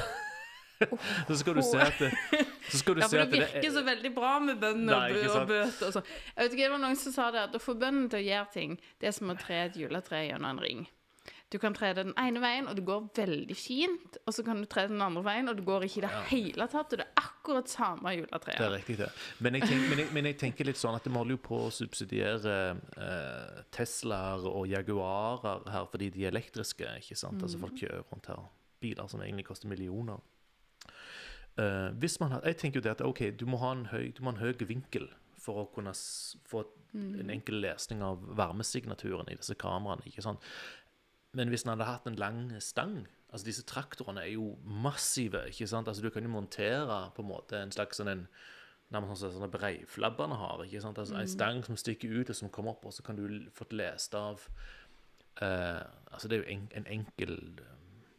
Så 1.28 1.38
skal 1.40 1.56
du 1.58 1.62
se 1.66 1.80
at 1.80 2.02
det, 2.02 2.12
så 2.72 2.82
skal 2.82 2.98
du 2.98 3.04
ja, 3.04 3.08
se 3.08 3.16
for 3.16 3.24
at 3.24 3.32
det 3.32 3.40
det 3.40 3.48
virker 3.54 3.76
så 3.78 3.86
veldig 3.88 4.12
bra 4.16 4.34
med 4.44 4.60
bønder 4.62 5.06
Nei, 5.08 5.24
og 5.30 5.48
bøter 5.50 5.88
og 5.88 5.96
sånn. 5.96 6.12
Jeg 6.34 6.42
vet 6.42 6.58
ikke, 6.58 6.64
Det 6.66 6.74
var 6.76 6.84
noen 6.84 7.00
som 7.00 7.16
sa 7.16 7.32
det, 7.36 7.48
at 7.50 7.56
å 7.56 7.64
få 7.64 7.78
bøndene 7.80 8.12
til 8.12 8.24
å 8.24 8.28
gjøre 8.28 8.52
ting, 8.58 8.78
det 9.00 9.12
er 9.12 9.16
som 9.16 9.32
å 9.32 9.40
tre 9.40 9.64
et 9.70 9.80
juletre 9.80 10.26
gjennom 10.28 10.52
en 10.52 10.64
ring. 10.66 10.86
Du 11.54 11.60
kan 11.60 11.76
tre 11.78 11.92
det 11.94 12.04
den 12.08 12.16
ene 12.20 12.42
veien, 12.42 12.66
og 12.68 12.76
det 12.76 12.84
går 12.88 13.04
veldig 13.16 13.56
fint. 13.56 14.18
Og 14.26 14.34
så 14.34 14.44
kan 14.44 14.60
du 14.60 14.66
tre 14.70 14.88
den 14.90 15.02
andre 15.02 15.22
veien, 15.24 15.48
og 15.48 15.60
det 15.60 15.66
går 15.68 15.86
ikke 15.86 16.02
i 16.02 16.04
det 16.04 16.14
hele 16.32 16.68
tatt. 16.72 16.92
Og 16.92 17.00
det 17.00 17.06
er 17.06 17.22
akkurat 17.22 17.70
samme 17.70 18.12
juletreet. 18.16 18.58
Det 18.58 18.66
er 18.66 18.74
riktig, 18.74 18.98
det. 19.00 19.10
Men 19.46 19.60
jeg, 19.60 19.70
tenker, 19.70 19.88
men, 19.92 20.02
jeg, 20.02 20.10
men 20.18 20.30
jeg 20.32 20.40
tenker 20.42 20.68
litt 20.68 20.82
sånn 20.82 20.98
at 20.98 21.06
vi 21.06 21.14
holder 21.14 21.38
jo 21.38 21.42
på 21.46 21.62
å 21.68 21.72
subsidiere 21.74 22.58
eh, 22.98 23.64
Teslaer 23.76 24.48
og 24.50 24.66
Jaguarer 24.74 25.68
her 25.72 25.88
fordi 25.92 26.10
de 26.18 26.26
er 26.26 26.34
elektriske. 26.34 26.90
ikke 27.04 27.20
sant? 27.20 27.44
Altså 27.46 27.62
Folk 27.62 27.78
kjører 27.80 28.04
rundt 28.10 28.32
her. 28.34 28.42
Biler 28.82 29.08
som 29.12 29.22
egentlig 29.24 29.46
koster 29.48 29.70
millioner. 29.72 30.20
Eh, 31.58 31.90
hvis 32.02 32.20
man 32.20 32.32
har, 32.36 32.42
jeg 32.46 32.58
tenker 32.58 32.82
jo 32.82 32.84
det 32.84 32.96
at 32.98 33.04
ok, 33.06 33.30
du 33.40 33.46
må 33.48 33.60
ha 33.62 33.72
en 33.76 33.86
høy, 33.92 34.10
du 34.12 34.24
må 34.24 34.32
ha 34.32 34.36
en 34.36 34.44
høy 34.44 34.68
vinkel 34.68 35.08
for 35.40 35.62
å 35.62 35.68
kunne 35.76 35.94
få 36.50 36.64
mm. 36.94 37.12
en 37.22 37.32
enkel 37.38 37.62
lesning 37.64 38.02
av 38.04 38.24
varmesignaturen 38.38 39.30
i 39.32 39.38
disse 39.38 39.56
kameraene. 39.60 40.06
ikke 40.10 40.26
sant? 40.26 40.44
Men 41.36 41.52
hvis 41.52 41.66
en 41.66 41.76
hadde 41.76 41.88
hatt 41.88 42.08
en 42.10 42.20
lang 42.20 42.48
stang 42.64 43.06
altså 43.36 43.50
Disse 43.50 43.66
traktorene 43.68 44.22
er 44.24 44.32
jo 44.38 44.54
massive. 44.64 45.42
ikke 45.50 45.68
sant? 45.68 45.88
Altså 45.88 46.02
Du 46.02 46.10
kan 46.10 46.24
jo 46.24 46.30
montere 46.30 47.12
på 47.16 47.22
en 47.22 47.28
måte 47.28 47.60
en 47.60 47.74
slags 47.74 48.00
sånn 48.00 48.08
en 48.08 48.28
nærmest 48.94 49.26
sånn 49.26 49.34
sånne 49.34 49.52
breiflabbene 49.52 50.38
har. 50.40 50.64
ikke 50.64 50.82
sant? 50.82 51.02
Altså 51.02 51.18
En 51.20 51.28
stang 51.28 51.64
som 51.66 51.76
stikker 51.76 52.14
ut 52.16 52.32
og 52.32 52.38
som 52.38 52.50
kommer 52.50 52.76
opp, 52.78 52.86
og 52.86 52.96
så 52.96 53.04
kan 53.04 53.20
du 53.20 53.50
få 53.52 53.68
lest 53.72 54.16
av 54.16 54.48
uh, 55.42 55.84
Altså 56.12 56.30
Det 56.30 56.38
er 56.38 56.44
jo 56.44 56.52
en, 56.54 56.68
en 56.80 56.88
enkel 57.00 57.36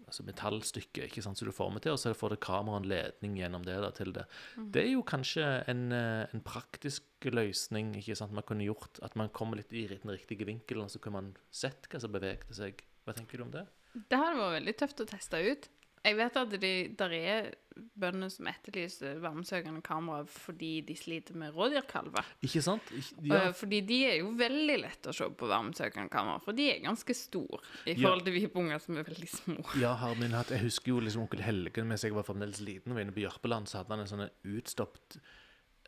altså 0.06 0.24
metallstykke 0.26 1.08
ikke 1.08 1.22
sant, 1.24 1.38
som 1.38 1.48
du 1.48 1.54
former 1.54 1.82
til, 1.82 1.96
og 1.96 2.00
så 2.00 2.12
får 2.14 2.36
det 2.36 2.42
kamera 2.46 2.78
en 2.80 2.88
ledning 2.88 3.36
gjennom 3.40 3.64
det 3.66 3.76
da, 3.82 3.90
til 3.94 4.12
det. 4.14 4.26
Det 4.74 4.84
er 4.84 4.92
jo 4.92 5.02
kanskje 5.06 5.46
en, 5.70 5.88
eh, 5.92 6.26
en 6.32 6.44
praktisk 6.46 7.26
løsning. 7.26 7.94
ikke 7.98 8.16
sant, 8.18 8.32
Man 8.32 8.46
kunne 8.46 8.66
gjort 8.66 9.00
at 9.02 9.16
man 9.16 9.28
kommer 9.28 9.56
litt 9.56 9.72
i 9.72 9.86
den 9.86 10.14
riktige 10.14 10.46
vinkelen, 10.46 10.86
og 10.86 10.90
så 10.90 11.00
kunne 11.02 11.20
man 11.20 11.36
sett 11.50 11.88
hva 11.90 12.00
som 12.00 12.12
bevegde 12.14 12.54
seg. 12.54 12.84
Hva 13.04 13.14
tenker 13.14 13.38
du 13.38 13.46
om 13.46 13.50
det? 13.54 13.66
Det 13.96 14.18
hadde 14.18 14.38
vært 14.38 14.58
veldig 14.60 14.76
tøft 14.76 15.00
å 15.00 15.08
teste 15.08 15.40
ut. 15.40 15.68
Jeg 16.06 16.16
vet 16.20 16.36
at 16.38 16.58
det 16.62 16.74
der 16.98 17.14
er 17.18 17.48
bønder 17.76 18.30
som 18.32 18.48
etterlyser 18.48 19.18
varmesøkende 19.20 19.82
kamera 19.84 20.22
fordi 20.30 20.80
de 20.86 20.96
sliter 20.96 21.36
med 21.38 21.54
rådyrkalver. 21.56 22.28
Ikke 22.46 22.62
sant? 22.64 22.92
Ja. 23.20 23.46
Ja, 23.46 23.50
Fordi 23.56 23.80
de 23.84 23.98
er 24.08 24.14
jo 24.20 24.30
veldig 24.38 24.78
lette 24.80 25.12
å 25.12 25.16
se 25.16 25.28
på 25.28 25.48
varmesøkende 25.50 26.08
kamera, 26.12 26.40
for 26.42 26.56
de 26.56 26.70
er 26.72 26.82
ganske 26.84 27.16
store 27.16 27.60
i 27.84 27.96
forhold 27.98 28.24
til 28.26 28.36
vi 28.38 28.44
unger 28.56 28.80
som 28.82 28.96
er 28.96 29.08
veldig 29.08 29.32
små. 29.32 29.58
ja 29.84 29.92
har 30.00 30.14
min 30.20 30.36
hatt, 30.36 30.54
Jeg 30.54 30.64
husker 30.64 30.94
jo 30.94 31.02
liksom 31.04 31.26
onkel 31.26 31.44
Helgen 31.44 31.90
mens 31.90 32.06
jeg 32.06 32.16
var 32.16 32.26
fremdeles 32.26 32.62
liten 32.64 32.92
og 32.92 32.98
var 32.98 33.06
inne 33.06 33.16
på 33.16 33.26
Jørpeland, 33.26 33.68
så 33.68 33.82
hadde 33.82 33.96
han 33.96 34.06
en 34.06 34.12
sånn 34.14 34.28
utstopt 34.56 35.20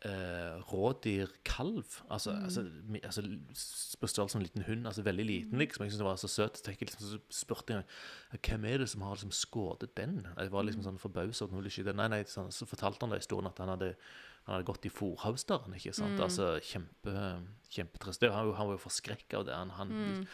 eh, 0.05 0.55
rådyrkalv. 0.71 2.01
Altså, 2.09 2.31
altså, 2.31 2.63
mi- 2.87 3.03
altså 3.03 3.23
på 3.99 4.07
størrelse 4.07 4.37
med 4.37 4.45
en 4.45 4.47
liten 4.49 4.63
hund. 4.69 4.87
altså 4.87 5.03
Veldig 5.03 5.25
liten, 5.25 5.59
liksom. 5.59 5.83
Jeg 5.83 5.91
syntes 5.91 5.97
det 6.03 6.05
var 6.09 6.15
så 6.21 6.27
søt. 6.27 6.57
Så 6.57 6.75
liksom, 6.79 7.05
så 7.09 7.19
spurte 7.29 7.73
jeg 7.73 8.39
hvem 8.45 8.65
er 8.65 8.77
det 8.83 8.89
som 8.89 9.01
har 9.01 9.15
liksom 9.15 9.31
skutt 9.31 9.85
den. 9.97 10.27
Jeg 10.37 10.51
var 10.51 10.63
liksom 10.63 10.83
sånn 10.83 10.99
forbausa 11.01 11.47
Nei, 11.95 12.07
nei, 12.07 12.23
sånn, 12.23 12.51
så 12.51 12.65
fortalte 12.65 13.01
han 13.05 13.09
da 13.09 13.17
i 13.17 13.23
historien 13.23 13.47
at 13.51 13.57
han 13.59 13.69
hadde 13.75 13.95
han 14.47 14.55
hadde 14.55 14.65
gått 14.65 14.85
i 14.87 14.89
fòrhausteren, 14.89 15.75
ikke 15.77 15.93
sant. 15.93 16.19
Altså 16.19 16.55
kjempe, 16.63 17.43
kjempetrist. 17.69 18.23
Han, 18.23 18.53
han 18.55 18.67
var 18.71 18.77
jo 18.79 18.81
forskrekka 18.87 19.37
av 19.43 19.45
det. 19.45 19.55
Han, 19.55 19.69
han 19.77 20.27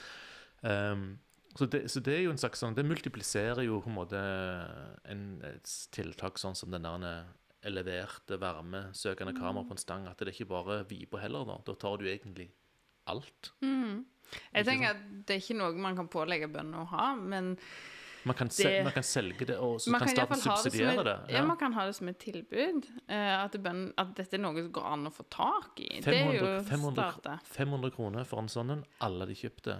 Um, 0.65 1.19
så, 1.55 1.65
det, 1.69 1.91
så 1.91 1.99
det 2.01 2.13
er 2.15 2.21
jo 2.23 2.31
en 2.31 2.39
slags 2.41 2.59
sånn 2.63 2.73
Det 2.73 2.85
multipliserer 2.87 3.61
jo 3.67 3.75
på 3.83 3.89
en 3.91 3.97
måte 3.99 4.21
en, 5.11 5.25
et 5.45 5.73
tiltak 5.93 6.39
sånn 6.41 6.55
som 6.57 6.71
den 6.73 6.87
der 6.87 7.25
eleverte 7.65 8.37
varmesøkende 8.41 9.33
kamera 9.37 9.65
på 9.67 9.75
en 9.75 9.81
stang. 9.81 10.07
At 10.07 10.17
det 10.21 10.27
er 10.29 10.35
ikke 10.37 10.49
bare 10.53 10.83
viper 10.89 11.17
heller. 11.25 11.45
Da 11.49 11.57
Da 11.65 11.75
tar 11.75 11.97
du 11.97 12.05
egentlig 12.05 12.49
alt. 13.07 13.51
Jeg 14.53 14.65
tenker 14.65 14.89
at 14.95 15.03
det 15.27 15.35
er 15.35 15.41
ikke 15.43 15.57
noe 15.59 15.75
man 15.77 15.95
kan 15.97 16.07
pålegge 16.09 16.47
bøndene 16.51 16.81
å 16.83 16.87
ha, 16.95 17.11
men 17.15 17.57
Man 18.25 18.33
kan, 18.33 18.47
Det- 18.47 18.83
man 18.83 18.91
kan 18.91 19.03
selge 19.03 19.45
det, 19.45 19.55
og 19.61 19.75
så 19.79 19.91
kan 19.91 19.99
kan, 19.99 20.07
staten 20.09 20.39
subsidiere 20.41 21.03
det 21.03 21.13
et, 21.13 21.27
det. 21.27 21.33
ja. 21.35 21.43
man 21.45 21.57
kan 21.57 21.71
ha 21.73 21.85
det 21.85 21.93
som 21.95 22.07
et 22.09 22.17
tilbud. 22.17 22.87
eh, 23.07 23.43
at, 23.43 23.51
bøn, 23.61 23.93
at 23.99 24.15
dette 24.15 24.33
er 24.33 24.39
noe 24.41 24.55
som 24.63 24.71
går 24.71 24.83
an 24.93 25.05
å 25.05 25.11
få 25.13 25.25
tak 25.29 25.79
i. 25.79 26.01
det 26.01 26.07
er 26.07 26.33
jo 26.33 26.39
500, 26.41 26.63
500, 26.65 26.93
startet. 27.21 27.47
500 27.53 27.91
kroner 27.91 28.23
for 28.25 28.39
en 28.39 28.47
sånn 28.47 28.71
en. 28.71 28.83
Alle 28.99 29.27
de 29.27 29.35
kjøpte. 29.35 29.77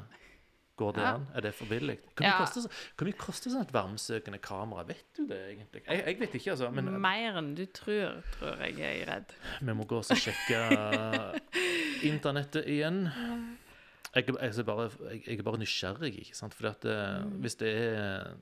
Går 0.75 0.91
det 0.97 1.01
Ja. 1.05 1.13
an? 1.15 1.27
Er 1.35 1.41
det 1.41 1.53
for 1.55 1.65
billig? 1.71 1.97
Hvor 2.15 2.25
mye 2.25 2.37
koster, 2.41 2.65
hvor 2.97 3.05
mye 3.07 3.15
koster 3.17 3.49
sånn 3.53 3.61
et 3.63 3.71
varmesøkende 3.71 4.39
kamera? 4.43 4.83
Vet 4.89 5.05
du 5.15 5.25
det 5.29 5.37
egentlig? 5.53 5.81
Jeg, 5.87 6.01
jeg 6.05 6.19
vet 6.19 6.33
ikke, 6.35 6.51
altså. 6.51 6.69
Men 6.75 6.89
Mer 7.01 7.37
enn 7.39 7.53
du 7.55 7.65
tror, 7.65 8.17
tror 8.35 8.57
jeg 8.65 8.75
jeg 8.81 9.01
er 9.05 9.11
redd. 9.13 9.31
Vi 9.61 9.73
må 9.73 9.85
gå 9.87 10.01
og 10.01 10.03
sjekke 10.19 10.59
internettet 12.11 12.67
igjen. 12.67 13.05
Jeg, 14.15 14.27
jeg, 14.27 14.51
er 14.59 14.67
bare, 14.67 14.89
jeg, 15.11 15.39
er 15.39 15.43
bare 15.47 15.59
nysgjerrig, 15.59 16.11
ikke 16.23 16.35
sant? 16.37 16.55
For 16.55 16.69
at 16.71 16.85
eh, 16.87 17.23
hvis 17.43 17.55
det 17.59 17.71
er 17.75 18.35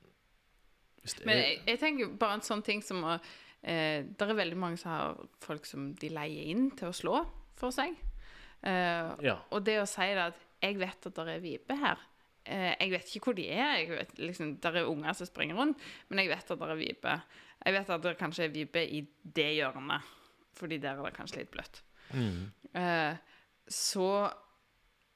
hvis 1.04 1.14
det 1.18 1.26
Men 1.28 1.36
er, 1.36 1.42
jeg, 1.48 1.58
jeg 1.68 1.78
tenker 1.82 2.12
bare 2.18 2.38
en 2.38 2.44
sånn 2.46 2.62
ting 2.64 2.80
som 2.82 3.02
å 3.04 3.14
eh, 3.18 4.04
Det 4.06 4.24
er 4.26 4.38
veldig 4.38 4.56
mange 4.60 4.78
som 4.80 4.90
har 4.94 5.18
folk 5.44 5.66
som 5.68 5.90
de 6.00 6.08
leier 6.14 6.50
inn 6.54 6.70
til 6.78 6.88
å 6.88 6.96
slå 6.96 7.18
for 7.58 7.74
seg. 7.74 7.94
Eh, 8.64 9.10
Ja. 9.26 9.38
Og 9.52 9.64
det 9.66 9.78
å 9.82 9.86
si 9.86 10.06
det 10.14 10.30
at 10.32 10.40
'jeg 10.64 10.78
vet 10.80 11.06
at 11.06 11.14
det 11.14 11.28
er 11.28 11.40
vipe 11.44 11.74
her'. 11.76 12.00
Eh, 12.44 12.74
jeg 12.76 12.92
vet 12.92 13.10
ikke 13.16 13.30
hvor 13.30 13.36
de 13.38 13.46
er. 13.48 13.78
Jeg 13.80 13.90
vet, 13.90 14.14
liksom, 14.20 14.56
der 14.62 14.80
er 14.80 14.90
unger 14.90 15.16
som 15.16 15.28
springer 15.28 15.56
rundt, 15.58 15.80
men 16.08 16.20
jeg 16.20 16.32
vet 16.32 16.50
at 16.50 16.60
det 16.60 16.70
er 16.70 16.80
vipe. 16.80 17.16
Jeg 17.64 17.76
vet 17.78 17.92
at 17.96 18.04
det 18.04 18.16
kanskje 18.20 18.44
er 18.44 18.54
vipe 18.54 18.82
i 18.84 19.00
det 19.24 19.50
hjørnet, 19.56 20.12
fordi 20.58 20.78
der 20.82 20.98
er 20.98 21.08
det 21.08 21.16
kanskje 21.16 21.42
litt 21.42 21.54
bløtt. 21.54 21.82
mm, 22.12 22.44
Eh, 22.74 23.16
så 23.70 24.32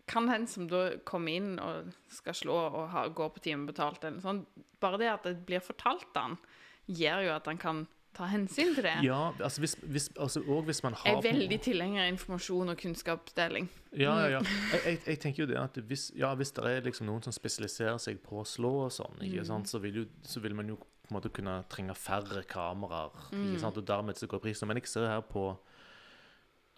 kan 0.07 0.29
den 0.31 0.47
som 0.47 0.68
da 0.70 0.93
kommer 1.05 1.35
inn 1.35 1.59
og 1.59 1.91
skal 2.09 2.37
slå 2.39 2.55
og 2.55 2.85
ha, 2.93 3.03
går 3.09 3.33
på 3.35 3.43
timebetalt, 3.45 4.05
eller 4.05 4.22
sånn, 4.22 4.45
bare 4.81 5.01
det 5.03 5.09
at 5.11 5.26
det 5.26 5.35
blir 5.49 5.61
fortalt 5.61 6.14
han, 6.14 6.39
gjør 6.87 7.26
jo 7.26 7.33
at 7.35 7.51
han 7.51 7.59
kan 7.59 7.83
ta 8.19 8.27
hensyn 8.29 8.75
til 8.75 8.85
det. 8.85 8.97
Ja, 9.07 9.31
altså 9.39 9.62
hvis, 9.62 9.77
hvis, 9.83 10.11
altså, 10.19 10.43
og 10.47 10.62
hvis 10.66 10.83
man 10.83 10.97
har 10.99 11.07
Jeg 11.09 11.19
er 11.19 11.27
veldig 11.33 11.61
tilhenger 11.64 12.03
av 12.03 12.12
informasjon 12.12 12.73
og 12.73 12.77
kunnskapsdeling. 12.83 13.71
Ja, 13.93 14.19
ja, 14.19 14.29
ja. 14.37 14.41
Jeg, 14.73 14.81
jeg, 14.85 15.01
jeg 15.07 15.21
tenker 15.25 15.45
jo 15.45 15.49
det 15.53 15.59
at 15.62 15.79
hvis, 15.89 16.11
ja, 16.19 16.35
hvis 16.35 16.53
det 16.57 16.64
er 16.66 16.81
liksom 16.87 17.09
noen 17.09 17.23
som 17.25 17.33
spesialiserer 17.33 17.99
seg 18.03 18.21
på 18.25 18.43
å 18.43 18.47
slå 18.47 18.73
og 18.89 18.93
sånn, 18.95 19.23
ikke 19.25 19.45
sant, 19.49 19.71
så 19.71 19.81
vil, 19.83 20.03
jo, 20.03 20.07
så 20.27 20.43
vil 20.45 20.55
man 20.59 20.69
jo 20.75 20.77
på 20.83 21.12
en 21.12 21.16
måte 21.16 21.33
kunne 21.33 21.62
trenge 21.73 21.95
færre 21.97 22.43
kameraer, 22.49 23.14
ikke 23.33 23.62
sant, 23.62 23.79
og 23.81 23.87
dermed 23.89 24.19
så 24.21 24.29
går 24.29 24.43
prisen. 24.45 24.69
Men 24.69 24.77
jeg 24.83 24.91
ser 24.93 25.09
her 25.09 25.25
på 25.25 25.51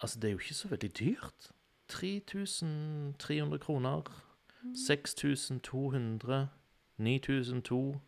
Altså, 0.00 0.16
det 0.16 0.30
er 0.30 0.32
jo 0.32 0.38
ikke 0.40 0.54
så 0.56 0.68
veldig 0.70 0.88
dyrt. 0.96 1.50
3300 1.92 3.58
kroner. 3.60 4.02
6200. 4.86 6.48
9002. 7.00 8.00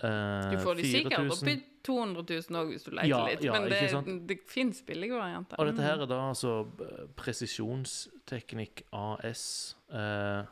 eh, 0.00 0.50
Du 0.52 0.58
får 0.62 0.74
de 0.80 0.86
sikkert 0.90 1.18
4000. 1.18 1.32
opp 1.36 1.48
i 1.52 1.56
200 1.82 2.24
000 2.50 2.58
òg 2.62 2.72
hvis 2.72 2.84
du 2.86 2.90
leter 2.94 3.08
Ja, 3.10 3.20
litt, 3.26 3.44
ja, 3.44 3.52
men 3.58 3.68
det, 3.70 3.80
ikke 3.90 4.16
det 4.30 4.38
fins 4.48 4.82
billige 4.86 5.18
varianter. 5.18 5.58
Og 5.58 5.66
dette 5.66 5.82
her 5.82 6.00
er 6.04 6.06
da 6.10 6.20
altså 6.30 6.54
eh, 6.80 7.04
Presisjonsteknikk 7.18 8.82
AS. 8.92 9.76
Uh, 9.92 10.44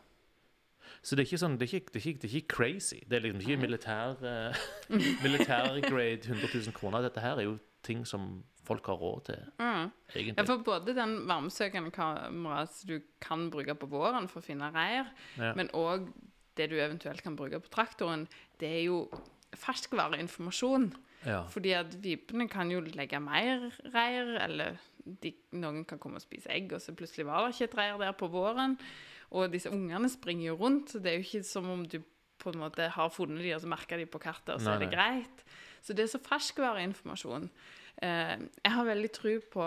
så 1.03 1.17
det 1.17 1.23
er 1.25 1.29
ikke 1.31 1.41
sånn, 1.41 1.57
det 1.57 1.69
er 1.69 1.79
ikke, 1.79 1.93
det 1.95 2.01
er 2.03 2.09
ikke, 2.11 2.21
det 2.21 2.29
er 2.31 2.37
ikke 2.43 2.55
crazy. 2.57 3.01
Det 3.09 3.17
er 3.17 3.25
liksom 3.25 3.41
ikke 3.47 3.61
militær, 3.63 4.17
uh, 4.21 4.65
militærgrade 5.25 6.27
100 6.27 6.51
000 6.55 6.73
kroner. 6.77 7.07
Dette 7.07 7.23
her 7.25 7.39
er 7.41 7.49
jo 7.49 7.59
ting 7.87 8.03
som 8.07 8.43
folk 8.67 8.87
har 8.87 8.99
råd 9.01 9.23
til, 9.31 9.47
Mm. 9.59 9.87
Ja, 10.37 10.43
for 10.45 10.63
både 10.63 10.95
den 10.95 11.15
varmesøkende 11.29 11.91
kameraet 11.91 12.69
som 12.75 12.89
du 12.91 13.01
kan 13.23 13.49
bruke 13.51 13.75
på 13.75 13.87
våren 13.91 14.29
for 14.29 14.41
å 14.41 14.45
finne 14.45 14.69
reir, 14.75 15.07
Ja. 15.39 15.55
men 15.57 15.69
òg 15.75 16.11
det 16.61 16.71
du 16.71 16.77
eventuelt 16.79 17.25
kan 17.25 17.37
bruke 17.39 17.63
på 17.65 17.73
traktoren, 17.73 18.27
det 18.61 18.71
er 18.81 18.85
jo 18.87 19.05
ferskvareinformasjon. 19.57 20.93
Ja. 21.27 21.43
Fordi 21.53 21.75
at 21.77 21.97
vipene 22.01 22.47
kan 22.49 22.71
jo 22.73 22.81
legge 22.85 23.21
mer 23.21 23.69
reir, 23.93 24.37
eller 24.41 24.79
de, 25.05 25.33
noen 25.57 25.85
kan 25.89 26.01
komme 26.01 26.21
og 26.21 26.25
spise 26.25 26.51
egg, 26.53 26.73
og 26.77 26.83
så 26.83 26.95
plutselig 26.97 27.27
var 27.29 27.45
det 27.45 27.57
ikke 27.57 27.71
et 27.71 27.79
reir 27.81 28.01
der 28.01 28.17
på 28.17 28.31
våren. 28.33 28.79
Og 29.31 29.53
disse 29.53 29.71
ungene 29.71 30.11
springer 30.11 30.51
jo 30.51 30.57
rundt, 30.63 30.93
så 30.93 31.03
det 31.03 31.13
er 31.13 31.21
jo 31.21 31.27
ikke 31.27 31.47
som 31.47 31.69
om 31.71 31.85
du 31.87 32.01
på 32.41 32.55
en 32.55 32.63
måte 32.63 32.89
har 32.89 33.13
funnet 33.13 33.45
de, 33.45 33.53
og 33.55 33.63
så 33.63 33.69
merker 33.71 34.01
de 34.01 34.09
på 34.09 34.21
kartet, 34.23 34.55
og 34.55 34.63
så 34.63 34.73
Nei, 34.73 34.79
er 34.79 34.85
det 34.85 34.95
greit. 34.95 35.45
Så 35.85 35.97
det 35.97 36.07
er 36.07 36.13
så 36.13 36.23
ferskvareinformasjon. 36.25 37.51
Eh, 38.01 38.37
jeg 38.65 38.75
har 38.75 38.89
veldig 38.89 39.11
tro 39.13 39.35
på 39.53 39.67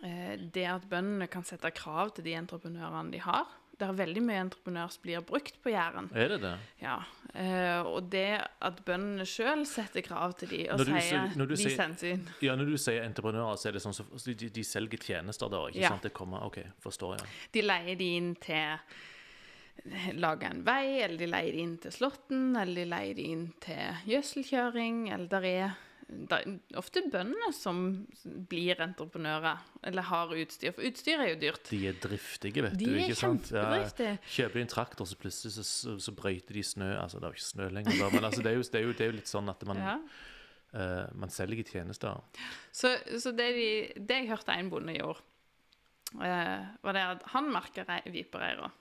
eh, 0.00 0.34
det 0.40 0.64
at 0.68 0.88
bøndene 0.88 1.28
kan 1.30 1.44
sette 1.44 1.70
krav 1.76 2.14
til 2.16 2.24
de 2.24 2.36
entreprenørene 2.40 3.12
de 3.12 3.20
har. 3.24 3.52
Det 3.78 3.86
er 3.86 3.92
veldig 3.94 4.22
mye 4.26 4.40
entreprenør 4.42 4.88
som 4.90 5.02
blir 5.04 5.20
brukt 5.22 5.60
på 5.62 5.70
Jæren. 5.70 6.08
Er 6.18 6.28
det 6.32 6.40
det? 6.42 6.54
Ja, 6.82 6.96
eh, 7.32 7.80
og 7.86 8.08
det 8.10 8.40
at 8.66 8.80
bøndene 8.84 9.22
sjøl 9.28 9.62
setter 9.70 10.02
krav 10.02 10.34
til 10.40 10.48
de 10.50 10.64
og 10.74 10.80
sier 10.82 11.30
når 11.38 11.46
du 11.46 11.54
vis 11.54 11.62
sier- 11.68 11.78
hensyn. 11.84 12.24
Ja, 12.42 12.56
når 12.58 12.72
du 12.72 12.76
sier 12.76 13.04
entreprenører, 13.06 13.54
så 13.56 13.68
er 13.68 13.72
det 13.78 13.82
sånn 13.84 13.94
at 13.94 14.18
så 14.20 14.34
de, 14.34 14.48
de 14.50 14.64
selger 14.66 14.98
tjenester 14.98 15.48
da, 15.48 15.62
ikke 15.70 15.84
Ja. 15.84 15.88
sant? 15.94 16.02
Det 16.02 16.12
kommer, 16.12 16.42
ok, 16.50 16.58
forstår 16.82 17.18
jeg. 17.20 17.28
De 17.52 17.62
leier 17.62 17.94
de 17.96 18.10
inn 18.16 18.34
til 18.42 18.78
lage 20.18 20.42
en 20.50 20.64
vei, 20.66 20.98
eller 21.04 21.16
de 21.20 21.26
leier 21.30 21.52
de 21.54 21.58
inn 21.62 21.76
til 21.78 21.92
slåtten, 21.94 22.56
eller 22.60 22.74
de 22.82 22.84
leier 22.90 23.14
de 23.14 23.22
inn 23.30 23.44
til 23.62 24.00
gjødselkjøring, 24.10 25.04
eller 25.14 25.28
der 25.30 25.44
er 25.46 25.76
der 26.08 26.40
er 26.40 26.78
ofte 26.80 27.02
bøndene 27.12 27.50
som 27.52 27.82
blir 28.48 28.80
entreprenører, 28.80 29.60
eller 29.84 30.06
har 30.08 30.32
utstyr, 30.32 30.72
for 30.72 30.86
utstyr 30.88 31.20
er 31.20 31.34
jo 31.34 31.36
dyrt. 31.42 31.68
De 31.68 31.80
er 31.90 31.98
driftige, 32.00 32.64
vet 32.64 32.78
De 32.80 32.88
du, 32.88 32.96
ikke 33.02 33.18
sant? 33.18 33.50
Ja, 33.52 33.66
kjempedriftige. 33.66 34.14
Kjøper 34.38 34.56
de 34.60 34.64
en 34.64 34.72
traktor, 34.72 35.08
så 35.10 35.18
plutselig 35.20 35.52
så, 35.58 35.66
så, 35.68 35.96
så 36.00 36.14
brøyter 36.16 36.56
de 36.56 36.64
snø. 36.64 36.88
Altså, 36.96 37.20
det 37.20 37.28
er 37.28 37.34
jo 37.34 37.40
ikke 37.40 37.48
snø 37.50 37.68
lenger, 37.76 37.98
da, 38.00 38.10
men 38.14 38.28
altså, 38.30 38.44
det, 38.46 38.52
er 38.52 38.56
jo, 38.56 38.64
det, 38.64 38.80
er 38.80 38.86
jo, 38.86 38.96
det 38.96 39.06
er 39.06 39.12
jo 39.12 39.18
litt 39.18 39.32
sånn 39.34 39.52
at 39.52 39.66
man, 39.68 39.84
Ja. 39.84 39.96
uh, 40.72 41.06
man 41.20 41.34
selger 41.34 41.68
tjenester. 41.68 42.24
Så, 42.72 42.94
så 43.20 43.34
det, 43.36 43.50
de, 43.58 43.70
det 44.00 44.22
jeg 44.22 44.30
hørte 44.32 44.56
en 44.56 44.72
bonde 44.72 44.96
gjorde, 44.96 45.20
uh, 46.16 46.68
var 46.88 46.96
det 46.96 47.06
at 47.18 47.28
han 47.34 47.52
merka 47.52 47.84
vipereira. 48.08 48.72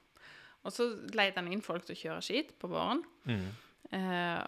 Og 0.64 0.74
så 0.76 0.88
leide 1.16 1.40
han 1.40 1.52
inn 1.52 1.64
folk 1.64 1.86
til 1.88 1.96
å 1.96 2.02
kjøre 2.06 2.24
skit 2.24 2.56
på 2.60 2.68
våren. 2.72 3.04
Mm. 3.28 3.46
Eh, 3.96 4.48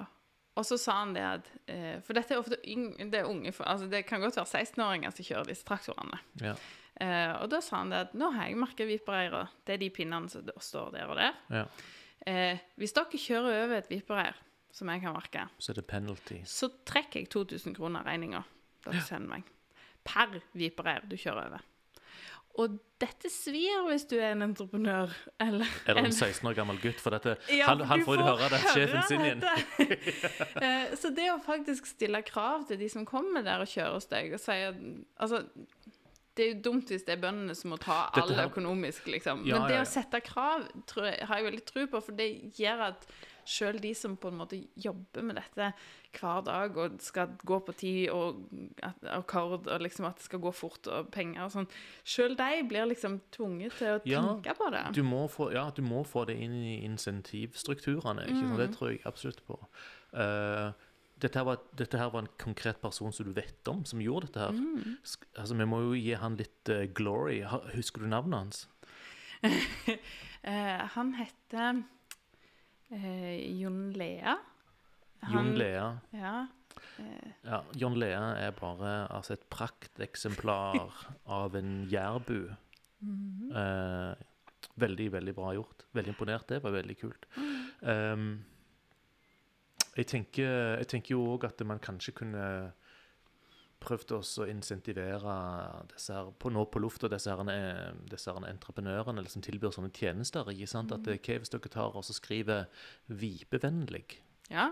og 0.60 0.66
så 0.68 0.78
sa 0.80 0.97
han 1.01 1.14
det 1.16 1.24
at 1.26 1.47
eh, 1.72 1.95
For 2.05 2.18
dette 2.18 2.36
er 2.36 2.41
ofte 2.41 2.57
yng, 2.68 2.89
det, 3.12 3.22
er 3.22 3.30
unge, 3.30 3.53
altså 3.64 3.88
det 3.91 4.03
kan 4.10 4.22
godt 4.24 4.38
være 4.39 4.64
16-åringer 4.66 5.16
som 5.16 5.26
kjører 5.30 5.49
disse 5.51 5.66
traktorene. 5.68 6.20
Ja. 6.43 6.53
Eh, 6.99 7.32
og 7.39 7.47
da 7.53 7.62
sa 7.64 7.80
han 7.82 7.93
det 7.93 8.01
at 8.10 8.14
nå 8.20 8.32
har 8.36 8.49
jeg 8.49 8.60
merka 8.60 8.88
vipereira. 8.89 9.45
Det 9.66 9.78
er 9.78 9.82
de 9.86 9.89
pinnene 9.95 10.30
som 10.32 10.43
står 10.60 10.91
der 10.97 11.07
og 11.14 11.18
der. 11.22 11.39
ja. 11.62 11.66
Eh, 12.28 12.60
hvis 12.76 12.91
dere 12.91 13.16
kjører 13.16 13.62
over 13.64 13.78
et 13.78 13.88
vipereir, 13.89 14.36
som 14.76 14.89
jeg 14.91 14.99
kan 15.01 15.14
merke, 15.16 15.45
Så 15.57 15.72
er 15.72 15.78
det 15.80 15.86
penalty. 15.88 16.41
så 16.43 16.68
trekker 16.86 17.22
jeg 17.22 17.30
2000 17.32 17.74
kroner 17.78 18.03
regninga 18.03 18.43
dere 18.84 19.01
sender 19.07 19.30
meg. 19.38 19.47
Per 20.03 20.36
vipereir 20.53 21.07
du 21.07 21.16
kjører 21.16 21.47
over. 21.47 21.64
Og 22.60 22.78
dette 22.99 23.30
svir 23.32 23.86
hvis 23.88 24.03
du 24.10 24.18
er 24.18 24.34
en 24.34 24.43
entreprenør, 24.49 25.14
eller 25.39 25.70
Eller 25.88 26.10
en 26.10 26.16
16 26.16 26.47
år 26.49 26.57
gammel 26.57 26.80
gutt, 26.84 26.99
for 26.99 27.16
dette, 27.16 27.38
Ja, 27.47 27.70
han, 27.72 27.86
han 27.88 28.03
får 28.03 28.20
jo 28.20 28.26
høre 28.28 28.49
det, 28.51 28.60
sjefen 28.74 29.05
sin 29.07 29.24
igjen. 29.28 29.45
Eh, 30.66 30.95
så 30.99 31.12
det 31.16 31.30
å 31.32 31.38
faktisk 31.43 31.88
stille 31.88 32.20
krav 32.28 32.66
til 32.68 32.80
de 32.82 32.89
som 32.91 33.05
kommer 33.07 33.45
der 33.45 33.64
og 33.64 33.70
kjører 33.72 33.95
hos 33.95 34.10
deg, 34.12 34.34
og 34.36 34.43
sier 34.43 34.76
Altså, 35.22 35.45
det 36.36 36.45
er 36.45 36.51
jo 36.53 36.60
dumt 36.70 36.91
hvis 36.91 37.05
det 37.07 37.16
er 37.16 37.24
bøndene 37.24 37.55
som 37.57 37.74
må 37.74 37.80
ta 37.82 38.01
alle 38.16 38.36
all 38.36 38.51
økonomisk, 38.51 39.07
liksom. 39.12 39.43
Men 39.43 39.66
det 39.68 39.78
ja, 39.78 39.82
ja. 39.82 39.88
å 39.88 39.89
sette 39.89 40.22
krav 40.24 40.68
tror 40.89 41.10
jeg, 41.10 41.26
har 41.28 41.39
jeg 41.39 41.47
veldig 41.49 41.66
tro 41.68 41.88
på, 41.93 42.03
for 42.10 42.20
det 42.20 42.30
gjør 42.60 42.86
at 42.91 43.07
sjøl 43.48 43.80
de 43.82 43.94
som 43.98 44.16
på 44.20 44.32
en 44.32 44.40
måte 44.40 44.60
jobber 44.80 45.26
med 45.26 45.40
dette 45.40 45.72
hver 46.18 46.42
dag 46.46 46.78
og 46.82 46.98
skal 47.04 47.36
gå 47.46 47.60
på 47.66 47.76
tid 47.78 48.10
og 48.14 48.42
akkord 49.14 49.68
og 49.68 49.84
liksom 49.84 50.08
at 50.10 50.18
det 50.18 50.26
skal 50.26 50.42
gå 50.44 50.52
fort 50.56 50.90
og 50.90 51.12
penger 51.14 51.46
og 51.46 51.54
sånn, 51.54 51.70
sjøl 52.08 52.36
de 52.40 52.50
blir 52.70 52.90
liksom 52.90 53.20
tvunget 53.36 53.78
til 53.78 53.98
å 53.98 54.02
Ja, 54.10 54.24
tenke 54.26 54.56
på 54.58 54.70
det. 54.74 54.84
Du 54.98 55.04
få, 55.30 55.52
ja, 55.54 55.70
du 55.76 55.84
må 55.86 56.04
få 56.08 56.26
det 56.30 56.40
inn 56.42 56.56
i 56.64 56.78
insentivstrukturene. 56.88 58.26
Mm. 58.30 58.56
Det 58.58 58.70
tror 58.76 58.94
jeg 58.94 59.04
absolutt 59.06 59.44
på. 59.46 59.60
Uh, 60.14 60.72
dette, 61.22 61.38
her 61.38 61.46
var, 61.46 61.62
dette 61.78 62.00
her 62.00 62.10
var 62.14 62.26
en 62.26 62.34
konkret 62.42 62.82
person 62.82 63.14
som 63.14 63.28
du 63.28 63.34
vet 63.36 63.68
om, 63.72 63.84
som 63.86 64.02
gjorde 64.02 64.30
dette 64.30 64.48
her. 64.48 64.58
Mm. 64.58 64.98
Altså, 65.38 65.56
Vi 65.56 65.70
må 65.70 65.84
jo 65.86 65.94
gi 66.00 66.18
han 66.18 66.40
litt 66.40 66.74
uh, 66.74 66.86
glory. 66.96 67.44
Husker 67.76 68.02
du 68.02 68.10
navnet 68.10 68.40
hans? 68.40 68.66
uh, 69.46 70.84
han 70.96 71.14
heter 71.20 71.84
eh, 72.92 73.60
Jon 73.62 73.92
Lea. 73.94 74.38
Jon 75.32 75.54
Lea. 75.58 76.00
Ja. 76.14 76.48
Eh, 77.00 77.32
Ja, 77.44 77.64
John 77.76 77.96
Lea 78.00 78.22
er 78.38 78.52
bare 78.52 79.08
altså, 79.12 79.34
et 79.34 79.46
prakteksemplar 79.50 80.92
av 81.28 81.56
en 81.56 81.88
jærbu. 81.92 82.56
mhm. 83.02 83.52
Eh, 83.56 84.16
veldig, 84.80 85.12
veldig 85.12 85.34
bra 85.36 85.54
gjort. 85.56 85.86
Veldig 85.94 86.14
imponert. 86.14 86.48
Det 86.48 86.62
var 86.64 86.72
veldig 86.72 86.98
kult. 87.00 87.26
Um, 87.82 88.44
jeg, 89.96 90.06
tenker, 90.08 90.78
jeg 90.78 90.88
tenker 90.88 91.16
jo 91.16 91.22
òg 91.34 91.44
at 91.48 91.66
man 91.66 91.80
kanskje 91.80 92.12
kunne 92.16 92.72
prøvd 93.84 94.16
også 94.20 94.44
å 94.44 94.50
insentivere 94.52 95.36
disse 95.94 96.16
her, 96.16 96.34
på, 96.40 96.52
nå 96.52 96.66
på 96.72 96.82
lufta, 96.84 97.10
disse, 97.12 97.32
her, 97.32 97.54
eh, 97.54 97.94
disse 98.12 98.34
her 98.34 98.50
entreprenørene 98.50 99.22
eller 99.22 99.32
som 99.32 99.44
tilbyr 99.46 99.74
sånne 99.76 99.94
tjenester. 99.96 100.51
ikke 100.51 100.70
sant? 100.70 100.93
At 100.96 101.08
eh, 101.08 101.20
hva 101.20 101.39
hvis 101.39 101.54
dere 101.54 101.72
tar 101.72 101.96
og 101.96 102.06
skriver 102.06 102.68
'vipevennlig'? 103.10 104.20
ja. 104.51 104.70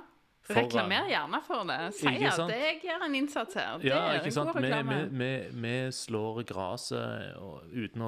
Reklamer 0.48 1.10
gjerne 1.12 1.40
for 1.44 1.68
det. 1.68 1.78
Si 1.98 2.08
at 2.08 2.52
jeg 2.54 2.78
gjør 2.86 3.02
en 3.08 3.16
innsats 3.20 3.58
her. 3.60 3.82
Det 3.82 3.90
Ja, 3.90 4.04
ikke 4.16 4.32
sant? 4.32 4.56
Vi, 4.56 5.00
vi, 5.20 5.32
vi, 5.52 5.74
slår 5.92 6.44
gresset 6.48 7.36
uten, 7.74 8.06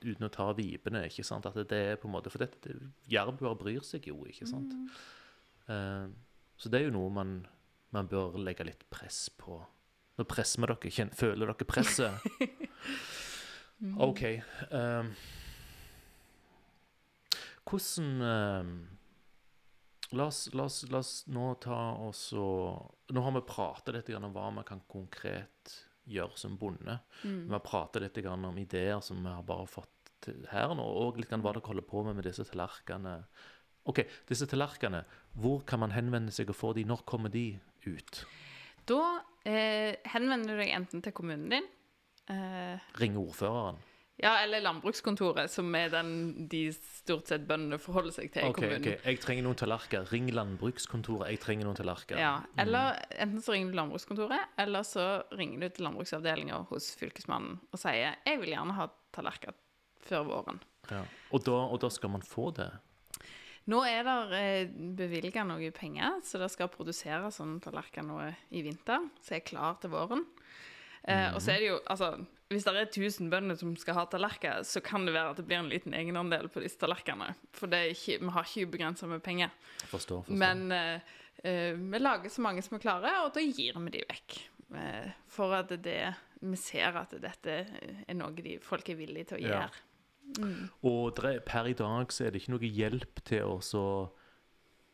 uten 0.00 0.24
å 0.24 0.30
ta 0.32 0.48
vipene, 0.56 1.04
ikke 1.10 1.24
sant? 1.26 1.48
At 1.50 1.58
det 1.68 1.80
er 1.90 2.00
på 2.00 2.08
en 2.08 2.14
måte, 2.16 2.32
For 2.32 2.44
dette, 2.44 2.78
jærbuer 3.12 3.58
bryr 3.60 3.84
seg 3.84 4.08
jo, 4.08 4.22
ikke 4.24 4.48
sant? 4.48 4.72
Mm. 4.72 4.88
Uh, 5.68 6.08
så 6.56 6.72
det 6.72 6.80
er 6.80 6.88
jo 6.88 6.96
noe 6.96 7.12
man, 7.12 7.36
man 7.92 8.08
bør 8.08 8.40
legge 8.40 8.64
litt 8.64 8.88
press 8.92 9.26
på. 9.36 9.60
Nå 10.18 10.26
presser 10.28 10.62
vi 10.62 10.68
dere. 10.70 10.94
Kjenn, 10.98 11.12
føler 11.16 11.52
dere 11.52 11.68
presset? 11.68 12.12
Mm. 13.82 13.96
OK. 13.98 14.20
Um, 14.70 15.08
hvordan 17.66 18.20
um, 18.22 18.68
la, 20.12 20.26
oss, 20.28 20.44
la, 20.52 20.68
oss, 20.68 20.84
la 20.90 21.00
oss 21.00 21.14
nå 21.32 21.48
ta 21.62 21.78
oss 22.04 22.28
og 22.38 23.10
Nå 23.12 23.24
har 23.26 23.34
vi 23.34 23.42
pratet 23.48 23.96
litt 23.96 24.12
om 24.14 24.28
hva 24.32 24.52
vi 24.54 24.64
kan 24.68 24.84
konkret 24.86 25.74
gjøre 26.08 26.38
som 26.38 26.54
bonde. 26.58 26.94
Mm. 27.22 27.48
Vi 27.48 27.52
har 27.52 27.64
pratet 27.66 28.06
litt 28.06 28.22
om 28.30 28.58
ideer 28.58 29.02
som 29.04 29.18
vi 29.22 29.34
har 29.34 29.42
bare 29.46 29.66
fått 29.70 30.12
til 30.22 30.46
her 30.52 30.72
nå, 30.78 30.86
og 30.86 31.18
litt 31.18 31.34
hva 31.34 31.50
dere 31.50 31.66
holder 31.66 31.86
på 31.86 32.04
med 32.06 32.18
med 32.18 32.26
disse 32.26 32.46
tallerkenene. 32.48 33.26
OK, 33.90 34.04
disse 34.30 34.46
tallerkenene, 34.46 35.02
hvor 35.42 35.66
kan 35.66 35.82
man 35.82 35.94
henvende 35.94 36.32
seg 36.34 36.50
og 36.54 36.58
få 36.58 36.72
de? 36.78 36.86
Når 36.86 37.02
kommer 37.08 37.32
de 37.34 37.48
ut? 37.84 38.22
Da 38.88 39.02
eh, 39.46 39.94
henvender 40.12 40.54
du 40.54 40.60
deg 40.62 40.74
enten 40.74 41.02
til 41.04 41.14
kommunen 41.14 41.48
din 41.52 41.66
eh, 42.32 42.92
Ring 43.00 43.18
ordføreren. 43.20 43.80
Ja, 44.22 44.36
eller 44.44 44.60
landbrukskontoret, 44.62 45.50
som 45.50 45.72
er 45.74 45.88
den 45.90 46.10
de 46.50 46.66
stort 46.76 47.30
sett 47.32 47.46
bøndene 47.48 47.78
forholder 47.82 48.14
seg 48.14 48.28
til 48.30 48.44
i 48.44 48.50
okay, 48.52 48.68
kommunen. 48.68 48.84
ok, 48.84 49.06
jeg 49.08 49.20
trenger 49.24 49.46
noen 49.48 49.58
tallerkener. 49.58 50.12
Ring 50.12 50.28
landbrukskontoret. 50.36 51.30
Jeg 51.32 51.40
trenger 51.42 51.66
noen 51.66 51.78
tallerkener. 51.80 52.20
Ja, 52.22 52.34
eller 52.62 53.00
enten 53.16 53.42
så 53.42 53.56
ringer 53.56 53.72
du 53.72 53.80
landbrukskontoret, 53.80 54.52
eller 54.62 54.86
så 54.86 55.06
ringer 55.34 55.64
du 55.64 55.74
til 55.74 55.88
landbruksavdelinga 55.88 56.60
hos 56.70 56.92
fylkesmannen 57.00 57.58
og 57.72 57.82
sier 57.82 58.14
'Jeg 58.22 58.40
vil 58.44 58.54
gjerne 58.54 58.78
ha 58.78 58.86
tallerkener 59.16 59.58
før 60.06 60.28
våren'. 60.28 60.62
Ja. 60.90 61.02
Og, 61.32 61.42
da, 61.46 61.58
og 61.72 61.80
da 61.82 61.90
skal 61.90 62.10
man 62.10 62.22
få 62.22 62.50
det. 62.54 62.70
Nå 63.70 63.78
er 63.86 64.02
det 64.08 64.38
eh, 64.40 64.70
bevilga 64.98 65.44
noe 65.46 65.70
penger, 65.70 66.16
så 66.26 66.40
det 66.42 66.48
skal 66.50 66.70
produsere 66.72 67.30
sånne 67.30 67.60
tallerkener 67.62 68.08
nå 68.10 68.30
i 68.58 68.62
vinter, 68.66 69.04
så 69.22 69.36
er 69.36 69.44
klar 69.46 69.76
til 69.82 69.92
våren. 69.94 70.24
Eh, 71.04 71.34
Og 71.34 71.40
så 71.42 71.52
er 71.54 71.58
det 71.62 71.68
jo, 71.72 71.80
altså 71.90 72.12
Hvis 72.52 72.64
det 72.66 72.72
er 72.76 72.84
1000 72.84 73.30
bønder 73.32 73.56
som 73.56 73.70
skal 73.80 73.94
ha 73.96 74.04
tallerkener, 74.06 74.62
så 74.68 74.82
kan 74.84 75.06
det 75.06 75.14
være 75.14 75.30
at 75.30 75.38
det 75.40 75.46
blir 75.48 75.56
en 75.62 75.70
liten 75.70 75.94
egenandel 75.96 76.50
på 76.52 76.60
disse 76.60 76.76
tallerkenene. 76.78 77.32
For 77.56 77.66
det 77.66 77.94
ikke, 77.94 78.18
vi 78.20 78.28
har 78.34 78.44
ikke 78.44 78.66
ubegrensa 78.68 79.06
med 79.08 79.22
penger. 79.24 79.50
Forstår, 79.88 80.26
forstår. 80.26 80.36
Men 80.42 80.66
eh, 80.72 81.00
eh, 81.44 81.72
vi 81.78 81.98
lager 82.02 82.28
så 82.28 82.42
mange 82.44 82.62
som 82.62 82.76
vi 82.76 82.82
klarer, 82.82 83.22
og 83.24 83.32
da 83.32 83.40
gir 83.40 83.78
vi 83.78 83.94
de 83.94 84.02
vekk. 84.10 84.36
Eh, 84.76 85.08
for 85.32 85.54
at 85.56 85.72
det, 85.82 85.96
vi 86.42 86.56
ser 86.60 86.98
at 87.00 87.14
dette 87.22 87.56
er 88.08 88.14
noe 88.18 88.36
de, 88.36 88.58
folk 88.60 88.88
er 88.92 89.00
villige 89.00 89.32
til 89.32 89.40
å 89.40 89.48
Ja. 89.48 89.64
Gjøre. 90.36 90.68
Og 90.88 91.16
det 91.16 91.30
er, 91.30 91.40
per 91.46 91.70
i 91.70 91.76
dag 91.78 92.12
så 92.12 92.26
er 92.26 92.32
det 92.32 92.42
ikke 92.42 92.54
noe 92.56 92.72
hjelp 92.80 93.24
til 93.28 93.54
å 93.54 93.56
så 93.64 93.86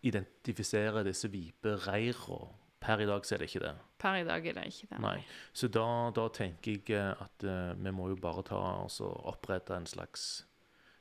identifisere 0.06 1.04
disse 1.06 1.30
vipereira. 1.32 2.40
Per 2.78 3.02
i 3.02 3.06
dag 3.08 3.26
så 3.26 3.34
er 3.34 3.42
det 3.42 3.48
ikke 3.50 3.64
det. 3.64 3.74
Per 3.98 4.20
i 4.20 4.26
dag 4.26 4.44
er 4.46 4.54
det 4.54 4.66
ikke 4.70 4.90
det. 4.92 5.00
Nei. 5.02 5.16
Så 5.52 5.70
da, 5.74 5.86
da 6.14 6.28
tenker 6.34 6.76
jeg 6.78 6.94
eh, 6.94 7.24
at 7.24 7.46
uh, 7.46 7.74
vi 7.74 7.94
må 7.94 8.06
jo 8.12 8.20
bare 8.22 8.44
ta 8.46 8.60
og 8.84 8.92
så 8.94 9.08
opprette 9.30 9.74
en 9.74 9.88
slags 9.90 10.28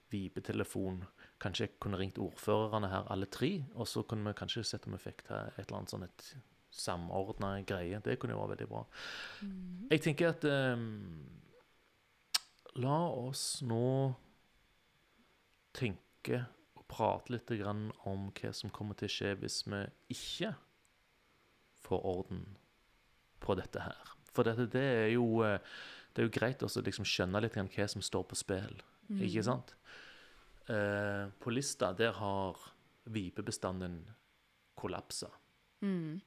vipetelefon. 0.10 1.04
Kanskje 1.42 1.68
jeg 1.68 1.78
kunne 1.84 2.00
ringt 2.00 2.18
ordførerne 2.22 2.90
her, 2.90 3.06
alle 3.14 3.28
tre, 3.30 3.52
og 3.76 3.86
så 3.90 4.02
kunne 4.08 4.32
vi 4.32 4.40
kanskje 4.40 4.66
sett 4.66 4.88
om 4.88 4.96
vi 4.96 5.04
fikk 5.04 5.28
til 5.28 5.38
et 5.38 5.68
eller 5.68 5.78
annet 5.82 5.94
sånn 5.94 6.08
et 6.08 6.30
samordna 6.74 7.58
greie. 7.68 8.00
Det 8.04 8.18
kunne 8.20 8.34
jo 8.34 8.42
være 8.42 8.56
veldig 8.56 8.70
bra. 8.72 8.84
Jeg 9.92 10.04
tenker 10.06 10.32
at 10.34 10.48
eh, 10.50 10.88
La 12.78 13.00
oss 13.10 13.64
nå 13.66 14.14
tenke 15.78 16.44
og 16.78 16.86
prate 16.90 17.34
litt 17.34 17.54
grann 17.60 17.90
om 18.10 18.30
hva 18.38 18.54
som 18.54 18.74
kommer 18.74 18.98
til 18.98 19.10
å 19.10 19.16
skje 19.16 19.34
hvis 19.42 19.64
vi 19.70 19.82
ikke 20.14 20.54
får 21.88 22.06
orden 22.06 22.44
på 23.42 23.56
dette 23.58 23.82
her. 23.82 24.14
For 24.34 24.46
dette, 24.46 24.68
det 24.70 24.84
er 24.84 25.10
jo 25.16 25.42
eh, 25.46 25.62
det 26.18 26.24
er 26.24 26.32
jo 26.32 26.34
greit 26.34 26.64
å 26.66 26.70
liksom 26.82 27.06
skjønne 27.06 27.44
litt 27.44 27.54
grann 27.54 27.70
hva 27.70 27.86
som 27.92 28.02
står 28.02 28.24
på 28.26 28.38
spill, 28.40 28.80
ikke 29.22 29.44
sant? 29.46 29.76
Eh, 30.66 31.30
på 31.38 31.54
lista 31.54 31.92
der 31.94 32.16
har 32.18 32.58
vipebestanden 33.06 34.00
kollapsa. 34.82 35.30
Mm. 35.86 36.18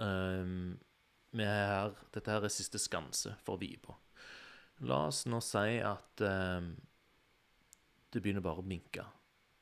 Um, 0.00 0.78
er 1.36 1.44
her, 1.44 2.00
dette 2.16 2.32
her 2.32 2.46
er 2.48 2.54
siste 2.54 2.80
skanse 2.80 3.34
for 3.44 3.60
vipa. 3.60 3.98
La 4.86 5.06
oss 5.08 5.24
nå 5.26 5.40
si 5.42 5.78
at 5.82 6.22
eh, 6.22 6.68
det 8.12 8.22
begynner 8.22 8.44
bare 8.44 8.62
å 8.62 8.66
minke, 8.66 9.04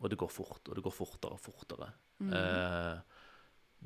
og 0.02 0.12
det 0.12 0.18
går 0.20 0.32
fort, 0.32 0.68
og 0.68 0.76
det 0.76 0.84
går 0.84 0.94
fortere 0.94 1.38
og 1.38 1.42
fortere. 1.42 1.88
Eh, 2.20 2.96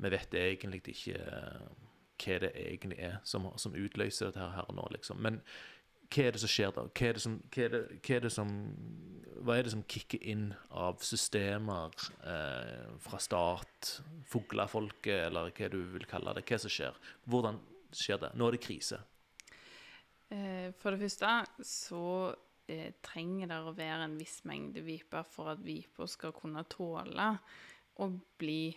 vi 0.01 0.09
vet 0.11 0.33
egentlig 0.39 0.81
ikke 0.91 1.19
eh, 1.19 1.69
hva 2.21 2.39
det 2.43 2.51
egentlig 2.55 2.97
er 3.01 3.19
som, 3.27 3.49
som 3.57 3.75
utløser 3.75 4.29
dette 4.29 4.49
her 4.55 4.73
nå, 4.75 4.87
liksom. 4.93 5.21
Men 5.23 5.39
hva 6.11 6.27
er 6.27 6.35
det 6.35 6.41
som 6.43 6.51
skjer 6.51 6.73
da? 6.75 6.85
Hva 6.91 7.07
er 7.07 7.17
det 7.17 7.23
som, 7.23 7.37
hva 7.53 7.65
er 7.65 7.73
det, 7.73 7.81
hva 8.03 8.15
er 8.17 8.25
det 8.25 8.31
som, 8.35 8.51
er 9.55 9.63
det 9.65 9.73
som 9.73 9.83
kicker 9.95 10.27
inn 10.33 10.47
av 10.69 10.99
systemer 11.05 11.95
eh, 12.27 12.89
fra 13.03 13.21
stat, 13.23 13.93
fuglefolket, 14.31 15.27
eller 15.29 15.53
hva 15.55 15.71
du 15.71 15.79
vil 15.95 16.07
kalle 16.09 16.35
det? 16.37 16.45
Hva 16.49 16.61
som 16.61 16.73
skjer? 16.73 16.99
Hvordan 17.31 17.61
skjer 17.95 18.21
det? 18.25 18.33
Nå 18.35 18.49
er 18.49 18.57
det 18.57 18.63
krise. 18.67 19.01
Eh, 20.31 20.71
For 20.79 20.95
det 20.95 21.01
første 21.03 21.31
så 21.67 22.03
eh, 22.71 22.93
trenger 23.03 23.51
det 23.51 23.59
å 23.67 23.73
være 23.75 24.05
en 24.07 24.17
viss 24.19 24.39
mengde 24.47 24.83
viper 24.85 25.25
for 25.27 25.51
at 25.53 25.63
viper 25.65 26.07
skal 26.09 26.33
kunne 26.37 26.63
tåle 26.71 27.27
å 28.01 28.07
bli 28.39 28.71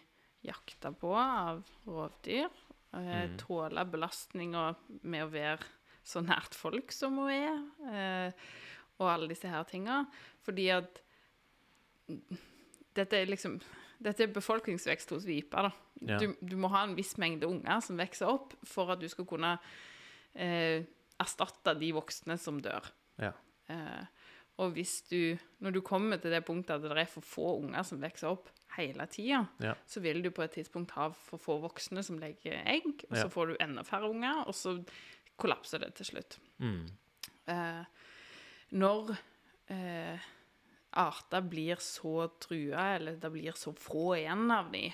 jakta 0.45 0.91
på 0.99 1.15
av 1.17 1.63
rovdyr. 1.87 2.51
Eh, 2.95 3.31
Tåle 3.41 3.85
belastninga 3.91 4.69
med 5.03 5.25
å 5.25 5.31
være 5.33 5.73
så 6.05 6.21
nært 6.21 6.55
folk 6.59 6.93
som 6.93 7.17
hun 7.23 7.31
er, 7.33 7.63
eh, 7.89 8.45
og 9.01 9.09
alle 9.09 9.31
disse 9.31 9.49
her 9.49 9.65
tinga. 9.67 10.03
Fordi 10.45 10.69
at 10.75 11.01
dette 12.95 13.17
er 13.17 13.31
liksom 13.31 13.57
dette 14.05 14.27
er 14.27 14.35
befolkningsvekst 14.35 15.15
hos 15.15 15.25
viper. 15.25 15.71
da. 15.71 15.71
Ja. 16.05 16.19
Du, 16.21 16.35
du 16.45 16.57
må 16.61 16.69
ha 16.75 16.83
en 16.85 16.97
viss 16.99 17.15
mengde 17.17 17.49
unger 17.49 17.81
som 17.81 17.97
vokser 17.97 18.29
opp, 18.29 18.53
for 18.69 18.93
at 18.93 19.01
du 19.01 19.07
skal 19.09 19.25
kunne 19.31 19.55
eh, 20.35 20.85
erstatte 21.21 21.75
de 21.79 21.93
voksne 21.95 22.37
som 22.41 22.61
dør. 22.63 22.87
Ja. 23.23 23.33
Eh, 23.71 24.05
og 24.63 24.73
hvis 24.77 25.01
du, 25.11 25.37
når 25.65 25.73
du 25.75 25.81
kommer 25.83 26.21
til 26.23 26.31
det 26.31 26.45
punktet 26.47 26.77
at 26.77 26.83
det 26.85 26.93
er 26.99 27.11
for 27.11 27.27
få 27.27 27.47
unger 27.63 27.83
som 27.87 28.01
vokser 28.03 28.31
opp 28.31 28.51
hele 28.77 29.07
tida, 29.11 29.45
Ja. 29.63 29.75
så 29.87 30.01
vil 30.03 30.23
du 30.23 30.31
på 30.31 30.43
et 30.45 30.53
tidspunkt 30.53 30.91
ha 30.95 31.09
for 31.11 31.39
få 31.39 31.61
voksne 31.63 32.03
som 32.05 32.19
legger 32.19 32.61
egg, 32.67 33.05
og 33.11 33.17
Ja. 33.17 33.23
så 33.25 33.31
får 33.31 33.47
du 33.49 33.57
enda 33.61 33.83
færre 33.83 34.11
unger, 34.11 34.45
og 34.47 34.55
så 34.55 34.85
kollapser 35.39 35.79
det 35.81 35.95
til 35.95 36.07
slutt. 36.07 36.39
Mm. 36.59 36.89
Eh, 37.49 37.85
når 38.73 39.17
eh, 39.71 40.19
arter 40.93 41.41
blir 41.41 41.77
så 41.83 42.29
trua, 42.41 42.95
eller 42.97 43.17
det 43.17 43.33
blir 43.33 43.53
så 43.59 43.73
få 43.75 44.15
igjen 44.19 44.51
av 44.51 44.71
dem, 44.73 44.93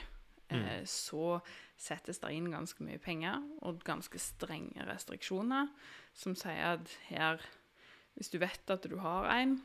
eh, 0.51 0.83
så 0.85 1.41
settes 1.81 2.21
det 2.21 2.33
inn 2.37 2.51
ganske 2.53 2.85
mye 2.85 3.01
penger 3.01 3.41
og 3.65 3.81
ganske 3.87 4.21
strenge 4.21 4.85
restriksjoner 4.89 5.71
som 6.17 6.37
sier 6.39 6.77
at 6.77 6.95
her 7.09 7.41
Hvis 8.19 8.33
du 8.33 8.39
vet 8.43 8.71
at 8.71 8.85
du 8.91 8.99
har 9.01 9.31
en 9.33 9.61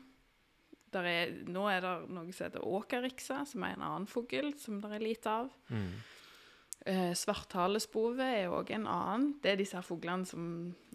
der 0.94 1.04
er, 1.10 1.32
Nå 1.50 1.66
er 1.68 1.82
det 1.82 1.94
noe 2.14 2.32
som 2.32 2.46
heter 2.46 2.64
åkerrikse, 2.64 3.42
som 3.50 3.64
er 3.66 3.74
en 3.74 3.82
annen 3.84 4.06
fugl 4.08 4.52
som 4.56 4.78
det 4.80 4.92
er 4.94 5.02
lite 5.02 5.32
av. 5.42 5.50
Mm. 5.68 5.90
Eh, 6.86 7.12
Svarthalespove 7.18 8.22
er 8.22 8.54
òg 8.54 8.70
en 8.76 8.86
annen. 8.86 9.32
Det 9.42 9.52
er 9.52 9.60
disse 9.60 9.82
fuglene 9.84 10.28
som 10.28 10.46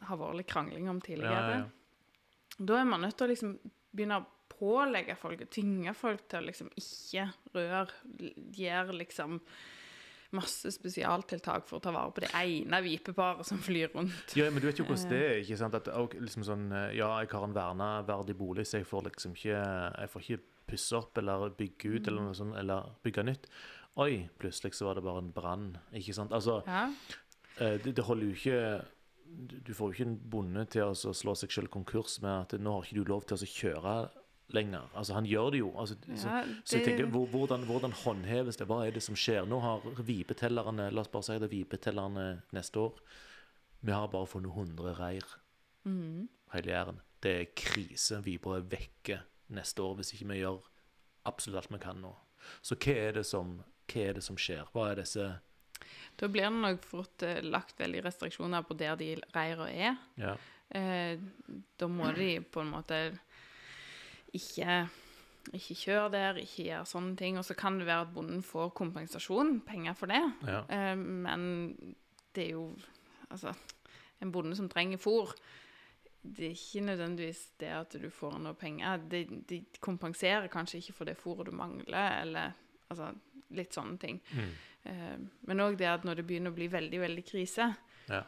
har 0.08 0.18
vært 0.18 0.40
litt 0.40 0.50
krangling 0.50 0.88
om 0.90 1.02
tidligere. 1.04 1.58
Ja, 1.58 1.60
ja. 1.60 2.62
Da 2.62 2.80
er 2.80 2.88
man 2.88 3.04
nødt 3.04 3.18
til 3.20 3.28
å 3.28 3.32
liksom 3.34 3.58
begynne 3.92 4.22
å 4.22 4.30
pålegge 4.52 5.18
folk, 5.20 5.44
tvinge 5.52 5.94
folk 5.98 6.28
til 6.30 6.42
å 6.42 6.48
liksom 6.48 6.72
ikke 6.78 7.28
røre, 7.56 7.86
gjøre 8.56 8.98
liksom 9.00 9.40
masse 10.36 10.72
spesialtiltak 10.74 11.68
for 11.70 11.80
å 11.80 11.84
ta 11.84 11.92
vare 11.96 12.14
på 12.16 12.24
det 12.24 12.32
ene 12.38 12.80
vipeparet 12.86 13.48
som 13.48 13.60
flyr 13.62 13.92
rundt. 13.96 14.36
Ja, 14.38 14.48
men 14.52 14.64
du 14.64 14.68
vet 14.70 14.80
jo 14.80 14.86
hvordan 14.88 15.12
det 15.12 15.20
er, 15.26 15.36
ikke 15.44 15.60
sant? 15.60 15.76
At, 15.78 15.90
liksom 16.20 16.46
sånn, 16.48 16.70
eh, 16.72 16.96
ja, 17.00 17.10
jeg 17.24 17.32
har 17.34 17.48
en 17.48 17.58
verneverdig 17.58 18.38
bolig, 18.40 18.66
så 18.70 18.80
jeg 18.80 18.90
får 18.90 19.10
liksom 19.10 19.36
ikke, 19.38 19.60
jeg 19.60 20.14
får 20.14 20.26
ikke 20.28 20.42
pusse 20.72 20.96
opp 20.96 21.20
eller 21.20 21.52
bygge 21.58 21.96
ut 21.98 22.08
eller 22.08 22.30
noe 22.30 22.38
sånt, 22.38 22.56
eller 22.60 22.94
bygge 23.04 23.28
nytt. 23.28 23.50
Oi, 24.00 24.24
plutselig 24.40 24.78
så 24.78 24.88
var 24.88 24.96
det 24.98 25.04
bare 25.04 25.24
en 25.26 25.34
brann, 25.36 25.70
ikke 25.92 26.16
sant? 26.16 26.32
Altså, 26.36 26.62
Ja, 26.68 26.88
eh, 27.60 27.78
det, 27.84 27.96
det 27.98 28.08
holder 28.08 28.30
jo 28.30 28.38
ikke, 28.40 28.62
du 29.32 29.60
du 29.68 29.74
får 29.76 29.92
jo 29.92 29.96
ikke 29.98 30.10
en 30.10 30.18
bonde 30.32 30.66
til 30.72 30.88
å 30.88 31.14
slå 31.16 31.36
seg 31.40 31.52
selv 31.52 31.72
konkurs 31.72 32.20
med 32.24 32.32
at 32.32 32.60
nå 32.60 32.78
har 32.78 32.88
ikke 32.88 33.04
du 33.04 33.12
lov 33.12 33.28
til 33.28 33.36
å 33.40 33.52
kjøre 33.52 33.96
lenger. 34.54 34.90
Altså, 34.96 35.14
han 35.18 35.26
gjør 35.26 35.52
det 35.52 35.60
jo. 35.62 35.72
Altså, 35.80 35.98
så, 36.16 36.28
Ja, 36.28 36.44
så 36.64 36.78
jeg 36.78 36.86
tenker, 36.86 37.06
hvordan, 37.06 37.66
hvordan 37.70 37.92
håndheves 38.04 38.58
det? 38.58 38.68
Hva 38.70 38.86
er 38.86 38.96
det 38.96 39.04
som 39.04 39.16
skjer? 39.16 39.46
Nå 39.50 39.60
har 39.64 39.86
vipetellerne, 40.08 40.90
la 40.92 41.02
oss 41.02 41.12
bare 41.12 41.28
si 41.28 41.38
det, 41.40 41.52
vipetellerne 41.52 42.26
neste 42.56 42.80
år, 42.80 43.00
vi 43.82 43.92
har 43.92 44.12
bare 44.14 44.30
funnet 44.30 44.52
100 44.54 44.94
reir 45.00 45.26
mm. 45.84 46.28
hele 46.54 46.72
Jæren. 46.72 47.02
Det 47.22 47.32
er 47.40 47.54
krise. 47.58 48.22
Viper 48.26 48.58
er 48.58 48.68
vekke 48.70 49.22
neste 49.56 49.82
år 49.84 49.96
hvis 50.00 50.14
ikke 50.16 50.30
vi 50.32 50.42
gjør 50.42 50.62
absolutt 51.30 51.64
alt 51.64 51.74
vi 51.74 51.82
kan 51.82 52.02
nå. 52.02 52.12
Så 52.66 52.78
hva 52.82 52.98
er 52.98 53.18
det 53.20 53.26
som, 53.30 53.60
er 53.94 54.14
det 54.18 54.24
som 54.26 54.38
skjer? 54.40 54.70
Hva 54.74 54.92
er 54.92 55.02
disse 55.02 55.28
Da 56.20 56.30
blir 56.30 56.48
det 56.48 56.62
nok 56.62 56.86
fort 56.86 57.26
eh, 57.26 57.42
lagt 57.42 57.80
veldig 57.80 58.04
restriksjoner 58.06 58.66
på 58.66 58.78
der 58.78 58.96
de 59.00 59.16
reira 59.34 59.70
er. 59.70 59.98
Ja. 60.22 60.36
Eh, 60.70 61.18
da 61.78 61.90
må 61.90 62.12
de 62.16 62.36
på 62.42 62.62
en 62.62 62.72
måte 62.72 63.00
ikke, 64.34 64.76
ikke 65.54 65.76
kjøre 65.86 66.12
der, 66.14 66.40
ikke 66.42 66.64
gjøre 66.70 66.86
sånne 66.90 67.16
ting. 67.20 67.38
Og 67.40 67.46
så 67.48 67.56
kan 67.58 67.80
det 67.80 67.88
være 67.90 68.08
at 68.08 68.14
bonden 68.16 68.44
får 68.46 68.70
kompensasjon, 68.78 69.60
penger 69.68 69.94
for 69.98 70.12
det. 70.12 70.22
ja. 70.48 70.62
Eh, 70.70 70.96
men 70.98 71.46
det 72.36 72.48
er 72.48 72.52
jo 72.56 72.72
Altså, 73.32 73.54
en 74.22 74.32
bonde 74.32 74.56
som 74.56 74.68
trenger 74.70 74.98
fôr 75.00 75.30
Det 76.22 76.46
er 76.50 76.52
ikke 76.52 76.82
nødvendigvis 76.84 77.46
det 77.60 77.70
at 77.72 77.94
du 78.02 78.10
får 78.12 78.36
noe 78.44 78.54
penger. 78.60 78.98
De, 79.10 79.22
de 79.50 79.62
kompenserer 79.80 80.48
kanskje 80.52 80.78
ikke 80.82 80.94
for 80.94 81.06
det 81.08 81.16
fôret 81.18 81.48
du 81.48 81.52
mangler, 81.56 82.22
eller 82.22 82.52
altså, 82.90 83.08
litt 83.56 83.74
sånne 83.74 83.98
ting. 83.98 84.20
Mm. 84.36 84.52
Eh, 84.84 85.16
men 85.48 85.64
òg 85.64 85.78
det 85.80 85.88
at 85.90 86.04
når 86.06 86.20
det 86.20 86.28
begynner 86.28 86.52
å 86.52 86.58
bli 86.60 86.68
veldig, 86.68 87.00
veldig 87.02 87.24
krise, 87.26 87.72
Ja. 88.12 88.22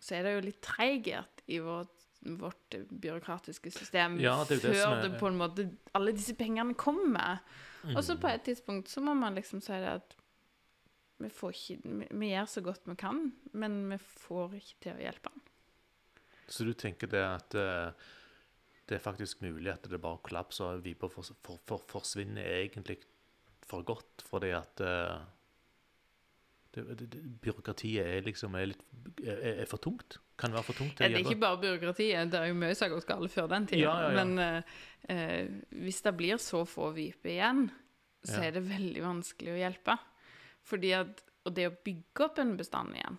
så 0.00 0.14
er 0.18 0.22
det 0.26 0.34
jo 0.34 0.44
litt 0.50 0.60
treighet 0.62 1.42
i 1.46 1.58
vårt 1.64 1.97
vårt 2.20 2.74
byråkratiske 2.90 3.70
system 3.70 4.18
Ja, 4.20 4.44
det 4.48 4.62
det 4.62 4.74
før 4.74 4.96
er- 4.96 5.02
det 5.08 5.18
på 5.20 5.26
en 5.28 5.38
måte 5.38 5.70
alle 5.94 6.12
disse 6.12 6.34
pengene 6.34 6.74
kommer. 6.74 7.38
Og 7.94 8.02
så 8.04 8.14
Mm. 8.16 8.20
på 8.20 8.28
et 8.34 8.42
tidspunkt 8.44 8.88
så 8.88 9.00
må 9.00 9.14
man 9.14 9.34
liksom 9.34 9.60
si 9.62 9.72
det 9.72 9.88
at 9.88 10.14
vi 11.20 11.28
får 11.28 11.50
ikke 11.52 11.80
Vi, 11.84 12.06
vi 12.10 12.26
gjør 12.30 12.44
så 12.46 12.60
godt 12.62 12.80
vi 12.86 12.94
kan, 12.94 13.32
men 13.52 13.88
vi 13.90 13.96
får 13.98 14.54
ikke 14.54 14.74
til 14.80 14.92
å 14.92 14.98
hjelpe 15.00 15.28
han. 15.32 15.40
Så 16.48 16.64
du 16.64 16.72
tenker 16.74 17.06
det 17.06 17.24
at 17.24 17.54
uh, 17.54 17.92
det 18.88 18.96
er 18.96 19.12
faktisk 19.12 19.40
mulig 19.42 19.72
at 19.72 19.82
det 19.82 20.00
bare 20.00 20.18
kollapser, 20.22 20.64
og 20.64 20.84
Viber 20.84 21.08
for, 21.08 21.22
for, 21.42 21.58
for, 21.66 21.78
forsvinner 21.88 22.42
egentlig 22.42 22.98
for 23.62 23.82
godt, 23.82 24.22
fordi 24.24 24.50
at 24.56 24.76
det, 24.76 25.20
det, 26.98 27.10
det, 27.12 27.22
byråkratiet 27.42 28.06
er 28.06 28.20
liksom 28.24 28.54
er, 28.54 28.66
litt, 28.72 28.82
er, 29.24 29.62
er 29.62 29.68
for 29.70 29.80
tungt? 29.82 30.18
Kan 30.38 30.54
være 30.54 30.66
for 30.68 30.78
tungt 30.78 30.96
til 30.98 31.10
Det 31.10 31.18
er 31.18 31.26
ikke 31.26 31.42
bare 31.42 31.60
byråkratiet, 31.62 32.30
det 32.32 32.40
er 32.40 32.50
jo 32.52 32.58
mye 32.58 32.76
som 32.78 32.86
har 32.86 32.94
gått 32.94 33.08
galt 33.08 33.34
før 33.34 33.48
den 33.50 33.68
tida. 33.70 33.84
Ja, 33.84 33.94
ja. 34.06 34.24
Men 34.24 34.42
eh, 34.42 34.76
eh, 35.14 35.48
hvis 35.82 36.02
det 36.04 36.14
blir 36.18 36.42
så 36.42 36.62
få 36.68 36.92
viper 36.96 37.34
igjen, 37.34 37.64
så 38.26 38.42
er 38.44 38.54
det 38.58 38.66
veldig 38.68 39.02
vanskelig 39.04 39.54
å 39.54 39.58
hjelpe. 39.58 39.96
Fordi 40.68 40.92
at, 40.98 41.24
og 41.46 41.54
det 41.56 41.70
å 41.70 41.74
bygge 41.86 42.28
opp 42.28 42.38
en 42.42 42.54
bestand 42.58 42.96
igjen, 42.98 43.18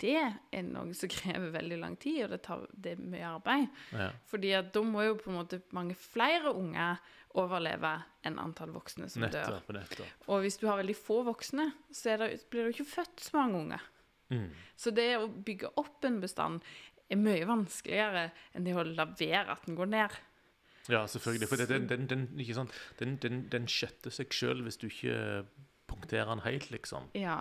det 0.00 0.16
er 0.16 0.62
noe 0.64 0.94
som 0.96 1.10
krever 1.12 1.50
veldig 1.52 1.78
lang 1.82 1.98
tid, 2.00 2.22
og 2.24 2.32
det, 2.32 2.40
tar, 2.46 2.62
det 2.72 2.94
er 2.94 3.02
mye 3.12 3.28
arbeid. 3.28 3.66
Ja. 3.92 4.08
Fordi 4.30 4.54
at 4.56 4.70
da 4.72 4.82
må 4.88 5.04
jo 5.04 5.18
på 5.20 5.28
en 5.30 5.36
måte 5.36 5.60
mange 5.76 5.96
flere 6.00 6.54
unger 6.56 6.96
overleve 7.36 7.92
enn 8.24 8.38
antall 8.40 8.72
voksne 8.72 9.10
som 9.12 9.26
dør. 9.26 9.58
Nettopp. 9.58 9.74
nettopp. 9.76 10.24
Og 10.32 10.40
hvis 10.46 10.56
du 10.62 10.64
har 10.70 10.80
veldig 10.80 10.96
få 10.96 11.20
voksne, 11.26 11.68
så 11.92 12.16
det, 12.16 12.30
blir 12.48 12.64
det 12.64 12.70
jo 12.70 12.76
ikke 12.78 12.94
født 12.94 13.26
så 13.26 13.36
mange 13.36 13.60
unger. 13.66 13.84
Mm. 14.32 14.48
Så 14.76 14.92
det 14.94 15.10
å 15.20 15.28
bygge 15.28 15.72
opp 15.80 16.04
en 16.06 16.20
bestand 16.22 16.64
er 17.06 17.20
mye 17.20 17.46
vanskeligere 17.46 18.30
enn 18.56 18.66
det 18.66 18.74
å 18.74 18.86
la 18.86 19.06
være 19.12 19.54
at 19.54 19.68
den 19.68 19.78
går 19.78 19.92
ned. 19.92 20.16
Ja, 20.90 21.04
selvfølgelig. 21.10 21.48
For 21.50 21.60
det, 21.60 21.68
den, 21.70 21.86
den, 21.90 22.26
den, 22.30 22.54
sant? 22.54 22.74
Den, 22.98 23.16
den, 23.22 23.46
den 23.50 23.66
skjøtter 23.70 24.14
seg 24.14 24.34
sjøl 24.34 24.62
hvis 24.66 24.78
du 24.82 24.88
ikke 24.88 25.46
punkterer 25.90 26.30
den 26.30 26.44
helt, 26.46 26.70
liksom. 26.70 27.08
Ja. 27.14 27.40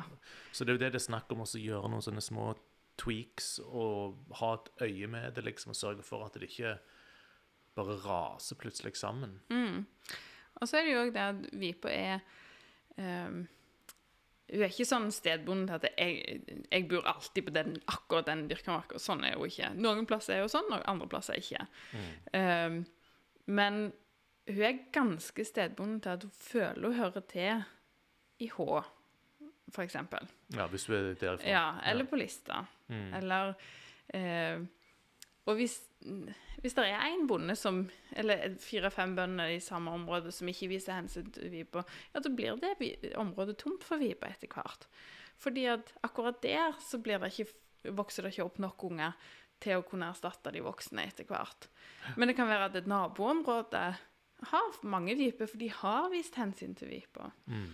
Så 0.54 0.66
det 0.66 0.74
er 0.74 0.80
jo 0.80 0.84
det 0.86 0.94
det 0.96 1.02
er 1.02 1.08
snakk 1.08 1.32
om, 1.34 1.44
å 1.46 1.60
gjøre 1.60 1.90
noen 1.92 2.06
sånne 2.06 2.24
små 2.26 2.54
tweaks 3.02 3.58
og 3.66 4.38
ha 4.40 4.54
et 4.56 4.70
øye 4.88 5.10
med 5.12 5.36
det, 5.36 5.44
liksom, 5.50 5.74
og 5.74 5.80
sørge 5.80 6.06
for 6.06 6.26
at 6.26 6.38
det 6.38 6.50
ikke 6.50 6.78
bare 7.76 7.98
raser 8.06 8.58
plutselig 8.60 8.96
sammen. 8.98 9.40
Mm. 9.52 9.84
Og 10.56 10.70
så 10.70 10.80
er 10.80 10.86
det 10.86 10.94
jo 10.94 11.02
òg 11.04 11.12
det 11.16 11.26
at 11.26 11.42
Vipa 11.60 11.92
er 11.92 12.22
ehm, 13.02 13.44
Hun 14.52 14.62
er 14.62 14.70
ikke 14.70 14.86
sånn 14.86 15.08
stedbonde 15.14 15.74
til 15.80 15.90
at 15.90 16.00
jeg, 16.00 16.42
jeg 16.70 16.88
bor 16.90 17.08
alltid 17.10 17.48
på 17.48 17.54
den, 17.56 17.78
akkurat 17.90 18.28
den 18.30 18.44
dyrka 18.52 18.76
marka. 18.76 19.00
Sånn 19.02 19.24
er 19.26 19.40
hun 19.40 19.50
ikke. 19.50 19.72
Noen 19.80 20.06
plasser 20.10 20.38
er 20.38 20.46
hun 20.46 20.54
sånn, 20.54 20.70
og 20.70 20.84
andre 20.92 21.08
plasser 21.10 21.40
ikke. 21.42 21.66
Ehm, 22.38 22.84
men 23.50 23.80
hun 24.46 24.62
er 24.68 24.84
ganske 24.94 25.48
stedbonde 25.50 26.04
til 26.06 26.14
at 26.14 26.28
hun 26.28 26.36
føler 26.38 26.86
hun 26.86 27.00
hører 27.00 27.26
til 27.32 27.66
i 28.46 28.52
Hå, 28.54 28.70
eksempel. 29.82 30.28
Ja, 30.54 30.68
hvis 30.70 30.86
du 30.86 30.94
er 30.94 31.10
derifra. 31.18 31.50
Ja, 31.50 31.66
eller 31.90 32.08
på 32.08 32.20
lista. 32.20 32.62
Mm. 32.88 33.14
Eller 33.18 33.54
eh, 34.14 34.62
Og 35.46 35.60
hvis, 35.60 35.76
hvis 36.64 36.74
det 36.78 36.88
er 36.90 37.04
én 37.12 37.28
bonde 37.30 37.54
som 37.56 37.84
Eller 38.18 38.56
fire-fem 38.62 39.16
bønder 39.18 39.52
i 39.54 39.60
samme 39.62 39.92
område 39.94 40.32
som 40.34 40.50
ikke 40.50 40.72
viser 40.72 40.98
hensyn 40.98 41.30
til 41.34 41.52
vipa, 41.54 41.84
ja, 42.14 42.22
da 42.24 42.32
blir 42.34 42.58
det 42.62 43.14
området 43.22 43.60
tomt 43.62 43.86
for 43.86 44.02
vipa 44.02 44.32
etter 44.32 44.50
hvert. 44.50 44.88
Fordi 45.38 45.66
at 45.70 45.94
akkurat 46.06 46.42
der 46.42 46.78
så 46.82 46.98
blir 47.04 47.20
det 47.20 47.34
ikke, 47.34 47.52
vokser 47.94 48.24
det 48.24 48.34
ikke 48.34 48.48
opp 48.48 48.62
nok 48.64 48.86
unger 48.90 49.18
til 49.62 49.80
å 49.80 49.86
kunne 49.88 50.10
erstatte 50.12 50.52
de 50.52 50.64
voksne 50.64 51.06
etter 51.06 51.28
hvert. 51.28 51.68
Men 52.16 52.30
det 52.30 52.38
kan 52.38 52.50
være 52.50 52.70
at 52.70 52.78
et 52.80 52.90
naboområde 52.90 53.84
har 54.52 54.80
mange 54.84 55.16
viper, 55.16 55.48
for 55.50 55.60
de 55.60 55.70
har 55.72 56.10
vist 56.12 56.36
hensyn 56.40 56.76
til 56.76 56.92
vipa. 56.92 57.30
Mm. 57.48 57.68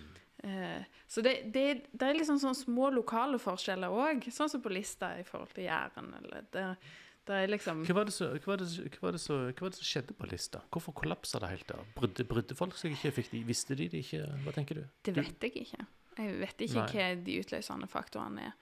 Eh, 0.44 0.84
så 1.08 1.22
det, 1.26 1.36
det, 1.54 1.66
det 1.92 2.08
er 2.08 2.18
liksom 2.18 2.40
sånne 2.42 2.58
små 2.58 2.90
lokale 2.94 3.40
forskjeller 3.42 3.94
òg, 3.94 4.30
sånn 4.34 4.50
som 4.50 4.64
på 4.64 4.74
lista 4.74 5.14
i 5.20 5.26
forhold 5.28 5.54
til 5.56 5.68
Jæren. 5.68 6.14
Eller 6.22 6.46
der, 6.54 6.76
er 6.76 7.00
liksom 7.28 7.86
Hva 7.86 7.94
var 7.94 8.06
hva 8.06 8.46
var 8.46 8.58
det, 8.58 8.68
hva 8.98 9.02
var 9.02 9.12
det, 9.12 9.20
som- 9.22 9.52
hva 9.54 9.62
var 9.62 9.70
det 9.70 9.78
som 9.78 9.86
skjedde 9.86 10.14
på 10.18 10.28
lista? 10.30 10.62
Hvorfor 10.72 10.94
kollapsa 10.94 11.40
det 11.40 11.50
helt 11.50 11.68
der? 11.68 11.84
Brydde, 11.96 12.24
brydde 12.28 12.56
folk 12.56 12.74
seg 12.76 12.92
ikke? 12.92 13.12
Fikk 13.14 13.30
de, 13.32 13.44
visste 13.44 13.76
de 13.76 13.88
det 13.88 14.04
ikke? 14.04 14.26
Hva 14.44 14.52
tenker 14.54 14.76
du? 14.76 14.88
Det 15.04 15.16
vet 15.16 15.40
jeg 15.42 15.52
ikke. 15.68 15.86
Jeg 16.18 16.40
vet 16.40 16.58
ikke 16.58 16.74
Nei. 16.74 16.88
hva 16.92 17.24
de 17.24 17.40
utløsende 17.40 17.88
faktorene 17.88 18.42
er. 18.42 18.54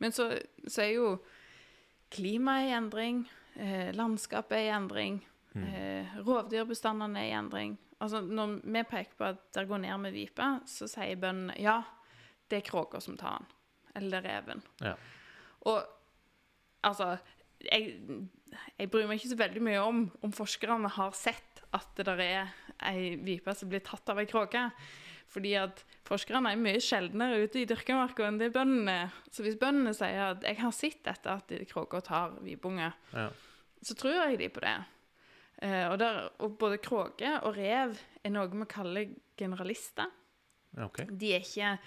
Men 0.00 0.12
så, 0.12 0.30
så 0.66 0.82
er 0.82 0.94
jo 0.94 1.18
klimaet 2.10 2.68
i 2.70 2.72
endring, 2.76 3.28
eh, 3.56 3.92
landskapet 3.92 4.52
er 4.52 4.70
i 4.70 4.76
endring, 4.76 5.20
Mm. 5.54 5.64
eh, 5.64 6.06
rovdyrbestandene 6.22 7.16
er 7.18 7.28
i 7.32 7.38
endring. 7.38 7.78
Altså, 8.00 8.20
når 8.22 8.60
vi 8.64 8.82
peker 8.84 9.14
på 9.18 9.24
at 9.24 9.52
det 9.52 9.66
går 9.68 9.80
ned 9.80 9.98
med 10.00 10.12
vipe, 10.12 10.60
så 10.66 10.86
sier 10.88 11.16
bøndene 11.16 11.58
ja, 11.58 11.82
det 12.48 12.58
er 12.64 12.70
kråka 12.70 13.00
som 13.02 13.16
tar 13.16 13.38
den. 13.38 13.46
Eller 13.96 14.18
er 14.18 14.22
reven. 14.42 14.62
Ja. 14.80 14.94
Og 15.66 15.82
altså 16.84 17.18
jeg, 17.66 17.98
jeg 18.78 18.90
bryr 18.90 19.08
meg 19.08 19.18
ikke 19.18 19.32
så 19.34 19.40
veldig 19.40 19.62
mye 19.64 19.82
om 19.82 20.00
om 20.24 20.32
forskerne 20.34 20.90
har 20.96 21.12
sett 21.16 21.62
at 21.76 21.88
det 21.98 22.06
der 22.08 22.22
er 22.24 22.52
ei 22.88 23.16
vipe 23.20 23.52
som 23.56 23.68
blir 23.68 23.82
tatt 23.84 24.08
av 24.08 24.20
ei 24.22 24.28
kråke. 24.30 24.70
Fordi 25.28 25.50
at 25.60 25.82
forskerne 26.08 26.54
er 26.54 26.60
mye 26.60 26.80
sjeldnere 26.80 27.42
ute 27.44 27.60
i 27.60 27.66
dyrkemarka 27.68 28.24
enn 28.24 28.38
det 28.40 28.48
bøndene. 28.54 29.10
Så 29.28 29.44
hvis 29.44 29.58
bøndene 29.60 29.92
sier 29.92 30.30
at 30.30 30.42
'jeg 30.42 30.56
har 30.62 30.72
sett 30.72 31.02
dette 31.04 31.28
at 31.28 31.52
kråka 31.68 32.00
tar 32.00 32.38
vipunge', 32.40 32.94
Ja. 33.12 33.28
så 33.82 33.94
tror 33.94 34.14
jeg 34.14 34.38
de 34.38 34.48
på 34.48 34.60
det. 34.60 34.84
Uh, 35.62 35.90
og, 35.90 35.98
der, 35.98 36.28
og 36.38 36.56
både 36.58 36.78
kråke 36.78 37.42
og 37.42 37.56
rev 37.56 37.98
er 38.24 38.30
noe 38.30 38.48
vi 38.48 38.64
kaller 38.64 39.08
generalister. 39.36 40.06
Okay. 40.78 41.04
De 41.04 41.34
er 41.34 41.40
ikke 41.40 41.78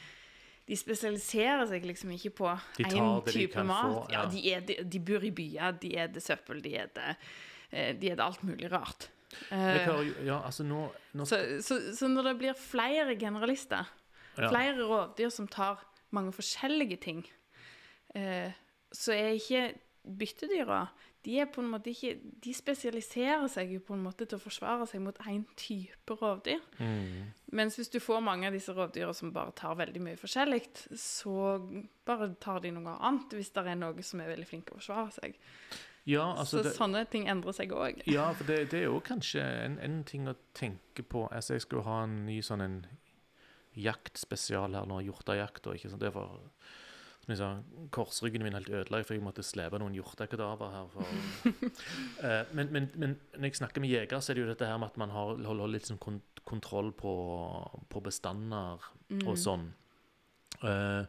De 0.72 0.78
spesialiserer 0.80 1.66
seg 1.68 1.84
liksom 1.84 2.14
ikke 2.16 2.32
på 2.38 2.52
én 2.80 3.08
type 3.28 3.64
mat. 3.68 3.90
få, 3.92 4.04
ja. 4.14 4.22
ja. 4.22 4.28
de, 4.32 4.44
er, 4.48 4.62
de, 4.68 4.78
de 4.88 5.02
bor 5.04 5.26
i 5.28 5.34
byer, 5.36 5.76
de 5.82 5.96
er 6.00 6.12
det 6.16 6.24
søppel, 6.24 6.62
de 6.64 6.78
er 6.80 6.94
det, 6.96 7.16
eh, 7.76 8.14
alt 8.16 8.46
mulig 8.48 8.72
rart. 8.72 9.10
Eh, 9.52 9.58
hører 9.58 10.10
ja, 10.28 10.40
altså 10.46 10.64
nå, 10.68 10.86
nå 11.16 11.28
så, 11.28 11.40
så, 11.64 11.78
så 11.96 12.10
når 12.12 12.32
det 12.32 12.36
blir 12.42 12.58
flere 12.60 13.16
generalister, 13.20 13.88
ja. 14.38 14.48
flere 14.48 14.80
rovdyr 14.80 15.32
som 15.34 15.48
tar 15.52 15.84
mange 16.16 16.34
forskjellige 16.36 17.00
ting, 17.04 17.22
eh, 18.16 18.52
så 18.92 19.16
er 19.16 19.38
ikke 19.40 19.66
byttedyra 20.04 20.86
de 21.26 21.36
er 21.40 21.50
på 21.54 21.62
en 21.62 21.70
måte 21.70 21.92
ikke, 21.92 22.16
de 22.42 22.54
spesialiserer 22.56 23.46
seg 23.52 23.76
jo 23.76 23.82
på 23.86 23.94
en 23.94 24.02
måte 24.06 24.26
til 24.26 24.40
å 24.40 24.42
forsvare 24.42 24.88
seg 24.90 25.04
mot 25.06 25.18
én 25.30 25.44
type 25.60 26.18
rovdyr. 26.18 26.64
Mm. 26.80 27.30
Mens 27.58 27.78
hvis 27.78 27.92
du 27.94 28.00
får 28.02 28.24
mange 28.26 28.50
av 28.50 28.58
disse 28.58 28.74
rovdyra 28.74 29.14
som 29.14 29.34
bare 29.36 29.54
tar 29.58 29.78
veldig 29.78 30.02
mye 30.02 30.18
forskjellig, 30.18 30.64
så 30.98 31.36
bare 32.08 32.32
tar 32.42 32.64
de 32.66 32.74
noe 32.74 32.98
annet 32.98 33.38
hvis 33.38 33.54
det 33.54 33.68
er 33.68 33.78
noe 33.78 34.06
som 34.08 34.24
er 34.24 34.34
veldig 34.34 34.50
flink 34.50 34.68
til 34.68 34.78
å 34.78 34.82
forsvare 34.82 35.14
seg. 35.20 35.38
Ja, 36.10 36.32
altså 36.34 36.58
så 36.58 36.64
det, 36.66 36.74
sånne 36.74 37.04
ting 37.14 37.28
endrer 37.30 37.54
seg 37.54 37.74
òg. 37.78 38.02
Ja, 38.10 38.32
for 38.34 38.50
det, 38.50 38.72
det 38.72 38.82
er 38.82 38.88
jo 38.90 38.98
kanskje 39.06 39.44
en, 39.46 39.78
en 39.86 40.02
ting 40.08 40.26
å 40.26 40.34
tenke 40.58 41.06
på. 41.06 41.28
Altså, 41.30 41.54
jeg 41.54 41.68
skulle 41.68 41.86
ha 41.86 42.02
en 42.08 42.24
ny 42.26 42.40
sånn 42.46 42.66
en 42.66 42.80
jaktspesial 43.78 44.74
her 44.76 44.90
nå, 44.90 45.04
hjortejakt. 45.06 45.68
og 45.68 45.78
ikke 45.78 45.94
sånn. 45.94 46.02
det 46.02 46.16
var 46.16 46.40
som 47.26 47.36
sa, 47.38 47.50
Korsryggen 47.94 48.44
min 48.44 48.56
helt 48.58 48.70
ødelagt, 48.70 49.08
for 49.08 49.16
jeg 49.16 49.24
måtte 49.24 49.46
slepe 49.46 49.80
noen 49.80 49.94
hjortekadaver 49.96 50.74
her. 50.74 50.88
For, 50.94 51.12
uh, 52.24 52.50
men, 52.58 52.72
men, 52.74 52.90
men 52.96 53.16
når 53.38 53.52
jeg 53.52 53.60
snakker 53.62 53.84
med 53.84 53.94
jegere, 53.94 54.22
så 54.22 54.34
er 54.34 54.40
det 54.40 54.46
jo 54.46 54.52
dette 54.52 54.68
her 54.68 54.80
med 54.82 54.90
at 54.90 54.98
man 55.02 55.14
har, 55.14 55.36
holder 55.46 55.76
litt 55.76 55.90
sånn 55.92 56.02
kont 56.02 56.28
kontroll 56.42 56.90
på, 56.98 57.12
på 57.94 58.02
bestander 58.02 58.82
Mm. 59.12 59.26
og 59.28 59.38
sånn. 59.40 59.66
Uh, 60.64 61.04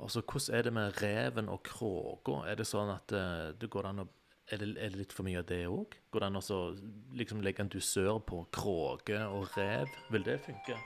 og 0.00 0.08
så 0.12 0.22
hvordan 0.22 0.54
er 0.56 0.62
det 0.64 0.72
med 0.72 1.00
reven 1.02 1.50
og 1.52 1.60
kråka? 1.66 2.38
Er 2.48 2.56
det 2.56 2.64
sånn 2.68 2.88
at 2.88 3.12
uh, 3.12 3.50
det 3.52 3.68
går 3.68 3.90
an 3.90 4.04
å 4.04 4.06
er 4.48 4.62
det, 4.62 4.68
er 4.80 4.94
det 4.94 4.96
litt 5.02 5.12
for 5.12 5.28
mye 5.28 5.42
av 5.42 5.48
det 5.48 5.60
òg? 5.68 5.92
Går 6.08 6.24
det 6.24 6.28
an 6.30 6.40
å 6.40 6.58
liksom 7.20 7.42
legge 7.44 7.60
en 7.60 7.68
dusør 7.68 8.16
på 8.24 8.46
kråke 8.48 9.18
og 9.28 9.50
rev? 9.58 9.90
Vil 10.08 10.24
det 10.24 10.38
funke? 10.46 10.78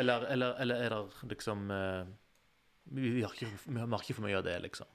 Eller, 0.00 0.24
eller, 0.32 0.54
eller 0.62 0.84
er 0.86 0.94
det 0.94 1.28
liksom 1.34 1.68
eh, 1.74 2.08
vi, 2.90 3.10
vi, 3.18 3.22
har 3.24 3.34
ikke, 3.34 3.50
vi 3.66 3.80
har 3.80 4.02
ikke 4.02 4.16
for 4.16 4.26
mye 4.26 4.38
av 4.38 4.46
det, 4.46 4.56
liksom. 4.64 4.90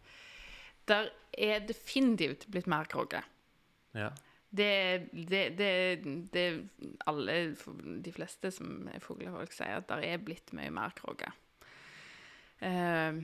Der 0.90 1.10
er 1.32 1.64
definitivt 1.68 2.48
blitt 2.52 2.68
mer 2.72 2.90
krogge. 2.92 3.24
Ja. 3.96 4.10
Det, 4.54 5.10
det, 5.14 5.44
det, 5.58 5.70
det 6.34 6.46
alle, 7.10 7.38
de 8.06 8.14
fleste 8.14 8.52
som 8.54 8.90
er 8.92 9.02
fuglefolk, 9.02 9.54
sier 9.56 9.80
at 9.80 9.88
der 9.90 10.04
er 10.06 10.22
blitt 10.22 10.52
mye 10.54 10.74
mer 10.74 10.94
krogge. 10.98 11.32
Eh, 12.64 13.24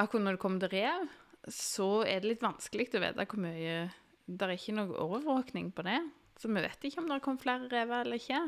akkurat 0.00 0.24
når 0.24 0.38
det 0.38 0.42
kommer 0.42 0.62
til 0.62 0.72
rev, 0.78 1.10
så 1.50 1.90
er 2.04 2.22
det 2.22 2.34
litt 2.34 2.44
vanskelig 2.44 2.88
å 2.94 3.02
vite 3.02 3.26
hvor 3.26 3.40
mye 3.40 3.76
Det 4.30 4.46
er 4.46 4.54
ikke 4.54 4.76
noe 4.76 4.98
overvåkning 5.02 5.72
på 5.74 5.82
det. 5.82 5.98
Så 6.38 6.48
vi 6.48 6.62
vet 6.62 6.84
ikke 6.86 7.02
om 7.02 7.08
det 7.10 7.22
kom 7.24 7.38
flere 7.40 7.68
rever 7.68 8.04
eller 8.04 8.20
ikke. 8.20 8.44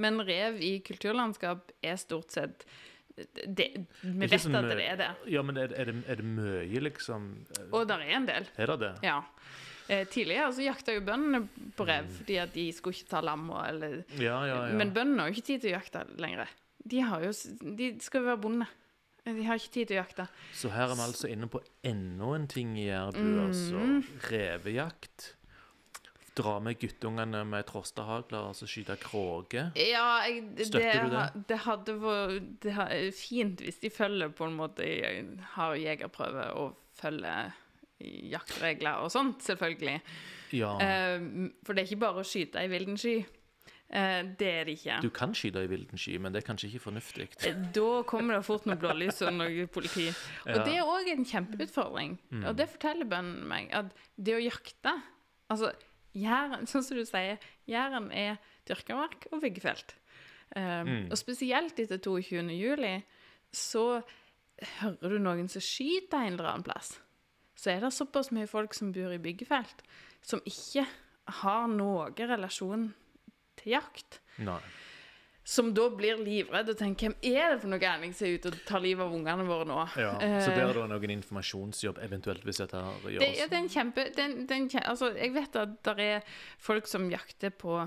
Men 0.00 0.22
rev 0.24 0.60
i 0.62 0.78
kulturlandskap 0.86 1.72
er 1.84 1.98
stort 2.00 2.32
sett 2.32 2.64
det, 3.16 3.68
Vi 4.02 4.26
vet 4.28 4.32
at 4.34 4.68
det 4.68 4.84
er 4.84 4.98
det. 5.00 5.10
Ja, 5.32 5.42
men 5.42 5.56
er, 5.56 5.72
er, 5.72 5.88
det, 5.88 6.02
er 6.08 6.18
det 6.20 6.24
mye, 6.28 6.80
liksom? 6.84 7.30
Og 7.72 7.86
der 7.88 8.04
er 8.04 8.16
en 8.18 8.26
del. 8.28 8.48
Er 8.60 8.72
det 8.72 8.78
det? 8.82 8.92
Ja. 9.06 9.20
Eh, 9.88 10.02
tidligere 10.10 10.50
så 10.52 10.64
jakta 10.64 10.92
jo 10.96 11.00
bøndene 11.06 11.44
på 11.78 11.86
rev 11.86 12.08
fordi 12.18 12.40
at 12.42 12.52
de 12.54 12.66
skulle 12.74 12.96
ikke 12.98 13.08
ta 13.10 13.20
lam. 13.22 13.50
og- 13.50 13.68
Eller, 13.68 14.02
Ja, 14.18 14.40
ja, 14.44 14.66
ja. 14.66 14.72
Men 14.74 14.92
bøndene 14.92 15.20
har 15.22 15.28
jo 15.30 15.34
ikke 15.36 15.46
tid 15.46 15.60
til 15.60 15.70
å 15.70 15.78
jakte 15.78 16.04
lenger. 16.18 16.48
De, 16.84 17.00
har 17.00 17.22
jo, 17.22 17.32
de 17.76 17.96
skal 18.00 18.20
jo 18.20 18.26
være 18.26 18.42
bonde. 18.42 18.66
De 19.26 19.42
har 19.42 19.54
ikke 19.58 19.72
tid 19.72 19.86
til 19.86 19.96
å 19.96 20.04
jakte. 20.04 20.28
Så 20.54 20.68
her 20.70 20.90
er 20.90 20.94
vi 20.94 21.02
altså 21.02 21.28
inne 21.28 21.48
på 21.50 21.60
enda 21.82 22.34
en 22.36 22.46
ting 22.46 22.76
i 22.78 22.86
Jærbu, 22.86 23.18
mm. 23.18 23.40
altså. 23.46 24.28
Revejakt. 24.30 25.35
Dra 26.36 26.58
med 26.60 26.76
guttungene 26.80 27.42
med 27.48 27.64
trostehagler 27.68 28.50
og 28.50 28.56
så 28.58 28.68
skyte 28.68 28.96
kråke. 29.00 29.70
Ja, 29.80 30.06
jeg, 30.28 30.42
det, 30.58 30.66
Støtter 30.68 31.06
du 31.06 31.14
det? 31.14 31.44
Det 31.48 31.58
hadde 31.64 31.94
vært 32.02 32.50
det 32.66 33.14
fint 33.16 33.62
hvis 33.64 33.80
de 33.80 33.90
følger 33.90 34.34
på 34.36 34.48
en 34.48 34.58
måte 34.58 34.84
Har 35.54 35.78
jegerprøve 35.80 36.50
og 36.60 36.76
følger 36.96 37.54
jaktregler 38.04 39.00
og 39.00 39.08
sånt, 39.12 39.40
selvfølgelig. 39.46 40.00
Ja. 40.52 40.74
Uh, 40.76 41.48
for 41.64 41.72
det 41.72 41.82
er 41.82 41.88
ikke 41.90 42.04
bare 42.04 42.20
å 42.20 42.28
skyte 42.28 42.60
i 42.64 42.68
vilden 42.70 43.00
sky. 43.00 43.16
Eh, 43.86 44.22
det 44.38 44.46
er 44.50 44.64
det 44.66 44.72
ikke. 44.80 44.96
Du 45.04 45.10
kan 45.14 45.34
skyte 45.36 45.62
i 45.62 45.68
vilden 45.70 46.00
sky, 46.00 46.16
men 46.18 46.34
det 46.34 46.40
er 46.42 46.46
kanskje 46.48 46.66
ikke 46.72 46.82
fornuftig. 46.88 47.28
Eh, 47.46 47.58
Da 47.74 48.02
kommer 48.08 48.34
det 48.34 48.46
fort 48.46 48.66
noe 48.66 48.78
blålys 48.82 49.20
og 49.22 49.36
noe 49.36 49.66
politi. 49.70 50.08
Og 50.10 50.50
Ja. 50.50 50.56
Mm. 50.58 50.64
det 50.66 50.74
er 50.74 50.82
òg 50.90 51.10
en 51.12 51.24
kjempeutfordring. 51.24 52.16
Og 52.44 52.56
det 52.58 52.68
forteller 52.68 53.06
bøndene 53.06 53.46
meg, 53.46 53.70
at 53.72 53.86
det 54.18 54.34
å 54.34 54.42
jakte 54.42 54.96
Altså, 55.46 55.70
Jæren, 56.16 56.66
sånn 56.70 56.84
som 56.86 56.98
du 56.98 57.04
sier, 57.08 57.40
Jæren 57.68 58.10
er 58.14 58.38
dyrka 58.68 58.96
mark 58.98 59.28
og 59.32 59.42
byggefelt. 59.44 59.96
Um, 60.56 60.86
Mm. 60.86 61.08
Og 61.10 61.18
spesielt 61.18 61.78
etter 61.82 61.98
22. 61.98 62.44
juli 62.54 62.92
så 63.52 64.00
hører 64.78 65.16
du 65.16 65.18
noen 65.20 65.48
som 65.50 65.60
skyter 65.64 66.22
en 66.22 66.36
eller 66.36 66.52
annen 66.52 66.64
plass. 66.64 66.94
Så 67.58 67.72
er 67.72 67.82
det 67.82 67.90
såpass 67.96 68.30
mye 68.36 68.46
folk 68.48 68.74
som 68.76 68.92
bor 68.94 69.12
i 69.12 69.18
byggefelt, 69.20 69.82
som 70.22 70.40
ikke 70.46 70.86
har 71.42 71.66
noen 71.72 72.14
relasjon 72.30 72.86
til 73.58 73.74
jakt. 73.74 74.20
Nei. 74.38 74.60
Som 75.46 75.68
da 75.76 75.84
blir 75.94 76.18
livredd 76.18 76.72
og 76.72 76.78
tenker 76.80 77.12
hvem 77.12 77.14
er 77.22 77.52
det 77.52 77.60
for 77.62 77.70
noe 77.70 77.78
gærning 77.78 78.14
som 78.18 78.26
er 78.26 78.32
ute 78.34 78.50
og 78.50 78.56
tar 78.66 78.82
livet 78.82 79.04
av 79.04 79.12
ungene 79.14 79.44
våre 79.46 79.66
nå? 79.68 79.76
Ja. 79.94 80.08
Eh, 80.18 80.40
Så 80.42 80.50
der 80.50 80.64
er 80.66 80.74
det 80.74 80.86
noen 80.90 81.12
informasjonsjobb, 81.14 82.00
eventuelt, 82.02 82.42
hvis 82.42 82.58
dette 82.64 82.80
gjøres? 82.82 83.20
det, 83.22 83.28
ja, 83.38 83.46
det 83.46 83.54
er 83.54 83.62
en 83.62 83.70
kjempe 83.70 84.08
det 84.16 84.24
er 84.24 84.34
det 84.42 84.56
er 84.56 84.64
en 84.64 84.70
altså, 84.90 85.12
Jeg 85.14 85.34
vet 85.36 85.60
at 85.62 85.76
det 85.86 86.08
er 86.08 86.26
folk 86.58 86.90
som 86.90 87.06
jakter 87.12 87.54
på 87.54 87.78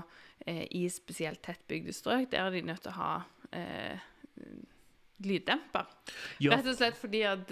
eh, 0.46 0.64
i 0.72 0.86
spesielt 0.88 1.42
tettbygde 1.44 1.92
strøk. 1.92 2.30
Der 2.32 2.46
er 2.46 2.56
de 2.56 2.62
nødt 2.64 2.80
til 2.86 2.94
å 2.94 2.96
ha 2.96 3.12
eh, 3.52 4.00
lyddemper. 5.26 5.86
Ja, 6.40 6.54
Rett 6.56 6.66
og 6.70 6.76
slett 6.78 6.96
fordi 6.96 7.20
at 7.28 7.50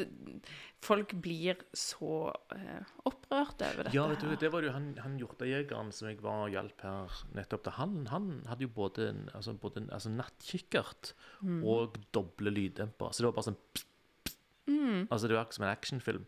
folk 0.85 1.11
blir 1.21 1.59
så 1.77 2.31
eh, 2.55 2.87
opprørt 3.09 3.61
over 3.67 3.83
dette. 3.89 3.95
Ja, 3.97 4.07
vet 4.09 4.23
du, 4.25 4.31
det 4.41 4.51
var 4.55 4.63
jo 4.65 4.71
han, 4.73 4.87
han 5.03 5.19
hjortejegeren 5.21 5.91
som 5.93 6.09
jeg 6.09 6.21
var 6.25 6.47
og 6.47 6.55
hjalp 6.55 6.85
her 6.87 7.19
nettopp 7.37 7.65
til. 7.67 7.77
Han, 7.81 7.97
han 8.13 8.29
hadde 8.49 8.65
jo 8.69 8.73
både, 8.77 9.09
en, 9.13 9.25
altså, 9.35 9.55
både 9.59 9.83
en 9.85 9.91
altså 9.95 10.13
nattkikkert 10.15 11.15
Mm. 11.43 11.61
og 11.71 11.95
doble 12.15 12.51
lyddemper. 12.51 13.13
Så 13.15 13.23
det 13.23 13.29
var 13.29 13.37
bare 13.37 13.47
sånn 13.51 13.61
pst, 13.75 13.87
pst. 14.27 14.39
Mm. 14.67 15.05
Altså, 15.11 15.29
det 15.31 15.37
var 15.37 15.45
ikke 15.47 15.55
som 15.59 15.65
en 15.69 15.71
actionfilm. 15.77 16.25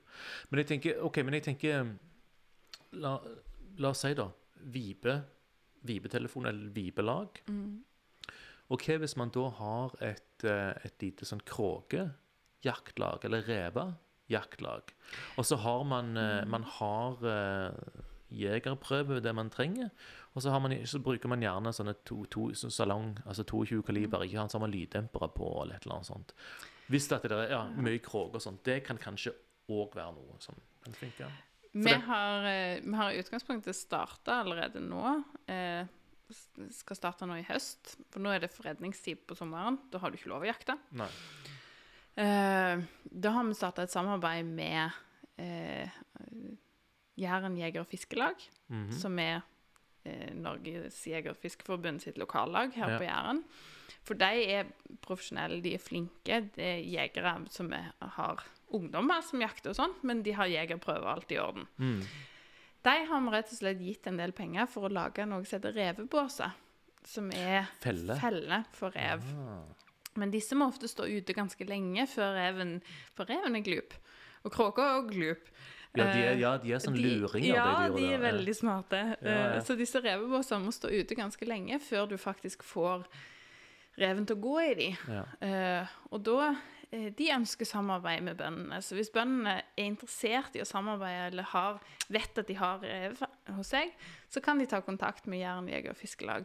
Men 0.51 0.61
jeg 0.63 0.69
tenker 0.71 1.01
OK, 1.03 1.19
men 1.27 1.35
jeg 1.41 1.47
tenker 1.49 1.91
La, 2.99 3.17
la 3.79 3.91
oss 3.95 4.01
si, 4.05 4.13
da, 4.19 4.29
Vibe, 4.75 5.17
Vibetelefon 5.87 6.47
eller 6.51 6.71
Vibelag. 6.75 7.41
Mm. 7.51 7.79
Og 8.71 8.85
hva 8.85 9.01
hvis 9.03 9.17
man 9.19 9.33
da 9.35 9.49
har 9.59 9.97
et, 10.05 10.45
eh, 10.47 10.87
et 10.87 11.03
lite 11.03 11.27
sånn 11.27 11.43
kråkejaktlag, 11.47 13.27
eller 13.27 13.43
revejaktlag, 13.49 14.95
og 15.37 15.45
så 15.47 15.59
har 15.65 15.85
man, 15.85 16.17
eh, 16.17 16.45
man 16.47 16.63
har 16.79 17.19
eh, 17.27 18.01
jegerprøve 18.31 19.21
det 19.21 19.35
man 19.35 19.51
trenger, 19.51 19.91
og 20.35 20.43
så, 20.43 20.51
har 20.55 20.63
man, 20.63 20.77
så 20.87 21.03
bruker 21.03 21.29
man 21.29 21.43
gjerne 21.43 21.75
sånne 21.75 21.97
to, 22.07 22.23
to, 22.31 22.53
salong, 22.55 23.17
altså 23.27 23.43
22 23.43 23.83
kaliber, 23.83 24.23
ikke 24.23 24.39
sant, 24.39 24.53
så 24.53 24.61
har 24.61 24.69
man 24.69 24.77
lyddempere 24.77 25.33
på, 25.35 25.51
eller 25.65 25.75
et 25.75 25.87
eller 25.87 25.99
annet 25.99 26.13
sånt. 26.13 26.35
Hvis 26.91 27.09
det 27.11 27.25
er 27.27 27.51
ja, 27.51 27.65
mye 27.75 27.99
kråke 28.03 28.39
og 28.39 28.43
sånt, 28.43 28.63
det 28.67 28.85
kan 28.87 28.99
kanskje 28.99 29.35
også 29.67 29.99
være 29.99 30.15
noe 30.15 30.39
som 30.43 30.59
kan 30.85 30.95
funke. 30.95 31.27
Vi 31.71 31.93
har, 32.07 32.47
vi 32.83 32.95
har 32.99 33.13
i 33.15 33.21
utgangspunktet 33.23 33.77
starta 33.79 34.41
allerede 34.43 34.83
nå. 34.83 35.03
Eh, 35.47 35.87
skal 36.71 36.97
starte 36.97 37.27
nå 37.27 37.37
i 37.41 37.47
høst. 37.49 37.97
For 38.11 38.21
nå 38.21 38.31
er 38.35 38.41
det 38.45 38.53
fredningstid 38.53 39.27
på 39.27 39.37
sommeren. 39.39 39.79
Da 39.91 39.99
har 39.99 40.11
du 40.11 40.17
ikke 40.19 40.31
lov 40.33 40.43
å 40.43 40.51
jakte. 40.51 40.77
Eh, 42.17 42.83
da 43.05 43.31
har 43.37 43.45
vi 43.49 43.55
starta 43.57 43.83
et 43.87 43.93
samarbeid 43.95 44.45
med 44.47 44.91
eh, 45.41 45.89
Jæren 47.21 47.57
jeger- 47.59 47.81
og 47.85 47.89
fiskelag, 47.89 48.37
Mhm. 48.71 48.93
som 48.93 49.19
er 49.19 49.43
eh, 50.05 50.33
Norges 50.35 51.05
jeger- 51.07 51.31
og 51.31 51.37
fiskeforbund 51.37 52.01
sitt 52.01 52.17
lokallag 52.19 52.73
her 52.75 52.89
Ja. 52.91 52.99
på 52.99 53.05
Jæren. 53.05 53.45
For 54.03 54.15
de 54.15 54.25
er 54.51 54.65
profesjonelle, 55.03 55.61
de 55.63 55.75
er 55.75 55.79
flinke. 55.79 56.51
Det 56.55 56.59
er 56.59 56.83
jegere 56.83 57.47
som 57.51 57.71
er, 57.73 57.93
har 58.01 58.43
ungdommer 58.73 59.21
som 59.23 59.41
jakter 59.41 59.71
og 59.71 59.77
sånn, 59.77 59.95
men 60.03 60.23
de 60.23 60.33
har 60.33 60.47
jegerprøver 60.47 61.05
alt 61.07 61.31
i 61.33 61.37
orden. 61.39 61.67
Mm. 61.79 62.03
De 62.83 62.95
har 63.07 63.21
vi 63.21 63.31
rett 63.35 63.51
og 63.53 63.59
slett 63.59 63.81
gitt 63.85 64.07
en 64.07 64.17
del 64.17 64.33
penger 64.33 64.67
for 64.67 64.89
å 64.89 64.93
lage 64.93 65.27
noe 65.29 65.45
som 65.45 65.59
heter 65.59 65.75
revebåser. 65.77 66.53
Som 67.05 67.31
er 67.33 67.67
Felle. 67.81 68.17
felle 68.21 68.65
for 68.77 68.91
rev. 68.91 69.23
Ah. 69.37 69.63
Men 70.17 70.31
disse 70.31 70.53
må 70.59 70.67
ofte 70.69 70.89
stå 70.89 71.07
ute 71.09 71.33
ganske 71.37 71.65
lenge 71.69 72.07
før 72.09 72.35
reven 72.35 72.81
For 73.15 73.25
reven 73.31 73.57
er 73.57 73.61
glup. 73.65 73.95
Og 74.45 74.53
kråka 74.53 74.79
er 74.83 75.03
også 75.03 75.13
glup. 75.15 75.49
Ja, 75.97 76.05
de 76.05 76.19
er, 76.23 76.33
Eh, 76.33 76.39
ja, 76.41 76.57
de 76.59 76.73
er 76.73 76.79
sånn 76.79 76.95
de- 76.95 77.03
luringer, 77.21 77.55
Ja, 77.55 77.89
de 77.89 77.97
de 77.97 78.13
er 78.15 78.19
veldig 78.19 78.55
smarte. 78.55 79.17
Ja, 79.23 79.31
ja. 79.31 79.53
Eh, 79.57 79.61
Så 79.61 79.77
disse 79.77 80.01
revebåsene 80.01 80.65
må 80.65 80.73
stå 80.73 80.89
ute 80.91 81.15
ganske 81.17 81.47
lenge 81.47 81.81
før 81.81 82.09
du 82.09 82.17
faktisk 82.17 82.63
får 82.63 83.05
reven 83.99 84.27
til 84.27 84.37
å 84.37 84.41
gå 84.41 84.71
i 84.71 84.75
de. 84.75 84.97
Ja. 85.09 85.25
Eh, 85.41 85.87
og 86.13 86.23
da 86.23 86.55
De 86.91 87.29
ønsker 87.31 87.65
samarbeid 87.69 88.23
med 88.27 88.37
bøndene. 88.41 88.81
Så 88.83 88.97
hvis 88.99 89.11
bøndene 89.15 89.61
er 89.79 89.85
interessert 89.87 90.57
i 90.59 90.61
å 90.61 90.67
samarbeide 90.67 91.29
eller 91.31 91.47
har, 91.53 91.79
vet 92.11 92.39
at 92.43 92.49
de 92.51 92.55
har 92.59 92.81
rev 92.83 93.21
hos 93.55 93.71
seg, 93.71 93.93
så 94.29 94.43
kan 94.43 94.59
de 94.59 94.67
ta 94.67 94.81
kontakt 94.83 95.27
med 95.31 95.39
Jæren 95.39 95.69
jeger- 95.71 95.91
og 95.95 95.97
fiskelag 95.97 96.45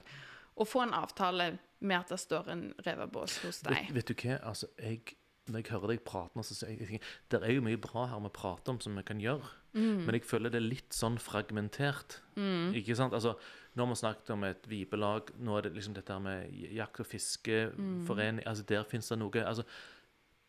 og 0.56 0.68
få 0.68 0.84
en 0.86 0.94
avtale 0.94 1.58
med 1.82 1.98
at 1.98 2.10
det 2.14 2.20
står 2.22 2.48
en 2.54 2.74
revebås 2.86 3.40
hos 3.44 3.62
deg. 3.66 3.90
vet 3.92 4.08
du 4.08 4.14
hva, 4.14 4.38
altså, 4.48 4.68
jeg, 4.80 5.02
når 5.50 5.60
jeg 5.64 5.72
hører 5.74 5.88
deg 5.96 6.06
prate 6.06 6.44
så 6.48 6.56
sier 6.56 6.78
jeg, 6.80 7.02
det 7.30 7.42
er 7.44 7.52
jo 7.58 7.62
mye 7.66 7.78
bra 7.82 8.06
her 8.08 8.20
vi 8.24 8.30
prater 8.30 8.72
om 8.72 8.80
som 8.80 8.96
vi 8.96 9.04
kan 9.04 9.20
gjøre, 9.20 9.44
Mm. 9.76 10.06
men 10.06 10.16
jeg 10.16 10.24
føler 10.24 10.50
det 10.50 10.62
er 10.62 10.70
litt 10.70 10.94
sånn 10.96 11.18
fragmentert. 11.20 12.22
Ikke 12.38 12.96
sant? 12.96 13.12
Altså, 13.14 13.34
nå 13.76 13.84
har 13.84 13.90
vi 13.92 13.96
snakket 14.00 14.30
om 14.32 14.44
et 14.48 14.64
vibelag, 14.72 15.34
nå 15.38 15.58
er 15.58 15.62
det 15.64 15.74
liksom 15.76 15.94
dette 15.94 16.14
her 16.14 16.20
med 16.24 16.50
jakt- 16.72 17.00
og 17.02 17.06
fiskeforening, 17.06 18.40
Mm. 18.46 18.48
altså 18.48 18.64
der 18.66 18.84
finnes 18.84 19.10
det 19.10 19.20
noe, 19.20 19.32
altså, 19.46 19.64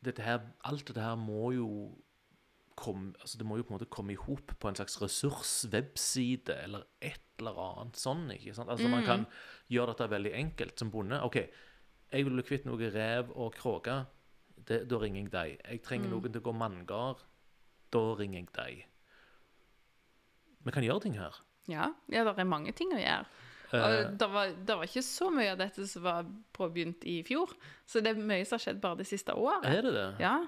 dette 0.05 0.25
her, 0.25 0.43
alt 0.69 0.87
dette 0.89 1.03
her 1.03 1.17
må 1.19 1.53
jo 1.57 1.69
komme, 2.77 3.15
altså 3.21 3.39
det 3.41 3.47
må 3.49 3.57
jo 3.57 3.65
på 3.65 3.73
en 3.73 3.79
måte 3.79 3.89
komme 3.91 4.13
ihop 4.13 4.53
på 4.61 4.69
en 4.69 4.77
slags 4.77 4.99
ressurswebside, 5.01 6.59
eller 6.67 6.85
et 7.01 7.23
eller 7.41 7.57
annet 7.61 8.01
sånn, 8.01 8.27
ikke 8.35 8.55
sant? 8.57 8.71
Altså 8.73 8.91
man 8.93 9.05
kan 9.07 9.25
gjøre 9.73 9.95
dette 9.95 10.11
veldig 10.13 10.35
enkelt 10.41 10.81
som 10.81 10.93
bonde. 10.93 11.21
Ok, 11.25 11.41
jeg 12.13 12.27
vil 12.27 12.37
bli 12.37 12.45
kvitt 12.47 12.69
noe 12.69 12.91
rev 12.93 13.33
og 13.35 13.57
kråke, 13.57 13.97
da 14.67 15.01
ringer 15.01 15.23
jeg 15.23 15.33
deg. 15.33 15.57
Jeg 15.65 15.83
trenger 15.85 16.13
noen 16.13 16.31
til 16.31 16.43
å 16.43 16.47
gå 16.49 16.55
manngard, 16.57 17.25
da 17.95 18.05
ringer 18.19 18.43
jeg 18.43 18.53
deg. 18.57 18.87
Vi 20.67 20.75
kan 20.75 20.87
gjøre 20.87 21.05
ting 21.05 21.19
her. 21.19 21.37
Ja, 21.71 21.93
ja 22.13 22.25
det 22.27 22.35
er 22.37 22.49
mange 22.49 22.73
ting 22.77 22.93
å 22.95 23.01
gjøre. 23.01 23.29
Eh, 23.73 23.83
Og 23.83 24.19
det 24.19 24.29
var, 24.33 24.53
det 24.67 24.77
var 24.77 24.85
ikke 24.87 25.03
så 25.03 25.31
mye 25.35 25.51
av 25.53 25.59
dette 25.59 25.87
som 25.89 26.03
var 26.07 26.25
påbegynt 26.55 27.05
i 27.05 27.23
fjor. 27.27 27.51
Så 27.87 28.01
det 28.05 28.15
er 28.15 28.21
mye 28.23 28.45
som 28.47 28.57
har 28.59 28.65
skjedd 28.67 28.81
bare 28.81 28.97
det 29.03 29.07
siste 29.07 29.35
året. 29.35 29.65
er 29.67 29.83
det 29.83 29.93
det? 29.95 30.09
Ja. 30.23 30.39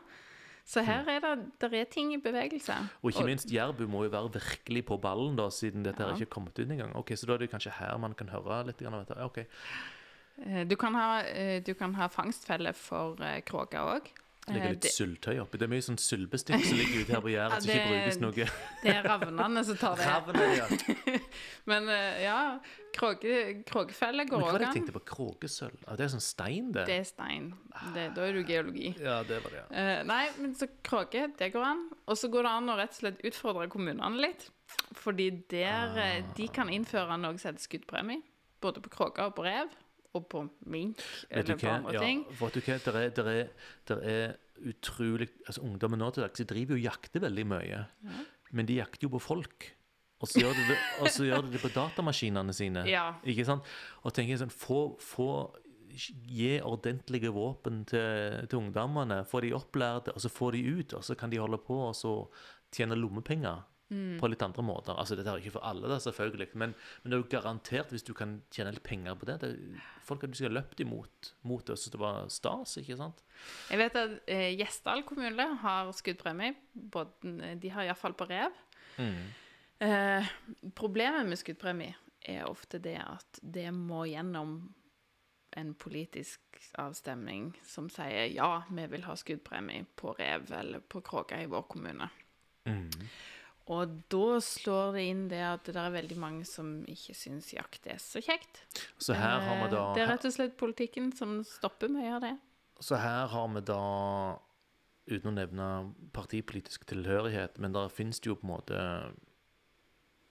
Så 0.69 0.83
her 0.85 1.07
er 1.09 1.21
det, 1.25 1.47
der 1.61 1.75
er 1.81 1.85
ting 1.89 2.13
i 2.13 2.19
bevegelse. 2.21 2.75
Og 3.03 3.11
ikke 3.11 3.25
minst 3.25 3.49
Jærbu 3.49 3.87
må 3.89 4.03
jo 4.05 4.11
være 4.13 4.33
virkelig 4.35 4.85
på 4.85 4.99
ballen, 5.01 5.35
da, 5.39 5.47
siden 5.49 5.83
dette 5.87 6.03
her 6.05 6.13
ikke 6.13 6.27
er 6.29 6.35
kommet 6.35 6.59
ut 6.59 6.69
engang. 6.69 6.93
Ok, 6.95 7.15
Så 7.17 7.27
da 7.27 7.33
er 7.39 7.39
det 7.39 7.51
kanskje 7.51 7.73
her 7.79 7.97
man 7.99 8.13
kan 8.15 8.29
høre 8.29 8.67
litt 8.67 8.77
grann 8.77 8.95
av 8.95 9.07
dette. 9.07 9.17
Okay. 9.25 9.45
Eh, 10.45 10.65
Du 10.69 10.77
kan 10.77 10.95
ha, 10.95 11.23
eh, 11.23 11.63
du 11.65 11.73
kan 11.75 11.95
ha 11.95 12.07
fangstfelle 12.09 12.75
for 12.75 13.17
kråker 13.17 13.43
kråke 13.47 13.79
òg. 13.81 14.13
Det 14.49 14.57
ligger 14.57 14.75
litt 14.75 14.85
det, 14.87 14.93
syltøy 14.95 15.39
oppi. 15.43 15.61
Det 15.61 15.67
er 15.69 15.73
mye 15.73 15.85
sånn 15.85 15.99
sylbestikk 16.01 16.65
som 16.65 16.79
ligger 16.81 17.05
ute 17.05 17.15
her 17.15 17.23
på 17.25 17.33
gjerdet, 17.33 17.55
Ja, 17.55 17.61
som 17.61 17.73
ikke 17.73 17.85
det- 17.85 17.93
brukes 17.93 18.21
noe. 18.23 18.33
det 18.83 18.95
er 18.95 19.09
ravnene 19.09 19.65
som 19.69 19.77
tar 19.81 19.97
det. 20.01 20.07
Ravnene, 20.09 20.49
ja. 20.57 21.19
Men 21.71 21.89
ja, 21.93 22.01
ja, 22.25 22.37
kråke, 22.97 23.33
går 23.69 23.93
Men 23.93 24.21
an. 24.21 24.29
hva 24.33 24.41
var 24.41 24.59
det 24.59 24.69
jeg 24.69 24.77
tenkte 24.81 24.95
på? 24.97 25.05
Kråkesølv? 25.13 25.79
Ah, 25.87 25.97
det 25.97 26.07
er 26.07 26.13
sånn 26.15 26.25
stein, 26.25 26.71
det. 26.73 26.87
Det 26.89 26.99
er 26.99 27.09
stein. 27.09 27.51
Det, 27.95 28.07
da 28.17 28.27
er 28.27 28.39
du 28.39 28.43
geologi. 28.43 28.95
Ja, 28.97 29.21
det 29.27 29.43
var 29.45 29.55
det, 29.55 29.65
ja. 29.65 29.67
Uh, 29.73 30.07
nei, 30.09 30.23
men 30.39 30.55
så 30.59 30.71
kråke, 30.83 31.29
det 31.39 31.53
går 31.55 31.67
an. 31.73 31.85
Og 32.09 32.19
så 32.19 32.31
går 32.33 32.49
det 32.49 32.55
an 32.61 32.73
å 32.73 32.79
rett 32.81 32.97
og 32.97 33.03
slett 33.03 33.21
utfordre 33.29 33.69
kommunene 33.73 34.23
litt. 34.23 34.49
Fordi 34.99 35.31
der 35.51 35.95
ah. 35.97 36.33
de 36.37 36.49
kan 36.53 36.71
innføre 36.73 37.17
noe 37.21 37.39
som 37.39 37.53
heter 37.53 37.65
skuddpremie. 37.65 38.25
Både 38.65 38.83
på 38.83 38.91
kråke 38.93 39.29
og 39.29 39.37
på 39.37 39.45
rev. 39.47 39.71
Og 40.17 40.25
på 40.33 40.45
mink 40.67 41.03
eller 41.31 41.59
på 41.61 41.69
andre 41.69 41.93
Ja, 41.95 42.01
ting. 42.01 42.23
vet 42.41 42.55
du 42.55 42.61
hva? 42.65 42.79
Der 42.85 42.97
er, 43.01 43.09
der 43.17 43.29
er, 43.33 43.49
der 43.91 43.99
er 44.09 44.37
utrolig 44.69 45.29
altså 45.47 45.63
Ungdommen 45.63 46.01
nå 46.01 46.09
til 46.15 46.25
dags 46.25 46.41
de 46.41 46.47
driver 46.49 46.75
jo 46.75 46.81
og 46.81 46.87
jakter 46.89 47.21
veldig 47.23 47.45
mye. 47.47 47.83
Men 48.53 48.67
de 48.67 48.79
jakter 48.81 49.05
jo 49.07 49.13
på 49.15 49.21
folk. 49.21 49.75
og 50.21 50.27
så 50.27 50.41
gjør 50.41 50.57
de 50.57 50.65
det, 50.73 50.79
gjør 51.29 51.43
de 51.47 51.53
det 51.53 51.61
på 51.63 51.71
datamaskinene 51.71 52.53
sine. 52.57 52.83
Ja. 52.91 53.13
Ikke 53.23 53.45
sant? 53.47 53.63
Og 54.03 54.15
tenker 54.15 54.41
sånn, 54.41 54.51
få, 54.51 54.97
få 55.01 55.31
Gi 55.99 56.61
ordentlige 56.63 57.31
våpen 57.35 57.81
til, 57.89 58.45
til 58.47 58.59
ungdommene. 58.61 59.25
Få 59.27 59.41
de 59.43 59.55
opplærte, 59.57 60.13
og 60.15 60.21
så 60.23 60.29
få 60.31 60.53
de 60.55 60.61
ut. 60.63 60.93
Og 60.95 61.03
så 61.03 61.17
kan 61.19 61.31
de 61.33 61.41
holde 61.41 61.59
på 61.59 61.75
og 61.89 61.97
så 61.97 62.13
tjene 62.71 62.95
lommepenger 62.95 63.65
på 63.89 64.29
litt 64.29 64.43
andre 64.45 64.63
måter. 64.65 64.93
Altså, 65.01 65.17
Dette 65.17 65.33
er 65.33 65.41
ikke 65.41 65.55
for 65.57 65.65
alle, 65.65 65.89
da, 65.89 65.97
selvfølgelig, 66.03 66.51
men, 66.61 66.75
men 67.03 67.11
det 67.11 67.17
er 67.17 67.23
jo 67.23 67.31
garantert 67.33 67.93
hvis 67.95 68.05
du 68.05 68.13
kan 68.17 68.39
tjene 68.53 68.75
litt 68.75 68.85
penger 68.85 69.17
på 69.17 69.29
det. 69.31 69.39
det 69.41 69.53
folk 70.05 70.25
har 70.25 70.35
sikkert 70.37 70.57
løpt 70.59 70.83
imot 70.85 71.33
mot 71.49 71.65
det, 71.65 71.79
syntes 71.79 71.95
det 71.97 72.03
var 72.03 72.29
stas, 72.33 72.77
ikke 72.83 72.99
sant? 73.01 73.23
Jeg 73.73 73.81
vet 73.81 73.97
at 73.97 74.17
eh, 74.29 74.51
Gjesdal 74.59 75.05
kommune 75.09 75.47
har 75.63 75.93
skuddpremie. 75.97 76.57
Både, 76.73 77.55
de 77.61 77.73
har 77.73 77.89
iallfall 77.89 78.17
på 78.19 78.29
rev. 78.29 78.59
Eh, 79.79 80.33
problemet 80.77 81.29
med 81.29 81.41
skuddpremie 81.41 81.95
er 82.29 82.49
ofte 82.49 82.81
det 82.83 82.99
at 83.01 83.41
det 83.41 83.71
må 83.73 84.05
gjennom 84.11 84.59
en 85.57 85.73
politisk 85.81 86.59
avstemning 86.79 87.55
som 87.67 87.89
sier 87.93 88.29
ja, 88.35 88.65
vi 88.69 88.85
vil 88.93 89.07
ha 89.09 89.17
skuddpremie 89.17 89.87
på 89.97 90.13
rev 90.19 90.51
eller 90.53 90.85
på 90.85 91.01
kråke 91.07 91.41
i 91.41 91.49
vår 91.49 91.65
kommune. 91.73 92.11
Og 93.69 93.99
da 94.09 94.39
slår 94.41 94.95
det 94.97 95.05
inn 95.11 95.25
det 95.29 95.43
at 95.45 95.69
det 95.69 95.77
er 95.77 95.93
veldig 95.93 96.17
mange 96.21 96.45
som 96.49 96.81
ikke 96.89 97.15
syns 97.17 97.51
jakt 97.53 97.89
er 97.91 98.01
så 98.01 98.23
kjekt. 98.25 98.63
Så 98.97 99.17
her 99.17 99.43
har 99.45 99.57
vi 99.61 99.69
Eh, 99.69 99.71
da 99.71 99.95
Det 99.95 100.03
er 100.03 100.13
rett 100.15 100.25
og 100.25 100.33
slett 100.33 100.57
politikken 100.57 101.13
som 101.13 101.43
stopper 101.45 101.89
mye 101.93 102.15
av 102.17 102.21
det. 102.25 102.37
Så 102.81 102.97
her 102.97 103.27
har 103.27 103.49
vi 103.49 103.61
da, 103.61 104.39
uten 105.09 105.31
å 105.31 105.35
nevne 105.35 105.95
partipolitisk 106.13 106.87
tilhørighet, 106.87 107.59
men 107.59 107.73
der 107.73 107.89
finnes 107.89 108.21
det 108.21 108.31
jo 108.31 108.37
på 108.37 108.47
en 108.47 108.55
måte 108.55 109.13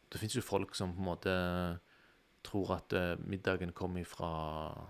Det 0.10 0.20
finnes 0.20 0.36
jo 0.36 0.42
folk 0.42 0.74
som 0.74 0.94
på 0.96 1.00
en 1.00 1.10
måte 1.12 1.34
tror 2.44 2.78
at 2.78 2.94
eh, 2.94 3.18
middagen 3.20 3.74
kommer 3.74 4.06
fra 4.06 4.88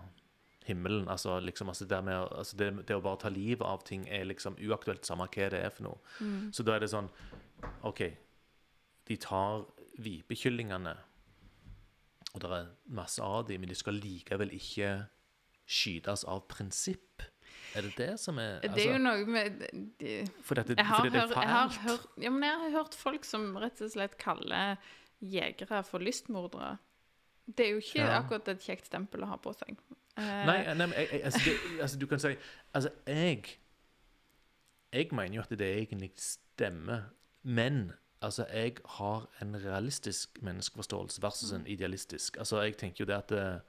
himmelen. 0.68 1.08
Altså, 1.10 1.40
liksom, 1.40 1.70
altså, 1.70 1.86
det, 1.86 2.04
med, 2.04 2.28
altså 2.32 2.58
det, 2.58 2.88
det 2.88 2.96
å 2.96 3.02
bare 3.02 3.18
ta 3.18 3.30
livet 3.30 3.66
av 3.66 3.82
ting 3.88 4.08
er 4.08 4.28
liksom 4.30 4.60
uaktuelt, 4.62 5.06
samme 5.08 5.26
hva 5.26 5.50
det 5.50 5.64
er 5.64 5.74
for 5.74 5.88
noe. 5.88 5.98
Så 6.54 6.64
da 6.64 6.76
er 6.76 6.86
det 6.86 6.92
sånn 6.92 7.10
OK, 7.88 8.04
de 9.08 9.16
tar 9.16 9.66
vipekyllingene, 10.04 10.94
og 12.34 12.42
det 12.44 12.50
er 12.52 12.68
masse 12.94 13.24
av 13.24 13.48
dem, 13.48 13.62
men 13.64 13.70
de 13.72 13.76
skal 13.76 13.98
likevel 13.98 14.52
ikke 14.54 14.92
skytes 15.68 16.24
av 16.30 16.44
prinsipp. 16.52 17.24
Er 17.76 17.82
det 17.84 17.96
det 17.98 18.14
som 18.22 18.38
er 18.40 18.62
Det 18.64 18.84
er 18.86 18.94
jo 18.94 19.00
noe 19.02 19.26
med 19.28 19.58
de, 20.00 20.14
fordi 20.46 20.62
at 20.62 20.68
det, 20.72 20.78
Jeg 20.78 20.86
har, 20.88 20.98
fordi 21.02 21.10
det 21.14 21.22
er 21.24 21.34
jeg, 21.42 21.50
har 21.50 21.80
hørt, 21.88 22.06
ja, 22.22 22.30
men 22.30 22.44
jeg 22.48 22.60
har 22.64 22.76
hørt 22.78 22.96
folk 22.96 23.26
som 23.28 23.50
rett 23.60 23.82
og 23.82 23.92
slett 23.92 24.18
kaller 24.22 24.78
jegere 25.22 25.84
for 25.84 26.00
lystmordere. 26.04 26.78
Det 27.48 27.66
er 27.66 27.70
jo 27.72 27.78
ikke 27.84 28.00
Ja. 28.06 28.20
akkurat 28.22 28.48
et 28.54 28.60
kjekt 28.64 28.86
stempel 28.90 29.24
å 29.24 29.30
ha 29.32 29.38
på 29.38 29.54
seg. 29.56 29.78
Eh, 30.18 30.46
Nei, 30.46 30.64
nei 30.74 30.86
men 30.88 30.94
jeg, 30.98 31.10
jeg, 31.12 31.24
altså, 31.24 31.40
det, 31.46 31.82
altså, 31.82 32.00
du 32.00 32.08
kan 32.08 32.20
si 32.20 32.36
Altså, 32.74 32.90
jeg 33.08 33.44
Jeg 34.94 35.08
mener 35.12 35.36
jo 35.36 35.42
at 35.42 35.50
det 35.50 35.68
egentlig 35.78 36.12
stemmer, 36.16 37.10
men 37.44 37.92
altså, 38.22 38.46
jeg 38.54 38.78
har 38.86 39.28
en 39.42 39.56
realistisk 39.66 40.42
menneskeforståelse 40.42 41.22
versus 41.22 41.52
en 41.52 41.68
idealistisk. 41.68 42.38
Altså, 42.38 42.62
jeg 42.62 42.78
tenker 42.78 43.04
jo 43.06 43.06
det 43.06 43.16
at 43.18 43.30
det, 43.30 43.62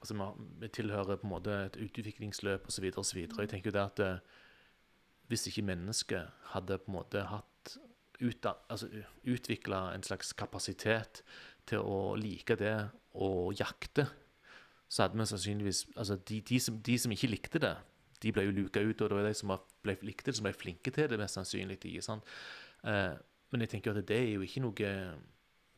altså, 0.00 0.34
vi- 0.60 0.68
tilhører 0.68 1.16
på 1.16 1.26
en 1.26 1.30
måte 1.30 1.50
et 1.50 1.76
utviklingsløp 1.76 2.66
osv. 2.66 2.92
osv. 2.96 3.18
Jeg 3.18 3.48
tenker 3.48 3.70
jo 3.70 3.78
det 3.78 3.84
at 3.84 4.00
eh, 4.00 4.18
hvis 5.28 5.46
ikke 5.46 5.62
mennesket 5.62 6.28
hadde 6.52 6.78
på 6.78 6.90
en 6.90 6.98
måte 6.98 7.22
hatt 7.22 7.78
altså, 8.68 8.88
utvikla 9.24 9.94
en 9.94 10.02
slags 10.02 10.32
kapasitet 10.32 11.22
til 11.66 11.78
å 11.78 12.14
like 12.16 12.56
det 12.56 12.90
å 13.14 13.52
jakte, 13.52 14.06
så 14.88 15.02
hadde 15.06 15.18
vi 15.18 15.26
sannsynligvis 15.26 15.86
Altså, 15.96 16.16
de, 16.16 16.40
de, 16.40 16.60
som, 16.60 16.78
de 16.82 16.98
som 16.98 17.12
ikke 17.12 17.30
likte 17.30 17.58
det, 17.58 17.76
de 18.22 18.32
ble 18.32 18.44
jo 18.44 18.50
luka 18.54 18.80
ut, 18.80 19.00
og 19.00 19.08
det 19.08 19.16
var 19.16 19.26
de 19.26 19.34
som 19.34 19.54
ble, 19.82 19.96
likte 20.02 20.30
det, 20.30 20.36
som 20.36 20.44
ble 20.46 20.52
flinke 20.52 20.92
til 20.94 21.08
det, 21.10 21.18
mest 21.18 21.34
sannsynlig. 21.34 21.78
ikke 21.84 22.02
sant? 22.02 22.28
Eh, 22.84 23.14
men 23.52 23.64
jeg 23.64 23.74
tenker 23.76 23.94
at 23.94 24.08
det 24.08 24.18
er 24.18 24.32
jo 24.34 24.46
ikke 24.46 24.64
noe 24.64 24.90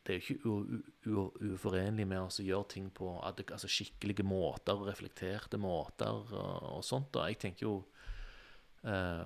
det 0.05 0.19
er 0.19 0.19
jo 0.21 0.59
ikke 0.61 1.55
uforenlig 1.55 2.05
med 2.07 2.21
å 2.21 2.27
altså, 2.27 2.45
gjøre 2.45 2.69
ting 2.75 2.91
på 2.93 3.09
altså, 3.25 3.71
skikkelige 3.73 4.27
måter 4.29 4.83
reflekterte 4.85 5.57
måter 5.61 6.13
og, 6.13 6.67
og 6.75 6.83
sånt. 6.85 7.09
da. 7.17 7.25
Jeg 7.31 7.41
tenker 7.41 7.65
jo 7.65 7.79
uh, 8.85 9.25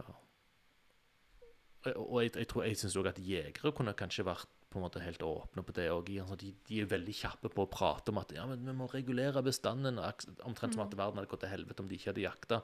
Og 1.96 2.22
jeg, 2.22 2.30
jeg, 2.36 2.46
tror- 2.52 2.68
jeg 2.68 2.78
syns 2.78 2.96
òg 3.00 3.10
at 3.10 3.18
jegere 3.18 3.74
kunne 3.74 3.96
kanskje 3.98 4.26
vært 4.28 4.54
på 4.68 4.78
en 4.78 4.84
måte 4.84 5.00
helt 5.02 5.22
åpne 5.24 5.64
på 5.64 5.74
det 5.74 5.88
òg. 5.90 6.14
Altså, 6.20 6.38
de, 6.44 6.52
de 6.68 6.80
er 6.82 6.90
veldig 6.90 7.16
kjappe 7.24 7.50
på 7.50 7.64
å 7.64 7.72
prate 7.72 8.12
om 8.12 8.22
at 8.22 8.34
ja, 8.36 8.46
men 8.46 8.62
vi 8.68 8.74
må 8.76 8.86
regulere 8.92 9.42
bestanden. 9.42 9.98
Omtrent 10.46 10.76
som 10.76 10.84
at 10.84 10.94
verden 10.94 11.18
hadde 11.18 11.30
gått 11.32 11.42
til 11.46 11.54
helvete 11.56 11.82
om 11.82 11.88
de 11.90 11.98
ikke 11.98 12.12
hadde 12.12 12.26
jakta. 12.26 12.62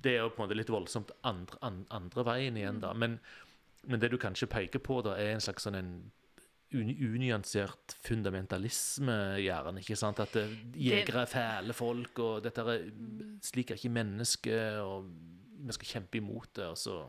Det 0.00 0.14
er 0.14 0.22
jo 0.22 0.30
på 0.34 0.38
en 0.38 0.46
måte 0.46 0.58
litt 0.58 0.70
voldsomt 0.72 1.10
andre, 1.26 1.58
an, 1.66 1.82
andre 1.96 2.26
veien 2.28 2.60
igjen, 2.60 2.82
da. 2.84 2.92
Men, 2.94 3.18
men 3.88 4.00
det 4.00 4.10
du 4.10 4.18
kanskje 4.18 4.46
peker 4.50 4.78
på, 4.84 5.02
da, 5.02 5.14
er 5.16 5.32
en 5.34 5.40
slags 5.40 5.62
sånn 5.66 5.74
en 5.78 5.92
unyansert 6.72 7.96
fundamentalisme, 8.06 9.16
gjerne. 9.42 9.80
ikke 9.82 9.96
sant? 9.98 10.20
At 10.22 10.36
eh, 10.38 10.52
jegere 10.78 11.24
er 11.24 11.30
fæle 11.30 11.74
folk, 11.74 12.18
og 12.22 12.42
dette 12.44 12.62
er, 12.62 12.84
slik 13.42 13.72
er 13.74 13.80
ikke 13.80 13.90
mennesket, 13.96 14.78
og 14.84 15.08
vi 15.66 15.74
skal 15.76 15.90
kjempe 15.96 16.20
imot 16.20 16.52
det. 16.60 16.68
og 16.70 16.78
så... 16.78 17.00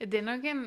Det 0.00 0.20
er 0.20 0.26
noen 0.26 0.66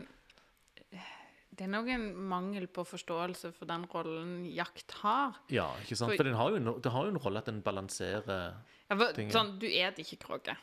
det 1.54 1.68
er 1.68 1.70
noen 1.70 2.08
mangel 2.32 2.66
på 2.74 2.82
forståelse 2.88 3.52
for 3.54 3.70
den 3.70 3.84
rollen 3.92 4.40
jakt 4.50 4.96
har. 5.04 5.36
Ja, 5.54 5.68
ikke 5.84 5.94
sant? 6.00 6.10
For- 6.16 6.18
For 6.24 6.26
den 6.26 6.34
har 6.40 6.50
jo, 6.50 6.56
en- 6.58 6.82
det 6.82 6.92
har 6.92 7.06
jo 7.06 7.12
en 7.14 7.20
rolle 7.22 7.38
at 7.44 7.46
den 7.52 7.60
balanserer 7.62 8.56
Ja, 8.90 8.96
for, 8.98 9.12
Ting, 9.14 9.30
sånn, 9.30 9.60
du 9.62 9.68
et 9.70 10.00
ikke 10.02 10.18
kråke. 10.26 10.56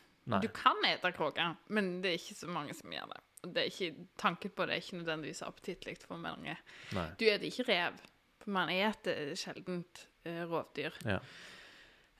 Du 0.43 0.47
kan 0.53 0.75
ete 0.85 1.11
kråke, 1.15 1.45
men 1.69 2.01
det 2.03 2.11
er 2.11 2.17
ikke 2.19 2.35
så 2.41 2.47
mange 2.51 2.75
som 2.75 2.91
gjør 2.91 3.07
det. 3.13 3.21
Det 3.41 3.57
er 3.57 3.69
ikke, 3.71 4.07
tanken 4.21 4.53
på 4.53 4.65
det 4.67 4.75
er 4.75 4.83
ikke 4.83 4.99
nødvendigvis 4.99 5.41
appetittlig 5.47 5.95
for 6.03 6.21
mange. 6.21 6.53
Nei. 6.93 7.07
Du 7.17 7.25
spiser 7.25 7.47
ikke 7.47 7.65
rev, 7.71 8.01
for 8.43 8.53
man 8.53 8.69
spiser 8.69 9.33
sjeldent 9.39 10.03
uh, 10.27 10.43
rovdyr. 10.51 10.99
Ja. 11.09 11.17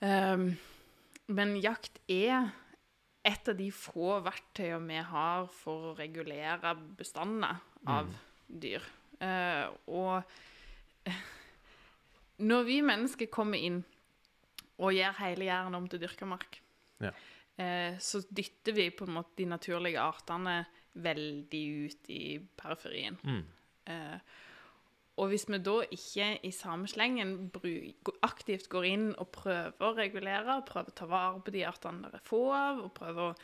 Um, 0.02 0.48
men 1.30 1.54
jakt 1.62 2.00
er 2.10 2.50
et 3.22 3.48
av 3.48 3.54
de 3.54 3.68
få 3.70 4.16
verktøyene 4.24 4.88
vi 4.88 5.04
har 5.12 5.46
for 5.54 5.92
å 5.92 5.94
regulere 5.98 6.74
bestandene 6.98 7.54
av 7.86 8.10
dyr. 8.46 8.82
Uh, 9.22 9.70
og 9.86 11.06
når 12.50 12.66
vi 12.66 12.80
mennesker 12.82 13.30
kommer 13.30 13.62
inn 13.62 13.78
og 14.82 14.96
gjør 14.96 15.20
hele 15.20 15.46
Jæren 15.46 15.78
om 15.78 15.86
til 15.86 16.02
dyrka 16.02 16.26
mark, 16.26 16.58
Ja. 17.02 17.14
uh, 17.14 17.94
så 18.02 18.24
dytter 18.26 18.74
vi 18.74 18.90
på 18.90 19.06
en 19.06 19.14
måte 19.20 19.38
de 19.38 19.46
naturlige 19.46 20.02
artene 20.02 20.64
veldig 20.94 21.62
ut 21.86 22.10
i 22.12 22.22
periferien. 22.58 23.18
Mm. 23.24 23.44
Eh, 23.92 24.40
og 25.20 25.28
hvis 25.28 25.44
vi 25.50 25.58
da 25.60 25.74
ikke 25.92 26.28
i 26.48 26.50
samme 26.56 26.88
slengen 26.88 27.50
aktivt 28.24 28.70
går 28.72 28.86
inn 28.88 29.08
og 29.20 29.28
prøver 29.34 29.84
å 29.84 29.92
regulere, 29.96 30.56
prøver 30.68 30.88
å 30.88 30.96
ta 30.96 31.08
vare 31.10 31.42
på 31.44 31.52
de 31.52 31.66
artene 31.68 32.08
det 32.08 32.22
er 32.22 32.28
få 32.28 32.46
av, 32.56 32.80
og 32.86 32.94
prøver 32.96 33.28
å 33.28 33.36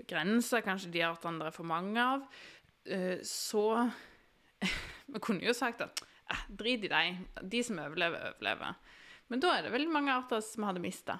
begrense 0.00 0.62
kanskje 0.66 0.90
de 0.96 1.04
artene 1.06 1.42
det 1.42 1.52
er 1.52 1.56
for 1.56 1.68
mange 1.68 2.08
av, 2.16 2.26
eh, 2.86 3.20
så 3.26 3.66
Vi 5.12 5.18
kunne 5.20 5.42
jo 5.44 5.52
sagt 5.52 5.82
at 5.84 6.02
eh, 6.30 6.42
drit 6.48 6.84
i 6.86 6.90
dem, 6.90 7.24
de 7.42 7.62
som 7.66 7.80
overlever, 7.82 8.32
overlever. 8.32 8.78
Men 9.30 9.42
da 9.42 9.54
er 9.54 9.66
det 9.66 9.72
veldig 9.74 9.90
mange 9.92 10.14
arter 10.14 10.42
som 10.44 10.66
hadde 10.68 10.82
mista. 10.82 11.18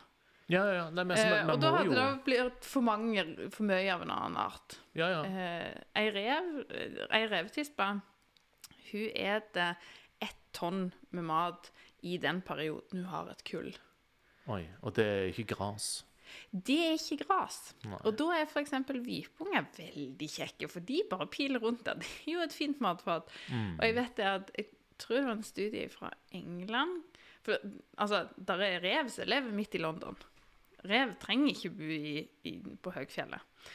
Ja, 0.53 0.63
ja. 0.69 0.85
Nei, 0.91 1.05
men, 1.05 1.17
men, 1.17 1.33
Eh, 1.33 1.51
og 1.53 1.61
da 1.63 1.73
hadde 1.77 1.89
jo 1.89 1.97
det 1.97 2.07
blitt 2.27 2.69
for 2.69 2.85
mange, 2.85 3.25
for 3.55 3.67
mye 3.69 3.89
av 3.95 4.05
en 4.05 4.13
annen 4.13 4.39
art. 4.43 4.79
Ja, 4.99 5.09
ja. 5.09 5.23
Eh, 5.25 5.73
ei 6.03 6.07
rev, 6.13 6.53
eh, 6.69 7.01
ei 7.19 7.25
revtispe, 7.31 7.89
hun 8.93 9.09
eter 9.17 9.77
ett 10.23 10.41
tonn 10.53 10.91
med 11.11 11.27
mat 11.31 11.73
i 12.03 12.19
den 12.21 12.43
perioden 12.45 13.05
hun 13.05 13.11
har 13.13 13.31
et 13.33 13.45
kull. 13.49 13.73
Oi. 14.51 14.65
Og 14.83 14.97
det 14.99 15.07
er 15.07 15.29
ikke 15.31 15.55
gras. 15.55 16.03
Det 16.51 16.79
er 16.87 16.95
ikke 16.97 17.25
gras. 17.27 17.59
Nei. 17.85 17.99
Og 18.09 18.17
da 18.19 18.29
er 18.39 18.47
f.eks. 18.49 18.75
vipunger 19.05 19.67
veldig 19.77 20.29
kjekke, 20.35 20.69
for 20.71 20.85
de 20.89 21.03
bare 21.11 21.29
piler 21.33 21.63
rundt 21.63 21.85
der. 21.87 22.01
Det 22.03 22.13
er 22.27 22.37
jo 22.37 22.45
et 22.45 22.57
fint 22.57 22.81
matfat. 22.85 23.29
Mm. 23.49 23.75
Og 23.79 23.85
jeg 23.87 23.97
vet 23.99 24.17
det 24.19 24.29
at 24.29 24.53
jeg 24.59 24.71
tror 25.03 25.19
det 25.19 25.27
var 25.27 25.37
en 25.37 25.47
studie 25.47 25.89
fra 25.91 26.11
England 26.37 27.01
For 27.43 27.59
altså, 27.99 28.27
der 28.39 28.61
er 28.63 28.85
rev 28.85 29.09
som 29.11 29.27
lever 29.27 29.55
midt 29.57 29.75
i 29.75 29.81
London. 29.83 30.17
Rev 30.89 31.15
trenger 31.23 31.53
ikke 31.53 31.71
bo 31.77 31.89
i, 31.95 32.15
i, 32.49 32.57
på 32.83 32.93
høgfjellet. 32.95 33.67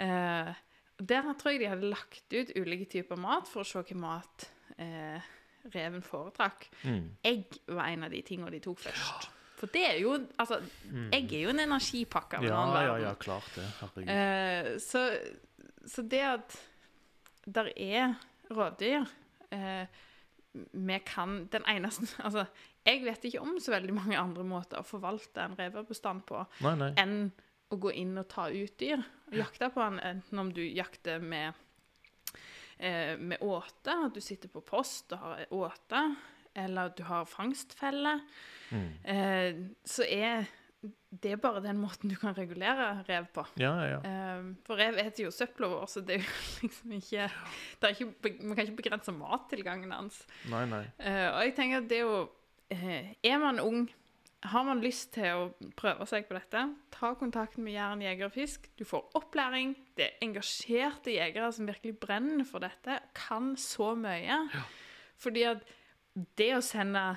Eh, 0.00 0.52
der 0.96 1.32
tror 1.36 1.52
jeg 1.52 1.60
de 1.60 1.70
hadde 1.70 1.90
lagt 1.92 2.32
ut 2.32 2.52
ulike 2.56 2.88
typer 2.88 3.18
mat 3.20 3.48
for 3.50 3.60
å 3.62 3.68
se 3.68 3.80
hvilken 3.80 4.00
mat 4.00 4.46
eh, 4.80 5.32
reven 5.74 6.04
foretrakk. 6.04 6.68
Mm. 6.86 7.08
Egg 7.26 7.58
var 7.68 7.90
en 7.90 8.06
av 8.06 8.14
de 8.14 8.22
tingene 8.24 8.52
de 8.54 8.62
tok 8.64 8.80
først. 8.86 9.28
For 9.56 9.72
det 9.72 9.84
er 9.88 9.98
jo 10.02 10.16
Altså, 10.38 10.60
egg 11.16 11.32
er 11.32 11.46
jo 11.46 11.52
en 11.54 11.64
energipakke 11.64 12.40
Mm. 12.40 12.48
Ja, 12.48 12.82
ja, 12.84 12.96
ja, 13.08 13.14
klart 13.14 13.48
det. 13.56 13.66
Herregud. 13.80 14.10
Eh, 14.12 14.78
så, 14.80 15.04
så 15.86 16.02
det 16.02 16.20
at 16.20 16.56
der 17.46 17.70
er 17.76 18.14
rovdyr, 18.50 19.06
eh, 19.50 19.86
vi 20.72 20.98
kan 21.06 21.46
Den 21.52 21.64
eneste 21.68 22.06
Altså, 22.26 22.46
jeg 22.86 23.02
vet 23.04 23.24
ikke 23.28 23.42
om 23.42 23.56
så 23.60 23.72
veldig 23.74 23.94
mange 23.96 24.16
andre 24.20 24.44
måter 24.46 24.78
å 24.80 24.86
forvalte 24.86 25.42
en 25.42 25.56
revebestand 25.58 26.24
på 26.28 26.44
Nei, 26.62 26.74
nei. 26.80 26.92
enn 27.02 27.18
å 27.74 27.78
gå 27.82 27.90
inn 27.98 28.16
og 28.20 28.28
ta 28.30 28.44
ut 28.48 28.76
dyr. 28.78 29.00
Og 29.32 29.34
jakte 29.40 29.68
på 29.74 29.82
den, 29.82 29.98
enten 30.06 30.38
om 30.38 30.52
du 30.54 30.62
jakter 30.62 31.18
med, 31.18 31.54
eh, 32.78 33.16
med 33.18 33.38
åte, 33.42 33.90
at 34.06 34.14
du 34.14 34.20
sitter 34.22 34.48
på 34.52 34.62
post 34.64 35.12
og 35.16 35.18
har 35.24 35.46
åte, 35.50 36.02
eller 36.56 36.86
at 36.92 36.96
du 36.96 37.02
har 37.08 37.26
fangstfelle, 37.26 38.20
Mm. 38.70 38.92
eh, 39.04 39.54
så 39.86 40.02
er 40.10 40.46
det 41.22 41.40
bare 41.40 41.60
den 41.62 41.78
måten 41.78 42.08
du 42.10 42.16
kan 42.16 42.34
regulere 42.34 43.04
rev 43.08 43.26
på. 43.32 43.44
Ja, 43.56 43.72
ja, 43.80 43.86
ja. 43.96 44.00
Eh, 44.04 44.54
for 44.64 44.76
rev 44.76 44.94
spiser 44.98 45.24
jo 45.24 45.30
søpla 45.30 45.68
vår, 45.68 45.86
så 45.86 46.00
det 46.04 46.16
er 46.16 46.24
jo 46.24 46.32
liksom 46.62 46.92
ikke, 46.92 47.30
det 47.80 47.88
er 47.90 47.94
ikke 47.94 48.14
Vi 48.22 48.54
kan 48.54 48.64
ikke 48.66 48.76
begrense 48.82 49.12
mattilgangen 49.14 49.92
hans. 49.92 50.26
Nei, 50.50 50.64
nei. 50.66 50.84
Eh, 50.98 51.28
og 51.32 51.42
jeg 51.44 51.54
tenker 51.56 51.78
at 51.82 51.88
det 51.88 51.98
er 51.98 52.06
jo 52.06 52.28
Er 52.70 53.38
man 53.38 53.60
ung, 53.60 53.86
har 54.42 54.64
man 54.66 54.80
lyst 54.82 55.12
til 55.14 55.24
å 55.32 55.70
prøve 55.78 56.06
seg 56.06 56.26
på 56.28 56.34
dette, 56.36 56.62
ta 56.94 57.12
kontakt 57.18 57.58
med 57.58 57.74
Jæren 57.74 58.02
jeger 58.02 58.28
og 58.28 58.34
fisk. 58.34 58.68
Du 58.78 58.84
får 58.84 59.06
opplæring. 59.18 59.74
Det 59.96 60.04
er 60.10 60.26
engasjerte 60.26 61.14
jegere 61.14 61.52
som 61.54 61.68
virkelig 61.68 61.96
brenner 62.02 62.44
for 62.48 62.62
dette. 62.64 62.98
Kan 63.14 63.54
så 63.60 63.94
mye. 63.98 64.42
Fordi 65.18 65.46
at 65.48 65.64
det 66.38 66.52
å 66.56 66.62
sende 66.64 67.16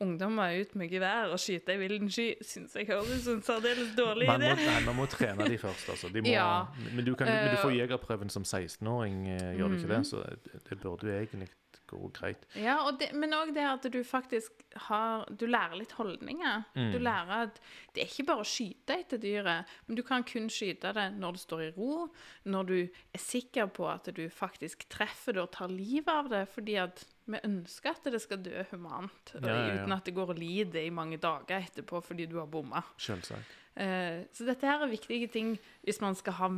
ungdommer 0.00 0.52
ut 0.60 0.74
med 0.76 0.92
gevær 0.92 1.30
og 1.32 1.40
skyte 1.40 1.72
i 1.72 1.78
villen 1.80 2.10
sky, 2.12 2.34
syns 2.44 2.74
jeg 2.76 2.88
høres 2.90 3.14
ut 3.14 3.22
som 3.24 3.38
en 3.38 3.44
særdeles 3.46 3.94
dårlig 3.96 4.26
idé. 4.28 4.50
nei, 4.58 4.80
man 4.84 4.98
må 4.98 5.06
trene 5.08 5.46
de 5.48 5.56
først, 5.60 5.88
altså. 5.94 6.10
De 6.12 6.20
må, 6.20 6.28
Ja. 6.28 6.66
men, 6.92 7.04
du 7.04 7.14
kan, 7.14 7.26
men 7.30 7.54
du 7.54 7.62
får 7.62 7.70
Eh, 7.72 7.78
jegerprøven 7.80 8.28
som 8.30 8.44
16-åring, 8.44 9.22
eh, 9.28 9.56
gjør 9.56 9.68
du 9.72 9.76
ikke 9.78 9.94
det? 9.94 10.02
Så 10.06 10.20
det, 10.44 10.60
det 10.68 10.80
burde 10.82 11.00
du 11.06 11.12
egentlig 11.16 11.48
gå 11.90 12.10
greit. 12.16 12.44
Ja, 12.58 12.76
og 12.86 12.98
det, 13.00 13.10
men 13.14 13.34
òg 13.36 13.52
det 13.56 13.64
at 13.66 13.86
du 13.92 13.98
faktisk 14.06 14.64
har 14.86 15.24
Du 15.32 15.46
lærer 15.48 15.78
litt 15.80 15.94
holdninger. 15.96 16.64
Mm. 16.76 16.92
Du 16.92 16.98
lærer 17.00 17.46
at 17.46 17.60
det 17.94 18.02
er 18.02 18.10
ikke 18.10 18.26
bare 18.28 18.44
å 18.44 18.48
skyte 18.48 18.96
etter 19.00 19.20
dyret, 19.22 19.70
men 19.86 19.96
du 19.98 20.02
kan 20.06 20.24
kun 20.26 20.48
skyte 20.52 20.92
det 20.96 21.06
når 21.16 21.36
det 21.36 21.42
står 21.46 21.62
i 21.66 21.72
ro, 21.76 22.06
når 22.44 22.70
du 22.70 22.76
er 22.82 23.22
sikker 23.22 23.70
på 23.72 23.88
at 23.88 24.10
du 24.16 24.26
faktisk 24.32 24.88
treffer 24.92 25.36
det 25.36 25.44
og 25.46 25.52
tar 25.56 25.72
livet 25.72 26.12
av 26.12 26.28
det, 26.32 26.44
fordi 26.52 26.76
at 26.82 27.04
vi 27.26 27.40
ønsker 27.42 27.90
at 27.96 28.10
det 28.12 28.20
skal 28.22 28.42
dø 28.44 28.64
humant, 28.70 29.32
Ja, 29.34 29.40
ja, 29.48 29.54
ja. 29.56 29.78
uten 29.82 29.92
at 29.96 30.04
det 30.06 30.14
går 30.14 30.34
og 30.34 30.38
lider 30.38 30.84
i 30.84 30.90
mange 30.94 31.18
dager 31.18 31.58
etterpå 31.64 32.02
fordi 32.04 32.26
du 32.30 32.36
har 32.38 32.46
bomma. 32.50 32.84
Selvsagt. 33.02 33.56
Eh, 33.76 34.24
så 34.32 34.46
dette 34.48 34.66
her 34.68 34.84
er 34.84 34.92
viktige 34.92 35.28
ting 35.28 35.56
hvis 35.84 36.00
man 36.00 36.14
skal 36.16 36.36
ha, 36.38 36.48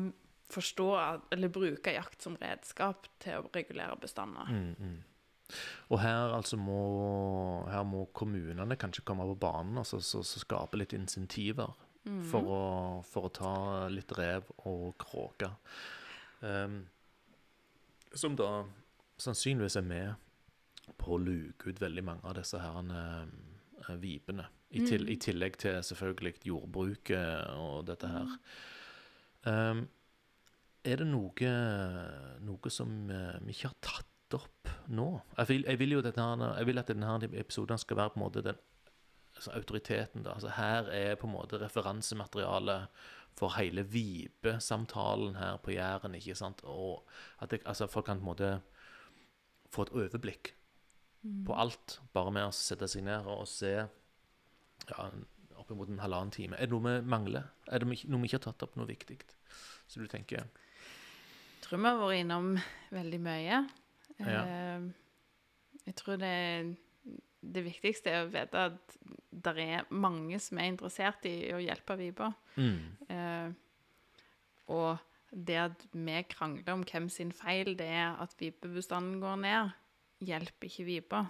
forstå 0.49 0.89
eller 1.35 1.51
bruke 1.53 1.93
jakt 1.93 2.23
som 2.25 2.37
redskap 2.41 3.09
til 3.21 3.41
å 3.43 3.51
regulere 3.53 3.97
bestander. 4.01 4.49
Mm, 4.49 4.75
mm. 4.79 4.99
Og 5.89 6.03
her 6.03 6.35
altså 6.37 6.59
må, 6.61 6.81
her 7.71 7.85
må 7.89 8.05
kommunene 8.17 8.77
kanskje 8.77 9.05
komme 9.09 9.27
på 9.31 9.39
banen 9.41 9.81
og 9.81 9.87
så, 9.89 10.01
så, 10.05 10.23
så 10.27 10.43
skape 10.43 10.81
litt 10.81 10.93
insentiver 10.97 11.73
for, 12.31 12.45
å, 12.45 12.63
for 13.07 13.29
å 13.29 13.35
ta 13.35 13.55
litt 13.93 14.13
rev 14.17 14.49
og 14.69 14.95
kråke. 15.01 15.51
Um, 16.41 16.83
som 18.15 18.37
da 18.39 18.65
sannsynligvis 19.21 19.77
er 19.81 19.87
med 19.87 20.95
på 20.99 21.17
å 21.17 21.21
luke 21.21 21.69
ut 21.69 21.83
veldig 21.83 22.05
mange 22.07 22.25
av 22.29 22.39
disse 22.39 22.61
herrene 22.63 23.01
eh, 23.85 23.97
vipene. 24.01 24.49
I, 24.71 24.85
til, 24.85 25.05
Mm. 25.05 25.13
I 25.13 25.17
tillegg 25.21 25.57
til 25.61 25.79
selvfølgelig 25.85 26.35
jordbruket 26.45 27.55
og 27.57 27.87
dette 27.89 28.09
her. 28.13 28.35
Um, 29.49 29.87
er 30.85 31.01
det 31.01 31.09
noe, 31.09 31.53
noe 32.45 32.73
som 32.73 33.11
eh, 33.13 33.39
vi 33.45 33.57
ikke 33.57 33.73
har 33.73 33.79
tatt 33.85 34.08
opp 34.35 34.69
nå? 34.89 35.21
Jeg 35.39 35.49
vil, 35.49 35.65
jeg 35.69 35.79
vil 35.79 35.95
jo 35.97 36.03
dette 36.05 36.21
jeg 36.21 36.67
vil 36.67 36.79
at 36.79 36.91
denne 36.91 37.15
episoden 37.33 37.79
skal 37.79 37.97
være 37.97 38.15
på 38.15 38.21
en 38.21 38.25
måte 38.27 38.43
den 38.45 38.59
altså 39.39 39.51
autoriteten. 39.55 40.25
da. 40.25 40.35
Altså 40.35 40.49
her 40.49 40.91
er 40.91 41.15
på 41.15 41.27
en 41.27 41.33
måte 41.33 41.61
referansematerialet 41.61 42.89
for 43.39 43.55
hele 43.55 43.85
Vibe-samtalen 43.87 45.37
her 45.37 45.57
på 45.63 45.71
Jæren. 45.71 46.15
ikke 46.15 46.35
sant? 46.35 46.61
Og 46.65 47.07
at 47.41 47.51
det, 47.51 47.63
altså 47.65 47.87
folk 47.87 48.05
kan 48.05 48.19
på 48.19 48.21
en 48.21 48.31
måte 48.33 48.61
få 49.71 49.83
et 49.83 49.95
overblikk 49.95 50.55
på 51.47 51.55
alt, 51.55 52.01
bare 52.13 52.33
med 52.33 52.49
å 52.49 52.55
sette 52.55 52.89
seg 52.89 53.05
ned 53.05 53.27
og 53.27 53.47
se 53.51 53.73
ja, 53.75 55.09
oppimot 55.59 55.91
en 55.91 56.01
halvannen 56.03 56.33
time. 56.35 56.57
Er 56.57 56.67
det 56.67 56.75
noe 56.75 57.01
vi 57.01 57.11
mangler? 57.11 57.51
Er 57.67 57.83
det 57.83 57.89
noe 57.89 58.23
vi 58.23 58.31
ikke 58.31 58.39
har 58.39 58.47
tatt 58.47 58.65
opp, 58.65 58.79
noe 58.79 58.89
viktig? 58.89 59.19
Så 59.89 60.01
du 60.01 60.07
tenker 60.07 60.39
Jeg 60.39 61.67
tror 61.67 61.79
vi 61.83 61.91
har 61.91 62.01
vært 62.01 62.23
innom 62.23 62.55
veldig 62.95 63.21
mye. 63.21 63.61
Ja. 64.19 64.43
Eh, 64.45 64.89
Jeg 65.89 65.95
tror 65.97 66.19
det, 66.21 66.77
det 67.41 67.65
viktigste 67.65 68.11
er 68.13 68.27
å 68.27 68.31
vite 68.33 68.65
at 68.73 68.97
det 69.31 69.55
er 69.63 69.87
mange 69.95 70.39
som 70.43 70.59
er 70.59 70.69
interessert 70.73 71.25
i 71.31 71.53
å 71.55 71.61
hjelpe 71.63 71.97
Viba. 71.97 72.33
mm, 72.57 72.79
Eh, 73.09 73.51
og 74.69 74.99
det 75.33 75.57
at 75.57 75.87
vi 75.93 76.23
krangler 76.29 76.75
om 76.75 76.83
hvem 76.85 77.09
sin 77.09 77.33
feil 77.33 77.75
det 77.77 77.87
er 77.89 78.19
at 78.21 78.35
vipebestanden 78.41 79.21
går 79.21 79.37
ned, 79.41 79.71
hjelper 80.21 80.69
ikke 80.69 80.85
vipa. 80.85 81.23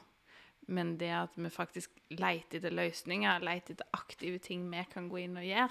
Men 0.68 0.96
det 0.98 1.10
at 1.14 1.36
vi 1.36 1.48
faktisk 1.48 1.90
leter 2.10 2.58
etter 2.58 2.74
løsninger, 2.74 3.40
leter 3.40 3.76
etter 3.76 3.86
aktive 3.96 4.38
ting 4.42 4.66
vi 4.70 4.82
kan 4.90 5.08
gå 5.08 5.22
inn 5.22 5.36
og 5.38 5.46
gjøre, 5.46 5.70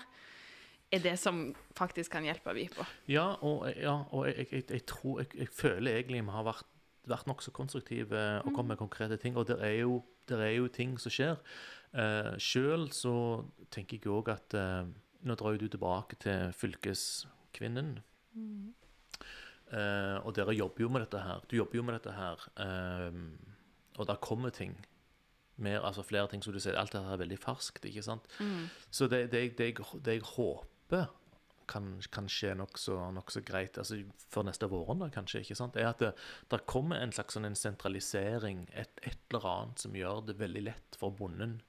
er 0.91 1.03
det 1.03 1.17
som 1.19 1.53
faktisk 1.75 2.11
kan 2.15 2.23
hjelpe 2.23 2.53
vipa. 2.55 2.85
Ja, 3.11 3.35
og, 3.43 3.67
ja, 3.75 3.97
og 4.15 4.25
jeg, 4.29 4.47
jeg, 4.51 4.63
jeg, 4.71 4.85
tror 4.87 5.19
jeg, 5.21 5.33
jeg 5.35 5.51
føler 5.51 5.99
egentlig 5.99 6.23
vi 6.23 6.35
har 6.37 6.47
vært, 6.47 6.65
vært 7.09 7.27
nokså 7.29 7.51
konstruktiv 7.55 8.13
og 8.13 8.51
kommet 8.53 8.75
med 8.75 8.81
konkrete 8.81 9.17
ting. 9.21 9.37
Og 9.37 9.47
det 9.49 9.57
er 9.63 9.79
jo, 9.81 10.01
det 10.29 10.39
er 10.39 10.53
jo 10.57 10.67
ting 10.67 10.97
som 11.01 11.13
skjer. 11.13 11.37
Uh, 11.95 12.33
Sjøl 12.41 12.89
så 12.93 13.13
tenker 13.73 13.97
jeg 13.97 14.11
òg 14.11 14.33
at 14.33 14.53
eh, 14.57 14.89
Nå 15.27 15.33
drar 15.35 15.55
jo 15.55 15.63
du 15.63 15.71
tilbake 15.73 16.15
til 16.21 16.51
fylkeskvinnen. 16.53 17.95
Eh, 19.73 20.17
og 20.21 20.35
dere 20.37 20.53
jobber 20.55 20.85
jo 20.85 20.89
med 20.93 21.03
dette 21.03 21.19
her. 21.19 21.41
Du 21.49 21.57
jobber 21.57 21.79
jo 21.79 21.83
med 21.83 21.97
dette 21.97 22.13
her. 22.15 22.43
eh, 22.63 23.17
og 23.97 24.07
der 24.07 24.15
kommer 24.21 24.53
ting. 24.53 24.77
Mer, 25.57 25.81
altså 25.81 26.03
flere 26.05 26.27
ting 26.29 26.43
som 26.43 26.53
du 26.53 26.59
sier. 26.61 26.77
Alt 26.77 26.93
dette 26.93 27.09
er 27.11 27.17
veldig 27.17 27.39
ferskt, 27.41 27.85
ikke 27.89 28.03
sant? 28.05 28.29
Så 28.91 29.07
det, 29.09 29.31
det, 29.31 29.57
det, 29.57 29.73
det 30.05 30.19
jeg 30.19 30.21
håper 30.21 31.07
kan, 31.69 31.89
kan 32.13 32.29
skje 32.31 32.53
nokså 32.57 32.97
nok 33.15 33.33
greit 33.47 33.77
altså 33.77 33.99
før 34.31 34.47
neste 34.47 34.69
våren, 34.71 35.03
da, 35.03 35.09
kanskje, 35.13 35.43
ikke 35.43 35.57
sant, 35.59 35.77
er 35.79 35.89
at 35.91 36.03
det, 36.03 36.13
der 36.51 36.65
kommer 36.69 37.01
en 37.01 37.13
slags 37.15 37.37
sånn 37.37 37.47
en 37.49 37.57
sentralisering, 37.59 38.65
et, 38.73 39.01
et 39.03 39.19
eller 39.31 39.49
annet 39.51 39.83
som 39.83 39.97
gjør 39.97 40.23
det 40.29 40.39
veldig 40.39 40.63
lett 40.69 40.99
for 40.99 41.15
bonden, 41.15 41.59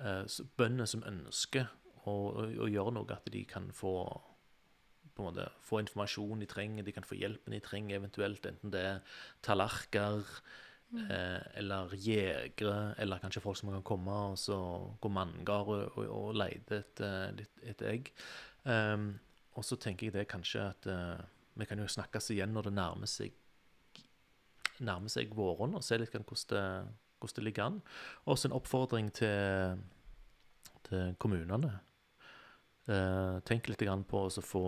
eh, 0.00 0.24
bøndene 0.60 0.88
som 0.90 1.06
ønsker 1.06 1.68
å, 2.04 2.12
å, 2.12 2.48
å 2.66 2.70
gjøre 2.70 2.96
noe, 2.96 3.16
at 3.16 3.30
de 3.32 3.44
kan 3.48 3.70
få 3.76 3.94
på 5.10 5.24
en 5.24 5.28
måte, 5.28 5.46
få 5.66 5.82
informasjon 5.82 6.40
de 6.40 6.48
trenger, 6.48 6.86
de 6.86 6.94
kan 6.96 7.06
få 7.06 7.18
hjelpen 7.18 7.54
de 7.54 7.60
trenger, 7.64 7.98
eventuelt 7.98 8.46
enten 8.48 8.72
det 8.72 8.82
er 8.86 9.16
tallerkener 9.44 10.28
eh, 10.96 11.40
eller 11.60 11.94
jegere, 11.94 12.94
eller 12.98 13.22
kanskje 13.22 13.42
folk 13.44 13.58
som 13.58 13.72
kan 13.74 13.86
komme 13.86 14.16
og 14.32 14.38
så 14.40 14.58
gå 15.02 15.12
manngard 15.12 15.72
og, 15.74 15.98
og, 15.98 16.06
og 16.06 16.38
leide 16.38 16.80
etter, 16.82 17.42
et, 17.44 17.64
etter 17.72 17.92
egg. 17.92 18.12
Ehm, 18.68 19.12
og 19.56 19.66
så 19.66 19.78
tenker 19.80 20.08
jeg 20.08 20.16
det 20.18 20.28
kanskje 20.30 20.62
at 20.62 20.88
uh, 20.90 21.20
vi 21.58 21.66
kan 21.68 21.80
jo 21.80 21.88
snakkes 21.90 22.30
igjen 22.34 22.52
når 22.54 22.68
det 22.68 22.74
nærmer 22.76 23.10
seg 23.10 23.36
nærmer 24.80 25.12
seg 25.12 25.32
våren, 25.36 25.76
og 25.76 25.84
se 25.84 25.98
litt 26.00 26.14
hvordan 26.14 26.48
det, 26.54 26.64
hvordan 27.20 27.36
det 27.36 27.44
ligger 27.44 27.66
an. 27.66 27.78
Også 28.32 28.48
en 28.48 28.56
oppfordring 28.56 29.10
til, 29.16 29.80
til 30.88 31.14
kommunene. 31.20 31.74
Uh, 32.90 33.38
tenk 33.46 33.68
litt 33.68 33.84
på 34.10 34.22
å 34.24 34.42
få, 34.42 34.64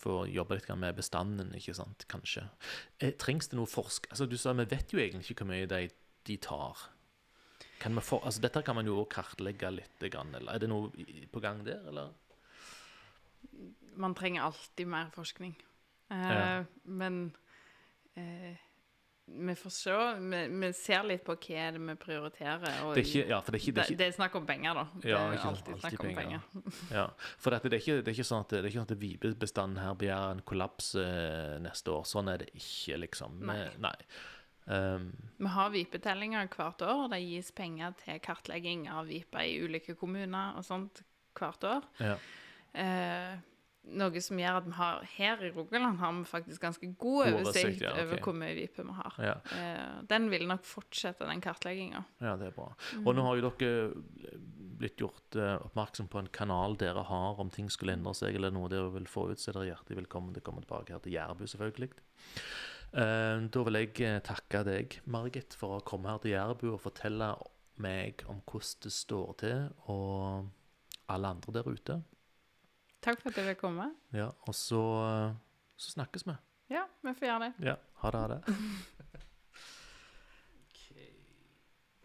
få 0.00 0.14
jobbe 0.30 0.56
litt 0.56 0.70
med 0.78 0.96
bestanden, 0.96 1.50
ikke 1.58 1.74
sant, 1.76 2.06
kanskje. 2.08 2.46
Eh, 2.98 3.12
trengs 3.18 3.50
det 3.50 3.58
noe 3.58 3.68
forsk... 3.68 4.08
Altså, 4.10 4.28
du 4.30 4.38
sa 4.40 4.54
vi 4.56 4.68
vet 4.70 4.94
jo 4.94 5.02
egentlig 5.02 5.34
ikke 5.34 5.44
hvor 5.44 5.52
mye 5.52 5.68
de, 5.68 5.88
de 6.28 6.38
tar. 6.40 6.86
For, 7.82 8.22
altså, 8.22 8.40
dette 8.40 8.62
kan 8.62 8.78
man 8.78 8.86
jo 8.86 9.02
kartlegge 9.10 9.72
litt, 9.74 10.06
eller 10.06 10.54
er 10.54 10.62
det 10.62 10.70
noe 10.70 10.92
på 11.34 11.42
gang 11.42 11.64
der, 11.66 11.82
eller? 11.90 12.14
Man 13.96 14.14
trenger 14.16 14.42
alltid 14.48 14.86
mer 14.88 15.10
forskning. 15.14 15.56
Eh, 16.10 16.28
Ja. 16.32 16.64
Men 16.84 17.32
eh, 18.14 18.56
vi 19.26 19.54
får 19.54 19.70
se. 19.70 19.92
Vi, 20.20 20.40
vi 20.48 20.72
ser 20.72 21.04
litt 21.06 21.22
på 21.24 21.36
hva 21.38 21.58
er 21.62 21.76
det 21.76 21.80
vi 21.80 21.94
prioriterer. 22.00 22.64
Det 22.64 23.00
er 23.00 23.06
ikke, 23.06 23.22
ja, 23.30 23.38
det 23.46 23.52
er 23.54 23.58
ikke, 23.60 23.74
det 23.76 23.84
er 23.84 23.96
det 24.00 24.06
er 24.08 24.16
snakk 24.16 24.34
om 24.36 24.46
penger, 24.48 24.74
da. 24.74 24.84
Det 25.00 25.08
Ja, 25.12 25.20
er 25.20 25.38
alltid 25.38 25.72
alltid 25.74 25.80
snakk 25.84 26.04
om 26.04 26.14
penger. 26.18 26.40
Ja, 26.98 27.06
for 27.38 27.54
dette, 27.54 27.70
det, 27.70 27.78
er 27.78 27.84
ikke, 27.84 27.96
det 28.02 28.12
er 28.12 28.18
ikke 28.18 28.28
sånn 28.32 28.44
at, 28.44 28.54
det 28.66 28.72
sånn 28.74 28.88
at 28.88 28.94
vibebestanden 28.98 29.80
her 29.84 29.94
blir 30.00 30.12
en 30.16 30.42
kollaps 30.48 30.94
eh, 31.00 31.56
neste 31.64 31.94
år. 31.94 32.04
Sånn 32.08 32.28
er 32.32 32.42
det 32.44 32.50
ikke, 32.58 32.98
liksom. 33.06 33.40
Nei. 33.48 33.62
nei. 33.80 33.94
Um, 34.66 35.08
Vi 35.38 35.50
har 35.50 35.72
vipetellinger 35.74 36.50
hvert 36.52 36.82
år. 36.86 37.06
og 37.06 37.10
Det 37.14 37.22
gis 37.22 37.50
penger 37.56 37.94
til 38.04 38.20
kartlegging 38.22 38.88
av 38.90 39.06
viper 39.08 39.46
i 39.48 39.56
ulike 39.64 39.96
kommuner 39.98 40.58
og 40.58 40.64
sånt 40.66 41.02
hvert 41.38 41.64
år. 41.64 41.88
ja. 42.02 42.16
Eh, 42.72 43.32
noe 43.98 44.20
som 44.22 44.38
gjør 44.38 44.60
at 44.60 44.66
vi 44.68 44.74
har 44.78 45.06
her 45.16 45.42
i 45.42 45.50
Rogaland 45.52 45.98
har 45.98 46.12
vi 46.14 46.22
faktisk 46.28 46.62
ganske 46.62 46.88
god 47.00 47.32
oversikt 47.32 47.82
ja, 47.82 47.90
okay. 47.90 48.04
over 48.04 48.22
hvor 48.22 48.36
mye 48.38 48.54
vipe 48.56 48.84
vi 48.86 48.96
har. 48.98 49.18
Ja, 49.18 49.36
Eh, 49.52 50.02
den 50.08 50.28
vil 50.30 50.46
nok 50.48 50.64
fortsette, 50.66 51.26
den 51.28 51.42
kartlegginga. 51.42 52.04
ja, 52.22 52.36
det 52.36 52.52
er 52.52 52.56
bra. 52.56 52.70
Og 53.02 53.14
nå 53.16 53.24
har 53.26 53.38
jo 53.38 53.50
dere 53.50 53.72
blitt 54.82 55.00
gjort 55.02 55.36
eh, 55.38 55.56
oppmerksom 55.66 56.08
på 56.10 56.20
en 56.22 56.30
kanal 56.34 56.76
dere 56.80 57.04
har 57.06 57.40
om 57.42 57.50
ting 57.50 57.70
skulle 57.70 57.94
endre 57.96 58.14
seg, 58.18 58.36
eller 58.38 58.54
noe 58.54 58.70
dere 58.72 58.90
vil 58.94 59.08
få 59.10 59.28
ut, 59.30 59.40
så 59.40 59.50
er 59.50 59.58
dere 59.58 59.72
hjertelig 59.72 60.02
velkommen 60.02 60.34
til 60.34 60.44
å 60.44 60.46
komme 60.48 60.64
tilbake 60.64 60.94
her 60.94 61.02
til 61.04 61.16
Jærbu, 61.16 61.44
selvfølgelig. 61.50 61.90
Eh, 62.92 63.36
da 63.54 63.66
vil 63.66 63.80
jeg 63.80 63.92
eh, 64.06 64.20
takke 64.26 64.64
deg, 64.68 64.98
Margit, 65.10 65.58
for 65.58 65.78
å 65.78 65.84
komme 65.86 66.10
her 66.12 66.22
til 66.22 66.34
Jærbu 66.34 66.66
og 66.74 66.82
fortelle 66.82 67.34
meg 67.82 68.24
om 68.30 68.42
hvordan 68.46 68.82
det 68.86 68.94
står 68.94 69.30
til, 69.42 69.62
og 69.90 70.50
alle 71.12 71.30
andre 71.36 71.54
der 71.58 71.70
ute. 71.70 72.00
Takk 73.02 73.22
for 73.22 73.32
at 73.32 73.38
jeg 73.40 73.48
fikk 73.52 73.62
komme. 73.64 73.88
Ja, 74.14 74.28
og 74.46 74.54
så, 74.54 74.80
eh, 75.08 75.32
så 75.76 75.94
snakkes 75.96 76.26
vi. 76.28 76.36
Ja, 76.70 76.84
vi 77.02 77.14
får 77.18 77.26
gjøre 77.28 77.48
det. 77.48 77.52
Ja, 77.72 77.74
ha 78.02 78.10
det, 78.14 78.20
ha 78.20 78.28
det. 78.28 78.40